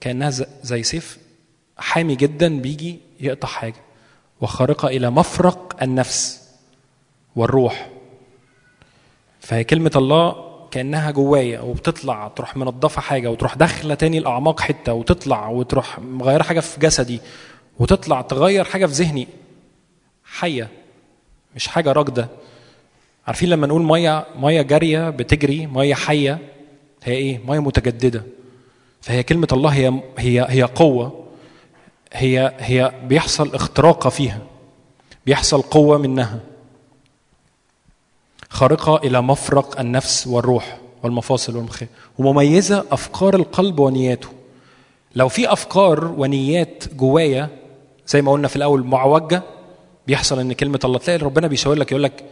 كأنها 0.00 0.30
ز- 0.30 0.44
زي 0.62 0.82
سيف 0.82 1.18
حامي 1.78 2.14
جدا 2.16 2.60
بيجي 2.60 2.98
يقطع 3.20 3.48
حاجة. 3.48 3.74
وخارقة 4.40 4.88
إلى 4.88 5.10
مفرق 5.10 5.82
النفس 5.82 6.48
والروح. 7.36 7.90
فهي 9.40 9.64
كلمة 9.64 9.92
الله 9.96 10.48
كأنها 10.70 11.10
جوايا 11.10 11.60
وبتطلع 11.60 12.28
تروح 12.28 12.56
منضفة 12.56 13.00
حاجة 13.00 13.30
وتروح 13.30 13.54
داخلة 13.54 13.94
تاني 13.94 14.18
الأعماق 14.18 14.60
حتة 14.60 14.92
وتطلع 14.92 15.48
وتروح 15.48 15.98
مغيرة 15.98 16.42
حاجة 16.42 16.60
في 16.60 16.80
جسدي. 16.80 17.20
وتطلع 17.78 18.20
تغير 18.20 18.64
حاجة 18.64 18.86
في 18.86 18.92
ذهني. 18.92 19.28
حية 20.24 20.68
مش 21.56 21.68
حاجة 21.68 21.92
راكدة. 21.92 22.28
عارفين 23.26 23.48
لما 23.48 23.66
نقول 23.66 23.82
مية 23.82 24.26
مية 24.36 24.62
جارية 24.62 25.10
بتجري 25.10 25.66
مية 25.66 25.94
حية 25.94 26.38
هي 27.04 27.14
إيه؟ 27.14 27.40
مية 27.46 27.58
متجددة. 27.58 28.22
فهي 29.00 29.22
كلمة 29.22 29.48
الله 29.52 29.70
هي 29.70 30.02
هي 30.18 30.46
هي 30.48 30.62
قوة. 30.62 31.24
هي 32.12 32.54
هي 32.58 32.92
بيحصل 33.04 33.54
اختراقة 33.54 34.10
فيها. 34.10 34.40
بيحصل 35.26 35.62
قوة 35.62 35.98
منها. 35.98 36.40
خارقة 38.50 38.96
إلى 38.96 39.22
مفرق 39.22 39.80
النفس 39.80 40.26
والروح 40.26 40.78
والمفاصل 41.02 41.56
والمخيخ 41.56 41.88
ومميزة 42.18 42.84
أفكار 42.90 43.34
القلب 43.34 43.78
ونياته. 43.78 44.28
لو 45.14 45.28
في 45.28 45.52
أفكار 45.52 46.04
ونيات 46.04 46.94
جوايا 46.94 47.48
زي 48.08 48.22
ما 48.22 48.32
قلنا 48.32 48.48
في 48.48 48.56
الأول 48.56 48.84
معوجة. 48.84 49.42
بيحصل 50.06 50.38
إن 50.40 50.52
كلمة 50.52 50.80
الله 50.84 50.98
تلاقي 50.98 51.18
ربنا 51.18 51.46
بيشاور 51.46 51.76
لك 51.76 51.92
يقول 51.92 52.02
لك 52.02 52.24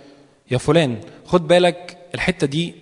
يا 0.51 0.59
فلان 0.59 1.01
خد 1.25 1.49
بالك 1.49 1.99
الحتة 2.15 2.47
دي 2.47 2.75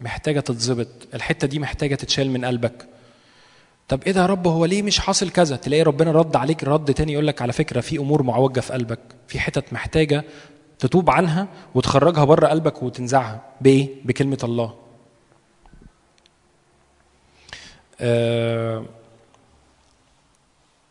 محتاجة 0.00 0.40
تتظبط 0.40 0.88
الحتة 1.14 1.46
دي 1.46 1.58
محتاجة 1.58 1.94
تتشال 1.94 2.30
من 2.30 2.44
قلبك. 2.44 2.86
طب 3.88 4.02
إيه 4.06 4.12
ده 4.12 4.20
يا 4.20 4.26
رب 4.26 4.46
هو 4.46 4.64
ليه 4.64 4.82
مش 4.82 4.98
حاصل 4.98 5.30
كذا؟ 5.30 5.56
تلاقي 5.56 5.82
ربنا 5.82 6.12
رد 6.12 6.36
عليك 6.36 6.64
رد 6.64 6.94
تاني 6.94 7.12
يقول 7.12 7.26
لك 7.26 7.42
على 7.42 7.52
فكرة 7.52 7.80
في 7.80 7.98
أمور 7.98 8.22
معوجة 8.22 8.60
في 8.60 8.72
قلبك 8.72 8.98
في 9.28 9.40
حتت 9.40 9.72
محتاجة 9.72 10.24
تتوب 10.78 11.10
عنها 11.10 11.48
وتخرجها 11.74 12.24
بره 12.24 12.46
قلبك 12.46 12.82
وتنزعها. 12.82 13.40
بإيه؟ 13.60 13.88
بكلمة 14.04 14.38
الله. 14.44 14.74
آه 18.00 18.84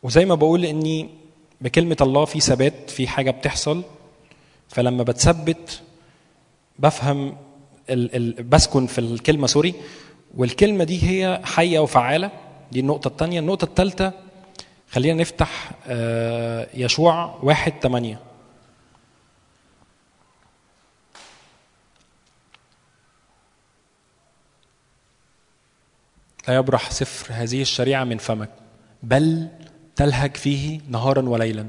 وزي 0.03 0.25
ما 0.25 0.35
بقول 0.35 0.65
إني 0.65 1.09
بكلمة 1.61 1.97
الله 2.01 2.25
في 2.25 2.39
ثبات 2.39 2.89
في 2.89 3.07
حاجة 3.07 3.31
بتحصل 3.31 3.83
فلما 4.69 5.03
بتثبت 5.03 5.81
بفهم 6.79 7.37
ال 7.89 8.15
ال 8.15 8.43
بسكن 8.43 8.87
في 8.87 8.99
الكلمة 8.99 9.47
سوري 9.47 9.73
والكلمة 10.37 10.83
دي 10.83 11.03
هي 11.09 11.41
حية 11.43 11.79
وفعالة 11.79 12.31
دي 12.71 12.79
النقطة 12.79 13.07
الثانية 13.07 13.39
النقطة 13.39 13.65
الثالثه 13.65 14.13
خلينا 14.91 15.21
نفتح 15.21 15.71
آه، 15.87 16.67
يشوع 16.73 17.39
واحد 17.43 17.73
ثمانية 17.81 18.19
لا 26.47 26.55
يبرح 26.55 26.91
سفر 26.91 27.33
هذه 27.33 27.61
الشريعة 27.61 28.03
من 28.03 28.17
فمك 28.17 28.49
بل 29.03 29.47
تلهج 29.99 30.37
فيه 30.37 30.79
نهارا 30.89 31.29
وليلا. 31.29 31.67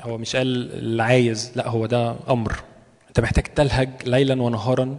هو 0.00 0.18
مش 0.18 0.36
قال 0.36 0.72
اللي 0.72 1.02
عايز 1.02 1.52
لا 1.56 1.68
هو 1.68 1.86
ده 1.86 2.16
أمر. 2.28 2.62
أنت 3.08 3.20
محتاج 3.20 3.44
تلهج 3.44 3.90
ليلا 4.06 4.42
ونهارا 4.42 4.98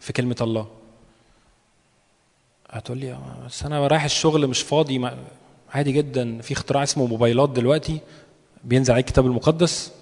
في 0.00 0.12
كلمة 0.12 0.36
الله. 0.40 0.66
هتقول 2.70 2.98
لي 2.98 3.18
بس 3.46 3.62
أنا 3.62 3.86
رايح 3.86 4.04
الشغل 4.04 4.46
مش 4.46 4.60
فاضي 4.60 4.98
ما 4.98 5.18
عادي 5.74 5.92
جدا. 5.92 6.40
في 6.40 6.52
اختراع 6.52 6.82
اسمه 6.82 7.06
موبايلات 7.06 7.50
دلوقتي 7.50 8.00
بينزل 8.64 8.92
عليك 8.92 9.06
الكتاب 9.06 9.26
المقدس. 9.26 9.92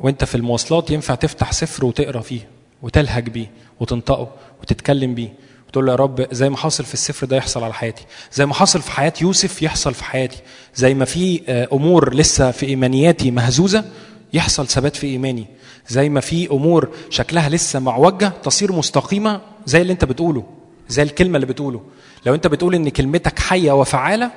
وأنت 0.00 0.24
في 0.24 0.34
المواصلات 0.34 0.90
ينفع 0.90 1.14
تفتح 1.14 1.52
سفر 1.52 1.84
وتقرأ 1.84 2.20
فيه 2.20 2.48
وتلهج 2.82 3.28
بيه 3.28 3.50
وتنطقه 3.80 4.32
وتتكلم 4.60 5.14
بيه. 5.14 5.34
وتقول 5.70 5.86
له 5.86 5.92
يا 5.92 5.96
رب 5.96 6.26
زي 6.32 6.50
ما 6.50 6.56
حاصل 6.56 6.84
في 6.84 6.94
السفر 6.94 7.26
ده 7.26 7.36
يحصل 7.36 7.64
على 7.64 7.74
حياتي 7.74 8.04
زي 8.32 8.46
ما 8.46 8.54
حصل 8.54 8.82
في 8.82 8.90
حياة 8.90 9.12
يوسف 9.20 9.62
يحصل 9.62 9.94
في 9.94 10.04
حياتي 10.04 10.38
زي 10.74 10.94
ما 10.94 11.04
في 11.04 11.42
آه، 11.48 11.68
أمور 11.72 12.14
لسه 12.14 12.50
في 12.50 12.66
إيمانياتي 12.66 13.30
مهزوزة 13.30 13.84
يحصل 14.32 14.66
ثبات 14.66 14.96
في 14.96 15.06
إيماني 15.06 15.46
زي 15.88 16.08
ما 16.08 16.20
في 16.20 16.50
أمور 16.50 16.88
شكلها 17.10 17.48
لسه 17.48 17.78
معوجة 17.78 18.32
تصير 18.42 18.72
مستقيمة 18.72 19.40
زي 19.66 19.82
اللي 19.82 19.92
أنت 19.92 20.04
بتقوله 20.04 20.46
زي 20.88 21.02
الكلمة 21.02 21.36
اللي 21.36 21.46
بتقوله. 21.46 21.82
لو 22.26 22.34
أنت 22.34 22.46
بتقول 22.46 22.74
إن 22.74 22.88
كلمتك 22.88 23.38
حية 23.38 23.72
وفعالة 23.72 24.30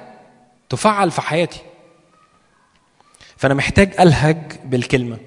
تفعل 0.69 1.11
في 1.11 1.21
حياتي. 1.21 1.59
فأنا 3.37 3.53
محتاج 3.53 3.93
ألهج 3.99 4.37
بالكلمة. 4.65 5.17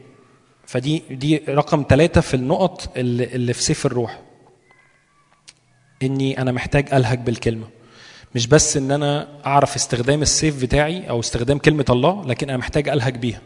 فدي 0.67 1.03
دي 1.11 1.43
رقم 1.49 1.85
ثلاثة 1.89 2.21
في 2.21 2.35
النقط 2.35 2.97
اللي, 2.97 3.25
اللي 3.25 3.53
في 3.53 3.63
سيف 3.63 3.87
الروح. 3.87 4.26
إني 6.03 6.43
أنا 6.43 6.53
محتاج 6.53 6.95
ألهج 6.95 7.19
بالكلمة. 7.19 7.67
مش 8.35 8.47
بس 8.47 8.77
إن 8.77 8.91
أنا 8.91 9.29
أعرف 9.47 9.75
استخدام 9.75 10.23
السيف 10.23 10.63
بتاعي 10.63 11.09
أو 11.09 11.21
استخدام 11.21 11.59
كلمة 11.59 11.85
الله 11.91 12.25
لكن 12.27 12.49
أنا 12.49 12.59
محتاج 12.59 12.89
ألهج 12.89 13.17
بيها. 13.17 13.41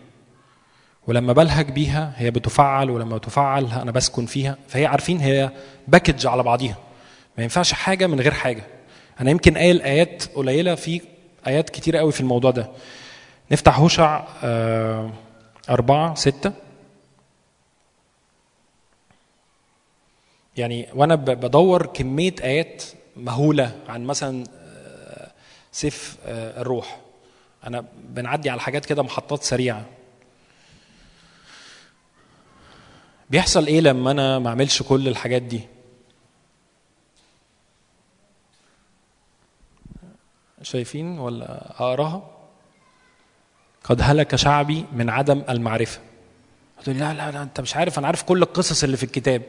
ولما 1.07 1.33
بلهج 1.33 1.71
بيها 1.71 2.13
هي 2.17 2.31
بتفعل 2.31 2.91
ولما 2.91 3.19
تفعل 3.19 3.67
أنا 3.67 3.91
بسكن 3.91 4.27
فيها. 4.27 4.57
فهي 4.69 4.87
عارفين 4.87 5.21
هي 5.21 5.51
package 5.89 6.27
على 6.27 6.43
بعضيها. 6.43 6.77
ما 7.39 7.43
ينفعش 7.43 7.73
حاجة 7.73 8.07
من 8.07 8.21
غير 8.21 8.33
حاجة. 8.35 8.63
أنا 9.21 9.31
يمكن 9.31 9.59
قايل 9.59 9.83
آيات 9.83 10.25
قليلة 10.35 10.75
في 10.75 11.01
آيات 11.47 11.71
كتيرة 11.71 11.99
قوي 11.99 12.13
في 12.13 12.21
الموضوع 12.21 12.51
ده. 12.51 12.71
نفتح 13.53 13.79
هوشع 13.79 14.25
آه، 14.43 15.11
أربعة 15.71 16.15
ستة. 16.15 16.53
يعني 20.57 20.89
وأنا 20.95 21.15
بدور 21.15 21.87
كمية 21.87 22.35
آيات 22.43 22.85
مهولة 23.17 23.79
عن 23.89 24.05
مثلا 24.05 24.45
آه، 24.55 25.31
سيف 25.73 26.17
آه، 26.27 26.61
الروح. 26.61 27.01
أنا 27.67 27.85
بنعدي 28.09 28.51
على 28.51 28.61
حاجات 28.61 28.87
كده 28.87 29.03
محطات 29.03 29.43
سريعة. 29.43 29.85
بيحصل 33.31 33.67
إيه 33.67 33.81
لما 33.81 34.11
أنا 34.11 34.39
ما 34.39 34.49
أعملش 34.49 34.83
كل 34.83 35.09
الحاجات 35.09 35.43
دي؟ 35.43 35.61
شايفين 40.63 41.19
ولا 41.19 41.71
أقراها؟ 41.71 42.31
قد 43.85 44.01
هلك 44.03 44.37
شعبي 44.37 44.85
من 44.93 45.11
عدم 45.11 45.43
المعرفة. 45.49 46.01
تقول 46.83 46.97
لي 46.97 47.01
لا 47.05 47.15
لا 47.15 47.31
لا 47.31 47.43
أنت 47.43 47.61
مش 47.61 47.77
عارف. 47.77 47.99
أنا 47.99 48.07
عارف 48.07 48.23
كل 48.23 48.43
القصص 48.43 48.85
اللي 48.85 48.97
في 48.97 49.03
الكتاب. 49.05 49.43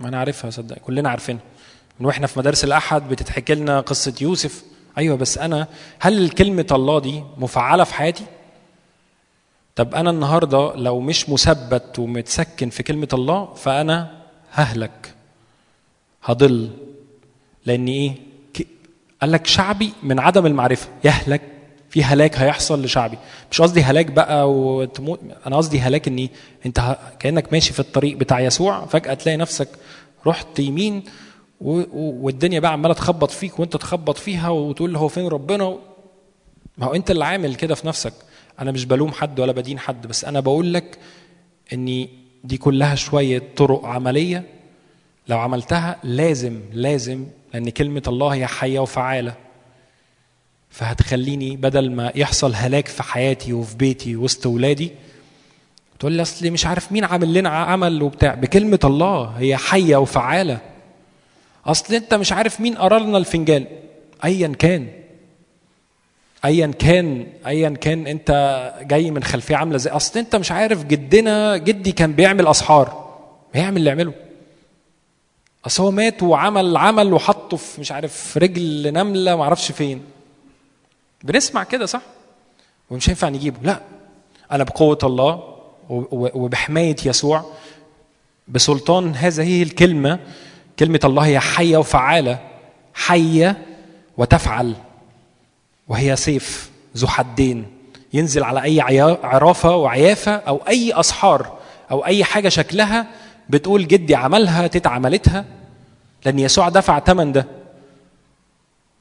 ما 0.00 0.08
أنا 0.08 0.18
عارفها 0.18 0.50
صدق. 0.50 0.78
كلنا 0.78 1.08
عارفينها. 1.10 1.42
من 2.00 2.06
وإحنا 2.06 2.26
في 2.26 2.38
مدارس 2.38 2.64
الأحد 2.64 3.08
بتتحكي 3.08 3.54
لنا 3.54 3.80
قصة 3.80 4.14
يوسف. 4.20 4.64
أيوه 4.98 5.16
بس 5.16 5.38
أنا 5.38 5.68
هل 5.98 6.30
كلمة 6.30 6.66
الله 6.72 7.00
دي 7.00 7.22
مفعلة 7.38 7.84
في 7.84 7.94
حياتي؟ 7.94 8.24
طب 9.76 9.94
أنا 9.94 10.10
النهارده 10.10 10.74
لو 10.74 11.00
مش 11.00 11.28
مثبت 11.30 11.98
ومتسكن 11.98 12.70
في 12.70 12.82
كلمة 12.82 13.08
الله 13.12 13.54
فأنا 13.54 14.22
ههلك. 14.52 15.14
هضل. 16.24 16.70
لأن 17.66 17.86
إيه؟ 17.88 18.14
قال 19.20 19.32
لك 19.32 19.46
شعبي 19.46 19.92
من 20.02 20.20
عدم 20.20 20.46
المعرفة. 20.46 20.88
يهلك. 21.04 21.42
في 21.96 22.04
هلاك 22.04 22.36
هيحصل 22.38 22.84
لشعبي 22.84 23.18
مش 23.50 23.60
قصدي 23.62 23.82
هلاك 23.82 24.06
بقى 24.06 24.50
وتموت 24.52 25.20
أنا 25.46 25.56
قصدي 25.56 25.80
هلاك 25.80 26.08
إني 26.08 26.30
أنت. 26.66 26.96
كأنك 27.18 27.52
ماشي 27.52 27.72
في 27.72 27.80
الطريق 27.80 28.16
بتاع 28.16 28.40
يسوع 28.40 28.86
فجأة 28.86 29.14
تلاقي 29.14 29.36
نفسك 29.36 29.68
رحت 30.26 30.58
يمين. 30.58 31.02
والدنيا 31.60 32.60
بقى 32.60 32.72
عمالة 32.72 32.94
تخبط 32.94 33.30
فيك 33.30 33.58
وأنت 33.60 33.76
تخبط 33.76 34.18
فيها 34.18 34.48
وتقول 34.48 34.96
هو 34.96 35.08
فين 35.08 35.26
ربنا 35.28 35.76
ما 36.78 36.86
هو 36.86 36.94
أنت 36.94 37.10
اللي 37.10 37.24
عامل 37.24 37.54
كده 37.54 37.74
في 37.74 37.86
نفسك 37.86 38.12
أنا 38.60 38.72
مش 38.72 38.84
بلوم 38.84 39.12
حد 39.12 39.40
ولا 39.40 39.52
بدين 39.52 39.78
حد 39.78 40.06
بس 40.06 40.24
أنا 40.24 40.40
بقول 40.40 40.74
لك 40.74 40.98
إني 41.72 42.08
دي 42.44 42.56
كلها 42.56 42.94
شوية 42.94 43.42
طرق 43.56 43.84
عملية 43.86 44.44
لو 45.28 45.38
عملتها 45.38 45.96
لازم 46.04 46.60
لازم 46.72 47.26
لأن 47.54 47.70
كلمة 47.70 48.02
الله 48.08 48.28
هي 48.28 48.46
حية 48.46 48.78
وفعالة 48.80 49.34
فهتخليني 50.76 51.56
بدل 51.56 51.90
ما 51.90 52.12
يحصل 52.14 52.54
هلاك 52.54 52.88
في 52.88 53.02
حياتي 53.02 53.52
وفي 53.52 53.76
بيتي 53.76 54.16
وسط 54.16 54.46
ولادي 54.46 54.92
تقول 55.98 56.12
لي 56.12 56.22
أصل 56.22 56.50
مش 56.50 56.66
عارف 56.66 56.92
مين 56.92 57.04
عامل 57.04 57.34
لنا 57.34 57.48
عمل 57.48 58.02
وبتاع. 58.02 58.34
بكلمة 58.34 58.78
الله 58.84 59.24
هي 59.24 59.56
حية 59.56 59.96
وفعالة. 59.96 60.58
أصل 61.66 61.94
أنت 61.94 62.14
مش 62.14 62.32
عارف 62.32 62.60
مين 62.60 62.74
قرا 62.74 62.98
لنا 62.98 63.18
الفنجان. 63.18 63.66
ايا 64.24 64.48
كان. 64.48 64.88
ايا 66.44 66.66
كان. 66.78 67.26
ايا 67.46 67.68
كان 67.68 68.06
أنت 68.06 68.30
جاي 68.82 69.10
من 69.10 69.22
خلفية 69.22 69.56
عاملة 69.56 69.78
زي. 69.78 69.90
أصل 69.90 70.18
أنت 70.18 70.36
مش 70.36 70.52
عارف 70.52 70.84
جدنا 70.84 71.56
جدي 71.56 71.92
كان 71.92 72.12
بيعمل 72.12 72.46
أسحار. 72.46 73.16
هيعمل 73.54 73.76
اللي 73.76 73.90
يعمله. 73.90 74.12
أصل 75.66 75.82
هو 75.82 75.90
مات 75.90 76.22
وعمل 76.22 76.76
عمل 76.76 77.12
وحطه 77.12 77.56
في 77.56 77.80
مش 77.80 77.92
عارف 77.92 78.36
رجل 78.36 78.92
نملة 78.92 79.36
ما 79.36 79.42
أعرفش 79.42 79.72
فين. 79.72 80.15
بنسمع 81.24 81.64
كده 81.64 81.86
صح؟ 81.86 82.00
ومش 82.90 83.08
هينفع 83.08 83.28
نجيبه. 83.28 83.58
لا 83.62 83.80
أنا 84.52 84.64
بقوة 84.64 84.98
الله 85.02 85.56
وبحماية 86.10 86.96
يسوع 87.06 87.52
بسلطان 88.48 89.14
هذه 89.14 89.62
الكلمة 89.62 90.18
كلمة 90.78 91.00
الله 91.04 91.26
هي 91.26 91.40
حية 91.40 91.76
وفعالة 91.76 92.38
حية 92.94 93.66
وتفعل 94.16 94.74
وهي 95.88 96.16
سيف 96.16 96.70
ذو 96.96 97.06
حدين. 97.08 97.66
ينزل 98.12 98.44
على 98.44 98.62
أي 98.62 98.80
عرافة 99.22 99.76
وعيافة 99.76 100.32
أو 100.36 100.56
أي 100.68 101.00
أسحار 101.00 101.58
أو 101.90 102.06
أي 102.06 102.24
حاجة 102.24 102.48
شكلها 102.48 103.06
بتقول 103.48 103.88
جدي 103.88 104.14
عملها 104.14 104.66
تيتا 104.66 104.88
عملتها 104.88 105.44
لأن 106.24 106.38
يسوع 106.38 106.68
دفع 106.68 107.00
ثمن 107.00 107.32
ده. 107.32 107.46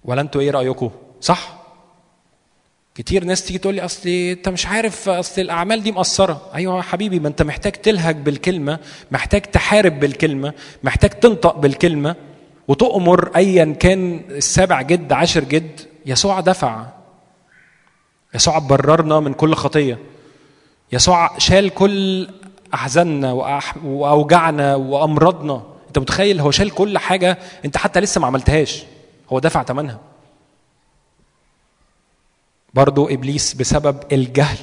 ولا 0.04 0.22
أنتوا 0.22 0.42
إيه 0.42 0.52
رايكم 0.52 0.90
صح؟ 1.22 1.65
كتير 2.96 3.24
ناس 3.24 3.46
تيجي 3.46 3.60
تقول 3.60 3.76
لي 3.76 3.86
أصل 3.86 4.10
أنت 4.10 4.50
مش 4.50 4.66
عارف 4.66 5.10
أصل 5.10 5.42
الأعمال 5.42 5.84
دي 5.84 5.92
مقصرة. 5.92 6.42
أيوه 6.56 6.78
يا 6.78 6.82
حبيبي 6.82 7.20
ما 7.20 7.28
أنت 7.28 7.42
محتاج 7.42 7.72
تلهج 7.72 8.16
بالكلمة 8.16 8.80
محتاج 9.12 9.42
تحارب 9.42 10.00
بالكلمة 10.00 10.54
محتاج 10.84 11.10
تنطق 11.10 11.58
بالكلمة 11.58 12.16
وتؤمر 12.68 13.32
ايا 13.36 13.76
كان 13.80 14.22
السابع 14.30 14.82
جد 14.82 15.14
عشر 15.14 15.44
جد. 15.44 15.82
يسوع 16.06 16.40
دفع. 16.40 16.86
يسوع 18.36 18.60
بررنا 18.60 19.20
من 19.20 19.34
كل 19.34 19.54
خطية. 19.54 20.00
يسوع 20.92 21.38
شال 21.38 21.70
كل 21.70 22.28
أحزاننا 22.74 23.32
وأوجعنا 23.84 24.76
وأمراضنا. 24.76 25.64
أنت 25.88 26.00
متخيل؟ 26.00 26.40
هو 26.40 26.52
شال 26.52 26.72
كل 26.72 26.98
حاجة 26.98 27.38
أنت 27.66 27.78
حتى 27.78 28.00
لسه 28.00 28.22
ما 28.22 28.28
عملتهاش. 28.28 28.84
هو 29.30 29.40
دفع 29.40 29.64
ثمنها 29.64 30.00
برضو 32.76 33.10
إبليس 33.10 33.54
بسبب 33.54 34.00
الجهل. 34.12 34.58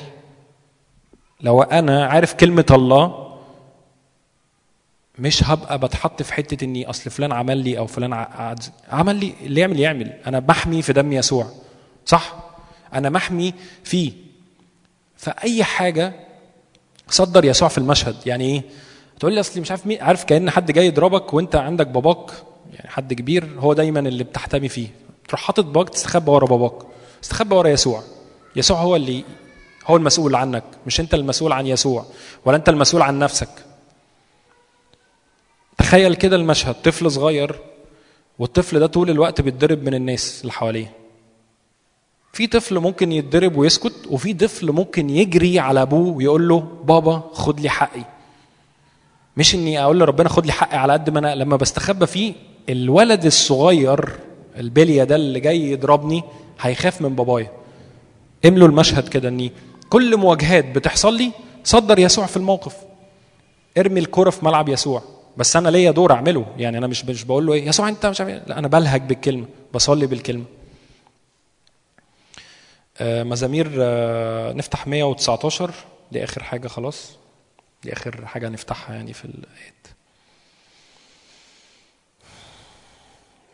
لو 1.41 1.63
أنا 1.63 2.07
عارف 2.07 2.35
كلمة 2.35 2.67
الله 2.71 3.33
مش 5.19 5.45
هبقى 5.45 5.79
بتحط 5.79 6.23
في 6.23 6.33
حتة 6.35 6.65
إني 6.65 6.91
أصل 6.91 7.11
فلان 7.11 7.33
عمل 7.33 7.59
لي 7.59 7.79
أو 7.79 7.87
فلان 7.87 8.27
عمل 8.89 9.17
لي 9.17 9.35
اللي 9.43 9.61
يعمل 9.61 9.81
يعمل. 9.81 10.13
أنا 10.27 10.41
محمي 10.49 10.83
في 10.83 10.93
دم 10.93 11.13
يسوع. 11.13 11.47
صح؟ 12.07 12.35
أنا 12.95 13.11
محمي 13.11 13.55
فيه. 13.85 14.13
فأي 15.17 15.65
حاجة 15.65 16.13
صدر 17.09 17.45
يسوع 17.45 17.69
في 17.69 17.79
المشهد. 17.79 18.17
يعني 18.27 18.45
إيه؟ 18.45 18.63
تقول 19.21 19.33
لي 19.35 19.41
أصل 19.41 19.61
مش 19.61 19.71
عارف 19.71 19.87
مين 19.87 20.03
عارف 20.03 20.25
كأن 20.25 20.51
حد 20.51 20.73
جاي 20.73 20.87
يضربك 20.87 21.35
وأنت 21.35 21.57
عندك 21.57 21.87
باباك. 21.87 22.31
يعني 22.75 22.91
حد 22.91 23.15
كبير 23.15 23.49
هو 23.59 23.73
دايما 23.73 24.01
اللي 24.01 24.25
بتحتمي 24.25 24.69
فيه. 24.69 24.89
تروح 25.29 25.41
حاطط 25.41 25.65
باباك 25.65 25.89
تستخبى 25.89 26.31
ورا 26.31 26.47
باباك. 26.47 26.92
تستخبى 27.23 27.55
ورا 27.55 27.69
يسوع. 27.69 28.03
يسوع 28.57 28.79
هو 28.81 28.97
اللي 28.97 29.25
هو 29.87 29.97
المسؤول 29.97 30.35
عنك. 30.35 30.65
مش 30.87 31.01
انت 31.01 31.15
المسؤول 31.15 31.53
عن 31.53 31.67
يسوع 31.67 32.07
ولا 32.45 32.57
انت 32.57 32.69
المسؤول 32.69 33.03
عن 33.03 33.19
نفسك. 33.19 33.49
تخيل 35.79 36.15
كده 36.15 36.37
المشهد. 36.37 36.75
طفل 36.85 37.11
صغير 37.11 37.57
والطفل 38.39 38.81
ده 38.81 38.87
طول 38.87 39.11
الوقت 39.11 39.41
بيتضرب 39.41 39.83
من 39.83 39.95
الناس 39.95 40.39
اللي 40.41 40.53
حواليه. 40.53 40.93
في 42.33 42.47
طفل 42.47 42.79
ممكن 42.79 43.13
يتضرب 43.13 43.57
ويسكت 43.57 44.07
وفي 44.11 44.35
طفل 44.35 44.73
ممكن 44.73 45.11
يجري 45.11 45.59
على 45.59 45.83
أبوه 45.83 46.17
ويقول 46.17 46.49
له 46.49 46.59
بابا 46.85 47.23
خد 47.33 47.61
لي 47.61 47.69
حقي. 47.69 48.05
مش 49.37 49.55
إني 49.55 49.83
أقول 49.83 50.01
لربنا 50.01 50.29
خد 50.29 50.47
لي 50.47 50.53
حقي 50.53 50.77
على 50.79 50.93
قد 50.93 51.11
ما 51.11 51.19
أنا 51.19 51.35
لما 51.35 51.57
بستخبى 51.57 52.07
فيه 52.07 52.35
الولد 52.69 53.25
الصغير 53.25 54.09
البلية 54.57 55.05
ده 55.05 55.17
اللي 55.17 55.41
جاي 55.41 55.71
يضربني 55.73 56.23
هيخاف 56.63 57.03
من 57.03 57.15
بابايا. 57.15 57.51
املوا 58.45 58.69
المشهد 58.69 59.09
كده 59.09 59.29
اني 59.29 59.53
كل 59.91 60.17
مواجهات 60.17 60.65
بتحصل 60.65 61.15
لي 61.17 61.33
صدر 61.65 61.99
يسوع 61.99 62.27
في 62.27 62.37
الموقف. 62.37 62.77
ارمي 63.79 64.01
الكرة 64.01 64.31
في 64.31 64.45
ملعب 64.45 64.69
يسوع. 64.69 65.03
بس 65.37 65.57
أنا 65.57 65.69
ليا 65.69 65.91
دور 65.91 66.13
أعمله. 66.13 66.47
يعني 66.59 66.79
أنا 66.79 66.87
مش 66.87 67.05
مش 67.05 67.25
بقول 67.25 67.47
له 67.47 67.53
إيه 67.53 67.67
يسوع 67.69 67.89
أنت 67.89 68.07
مش 68.07 68.21
عارف 68.21 68.33
إيه. 68.33 68.43
لا 68.47 68.59
أنا 68.59 68.69
بلهج 68.69 69.03
بالكلمة. 69.03 69.47
بصلي 69.75 70.07
بالكلمة. 70.07 70.45
آه، 72.99 73.23
مزامير 73.23 73.73
آه، 73.81 74.53
نفتح 74.53 74.87
119 74.87 75.75
دي 76.13 76.25
آخر 76.25 76.43
حاجة 76.43 76.69
خلاص. 76.69 77.11
دي 77.83 77.93
آخر 77.93 78.27
حاجة 78.27 78.49
نفتحها 78.49 78.95
يعني 78.95 79.13
في 79.13 79.25
الآيات. 79.25 79.87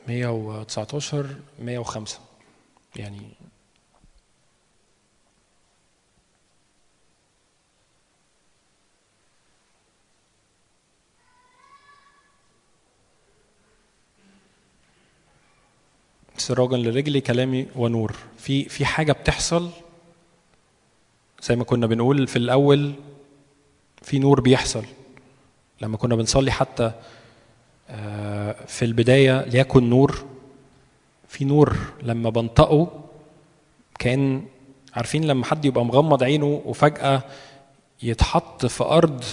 119 0.08 1.26
105 1.62 2.18
يعني 2.96 3.30
سراجا 16.36 16.76
لرجلي 16.76 17.20
كلامي 17.20 17.66
ونور. 17.76 18.16
في 18.38 18.64
في 18.68 18.84
حاجة 18.84 19.12
بتحصل 19.12 19.70
زي 21.42 21.56
ما 21.56 21.64
كنا 21.64 21.86
بنقول 21.86 22.26
في 22.26 22.36
الأول 22.36 22.94
في 24.02 24.18
نور 24.18 24.40
بيحصل. 24.40 24.84
لما 25.80 25.96
كنا 25.96 26.16
بنصلي 26.16 26.50
حتى 26.50 26.92
آه، 27.90 28.52
في 28.66 28.84
البداية 28.84 29.44
ليكن 29.44 29.90
نور 29.90 30.24
في 31.28 31.44
نور 31.44 31.76
لما 32.02 32.30
بنطقه 32.30 33.04
كان 33.98 34.42
عارفين 34.94 35.24
لما 35.24 35.44
حد 35.44 35.64
يبقى 35.64 35.84
مغمض 35.84 36.22
عينه 36.22 36.62
وفجأة 36.64 37.22
يتحط 38.02 38.66
في 38.66 38.84
أرض 38.84 39.24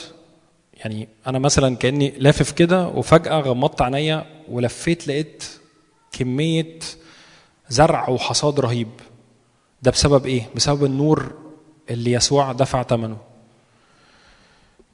يعني 0.73 1.07
أنا 1.27 1.39
مثلا 1.39 1.75
كأني 1.75 2.13
لافف 2.17 2.51
كده 2.51 2.87
وفجأة 2.87 3.39
غمضت 3.39 3.81
عينيا 3.81 4.25
ولفيت 4.49 5.07
لقيت 5.07 5.43
كمية 6.11 6.79
زرع 7.69 8.09
وحصاد 8.09 8.59
رهيب. 8.59 8.87
ده 9.83 9.91
بسبب 9.91 10.25
إيه؟ 10.25 10.49
بسبب 10.55 10.85
النور 10.85 11.31
اللي 11.89 12.11
يسوع 12.11 12.51
دفع 12.51 12.83
ثمنه 12.83 13.17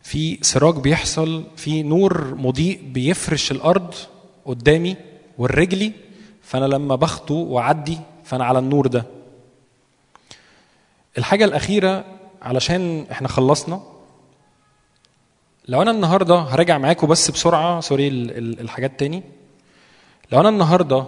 في 0.03 0.37
سراج 0.41 0.75
بيحصل 0.75 1.43
في 1.57 1.83
نور 1.83 2.35
مضيء 2.35 2.81
بيفرش 2.83 3.51
الأرض 3.51 3.93
قدامي 4.45 4.95
والرجلي 5.37 5.91
فأنا 6.51 6.65
لما 6.65 6.95
باخده 6.95 7.35
واعدي 7.35 7.97
فأنا 8.23 8.45
على 8.45 8.59
النور 8.59 8.87
ده. 8.87 9.05
الحاجة 11.17 11.45
الأخيرة 11.45 12.05
علشان 12.41 13.05
إحنا 13.11 13.27
خلصنا. 13.27 13.81
لو 15.67 15.81
أنا 15.81 15.91
النهارده 15.91 16.35
هراجع 16.35 16.77
معاكم 16.77 17.07
بس 17.07 17.31
بسرعة 17.31 17.79
سوري 17.79 18.07
ال- 18.07 18.37
ال- 18.37 18.59
الحاجات 18.59 18.99
تاني. 18.99 19.23
لو 20.31 20.39
أنا 20.39 20.49
النهارده 20.49 21.05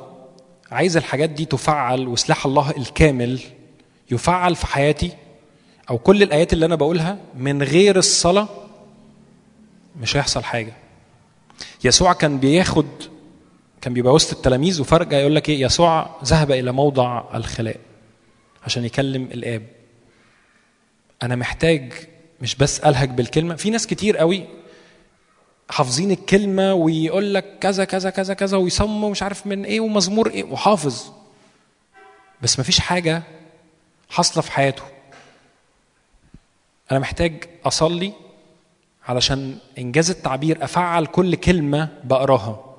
عايز 0.72 0.98
الحاجات 0.98 1.30
دي 1.30 1.46
تفعل 1.46 2.08
وسلاح 2.08 2.46
الله 2.46 2.72
الكامل 2.78 3.42
يفعل 4.12 4.56
في 4.56 4.68
حياتي 4.68 5.12
أو 5.90 5.98
كل 5.98 6.24
الآيات 6.24 6.54
اللي 6.54 6.66
أنا 6.66 6.76
بقولها 6.76 7.18
من 7.38 7.64
غير 7.64 7.98
الصلاة 7.98 8.48
مش 10.02 10.18
هيحصل 10.18 10.44
حاجة. 10.44 10.74
يسوع 11.84 12.14
كان 12.14 12.38
بياخد 12.38 12.86
كان 13.84 13.94
بيبقى 13.94 14.14
وسط 14.14 14.36
التلاميذ 14.36 14.82
وفرجه 14.82 15.16
يقول 15.16 15.36
لك 15.36 15.50
إيه؟ 15.50 15.62
يسوع 15.62 16.10
ذهب 16.24 16.52
إلى 16.52 16.72
موضع 16.72 17.24
الخلاء 17.36 17.80
عشان 18.66 18.86
يكلم 18.86 19.24
الآب. 19.24 19.64
أنا 21.24 21.36
محتاج 21.36 21.94
مش 22.42 22.56
بس 22.56 22.80
ألهج 22.80 23.10
بالكلمة. 23.10 23.56
في 23.56 23.70
ناس 23.70 23.88
كتير 23.88 24.18
قوي 24.18 24.46
حافظين 25.70 26.12
الكلمة 26.12 26.74
ويقول 26.74 27.34
لك 27.34 27.46
كذا 27.60 27.86
كذا 27.86 28.10
كذا 28.10 28.34
كذا 28.34 28.58
ويصمم 28.58 29.12
مش 29.12 29.24
عارف 29.24 29.48
من 29.48 29.66
إيه 29.66 29.80
ومزمور 29.80 30.30
إيه 30.30 30.44
وحافظ. 30.44 31.12
بس 32.42 32.60
مفيش 32.60 32.80
حاجة 32.80 33.24
حاصلة 34.10 34.42
في 34.44 34.52
حياته. 34.52 34.84
أنا 36.92 37.00
محتاج 37.00 37.44
أصلي 37.66 38.14
علشان 39.08 39.58
إنجاز 39.78 40.10
التعبير 40.10 40.64
أفعل 40.64 41.06
كل 41.06 41.36
كلمة 41.36 41.90
بقراها. 42.04 42.73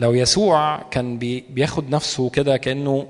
لو 0.00 0.14
يسوع 0.14 0.82
كان 0.90 1.18
بي- 1.18 1.40
بياخد 1.50 1.90
نفسه 1.90 2.30
كده 2.30 2.56
كأنه 2.56 3.06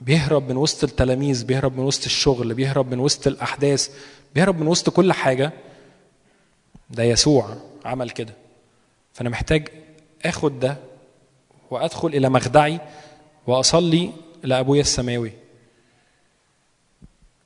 بيهرب 0.00 0.48
من 0.48 0.56
وسط 0.56 0.84
التلاميذ 0.84 1.44
بيهرب 1.44 1.76
من 1.78 1.84
وسط 1.84 2.04
الشغل 2.04 2.54
بيهرب 2.54 2.90
من 2.90 2.98
وسط 3.00 3.26
الأحداث 3.26 3.90
بيهرب 4.34 4.60
من 4.60 4.66
وسط 4.66 4.90
كل 4.90 5.12
حاجة 5.12 5.52
ده 6.90 7.02
يسوع 7.02 7.56
عمل 7.84 8.10
كده. 8.10 8.34
فأنا 9.12 9.28
محتاج 9.30 9.68
آخد 10.24 10.60
ده 10.60 10.76
وأدخل 11.70 12.08
إلى 12.08 12.28
مخدعي 12.28 12.80
وأصلي 13.46 14.12
لأبويا 14.42 14.80
السماوي. 14.80 15.32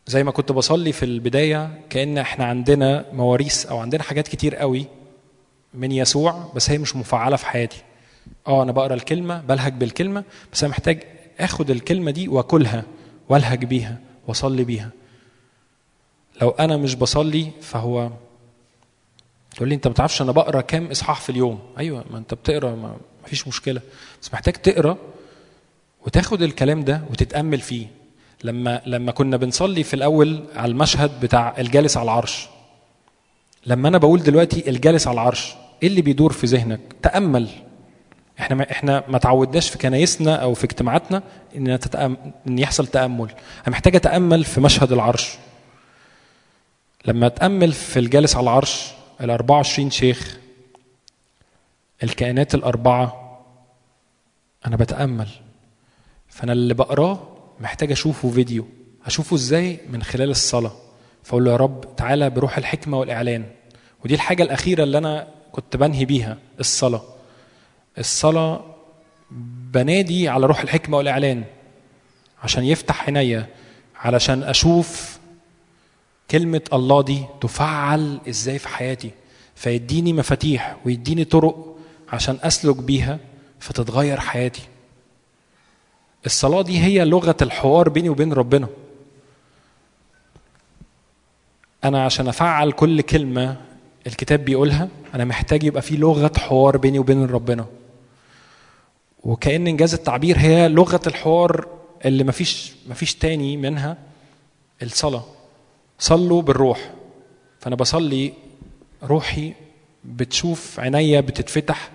زي 0.07 0.25
ما 0.25 0.31
كنت 0.31 0.53
بصلي 0.53 0.93
في 0.93 1.05
البداية 1.05 1.81
كأن 1.91 2.19
إحنا 2.19 2.45
عندنا 2.45 3.05
مواريث 3.13 3.67
أو 3.67 3.79
عندنا 3.79 4.03
حاجات 4.03 4.29
كتير 4.29 4.57
قوي 4.57 4.87
من 5.75 5.93
يسوع 5.93 6.53
بس 6.55 6.71
هي 6.71 6.79
مش 6.79 6.97
مفعلة 6.97 7.37
في 7.37 7.47
حياتي. 7.47 7.83
آه 8.47 8.63
أنا 8.63 8.73
بقرأ 8.73 8.95
الكلمة 8.95 9.41
بلهج 9.41 9.73
بالكلمة 9.73 10.25
بس 10.53 10.65
أنا 10.65 10.71
محتاج 10.71 11.03
آخد 11.41 11.71
الكلمة 11.71 12.11
دي 12.11 12.29
وأكلها 12.29 12.85
وألهج 13.29 13.65
بيها 13.65 13.99
وأصلي 14.29 14.65
بيها. 14.65 14.91
لو 16.43 16.51
أنا 16.51 16.77
مش 16.77 16.95
بصلي 16.95 17.51
فهو 17.61 18.11
تقول 19.57 19.69
لي 19.69 19.75
أنت 19.75 19.87
ما 19.87 19.93
بتعرفش 19.93 20.23
أنا 20.23 20.33
بقرأ 20.33 20.61
كام 20.61 20.87
إصحاح 20.87 21.21
في 21.21 21.31
اليوم؟ 21.31 21.59
أيوه 21.79 22.05
ما 22.11 22.19
أنت 22.19 22.35
بتقرأ 22.35 22.75
ما 22.75 22.97
فيش 23.27 23.49
مشكلة. 23.49 23.81
بس 24.23 24.33
محتاج 24.33 24.55
تقرأ 24.55 24.97
وتاخد 26.07 26.43
الكلام 26.43 26.85
ده 26.85 27.03
وتتأمل 27.11 27.61
فيه. 27.61 27.87
لما 28.45 28.83
لما 28.87 29.13
كنا 29.13 29.37
بنصلي 29.37 29.83
في 29.83 29.95
الأول 29.95 30.45
على 30.57 30.71
المشهد 30.71 31.21
بتاع 31.21 31.55
الجالس 31.59 31.97
على 31.97 32.05
العرش. 32.05 32.49
لما 33.67 33.89
أنا 33.89 33.99
بقول 33.99 34.23
دلوقتي 34.23 34.71
الجالس 34.71 35.07
على 35.07 35.15
العرش 35.15 35.55
إيه 35.83 35.89
اللي 35.89 36.03
بيدور 36.03 36.33
في 36.33 36.47
ذهنك؟ 36.47 36.81
تأمل. 37.03 37.49
إحنا 38.41 38.57
ما 38.57 38.71
إحنا 38.71 39.05
ما 39.09 39.19
تعودناش 39.19 39.69
في 39.71 39.79
كنايسنا 39.79 40.37
أو 40.37 40.55
في 40.55 40.65
اجتماعاتنا 40.65 41.23
ان. 41.57 41.79
إن 42.47 42.59
يحصل 42.59 42.87
تأمل. 42.87 43.31
أنا 43.31 43.69
محتاج 43.69 43.97
أتأمل 43.97 44.45
في 44.45 44.61
مشهد 44.61 44.93
العرش. 44.93 45.39
لما 47.05 47.27
اتامل 47.27 47.73
في 47.73 47.99
الجالس 47.99 48.37
على 48.37 48.43
العرش 48.45 48.93
ال 49.21 49.31
24 49.31 49.91
شيخ 49.91 50.39
الكائنات 52.03 52.55
الأربعة 52.55 53.23
أنا 54.67 54.77
بتأمل. 54.77 55.29
فأنا 56.29 56.53
اللي 56.53 56.75
بقراه 56.75 57.29
محتاج 57.61 57.93
أشوفه 57.93 58.31
فيديو. 58.31 58.67
أشوفه 59.07 59.37
إزاي؟ 59.37 59.81
من 59.91 60.03
خلال 60.03 60.31
الصلاة. 60.31 60.73
فأقول 61.23 61.45
له 61.45 61.53
يا 61.53 61.57
رب 61.57 61.97
تعالى 61.97 62.31
بروح 62.31 62.59
الحكمة 62.59 62.99
والإعلان. 62.99 63.45
ودي 64.05 64.15
الحاجة 64.15 64.43
الأخيرة 64.43 64.83
اللي 64.83 64.99
أنا 64.99 65.29
كنت 65.53 65.77
بنهي 65.77 66.05
بيها 66.05 66.39
الصلاة. 66.61 67.03
الصلاة 67.99 68.65
بنادي 69.73 70.29
على 70.29 70.47
روح 70.47 70.61
الحكمة 70.61 70.97
والإعلان 70.97 71.45
عشان 72.43 72.65
يفتح 72.65 73.05
عينيا 73.05 73.47
علشان 73.97 74.43
أشوف 74.43 75.19
كلمة 76.31 76.61
الله 76.73 77.03
دي 77.03 77.25
تفعل 77.41 78.21
إزاي 78.29 78.59
في 78.59 78.69
حياتي 78.69 79.11
فيديني 79.55 80.13
مفاتيح 80.13 80.77
ويديني 80.85 81.25
طرق 81.25 81.77
عشان 82.13 82.39
أسلك 82.43 82.77
بيها 82.77 83.19
فتتغير 83.61 84.21
حياتي. 84.21 84.63
الصلاة 86.27 86.63
دي 86.63 86.79
هي 86.79 87.05
لغة 87.05 87.37
الحوار 87.43 87.89
بيني 87.89 88.09
وبين 88.09 88.33
ربنا. 88.33 88.69
أنا 91.85 92.05
عشان 92.05 92.29
أفعل 92.29 92.73
كل 92.73 93.01
كلمة 93.01 93.57
الكتاب 94.07 94.45
بيقولها 94.45 94.89
أنا 95.15 95.25
محتاج 95.25 95.65
يبقى 95.65 95.83
في 95.83 95.97
لغة 95.97 96.33
حوار 96.39 96.77
بيني 96.77 96.99
وبين 96.99 97.27
ربنا. 97.27 97.67
وكأن 99.23 99.67
إنجاز 99.67 99.95
التعبير 99.95 100.39
هي 100.39 100.69
لغة 100.69 101.01
الحوار 101.07 101.67
اللي 102.05 102.25
مفيش 102.25 102.73
مفيش 102.89 103.15
تاني 103.15 103.57
منها 103.57 103.97
الصلاة. 104.83 105.25
صلوا 105.99 106.43
بالروح. 106.43 106.91
فأنا 107.61 107.77
بصلي 107.77 108.33
روحي 109.03 109.53
بتشوف 110.05 110.81
عينيا 110.81 111.21
بتتفتح. 111.21 111.91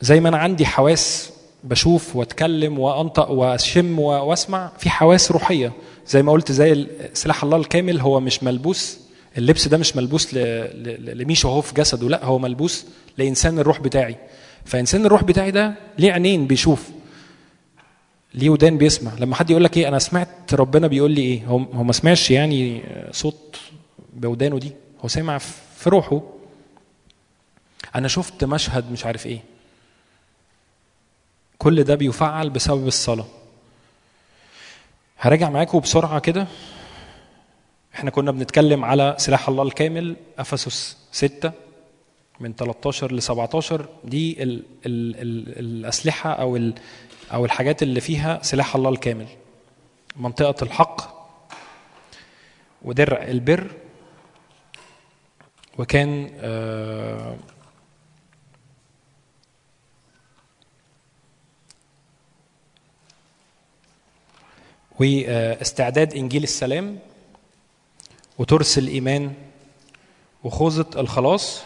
زي 0.00 0.20
ما 0.20 0.28
أنا 0.28 0.38
عندي 0.38 0.66
حواس 0.66 1.32
بشوف 1.64 2.16
وأتكلم 2.16 2.78
وأنطق 2.78 3.30
وأشم 3.30 3.98
وأسمع 3.98 4.72
في 4.78 4.90
حواس 4.90 5.32
روحية. 5.32 5.72
زي 6.06 6.22
ما 6.22 6.32
قلت 6.32 6.52
زي 6.52 6.86
سلاح 7.14 7.44
الله 7.44 7.56
الكامل 7.56 8.00
هو 8.00 8.20
مش 8.20 8.42
ملبوس. 8.42 8.98
اللبس 9.38 9.68
ده 9.68 9.78
مش 9.78 9.96
ملبوس 9.96 10.34
لميشو 10.34 11.48
هو 11.48 11.60
في 11.60 11.74
جسده 11.74 12.08
لا 12.08 12.24
هو 12.24 12.38
ملبوس 12.38 12.86
لإنسان 13.18 13.58
الروح 13.58 13.80
بتاعي. 13.80 14.16
فانسان 14.64 15.06
الروح 15.06 15.24
بتاعي 15.24 15.50
ده 15.50 15.74
ليه 15.98 16.12
عينين 16.12 16.46
بيشوف؟ 16.46 16.90
ليه 18.34 18.50
ودان 18.50 18.78
بيسمع؟ 18.78 19.12
لما 19.18 19.34
حد 19.34 19.50
يقول 19.50 19.64
لك 19.64 19.76
إيه 19.76 19.88
أنا 19.88 19.98
سمعت 19.98 20.54
ربنا 20.54 20.86
بيقول 20.86 21.10
لي 21.10 21.20
إيه؟ 21.22 21.46
هو 21.46 21.58
ما 21.58 21.92
سمعش 21.92 22.30
يعني 22.30 22.82
صوت 23.10 23.60
بودانه 24.12 24.58
دي؟ 24.58 24.72
هو 25.04 25.08
سمع 25.08 25.38
في 25.76 25.90
روحه. 25.90 26.22
أنا 27.94 28.08
شفت 28.08 28.44
مشهد 28.44 28.92
مش 28.92 29.06
عارف 29.06 29.26
إيه. 29.26 29.40
كل 31.58 31.84
ده 31.84 31.94
بيفعل 31.94 32.50
بسبب 32.50 32.86
الصلاة. 32.86 33.26
هراجع 35.18 35.50
معاكم 35.50 35.80
بسرعة 35.80 36.18
كده. 36.18 36.46
إحنا 37.94 38.10
كنا 38.10 38.30
بنتكلم 38.30 38.84
على 38.84 39.14
سلاح 39.18 39.48
الله 39.48 39.62
الكامل 39.62 40.16
أفسس 40.38 40.96
6 41.12 41.52
من 42.40 42.52
13 42.54 43.12
ل 43.12 43.22
17 43.22 43.88
دي 44.04 44.42
ال 44.42 44.50
ال 44.86 45.16
ال 45.16 45.58
الأسلحة 45.58 46.32
أو 46.32 46.56
ال 46.56 46.74
أو 47.32 47.44
الحاجات 47.44 47.82
اللي 47.82 48.00
فيها 48.00 48.42
سلاح 48.42 48.76
الله 48.76 48.90
الكامل. 48.90 49.26
منطقة 50.16 50.64
الحق 50.64 51.20
ودرع 52.82 53.22
البر 53.22 53.70
وكان 55.78 56.30
آه 56.40 57.36
واستعداد 65.00 66.14
إنجيل 66.14 66.42
السلام 66.42 66.98
وترس 68.38 68.78
الإيمان 68.78 69.32
وخوذة 70.44 70.86
الخلاص 71.00 71.62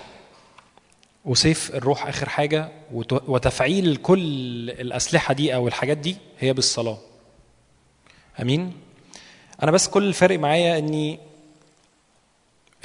وسيف 1.24 1.74
الروح 1.74 2.06
آخر 2.06 2.28
حاجة 2.28 2.68
وت- 2.92 3.28
وتفعيل 3.28 3.96
كل 3.96 4.20
الأسلحة 4.70 5.34
دي 5.34 5.54
أو 5.54 5.68
الحاجات 5.68 5.96
دي 5.96 6.16
هي 6.38 6.52
بالصلاة. 6.52 6.98
أمين؟ 8.42 8.72
أنا 9.62 9.70
بس 9.70 9.88
كل 9.88 10.04
الفرق 10.08 10.38
معايا 10.38 10.78
إني 10.78 11.18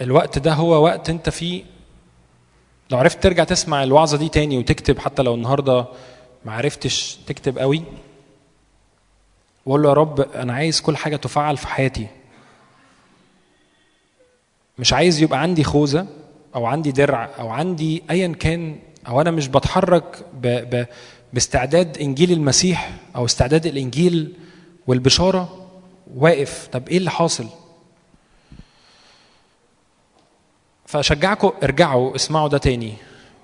الوقت 0.02 0.38
ده 0.40 0.54
هو 0.54 0.84
وقت 0.84 1.10
أنت 1.10 1.30
فيه. 1.30 1.64
لو 2.92 2.98
عرفت 2.98 3.24
ترجع 3.24 3.44
تسمع 3.44 3.84
الوعظة 3.84 4.18
دي 4.18 4.30
تاني 4.30 4.58
وتكتب 4.58 5.00
حتى 5.00 5.22
لو 5.22 5.34
النهارده 5.36 5.86
ما 6.46 6.54
عرفتش 6.54 7.16
تكتب 7.28 7.58
قوي 7.58 7.84
وأقول 9.66 9.82
له 9.84 9.90
يا 9.90 9.94
رب 9.94 10.20
أنا 10.22 10.54
عايز 10.54 10.82
كل 10.82 10.98
حاجة 10.98 11.16
تفعل 11.16 11.58
في 11.58 11.68
حياتي. 11.68 12.08
مش 14.80 14.94
عايز 14.94 15.22
يبقى 15.22 15.42
عندي 15.42 15.64
خوذة. 15.64 16.08
أو 16.56 16.66
عندي 16.66 16.92
درع 16.92 17.30
أو 17.40 17.50
عندي 17.50 18.04
ايا 18.10 18.28
كان 18.28 18.76
أو 19.08 19.22
أنا 19.22 19.32
مش 19.32 19.48
بتحرك 19.48 20.26
ب... 20.34 20.48
ب... 20.48 20.86
باستعداد 21.34 21.98
إنجيل 21.98 22.32
المسيح 22.32 22.92
أو 23.16 23.26
استعداد 23.26 23.66
الإنجيل 23.66 24.34
والبشارة 24.88 25.68
واقف. 26.16 26.70
طب 26.72 26.90
إيه 26.90 26.98
اللي 26.98 27.12
حاصل؟ 27.12 27.48
فأشجعكم 30.86 31.52
ارجعوا 31.64 32.16
اسمعوا 32.16 32.48
ده 32.48 32.58
تاني 32.58 32.94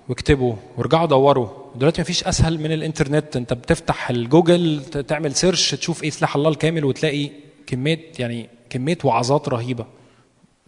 واكتبوا 0.08 0.54
وارجعوا 0.76 1.06
دوروا. 1.06 1.48
دلوقتي 1.74 2.00
مفيش 2.02 2.24
أسهل 2.24 2.58
من 2.58 2.72
الإنترنت. 2.72 3.36
أنت 3.36 3.52
بتفتح 3.52 4.10
الجوجل 4.10 4.84
تعمل 4.84 5.34
search 5.34 5.74
تشوف 5.74 6.04
إيه 6.04 6.10
سلاح 6.10 6.36
الله 6.36 6.48
الكامل 6.48 6.84
وتلاقي 6.84 7.30
كمية 7.66 8.12
يعني 8.18 8.48
كمية 8.70 8.98
وعظات 9.04 9.48
رهيبة. 9.48 9.86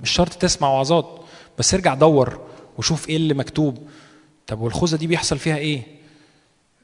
مش 0.01 0.11
شرط 0.11 0.33
تسمع 0.33 0.69
وعظات. 0.69 1.21
بس 1.59 1.75
ارجع 1.75 1.95
دور 1.95 2.41
وشوف 2.79 3.09
إيه 3.09 3.17
اللي 3.17 3.35
مكتوب. 3.35 3.89
طب 4.47 4.61
والخوذة 4.61 4.97
دي 4.97 5.07
بيحصل 5.07 5.39
فيها 5.39 5.57
إيه؟ 5.57 5.83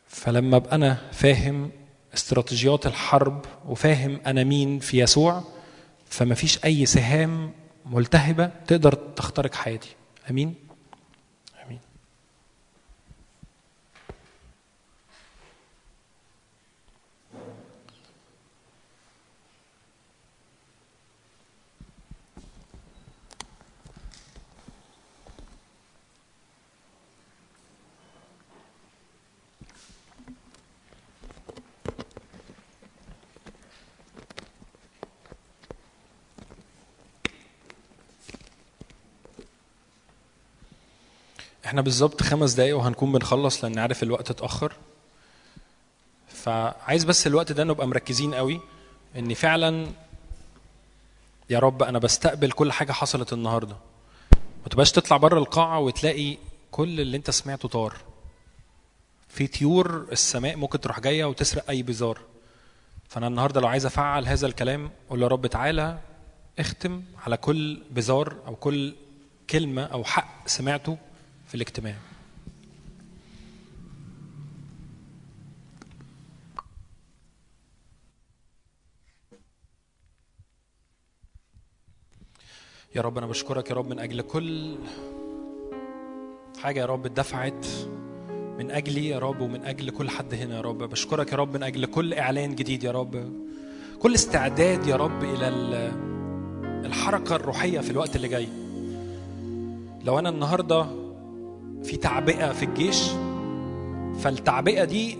فلما 0.08 0.56
ابقى 0.56 0.74
أنا 0.76 0.98
فاهم 1.12 1.70
استراتيجيات 2.14 2.86
الحرب 2.86 3.44
وفاهم 3.68 4.20
أنا 4.26 4.44
مين 4.44 4.78
في 4.78 4.98
يسوع 5.02 5.44
فما 6.08 6.34
فيش 6.34 6.64
اي 6.64 6.86
سهام 6.86 7.50
ملتهبة 7.86 8.50
تقدر 8.66 8.92
تخترق 8.94 9.54
حياتي. 9.54 9.88
امين؟ 10.30 10.54
إحنا 41.66 41.80
بالظبط 41.80 42.22
خمس 42.22 42.52
دقايق 42.52 42.76
وهنكون 42.76 43.12
بنخلص 43.12 43.64
لأن 43.64 43.78
عارف 43.78 44.02
الوقت 44.02 44.30
اتأخر. 44.30 44.72
فعايز 46.28 47.04
بس 47.04 47.26
الوقت 47.26 47.52
ده 47.52 47.64
نبقى 47.64 47.88
مركزين 47.88 48.34
قوي 48.34 48.60
إن 49.16 49.34
فعلا 49.34 49.86
يا 51.50 51.58
رب 51.58 51.82
أنا 51.82 51.98
بستقبل 51.98 52.50
كل 52.52 52.72
حاجة 52.72 52.92
حصلت 52.92 53.32
النهارده. 53.32 53.76
ما 54.62 54.68
تبقاش 54.70 54.92
تطلع 54.92 55.16
بره 55.16 55.38
القاعة 55.38 55.78
وتلاقي 55.78 56.36
كل 56.70 57.00
اللي 57.00 57.16
أنت 57.16 57.30
سمعته 57.30 57.68
طار. 57.68 57.96
في 59.28 59.46
طيور 59.46 60.06
السماء 60.12 60.56
ممكن 60.56 60.80
تروح 60.80 61.00
جاية 61.00 61.24
وتسرق 61.24 61.70
أي 61.70 61.82
بزار 61.82 62.18
فأنا 63.08 63.26
النهارده 63.26 63.60
لو 63.60 63.68
عايز 63.68 63.86
أفعل 63.86 64.26
هذا 64.26 64.46
الكلام 64.46 64.90
أقول 65.06 65.18
له 65.20 65.24
يا 65.26 65.30
رب 65.30 65.46
تعالى 65.46 65.98
اختم 66.58 67.02
على 67.26 67.36
كل 67.36 67.82
بزار 67.90 68.36
أو 68.46 68.56
كل 68.56 68.94
كلمة 69.50 69.82
أو 69.82 70.04
حق 70.04 70.48
سمعته 70.48 70.98
في 71.54 71.56
الاجتماع. 71.62 71.94
يا 82.96 83.00
رب 83.00 83.18
أنا 83.18 83.26
بشكرك 83.26 83.70
يا 83.70 83.74
رب 83.74 83.88
من 83.88 83.98
أجل 83.98 84.20
كل 84.20 84.76
حاجة 86.62 86.80
يا 86.80 86.86
رب 86.86 87.06
اتدفعت 87.06 87.66
من 88.58 88.70
أجلي 88.70 89.08
يا 89.08 89.18
رب 89.18 89.40
ومن 89.40 89.64
أجل 89.64 89.90
كل 89.90 90.10
حد 90.10 90.34
هنا 90.34 90.56
يا 90.56 90.60
رب. 90.60 90.78
بشكرك 90.82 91.32
يا 91.32 91.36
رب 91.36 91.54
من 91.56 91.62
أجل 91.62 91.86
كل 91.86 92.14
إعلان 92.14 92.54
جديد 92.54 92.84
يا 92.84 92.90
رب. 92.90 93.32
كل 93.98 94.14
استعداد 94.14 94.86
يا 94.86 94.96
رب 94.96 95.24
إلى 95.24 95.48
ال- 95.48 96.84
الحركة 96.86 97.36
الروحية 97.36 97.80
في 97.80 97.90
الوقت 97.90 98.16
اللي 98.16 98.28
جاي. 98.28 98.48
لو 100.04 100.18
أنا 100.18 100.28
النهارده 100.28 100.86
في 101.84 101.96
تعبئة 101.96 102.52
في 102.52 102.64
الجيش. 102.64 103.10
فالتعبئة 104.20 104.84
دي 104.84 105.18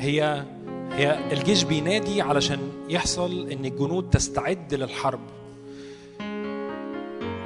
هي 0.00 0.44
هي 0.92 1.32
الجيش 1.32 1.62
بينادي 1.64 2.22
علشان 2.22 2.58
يحصل 2.88 3.48
إن 3.50 3.64
الجنود 3.64 4.10
تستعد 4.10 4.74
للحرب. 4.74 5.20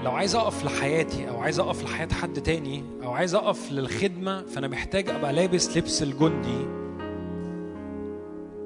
لو 0.05 0.11
عايز 0.11 0.35
أقف 0.37 0.65
لحياتي 0.65 1.29
أو 1.29 1.37
عايز 1.41 1.61
أقف 1.61 1.85
لحياة 1.85 2.09
حد 2.13 2.43
تاني 2.43 2.85
أو 3.05 3.13
عايز 3.13 3.35
أقف 3.35 3.73
للخدمة 3.73 4.43
فأنا 4.43 4.69
محتاج 4.69 5.11
أبقى 5.11 5.33
لابس 5.33 5.77
لبس 5.77 6.03
الجندي. 6.03 6.67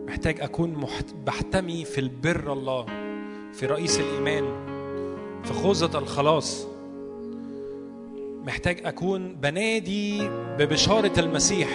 محتاج 0.07 0.41
أكون 0.41 0.73
محت... 0.73 1.07
بحتمي 1.27 1.85
في 1.85 2.01
البر 2.01 2.53
الله 2.53 2.87
في 3.53 3.67
رئيس 3.67 4.01
الإيمان 4.01 4.45
في 5.45 5.53
خوذة 5.53 5.99
الخلاص. 5.99 6.67
محتاج 8.49 8.81
أكون 8.85 9.35
بنادي 9.35 10.29
ببشارة 10.59 11.13
المسيح. 11.19 11.69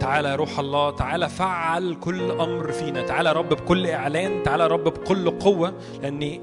تعالى 0.00 0.28
يا 0.28 0.36
روح 0.36 0.58
الله 0.58 0.90
تعالى 0.90 1.28
فعل 1.28 1.94
كل 2.00 2.30
أمر 2.30 2.72
فينا. 2.72 3.02
تعالى 3.02 3.28
يا 3.28 3.34
رب 3.34 3.48
بكل 3.48 3.86
إعلان 3.86 4.42
تعالى 4.42 4.62
يا 4.62 4.68
رب 4.68 4.84
بكل 4.84 5.30
قوة 5.30 5.74
لأن 6.02 6.40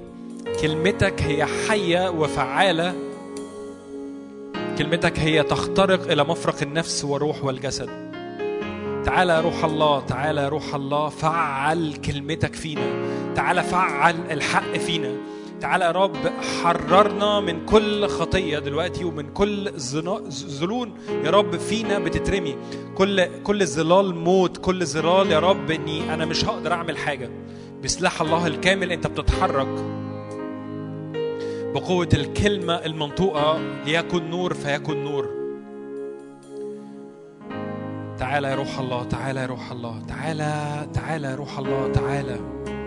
كلمتك 0.62 1.22
هي 1.22 1.46
حية 1.46 2.10
وفعالة. 2.10 2.94
كلمتك 4.78 5.20
هي 5.20 5.44
تخترق 5.44 6.12
إلى 6.12 6.24
مفرق 6.24 6.62
النفس 6.62 7.06
والروح 7.06 7.44
والجسد. 7.44 7.90
تعالى 9.06 9.34
يا 9.34 9.42
روح 9.42 9.66
الله 9.66 10.00
تعالى 10.00 10.42
يا 10.42 10.50
روح 10.50 10.76
الله 10.76 11.10
فعل 11.10 11.94
كلمتك 11.94 12.56
فينا. 12.56 13.04
تعالى 13.36 13.64
فعل 13.64 14.16
الحق 14.32 14.78
فينا. 14.78 15.33
تعالى 15.64 15.86
يا 15.86 15.92
رب 15.92 16.18
حررنا 16.64 17.40
من 17.40 17.66
كل 17.66 18.08
خطية 18.08 18.60
دلوقتي 18.60 19.06
ومن 19.06 19.34
كل 19.34 19.72
ظلون 20.60 20.94
يا 21.24 21.32
رب 21.32 21.58
فينا 21.58 22.00
بتترمي. 22.00 22.56
كل 22.96 23.42
كل 23.44 23.68
ظلال 23.68 24.16
موت 24.16 24.58
كل 24.58 24.86
ظلال 24.86 25.32
يا 25.32 25.40
رب 25.40 25.72
إني 25.72 26.14
أنا 26.14 26.26
مش 26.26 26.46
هقدر 26.46 26.74
أعمل 26.74 26.98
حاجة. 26.98 27.30
بسلاح 27.84 28.22
الله 28.22 28.48
الكامل 28.48 28.92
أنت 28.92 29.08
بتتحرك 29.08 29.68
بقوة 31.74 32.10
الكلمة 32.14 32.74
المنطوقة 32.74 33.58
ليكن 33.86 34.30
نور 34.30 34.54
فيكن 34.54 35.04
نور. 35.04 35.30
تعالى 38.18 38.48
يا 38.48 38.56
روح 38.56 38.80
الله 38.80 39.04
تعالى 39.04 39.40
يا 39.40 39.46
روح 39.46 39.72
الله 39.72 40.02
تعالى 40.08 40.88
تعالى 40.94 41.28
يا 41.28 41.36
روح 41.36 41.60
الله 41.60 41.92
تعالى. 41.92 42.40
بكلمتك 42.40 42.83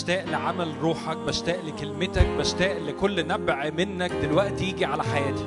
بشتاق 0.00 0.24
لعمل 0.24 0.74
روحك 0.82 1.16
بشتاق 1.16 1.60
لكلمتك 1.64 2.26
بشتاق 2.38 2.78
لكل 2.78 3.26
نبع 3.26 3.70
منك 3.78 4.12
دلوقتي 4.12 4.64
يجي 4.64 4.84
على 4.84 5.02
حياتي. 5.04 5.44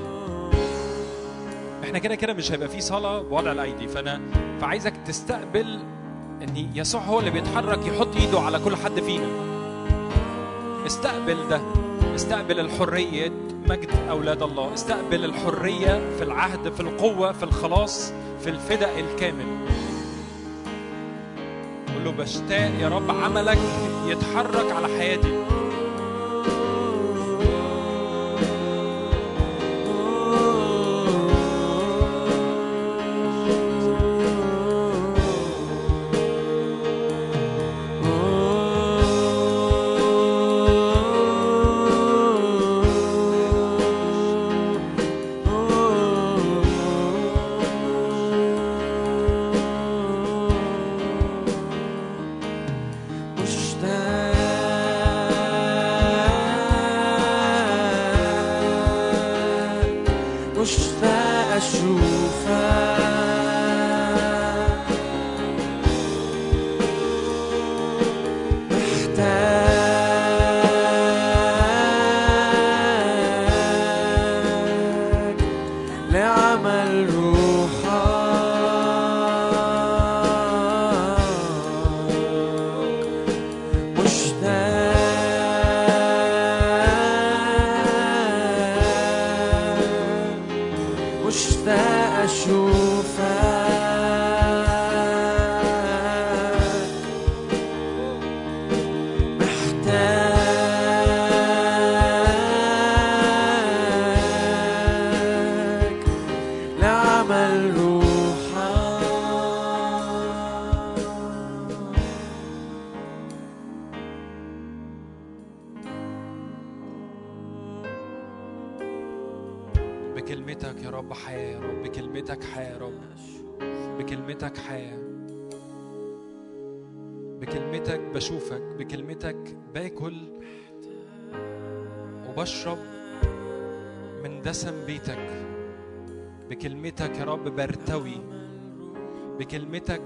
إحنا 1.84 2.00
كده 2.00 2.16
كده 2.16 2.34
مش 2.34 2.52
هيبقى 2.52 2.68
في 2.70 2.82
صلاة 2.82 3.22
بوضع 3.22 3.52
الايدي 3.52 3.88
فانا 3.88 4.22
فعايزك 4.62 4.94
تستقبل 5.08 5.80
إن 6.42 6.68
يسوع 6.76 7.02
هو 7.02 7.20
اللي 7.20 7.32
بيتحرك 7.32 7.80
يحط 7.88 8.16
إيده 8.16 8.40
على 8.40 8.60
كل 8.60 8.76
حد 8.76 9.00
فينا. 9.00 9.28
استقبل 10.86 11.48
ده. 11.50 11.62
استقبل 12.16 12.60
الحرية 12.60 13.32
مجد 13.70 13.90
أولاد 14.10 14.44
الله. 14.44 14.74
استقبل 14.74 15.26
الحرية 15.26 16.16
في 16.18 16.24
العهد 16.24 16.74
في 16.74 16.80
القوة 16.80 17.32
في 17.32 17.44
الخلاص 17.44 18.14
في 18.44 18.50
الفداء 18.50 19.00
الكامل. 19.00 19.46
له 22.04 22.12
بشتاق 22.12 22.72
يا 22.80 22.88
رب 22.88 23.12
عملك 23.12 23.58
يتحرك 24.08 24.72
على 24.72 24.88
حياتي. 24.88 25.34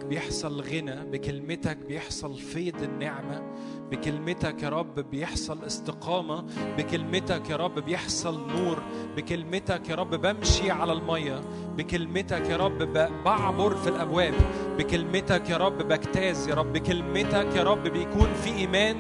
بيحصل 0.10 0.62
غنى 0.62 1.06
بكلمتك 1.12 1.78
بيحصل 1.78 2.36
فيض 2.38 2.84
النعمة 2.84 3.42
بكلمتك 3.92 4.64
يا 4.64 4.70
رب 4.70 5.00
بيحصل 5.00 5.64
استقامة 5.64 6.46
بكلمتك 6.78 7.50
يا 7.50 7.56
رب 7.56 7.80
بيحصل 7.80 8.48
نور 8.48 8.78
بكلمتك 9.18 9.90
يا 9.90 9.96
رب 9.96 10.16
بمشي 10.16 10.72
على 10.72 10.94
المية 10.94 11.42
بكلمتك 11.78 12.50
يا 12.50 12.58
رب 12.58 12.78
بعبر 13.26 13.76
في 13.76 13.90
الأبواب 13.90 14.34
بكلمتك 14.78 15.50
يا 15.50 15.58
رب 15.58 15.78
بجتاز 15.78 16.48
يا 16.48 16.54
رب 16.54 16.74
بكلمتك 16.74 17.56
يا 17.56 17.64
رب 17.64 17.84
بيكون 17.84 18.34
في 18.44 18.50
إيمان 18.56 18.96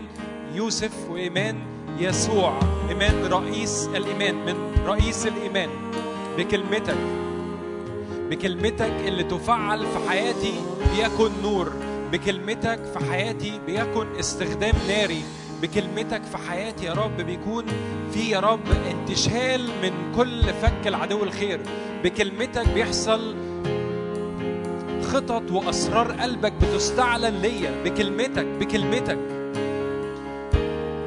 يوسف 0.53 1.10
وإيمان 1.10 1.56
يسوع 2.00 2.60
إيمان 2.90 3.26
رئيس 3.26 3.90
الإيمان 3.95 4.36
من 4.36 4.56
رئيس 4.86 5.27
الإيمان 5.27 5.69
بكلمتك. 6.38 7.27
بكلمتك 8.30 8.94
اللي 9.08 9.24
تفعل 9.24 9.80
في 9.80 10.10
حياتي 10.10 10.54
بيكن 10.96 11.32
نور. 11.44 11.72
بكلمتك 12.12 12.80
في 12.94 13.12
حياتي 13.12 13.60
بيكن 13.66 14.16
استخدام 14.20 14.74
ناري. 14.88 15.22
بكلمتك 15.62 16.24
في 16.24 16.38
حياتي 16.38 16.86
يا 16.86 16.94
رب 16.94 17.18
بيكون 17.18 17.66
في 18.14 18.30
يا 18.30 18.40
رب 18.40 18.60
انتشال 18.92 19.68
من 19.84 20.16
كل 20.16 20.44
فك 20.44 20.88
العدو 20.88 21.24
الخير. 21.24 21.60
بكلمتك 22.04 22.70
بيحصل 22.70 23.36
خطط 25.04 25.52
وأسرار 25.52 26.12
قلبك 26.12 26.54
بتستعلن 26.54 27.42
ليا. 27.42 27.84
بكلمتك 27.84 28.46
بكلمتك 28.46 29.20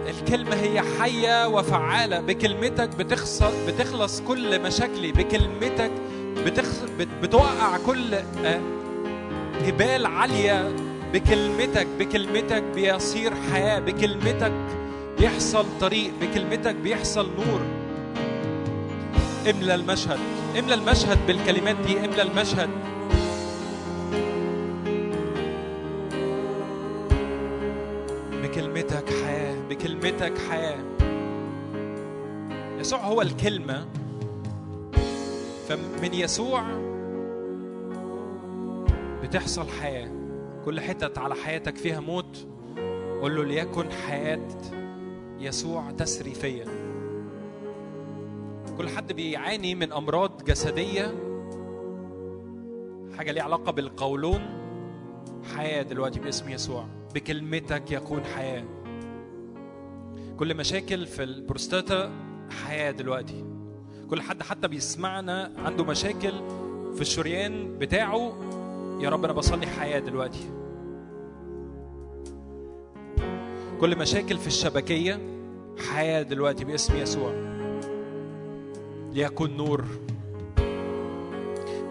الكلمة 0.09 0.55
هي 0.55 0.83
حية 1.01 1.49
وفعالة. 1.49 2.21
بكلمتك 2.21 2.89
بتخلص 2.97 3.43
بتخلص 3.69 4.21
كل 4.21 4.63
مشاكلي. 4.63 5.13
بكلمتك 5.13 5.91
بتخ... 6.47 6.85
بت... 6.99 7.09
بتوقع 7.23 7.79
كل 7.87 8.15
آه، 8.45 8.61
جبال 9.67 10.07
عالية 10.07 10.77
بكلمتك 11.13 11.87
بكلمتك 11.99 12.63
بيصير 12.75 13.33
حياة 13.53 13.79
بكلمتك 13.79 14.53
بيحصل 15.19 15.67
طريق 15.81 16.13
بكلمتك 16.21 16.75
بيحصل 16.75 17.31
نور. 17.37 17.61
املى 19.51 19.75
المشهد 19.75 20.19
املى 20.59 20.75
المشهد 20.75 21.19
بالكلمات 21.27 21.77
دي 21.87 22.05
املى 22.05 22.23
المشهد. 22.23 22.71
بكلمتك 28.43 29.05
حياة 29.25 29.57
بكلمتك 29.71 30.33
حياة. 30.51 30.79
يسوع 32.81 32.99
هو 32.99 33.23
الكلمة. 33.23 33.87
فمن 35.71 36.15
يسوع 36.15 36.63
بتحصل 39.23 39.69
حياة. 39.69 40.11
كل 40.65 40.81
حتة 40.81 41.21
على 41.21 41.35
حياتك 41.35 41.77
فيها 41.77 42.01
موت 42.01 42.47
قول 43.21 43.37
له 43.37 43.45
ليكن 43.45 43.91
حياة 43.91 44.49
يسوع 45.39 45.91
تسري 45.91 46.35
فيا. 46.35 46.65
كل 48.79 48.89
حد 48.89 49.13
بيعاني 49.13 49.75
من 49.75 49.93
أمراض 49.93 50.45
جسدية 50.45 51.15
حاجة 53.19 53.33
ليها 53.33 53.43
علاقة 53.43 53.73
بالقولون 53.73 54.41
حياة 55.57 55.83
دلوقتي 55.83 56.21
باسم 56.21 56.49
يسوع. 56.49 56.87
بكلمتك 57.15 57.91
يكون 57.91 58.25
حياة. 58.25 58.65
كل 60.39 60.57
مشاكل 60.57 61.07
في 61.07 61.23
البروستاتا 61.23 62.11
حياة 62.65 62.91
دلوقتي. 62.91 63.50
كل 64.11 64.23
حد 64.23 64.43
حتى 64.43 64.69
بيسمعنا 64.69 65.53
عنده 65.65 65.85
مشاكل 65.85 66.33
في 66.95 67.01
الشريان 67.01 67.79
بتاعه 67.79 68.33
يا 69.01 69.09
رب 69.09 69.25
أنا 69.25 69.33
بصلي 69.33 69.67
حياة 69.67 69.99
دلوقتي. 69.99 70.51
كل 73.81 73.99
مشاكل 73.99 74.39
في 74.39 74.47
الشبكية 74.47 75.21
حياة 75.93 76.23
دلوقتي 76.23 76.65
باسم 76.65 76.97
يسوع. 76.97 77.33
ليكن 79.13 79.57
نور. 79.57 79.85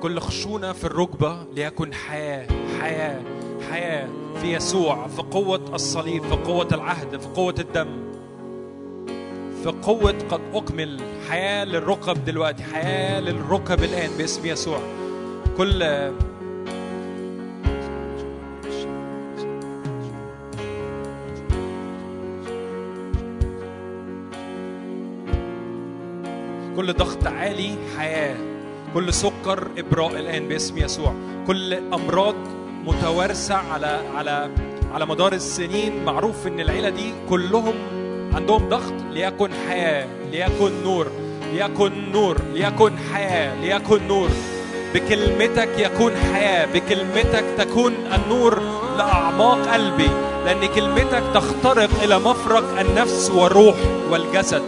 كل 0.01 0.19
خشونة 0.19 0.73
في 0.73 0.83
الركبة 0.83 1.43
ليكن 1.53 1.93
حياة 1.93 2.47
حياة 2.81 3.21
حياة 3.71 4.09
في 4.41 4.53
يسوع 4.53 5.07
في 5.07 5.21
قوة 5.21 5.75
الصليب 5.75 6.23
في 6.23 6.35
قوة 6.35 6.67
العهد 6.71 7.17
في 7.19 7.27
قوة 7.27 7.55
الدم. 7.59 8.08
في 9.63 9.69
قوة 9.83 10.15
قد 10.29 10.41
أكمل 10.53 10.99
حياة 11.29 11.65
للركب 11.65 12.25
دلوقتي 12.25 12.63
حياة 12.63 13.19
للركب 13.19 13.83
الآن 13.83 14.09
باسم 14.17 14.45
يسوع. 14.45 14.79
كل 15.57 15.83
كل 26.75 26.93
ضغط 26.93 27.27
عالي 27.27 27.75
حياة 27.97 28.37
كل 28.93 29.13
سكر 29.13 29.67
إبراء 29.77 30.19
الآن 30.19 30.47
باسم 30.47 30.77
يسوع. 30.77 31.13
كل 31.47 31.73
أمراض 31.73 32.35
متوارثة 32.85 33.55
على 33.55 33.99
على 34.15 34.49
على 34.93 35.05
مدار 35.05 35.33
السنين 35.33 36.05
معروف 36.05 36.47
إن 36.47 36.59
العيلة 36.59 36.89
دي 36.89 37.13
كلهم 37.29 37.73
عندهم 38.33 38.69
ضغط 38.69 38.93
ليكن 39.11 39.49
حياة 39.69 40.07
ليكن 40.31 40.71
نور 40.83 41.07
ليكن 41.53 42.11
نور 42.11 42.37
ليكن 42.53 42.91
حياة 43.13 43.61
ليكن 43.61 44.07
نور. 44.07 44.29
بكلمتك 44.93 45.69
يكون 45.77 46.11
حياة 46.33 46.65
بكلمتك 46.65 47.43
تكون 47.57 47.93
النور 48.15 48.59
لأعماق 48.97 49.67
قلبي 49.73 50.09
لأن 50.45 50.65
كلمتك 50.75 51.23
تخترق 51.33 51.89
إلى 52.03 52.19
مفرق 52.19 52.79
النفس 52.79 53.31
والروح 53.35 53.75
والجسد. 54.11 54.61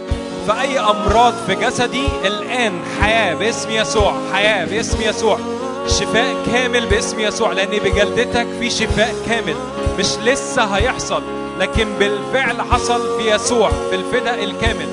فأي 0.48 0.78
أمراض 0.78 1.34
في 1.46 1.54
جسدي 1.54 2.06
الآن 2.24 2.72
حياة 3.00 3.34
باسم 3.34 3.70
يسوع 3.70 4.14
حياة 4.32 4.64
باسم 4.64 5.02
يسوع. 5.02 5.38
شفاء 5.86 6.34
كامل 6.52 6.86
باسم 6.86 7.20
يسوع 7.20 7.52
لأن 7.52 7.78
بجلدتك 7.78 8.46
في 8.60 8.70
شفاء 8.70 9.14
كامل. 9.26 9.54
مش 9.98 10.18
لسه 10.24 10.62
هيحصل. 10.64 11.22
لكن 11.58 11.88
بالفعل 11.98 12.62
حصل 12.70 13.18
في 13.20 13.34
يسوع 13.34 13.70
بالفداء 13.90 14.44
الكامل. 14.44 14.88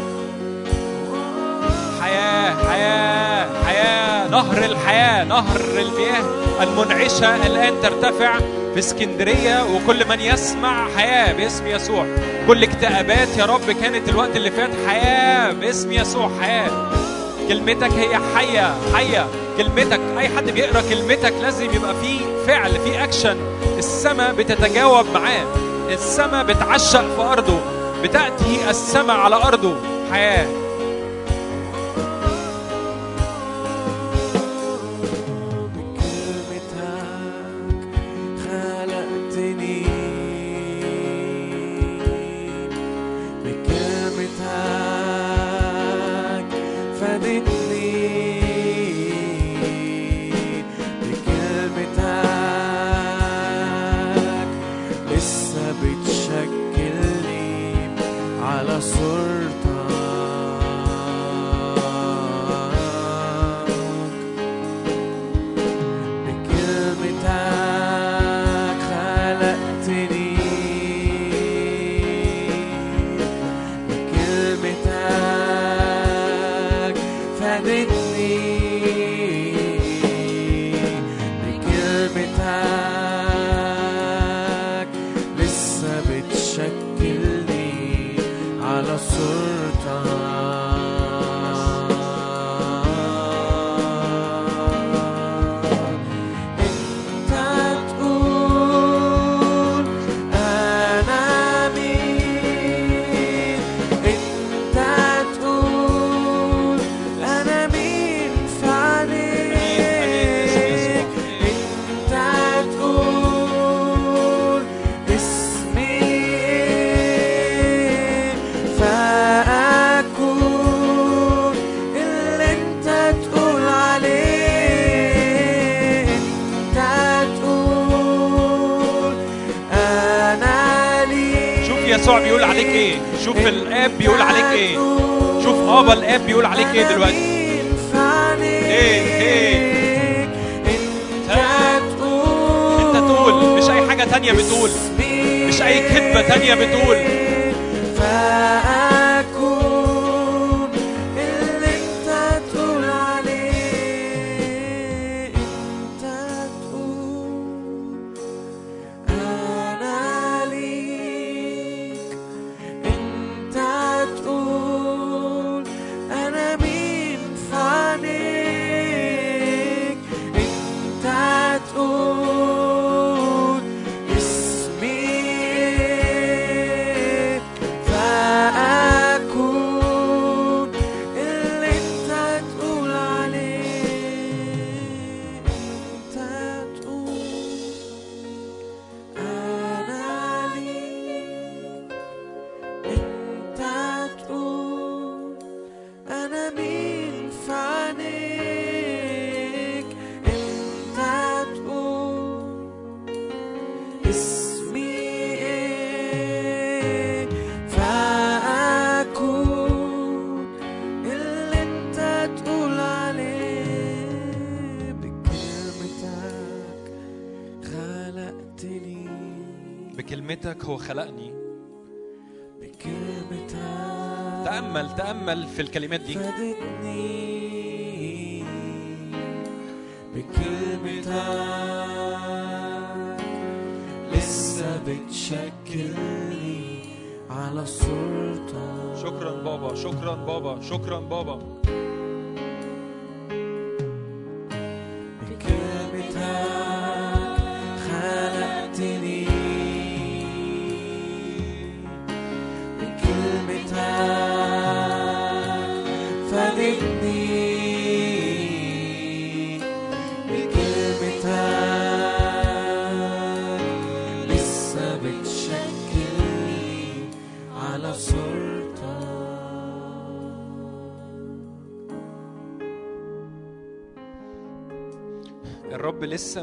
حياة 2.01 2.55
حياة 2.69 3.47
حياة 3.65 4.27
نهر 4.27 4.57
الحياة 4.65 5.23
نهر 5.23 5.59
المياه 5.77 6.23
المنعشة 6.63 7.45
الآن 7.45 7.73
ترتفع 7.83 8.38
في 8.73 8.79
اسكندرية 8.79 9.65
وكل 9.75 10.07
من 10.07 10.19
يسمع 10.21 10.88
حياة 10.97 11.33
باسم 11.33 11.67
يسوع. 11.67 12.05
كل 12.47 12.63
اكتئابات 12.63 13.27
يا 13.38 13.45
رب 13.45 13.71
كانت 13.81 14.09
الوقت 14.09 14.35
اللي 14.35 14.51
فات 14.51 14.69
حياة 14.88 15.51
باسم 15.51 15.91
يسوع 15.91 16.29
حياة. 16.41 16.89
كلمتك 17.47 17.91
هي 17.93 18.19
حية 18.35 18.73
حية. 18.95 19.27
كلمتك 19.57 19.99
أي 20.17 20.29
حد 20.29 20.49
بيقرأ 20.51 20.81
كلمتك 20.89 21.33
لازم 21.41 21.65
يبقى 21.65 21.95
فيه 22.01 22.19
فعل 22.47 22.71
فيه 22.71 23.03
أكشن 23.03 23.38
السماء 23.77 24.33
بتتجاوب 24.33 25.05
معاه. 25.13 25.45
السماء 25.93 26.43
بتعشق 26.43 27.15
في 27.15 27.21
أرضه 27.21 27.59
بتأتي 28.03 28.69
السماء 28.69 29.17
على 29.17 29.35
أرضه. 29.35 29.75
حياة. 30.11 30.68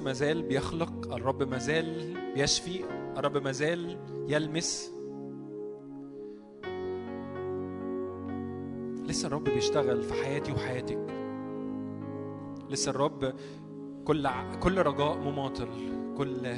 مازال 0.06 0.42
بيخلق 0.42 1.14
الرب 1.14 1.42
مازال 1.42 2.14
بيشفي 2.34 2.84
الرب 3.16 3.36
مازال 3.36 3.98
يلمس. 4.28 4.92
لسه 9.08 9.26
الرب 9.26 9.44
بيشتغل 9.44 10.02
في 10.02 10.14
حياتي 10.14 10.52
وحياتك. 10.52 11.06
لسه 12.70 12.90
الرب 12.90 13.34
كل 14.04 14.28
كل 14.60 14.78
رجاء 14.78 15.16
مماطل. 15.18 15.68
كل 16.16 16.56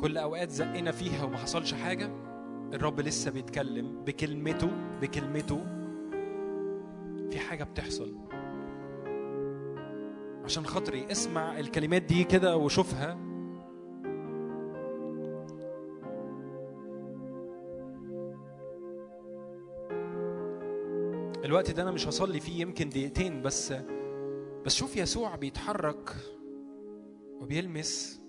كل 0.00 0.18
أوقات 0.18 0.50
زقنا 0.50 0.92
فيها 0.92 1.24
وما 1.24 1.36
حصلش 1.36 1.74
حاجة 1.74 2.10
الرب 2.74 3.00
لسه 3.00 3.30
بيتكلم 3.30 4.04
بكلمته 4.04 4.70
بكلمته. 5.00 5.60
في 7.30 7.38
حاجة 7.38 7.64
بتحصل. 7.64 8.14
عشان 10.44 10.66
خاطري. 10.66 11.06
اسمع 11.10 11.58
الكلمات 11.58 12.02
دي 12.02 12.24
كده 12.24 12.56
وشوفها. 12.56 13.18
الوقت 21.44 21.70
ده 21.70 21.82
أنا 21.82 21.90
مش 21.90 22.08
هصلي 22.08 22.40
فيه 22.40 22.60
يمكن 22.60 22.88
دقيقتين 22.88 23.42
بس 23.42 23.74
بس 24.66 24.74
شوف 24.74 24.96
يسوع 24.96 25.36
بيتحرك 25.36 26.14
وبيلمس. 27.40 28.20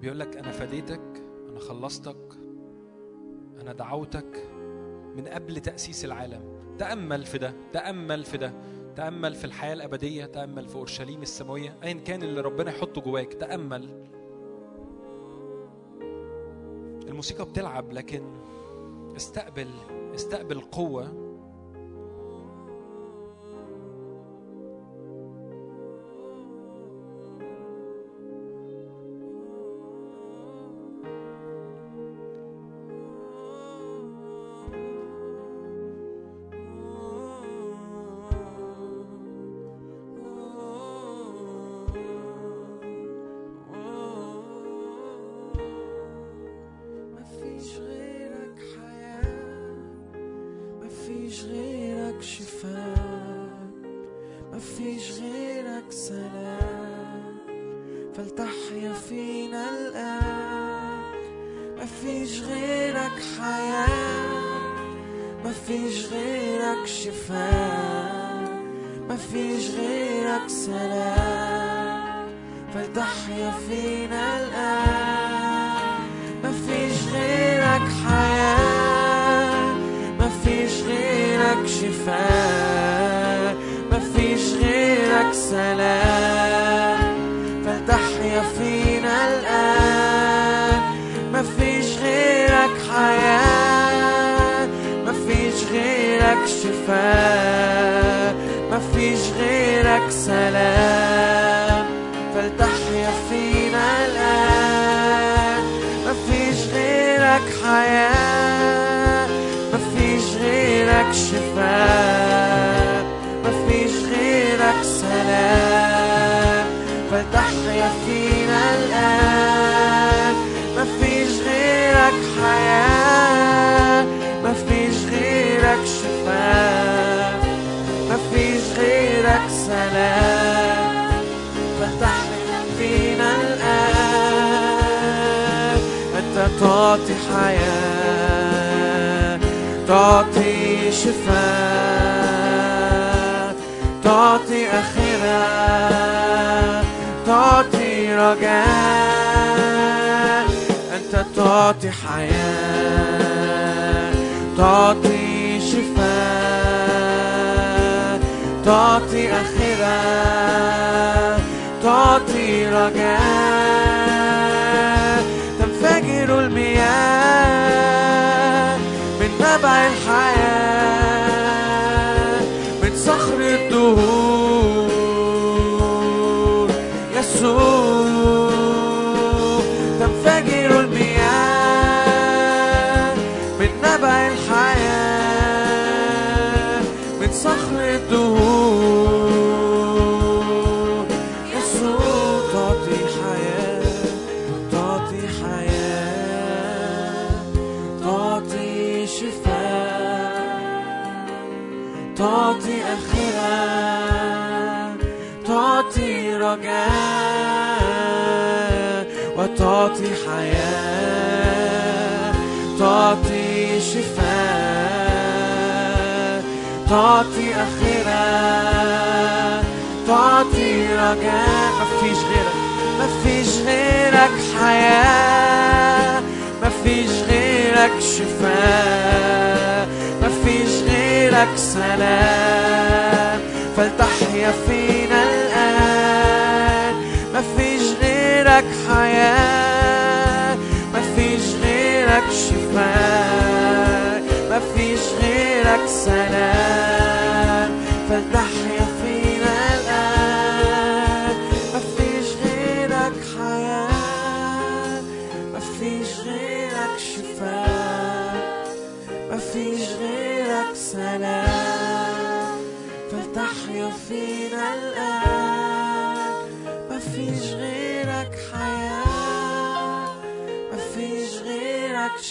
بيقول 0.00 0.18
لك 0.18 0.36
أنا 0.36 0.50
فديتك 0.50 1.22
أنا 1.48 1.58
خلصتك 1.58 2.34
أنا 3.60 3.72
دعوتك 3.72 4.50
من 5.16 5.28
قبل 5.28 5.60
تأسيس 5.60 6.04
العالم. 6.04 6.59
تأمل 6.80 7.24
في 7.24 7.38
ده 7.38 7.54
تأمل 7.72 8.24
في 8.24 8.38
ده 8.38 8.52
تأمل 8.96 9.34
في 9.34 9.44
الحياة 9.44 9.72
الأبدية 9.72 10.24
تأمل 10.24 10.68
في 10.68 10.76
أورشليم 10.76 11.22
السماوية 11.22 11.76
ايا 11.82 11.92
كان 11.92 12.22
اللي 12.22 12.40
ربنا 12.40 12.70
يحطه 12.70 13.00
جواك 13.00 13.34
تأمل. 13.34 14.06
الموسيقى 17.08 17.44
بتلعب 17.44 17.92
لكن 17.92 18.22
استقبل 19.16 19.68
استقبل 20.14 20.60
قوة 20.60 21.19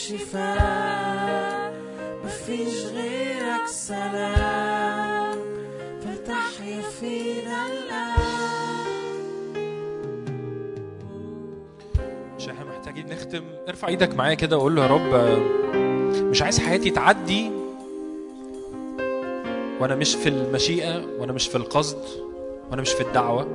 شفاء. 0.09 1.73
مفيش 2.25 2.85
غيرك 2.85 3.67
سلام. 3.67 5.37
فتحيا 6.01 6.81
فينا 6.81 7.67
الآن. 7.67 8.19
عشان 12.37 12.53
إحنا 12.53 12.65
محتاجين 12.65 13.05
نختم. 13.09 13.43
ارفع 13.69 13.87
إيدك 13.87 14.15
معايا 14.15 14.33
كده 14.33 14.57
وقول 14.57 14.75
له 14.75 14.81
يا 14.81 14.87
رب 14.87 15.39
مش 16.23 16.41
عايز 16.41 16.59
حياتي 16.59 16.89
تعدي 16.89 17.51
وأنا 19.79 19.95
مش 19.95 20.15
في 20.15 20.29
المشيئة 20.29 21.05
وأنا 21.19 21.31
مش 21.33 21.47
في 21.47 21.55
القصد 21.55 22.03
وأنا 22.71 22.81
مش 22.81 22.89
في 22.93 23.01
الدعوة. 23.01 23.47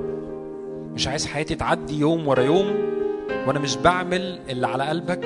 مش 0.94 1.08
عايز 1.08 1.26
حياتي 1.26 1.54
تعدي 1.54 1.98
يوم 1.98 2.28
ورا 2.28 2.42
يوم 2.42 2.74
وأنا 3.46 3.58
مش 3.58 3.76
بعمل 3.76 4.40
اللي 4.48 4.66
على 4.66 4.84
قلبك 4.88 5.24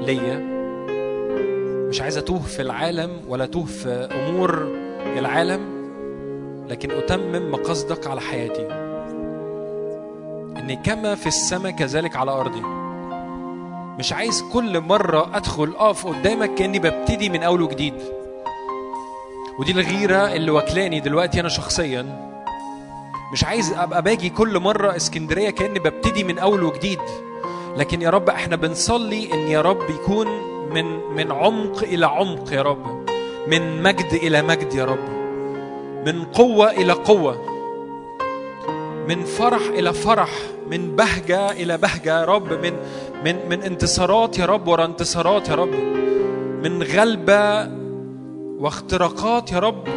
ليا. 0.00 0.57
مش 1.88 2.00
عايز 2.00 2.18
اتوه 2.18 2.38
في 2.38 2.62
العالم 2.62 3.10
ولا 3.28 3.44
اتوه 3.44 3.64
في 3.64 3.88
أمور 3.88 4.68
العالم 5.18 5.78
لكن 6.68 6.90
أتمم 6.90 7.50
مقاصدك 7.50 8.06
على 8.06 8.20
حياتي. 8.20 8.66
ان 10.58 10.82
كما 10.84 11.14
في 11.14 11.26
السماء 11.26 11.72
كذلك 11.72 12.16
على 12.16 12.30
أرضي. 12.30 12.60
مش 13.98 14.12
عايز 14.12 14.42
كل 14.52 14.80
مرة 14.80 15.36
أدخل 15.36 15.72
أقف 15.78 16.06
قدامك 16.06 16.54
كأني 16.54 16.78
ببتدي 16.78 17.28
من 17.28 17.42
أول 17.42 17.62
وجديد. 17.62 17.94
ودي 19.58 19.72
الغيرة 19.72 20.32
اللي 20.32 20.50
واكلاني 20.50 21.00
دلوقتي 21.00 21.40
أنا 21.40 21.48
شخصيا. 21.48 22.28
مش 23.32 23.44
عايز 23.44 23.72
أبقى 23.72 24.02
باجي 24.02 24.28
كل 24.30 24.58
مرة 24.58 24.96
إسكندرية 24.96 25.50
كأني 25.50 25.78
ببتدي 25.78 26.24
من 26.24 26.38
أول 26.38 26.62
وجديد. 26.62 27.00
لكن 27.76 28.02
يا 28.02 28.10
رب 28.10 28.28
إحنا 28.28 28.56
بنصلي 28.56 29.32
إن 29.32 29.38
يا 29.38 29.60
رب 29.60 29.90
يكون 29.90 30.26
من 30.74 30.84
من 31.16 31.32
عمق 31.32 31.82
إلى 31.82 32.06
عمق 32.06 32.52
يا 32.52 32.62
رب. 32.62 33.08
من 33.48 33.82
مجد 33.82 34.12
إلى 34.12 34.42
مجد 34.42 34.74
يا 34.74 34.84
رب. 34.84 35.08
من 36.06 36.24
قوة 36.24 36.70
إلى 36.70 36.92
قوة. 36.92 37.38
من 39.08 39.24
فرح 39.24 39.62
إلى 39.68 39.92
فرح. 39.92 40.30
من 40.70 40.96
بهجة 40.96 41.50
إلى 41.50 41.78
بهجة 41.78 42.20
يا 42.20 42.24
رب. 42.24 42.52
من 42.52 42.72
من 43.24 43.48
من 43.48 43.62
انتصارات 43.62 44.38
يا 44.38 44.46
رب 44.46 44.68
ورا 44.68 44.84
انتصارات 44.84 45.48
يا 45.48 45.54
رب. 45.54 45.74
من 46.62 46.82
غلبة 46.82 47.68
واختراقات 48.60 49.52
يا 49.52 49.58
رب. 49.58 49.88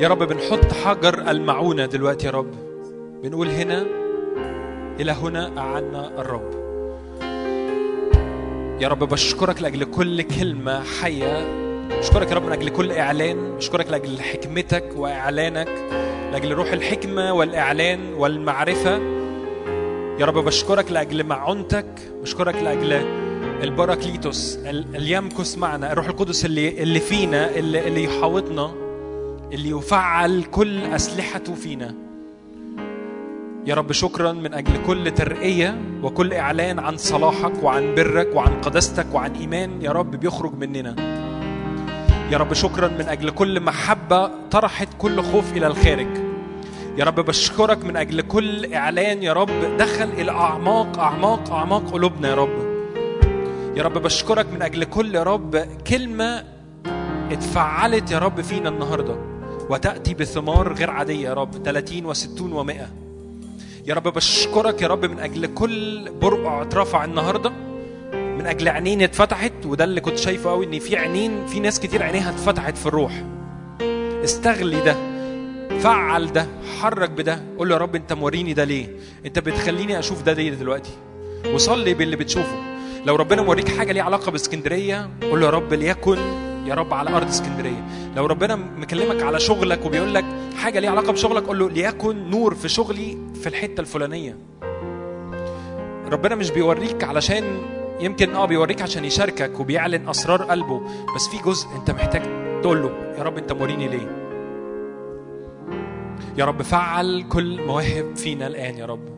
يا 0.00 0.08
رب 0.08 0.22
بنحط 0.22 0.72
حجر 0.84 1.30
المعونة 1.30 1.86
دلوقتي 1.86 2.26
يا 2.26 2.32
رب. 2.32 2.50
بنقول 3.22 3.48
هنا 3.48 3.86
إلى 5.00 5.12
هنا 5.12 5.58
أعنا 5.58 6.20
الرب. 6.20 6.57
يا 8.80 8.88
رب 8.88 8.98
بشكرك 9.04 9.62
لأجل 9.62 9.84
كل 9.84 10.22
كلمة 10.22 10.82
حية. 11.02 11.46
بشكرك 11.98 12.30
يا 12.30 12.34
رب 12.36 12.46
من 12.46 12.52
أجل 12.52 12.68
كل 12.68 12.92
إعلان. 12.92 13.56
بشكرك 13.56 13.90
لأجل 13.90 14.20
حكمتك 14.20 14.84
وإعلانك. 14.96 15.68
لأجل 16.32 16.52
روح 16.52 16.72
الحكمة 16.72 17.32
والإعلان 17.32 18.12
والمعرفة. 18.14 18.96
يا 20.20 20.26
رب 20.26 20.38
بشكرك 20.44 20.92
لأجل 20.92 21.24
معونتك. 21.24 21.86
بشكرك 22.22 22.54
لأجل 22.54 22.92
البراكليتوس 23.62 24.56
ال- 24.56 24.96
اللي 24.96 25.10
يمكث 25.12 25.58
معنا. 25.58 25.92
الروح 25.92 26.06
القدس 26.08 26.44
اللي 26.44 26.82
اللي 26.82 27.00
فينا 27.00 27.56
اللي, 27.56 27.88
اللي 27.88 28.04
يحاوطنا 28.04 28.70
اللي 29.52 29.68
يفعل 29.70 30.44
كل 30.44 30.84
أسلحته 30.84 31.54
فينا. 31.54 31.94
يا 33.66 33.74
رب 33.74 33.92
شكرا 33.92 34.32
من 34.32 34.54
أجل 34.54 34.86
كل 34.86 35.10
ترقية 35.10 35.78
وكل 36.02 36.34
إعلان 36.34 36.78
عن 36.78 36.96
صلاحك 36.96 37.62
وعن 37.62 37.94
برك 37.94 38.34
وعن 38.34 38.60
قداستك 38.60 39.06
وعن 39.14 39.34
إيمان 39.34 39.82
يا 39.82 39.92
رب 39.92 40.10
بيخرج 40.10 40.54
مننا. 40.54 40.94
يا 42.30 42.38
رب 42.38 42.52
شكرا 42.52 42.88
من 42.88 43.08
أجل 43.08 43.30
كل 43.30 43.60
محبة 43.60 44.30
طرحت 44.50 44.88
كل 44.98 45.22
خوف 45.22 45.52
إلى 45.52 45.66
الخارج. 45.66 46.06
يا 46.96 47.04
رب 47.04 47.20
بشكرك 47.20 47.84
من 47.84 47.96
أجل 47.96 48.20
كل 48.20 48.74
إعلان 48.74 49.22
يا 49.22 49.32
رب 49.32 49.76
دخل 49.78 50.08
إلى 50.08 50.30
أعماق 50.30 50.98
أعماق 50.98 51.50
أعماق 51.52 51.90
قلوبنا 51.90 52.28
يا 52.28 52.34
رب. 52.34 52.68
يا 53.76 53.82
رب 53.82 53.98
بشكرك 53.98 54.46
من 54.52 54.62
أجل 54.62 54.84
كل 54.84 55.14
يا 55.14 55.22
رب 55.22 55.56
كلمة 55.86 56.44
اتفعلت 57.32 58.10
يا 58.10 58.18
رب 58.18 58.40
فينا 58.40 58.68
النهارده. 58.68 59.16
وتأتي 59.70 60.14
بثمار 60.14 60.72
غير 60.72 60.90
عادية 60.90 61.28
يا 61.28 61.34
رب 61.34 61.50
30 61.64 62.14
و60 62.14 62.38
و100 62.38 63.07
يا 63.88 63.94
رب 63.94 64.08
بشكرك 64.08 64.82
يا 64.82 64.86
رب 64.88 65.04
من 65.04 65.18
أجل 65.18 65.46
كل 65.54 66.10
برقع 66.22 66.62
اترفع 66.62 67.04
النهارده 67.04 67.50
من 68.12 68.46
أجل 68.46 68.68
عينين 68.68 69.02
اتفتحت 69.02 69.52
وده 69.66 69.84
اللي 69.84 70.00
كنت 70.00 70.18
شايفه 70.18 70.50
قوي 70.50 70.66
إن 70.66 70.78
في 70.78 70.96
عينين 70.96 71.46
في 71.46 71.60
ناس 71.60 71.80
كتير 71.80 72.02
عينيها 72.02 72.30
اتفتحت 72.30 72.76
في 72.76 72.86
الروح. 72.86 73.22
استغلي 74.24 74.80
ده 74.80 74.96
فعل 75.78 76.32
ده 76.32 76.46
حرك 76.80 77.10
بده 77.10 77.42
قول 77.58 77.68
له 77.68 77.74
يا 77.74 77.80
رب 77.80 77.94
أنت 77.94 78.12
موريني 78.12 78.54
ده 78.54 78.64
ليه؟ 78.64 78.86
أنت 79.26 79.38
بتخليني 79.38 79.98
أشوف 79.98 80.22
ده 80.22 80.32
ليه 80.32 80.50
دلوقتي؟ 80.50 80.90
وصلي 81.54 81.94
باللي 81.94 82.16
بتشوفه. 82.16 82.56
لو 83.06 83.16
ربنا 83.16 83.42
موريك 83.42 83.68
حاجة 83.68 83.92
ليها 83.92 84.02
علاقة 84.02 84.30
بإسكندرية 84.32 85.10
قول 85.30 85.40
له 85.40 85.46
يا 85.46 85.50
رب 85.50 85.74
ليكن 85.74 86.18
يا 86.68 86.74
رب 86.74 86.94
على 86.94 87.10
أرض 87.16 87.28
اسكندرية. 87.28 87.84
لو 88.16 88.26
ربنا 88.26 88.56
مكلمك 88.56 89.22
على 89.22 89.40
شغلك 89.40 89.86
وبيقول 89.86 90.14
لك 90.14 90.24
حاجة 90.56 90.78
ليها 90.78 90.90
علاقة 90.90 91.12
بشغلك 91.12 91.42
قول 91.46 91.58
له 91.58 91.68
ليكن 91.70 92.30
نور 92.30 92.54
في 92.54 92.68
شغلي 92.68 93.18
في 93.34 93.46
الحتة 93.46 93.80
الفلانية. 93.80 94.36
ربنا 96.12 96.34
مش 96.34 96.50
بيوريك 96.50 97.04
علشان 97.04 97.44
يمكن 98.00 98.34
آه 98.34 98.44
بيوريك 98.46 98.82
عشان 98.82 99.04
يشاركك 99.04 99.60
وبيعلن 99.60 100.08
أسرار 100.08 100.42
قلبه 100.42 100.80
بس 101.16 101.28
في 101.28 101.38
جزء 101.42 101.66
أنت 101.76 101.90
محتاج 101.90 102.22
تقول 102.62 102.82
له 102.82 102.90
يا 103.18 103.22
رب 103.22 103.38
أنت 103.38 103.52
موريني 103.52 103.88
ليه؟ 103.88 104.28
يا 106.38 106.44
رب 106.44 106.62
فعل 106.62 107.24
كل 107.28 107.60
مواهب 107.66 108.16
فينا 108.16 108.46
الآن 108.46 108.74
يا 108.78 108.86
رب. 108.86 109.08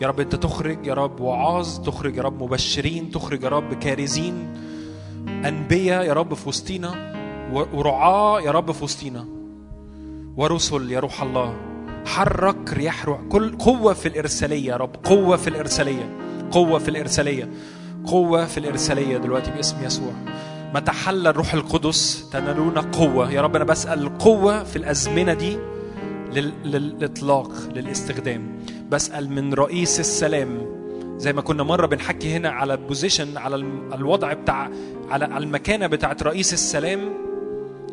يا 0.00 0.08
رب 0.08 0.20
أنت 0.20 0.34
تخرج 0.34 0.86
يا 0.86 0.94
رب 0.94 1.20
وعاظ 1.20 1.78
تخرج 1.80 2.16
يا 2.16 2.22
رب 2.22 2.42
مبشرين 2.42 3.10
تخرج 3.10 3.42
يا 3.42 3.48
رب 3.48 3.74
كارزين. 3.74 4.48
أنبياء 5.28 6.04
يا 6.04 6.12
رب 6.12 6.34
في 6.34 6.48
وسطينا 6.48 7.14
ورعاة 7.52 8.40
يا 8.40 8.50
رب 8.50 8.72
في 8.72 8.84
وسطينا 8.84 9.24
ورسل 10.36 10.90
يا 10.92 11.00
روح 11.00 11.22
الله. 11.22 11.56
حرك 12.06 12.72
رياح 12.72 13.04
روح. 13.04 13.20
كل 13.28 13.58
قوة 13.58 13.92
في 13.92 14.08
الإرسالية 14.08 14.70
يا 14.70 14.76
رب. 14.76 14.96
قوة 15.04 15.36
في 15.36 15.48
الإرسالية. 15.48 16.18
قوة 16.50 16.78
في 16.78 16.88
الإرسالية. 16.88 17.50
قوة 18.04 18.46
في 18.46 18.58
الإرسالية 18.58 19.16
دلوقتي 19.18 19.50
باسم 19.50 19.76
يسوع. 19.84 20.12
ما 20.74 20.80
تحل 20.80 21.26
الروح 21.26 21.54
القدس 21.54 22.30
تنالون 22.32 22.78
قوة. 22.78 23.32
يا 23.32 23.40
رب 23.40 23.56
أنا 23.56 23.64
بسأل 23.64 24.02
القوة 24.02 24.64
في 24.64 24.76
الأزمنة 24.76 25.34
دي 25.34 25.58
لل... 26.32 26.52
للإطلاق 26.64 27.52
للاستخدام. 27.74 28.58
بسأل 28.90 29.30
من 29.30 29.54
رئيس 29.54 30.00
السلام 30.00 30.83
زي 31.16 31.32
ما 31.32 31.42
كنا 31.42 31.62
مرة 31.62 31.86
بنحكي 31.86 32.32
هنا 32.36 32.48
على 32.50 32.74
البوزيشن 32.74 33.36
على 33.36 33.56
الوضع 33.94 34.32
بتاع 34.32 34.70
على 35.10 35.38
المكانة 35.38 35.86
بتاعت 35.86 36.22
رئيس 36.22 36.52
السلام. 36.52 37.24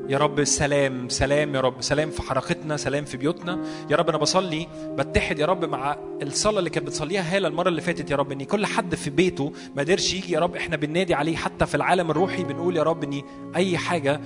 يا 0.09 0.17
رب 0.17 0.43
سلام 0.43 1.09
سلام 1.09 1.55
يا 1.55 1.61
رب 1.61 1.81
سلام 1.81 2.09
في 2.09 2.21
حركتنا 2.21 2.77
سلام 2.77 3.05
في 3.05 3.17
بيوتنا. 3.17 3.59
يا 3.89 3.95
رب 3.95 4.09
أنا 4.09 4.17
بصلي 4.17 4.67
بتحد 4.97 5.39
يا 5.39 5.45
رب 5.45 5.65
مع 5.65 5.97
الصلاة 6.21 6.59
اللي 6.59 6.69
كانت 6.69 6.87
بتصليها 6.87 7.35
هالة 7.37 7.47
المرة 7.47 7.69
اللي 7.69 7.81
فاتت 7.81 8.11
يا 8.11 8.15
رب. 8.15 8.31
ان 8.31 8.43
كل 8.43 8.65
حد 8.65 8.95
في 8.95 9.09
بيته 9.09 9.53
ما 9.75 9.81
قدرش 9.81 10.13
يجي 10.13 10.33
يا 10.33 10.39
رب 10.39 10.55
إحنا 10.55 10.75
بننادي 10.75 11.13
عليه 11.13 11.35
حتى 11.35 11.65
في 11.65 11.75
العالم 11.75 12.11
الروحي 12.11 12.43
بنقول 12.43 12.77
يا 12.77 12.83
رب 12.83 13.03
ان 13.03 13.21
أي 13.55 13.77
حاجة 13.77 14.21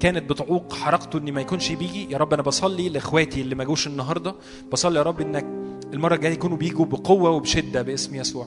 كانت 0.00 0.30
بتعوق 0.30 0.72
حركته 0.72 1.18
ان 1.18 1.32
ما 1.32 1.40
يكونش 1.40 1.72
بيجي. 1.72 2.12
يا 2.12 2.18
رب 2.18 2.32
أنا 2.32 2.42
بصلي 2.42 2.88
لإخواتي 2.88 3.40
اللي 3.40 3.54
ما 3.54 3.64
جوش 3.64 3.86
النهارده. 3.86 4.34
بصلي 4.72 4.98
يا 4.98 5.02
رب 5.02 5.20
إنك 5.20 5.46
المرة 5.94 6.14
الجاية 6.14 6.32
يكونوا 6.32 6.56
بيجوا 6.56 6.86
بقوة 6.86 7.30
وبشدة 7.30 7.82
باسم 7.82 8.14
يسوع. 8.14 8.46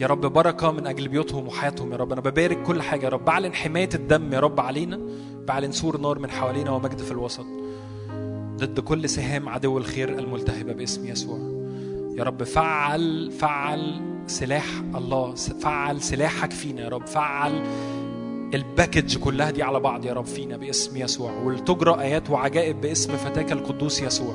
يا 0.00 0.06
رب 0.06 0.20
بركة 0.20 0.70
من 0.70 0.86
أجل 0.86 1.08
بيوتهم 1.08 1.48
وحياتهم 1.48 1.92
يا 1.92 1.96
رب. 1.96 2.12
أنا 2.12 2.20
ببارك 2.20 2.62
كل 2.62 2.82
حاجة 2.82 3.04
يا 3.04 3.08
رب. 3.08 3.24
بعلن 3.24 3.54
حماية 3.54 3.88
الدم 3.94 4.32
يا 4.32 4.40
رب 4.40 4.60
علينا. 4.60 5.00
بعلن 5.48 5.72
سور 5.72 6.00
نار 6.00 6.18
من 6.18 6.30
حوالينا 6.30 6.70
ومجد 6.70 6.98
في 6.98 7.10
الوسط. 7.10 7.46
ضد 8.56 8.80
كل 8.80 9.08
سهام 9.08 9.48
عدو 9.48 9.78
الخير 9.78 10.18
الملتهبة 10.18 10.72
باسم 10.72 11.06
يسوع. 11.06 11.38
يا 12.18 12.24
رب 12.24 12.42
فعل 12.42 13.30
فعل 13.30 14.00
سلاح 14.26 14.66
الله. 14.94 15.34
فعل 15.34 16.00
سلاحك 16.00 16.52
فينا 16.52 16.82
يا 16.82 16.88
رب. 16.88 17.06
فعل 17.06 17.62
ال 18.54 18.62
package 18.62 19.18
كلها 19.18 19.50
دي 19.50 19.62
على 19.62 19.80
بعض 19.80 20.04
يا 20.04 20.12
رب 20.12 20.26
فينا 20.26 20.56
باسم 20.56 20.96
يسوع. 20.96 21.42
ولتجرى 21.42 22.00
آيات 22.00 22.30
وعجائب 22.30 22.80
باسم 22.80 23.16
فتاك 23.16 23.52
القدوس 23.52 24.02
يسوع. 24.02 24.34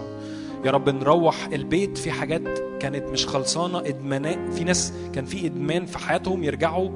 يا 0.65 0.71
رب 0.71 0.89
نروح 0.89 1.49
البيت. 1.53 1.97
في 1.97 2.11
حاجات 2.11 2.59
كانت 2.79 3.03
مش 3.09 3.27
خلصانة 3.27 3.79
ادمانات 3.79 4.53
في 4.53 4.63
ناس 4.63 4.93
كان 5.13 5.25
في 5.25 5.45
إدمان 5.45 5.85
في 5.85 5.97
حياتهم 5.97 6.43
يرجعوا. 6.43 6.89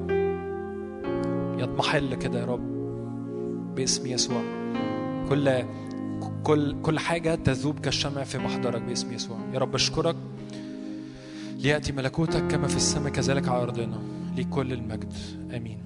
يضمحل 1.58 2.14
كده 2.14 2.40
يا 2.40 2.44
رب 2.44 2.74
باسم 3.74 4.06
يسوع. 4.06 4.42
كل 5.28 5.64
كل 6.42 6.82
كل 6.82 6.98
حاجة 6.98 7.34
تذوب 7.34 7.78
كالشمع 7.78 8.24
في 8.24 8.38
محضرك 8.38 8.82
باسم 8.82 9.12
يسوع. 9.12 9.38
يا 9.52 9.58
رب 9.58 9.74
اشكرك. 9.74 10.16
ليأتي 11.58 11.92
ملكوتك 11.92 12.46
كما 12.46 12.68
في 12.68 12.76
السماء 12.76 13.12
كذلك 13.12 13.48
على 13.48 13.62
أرضنا. 13.62 13.98
لكل 14.36 14.72
المجد. 14.72 15.12
آمين. 15.56 15.78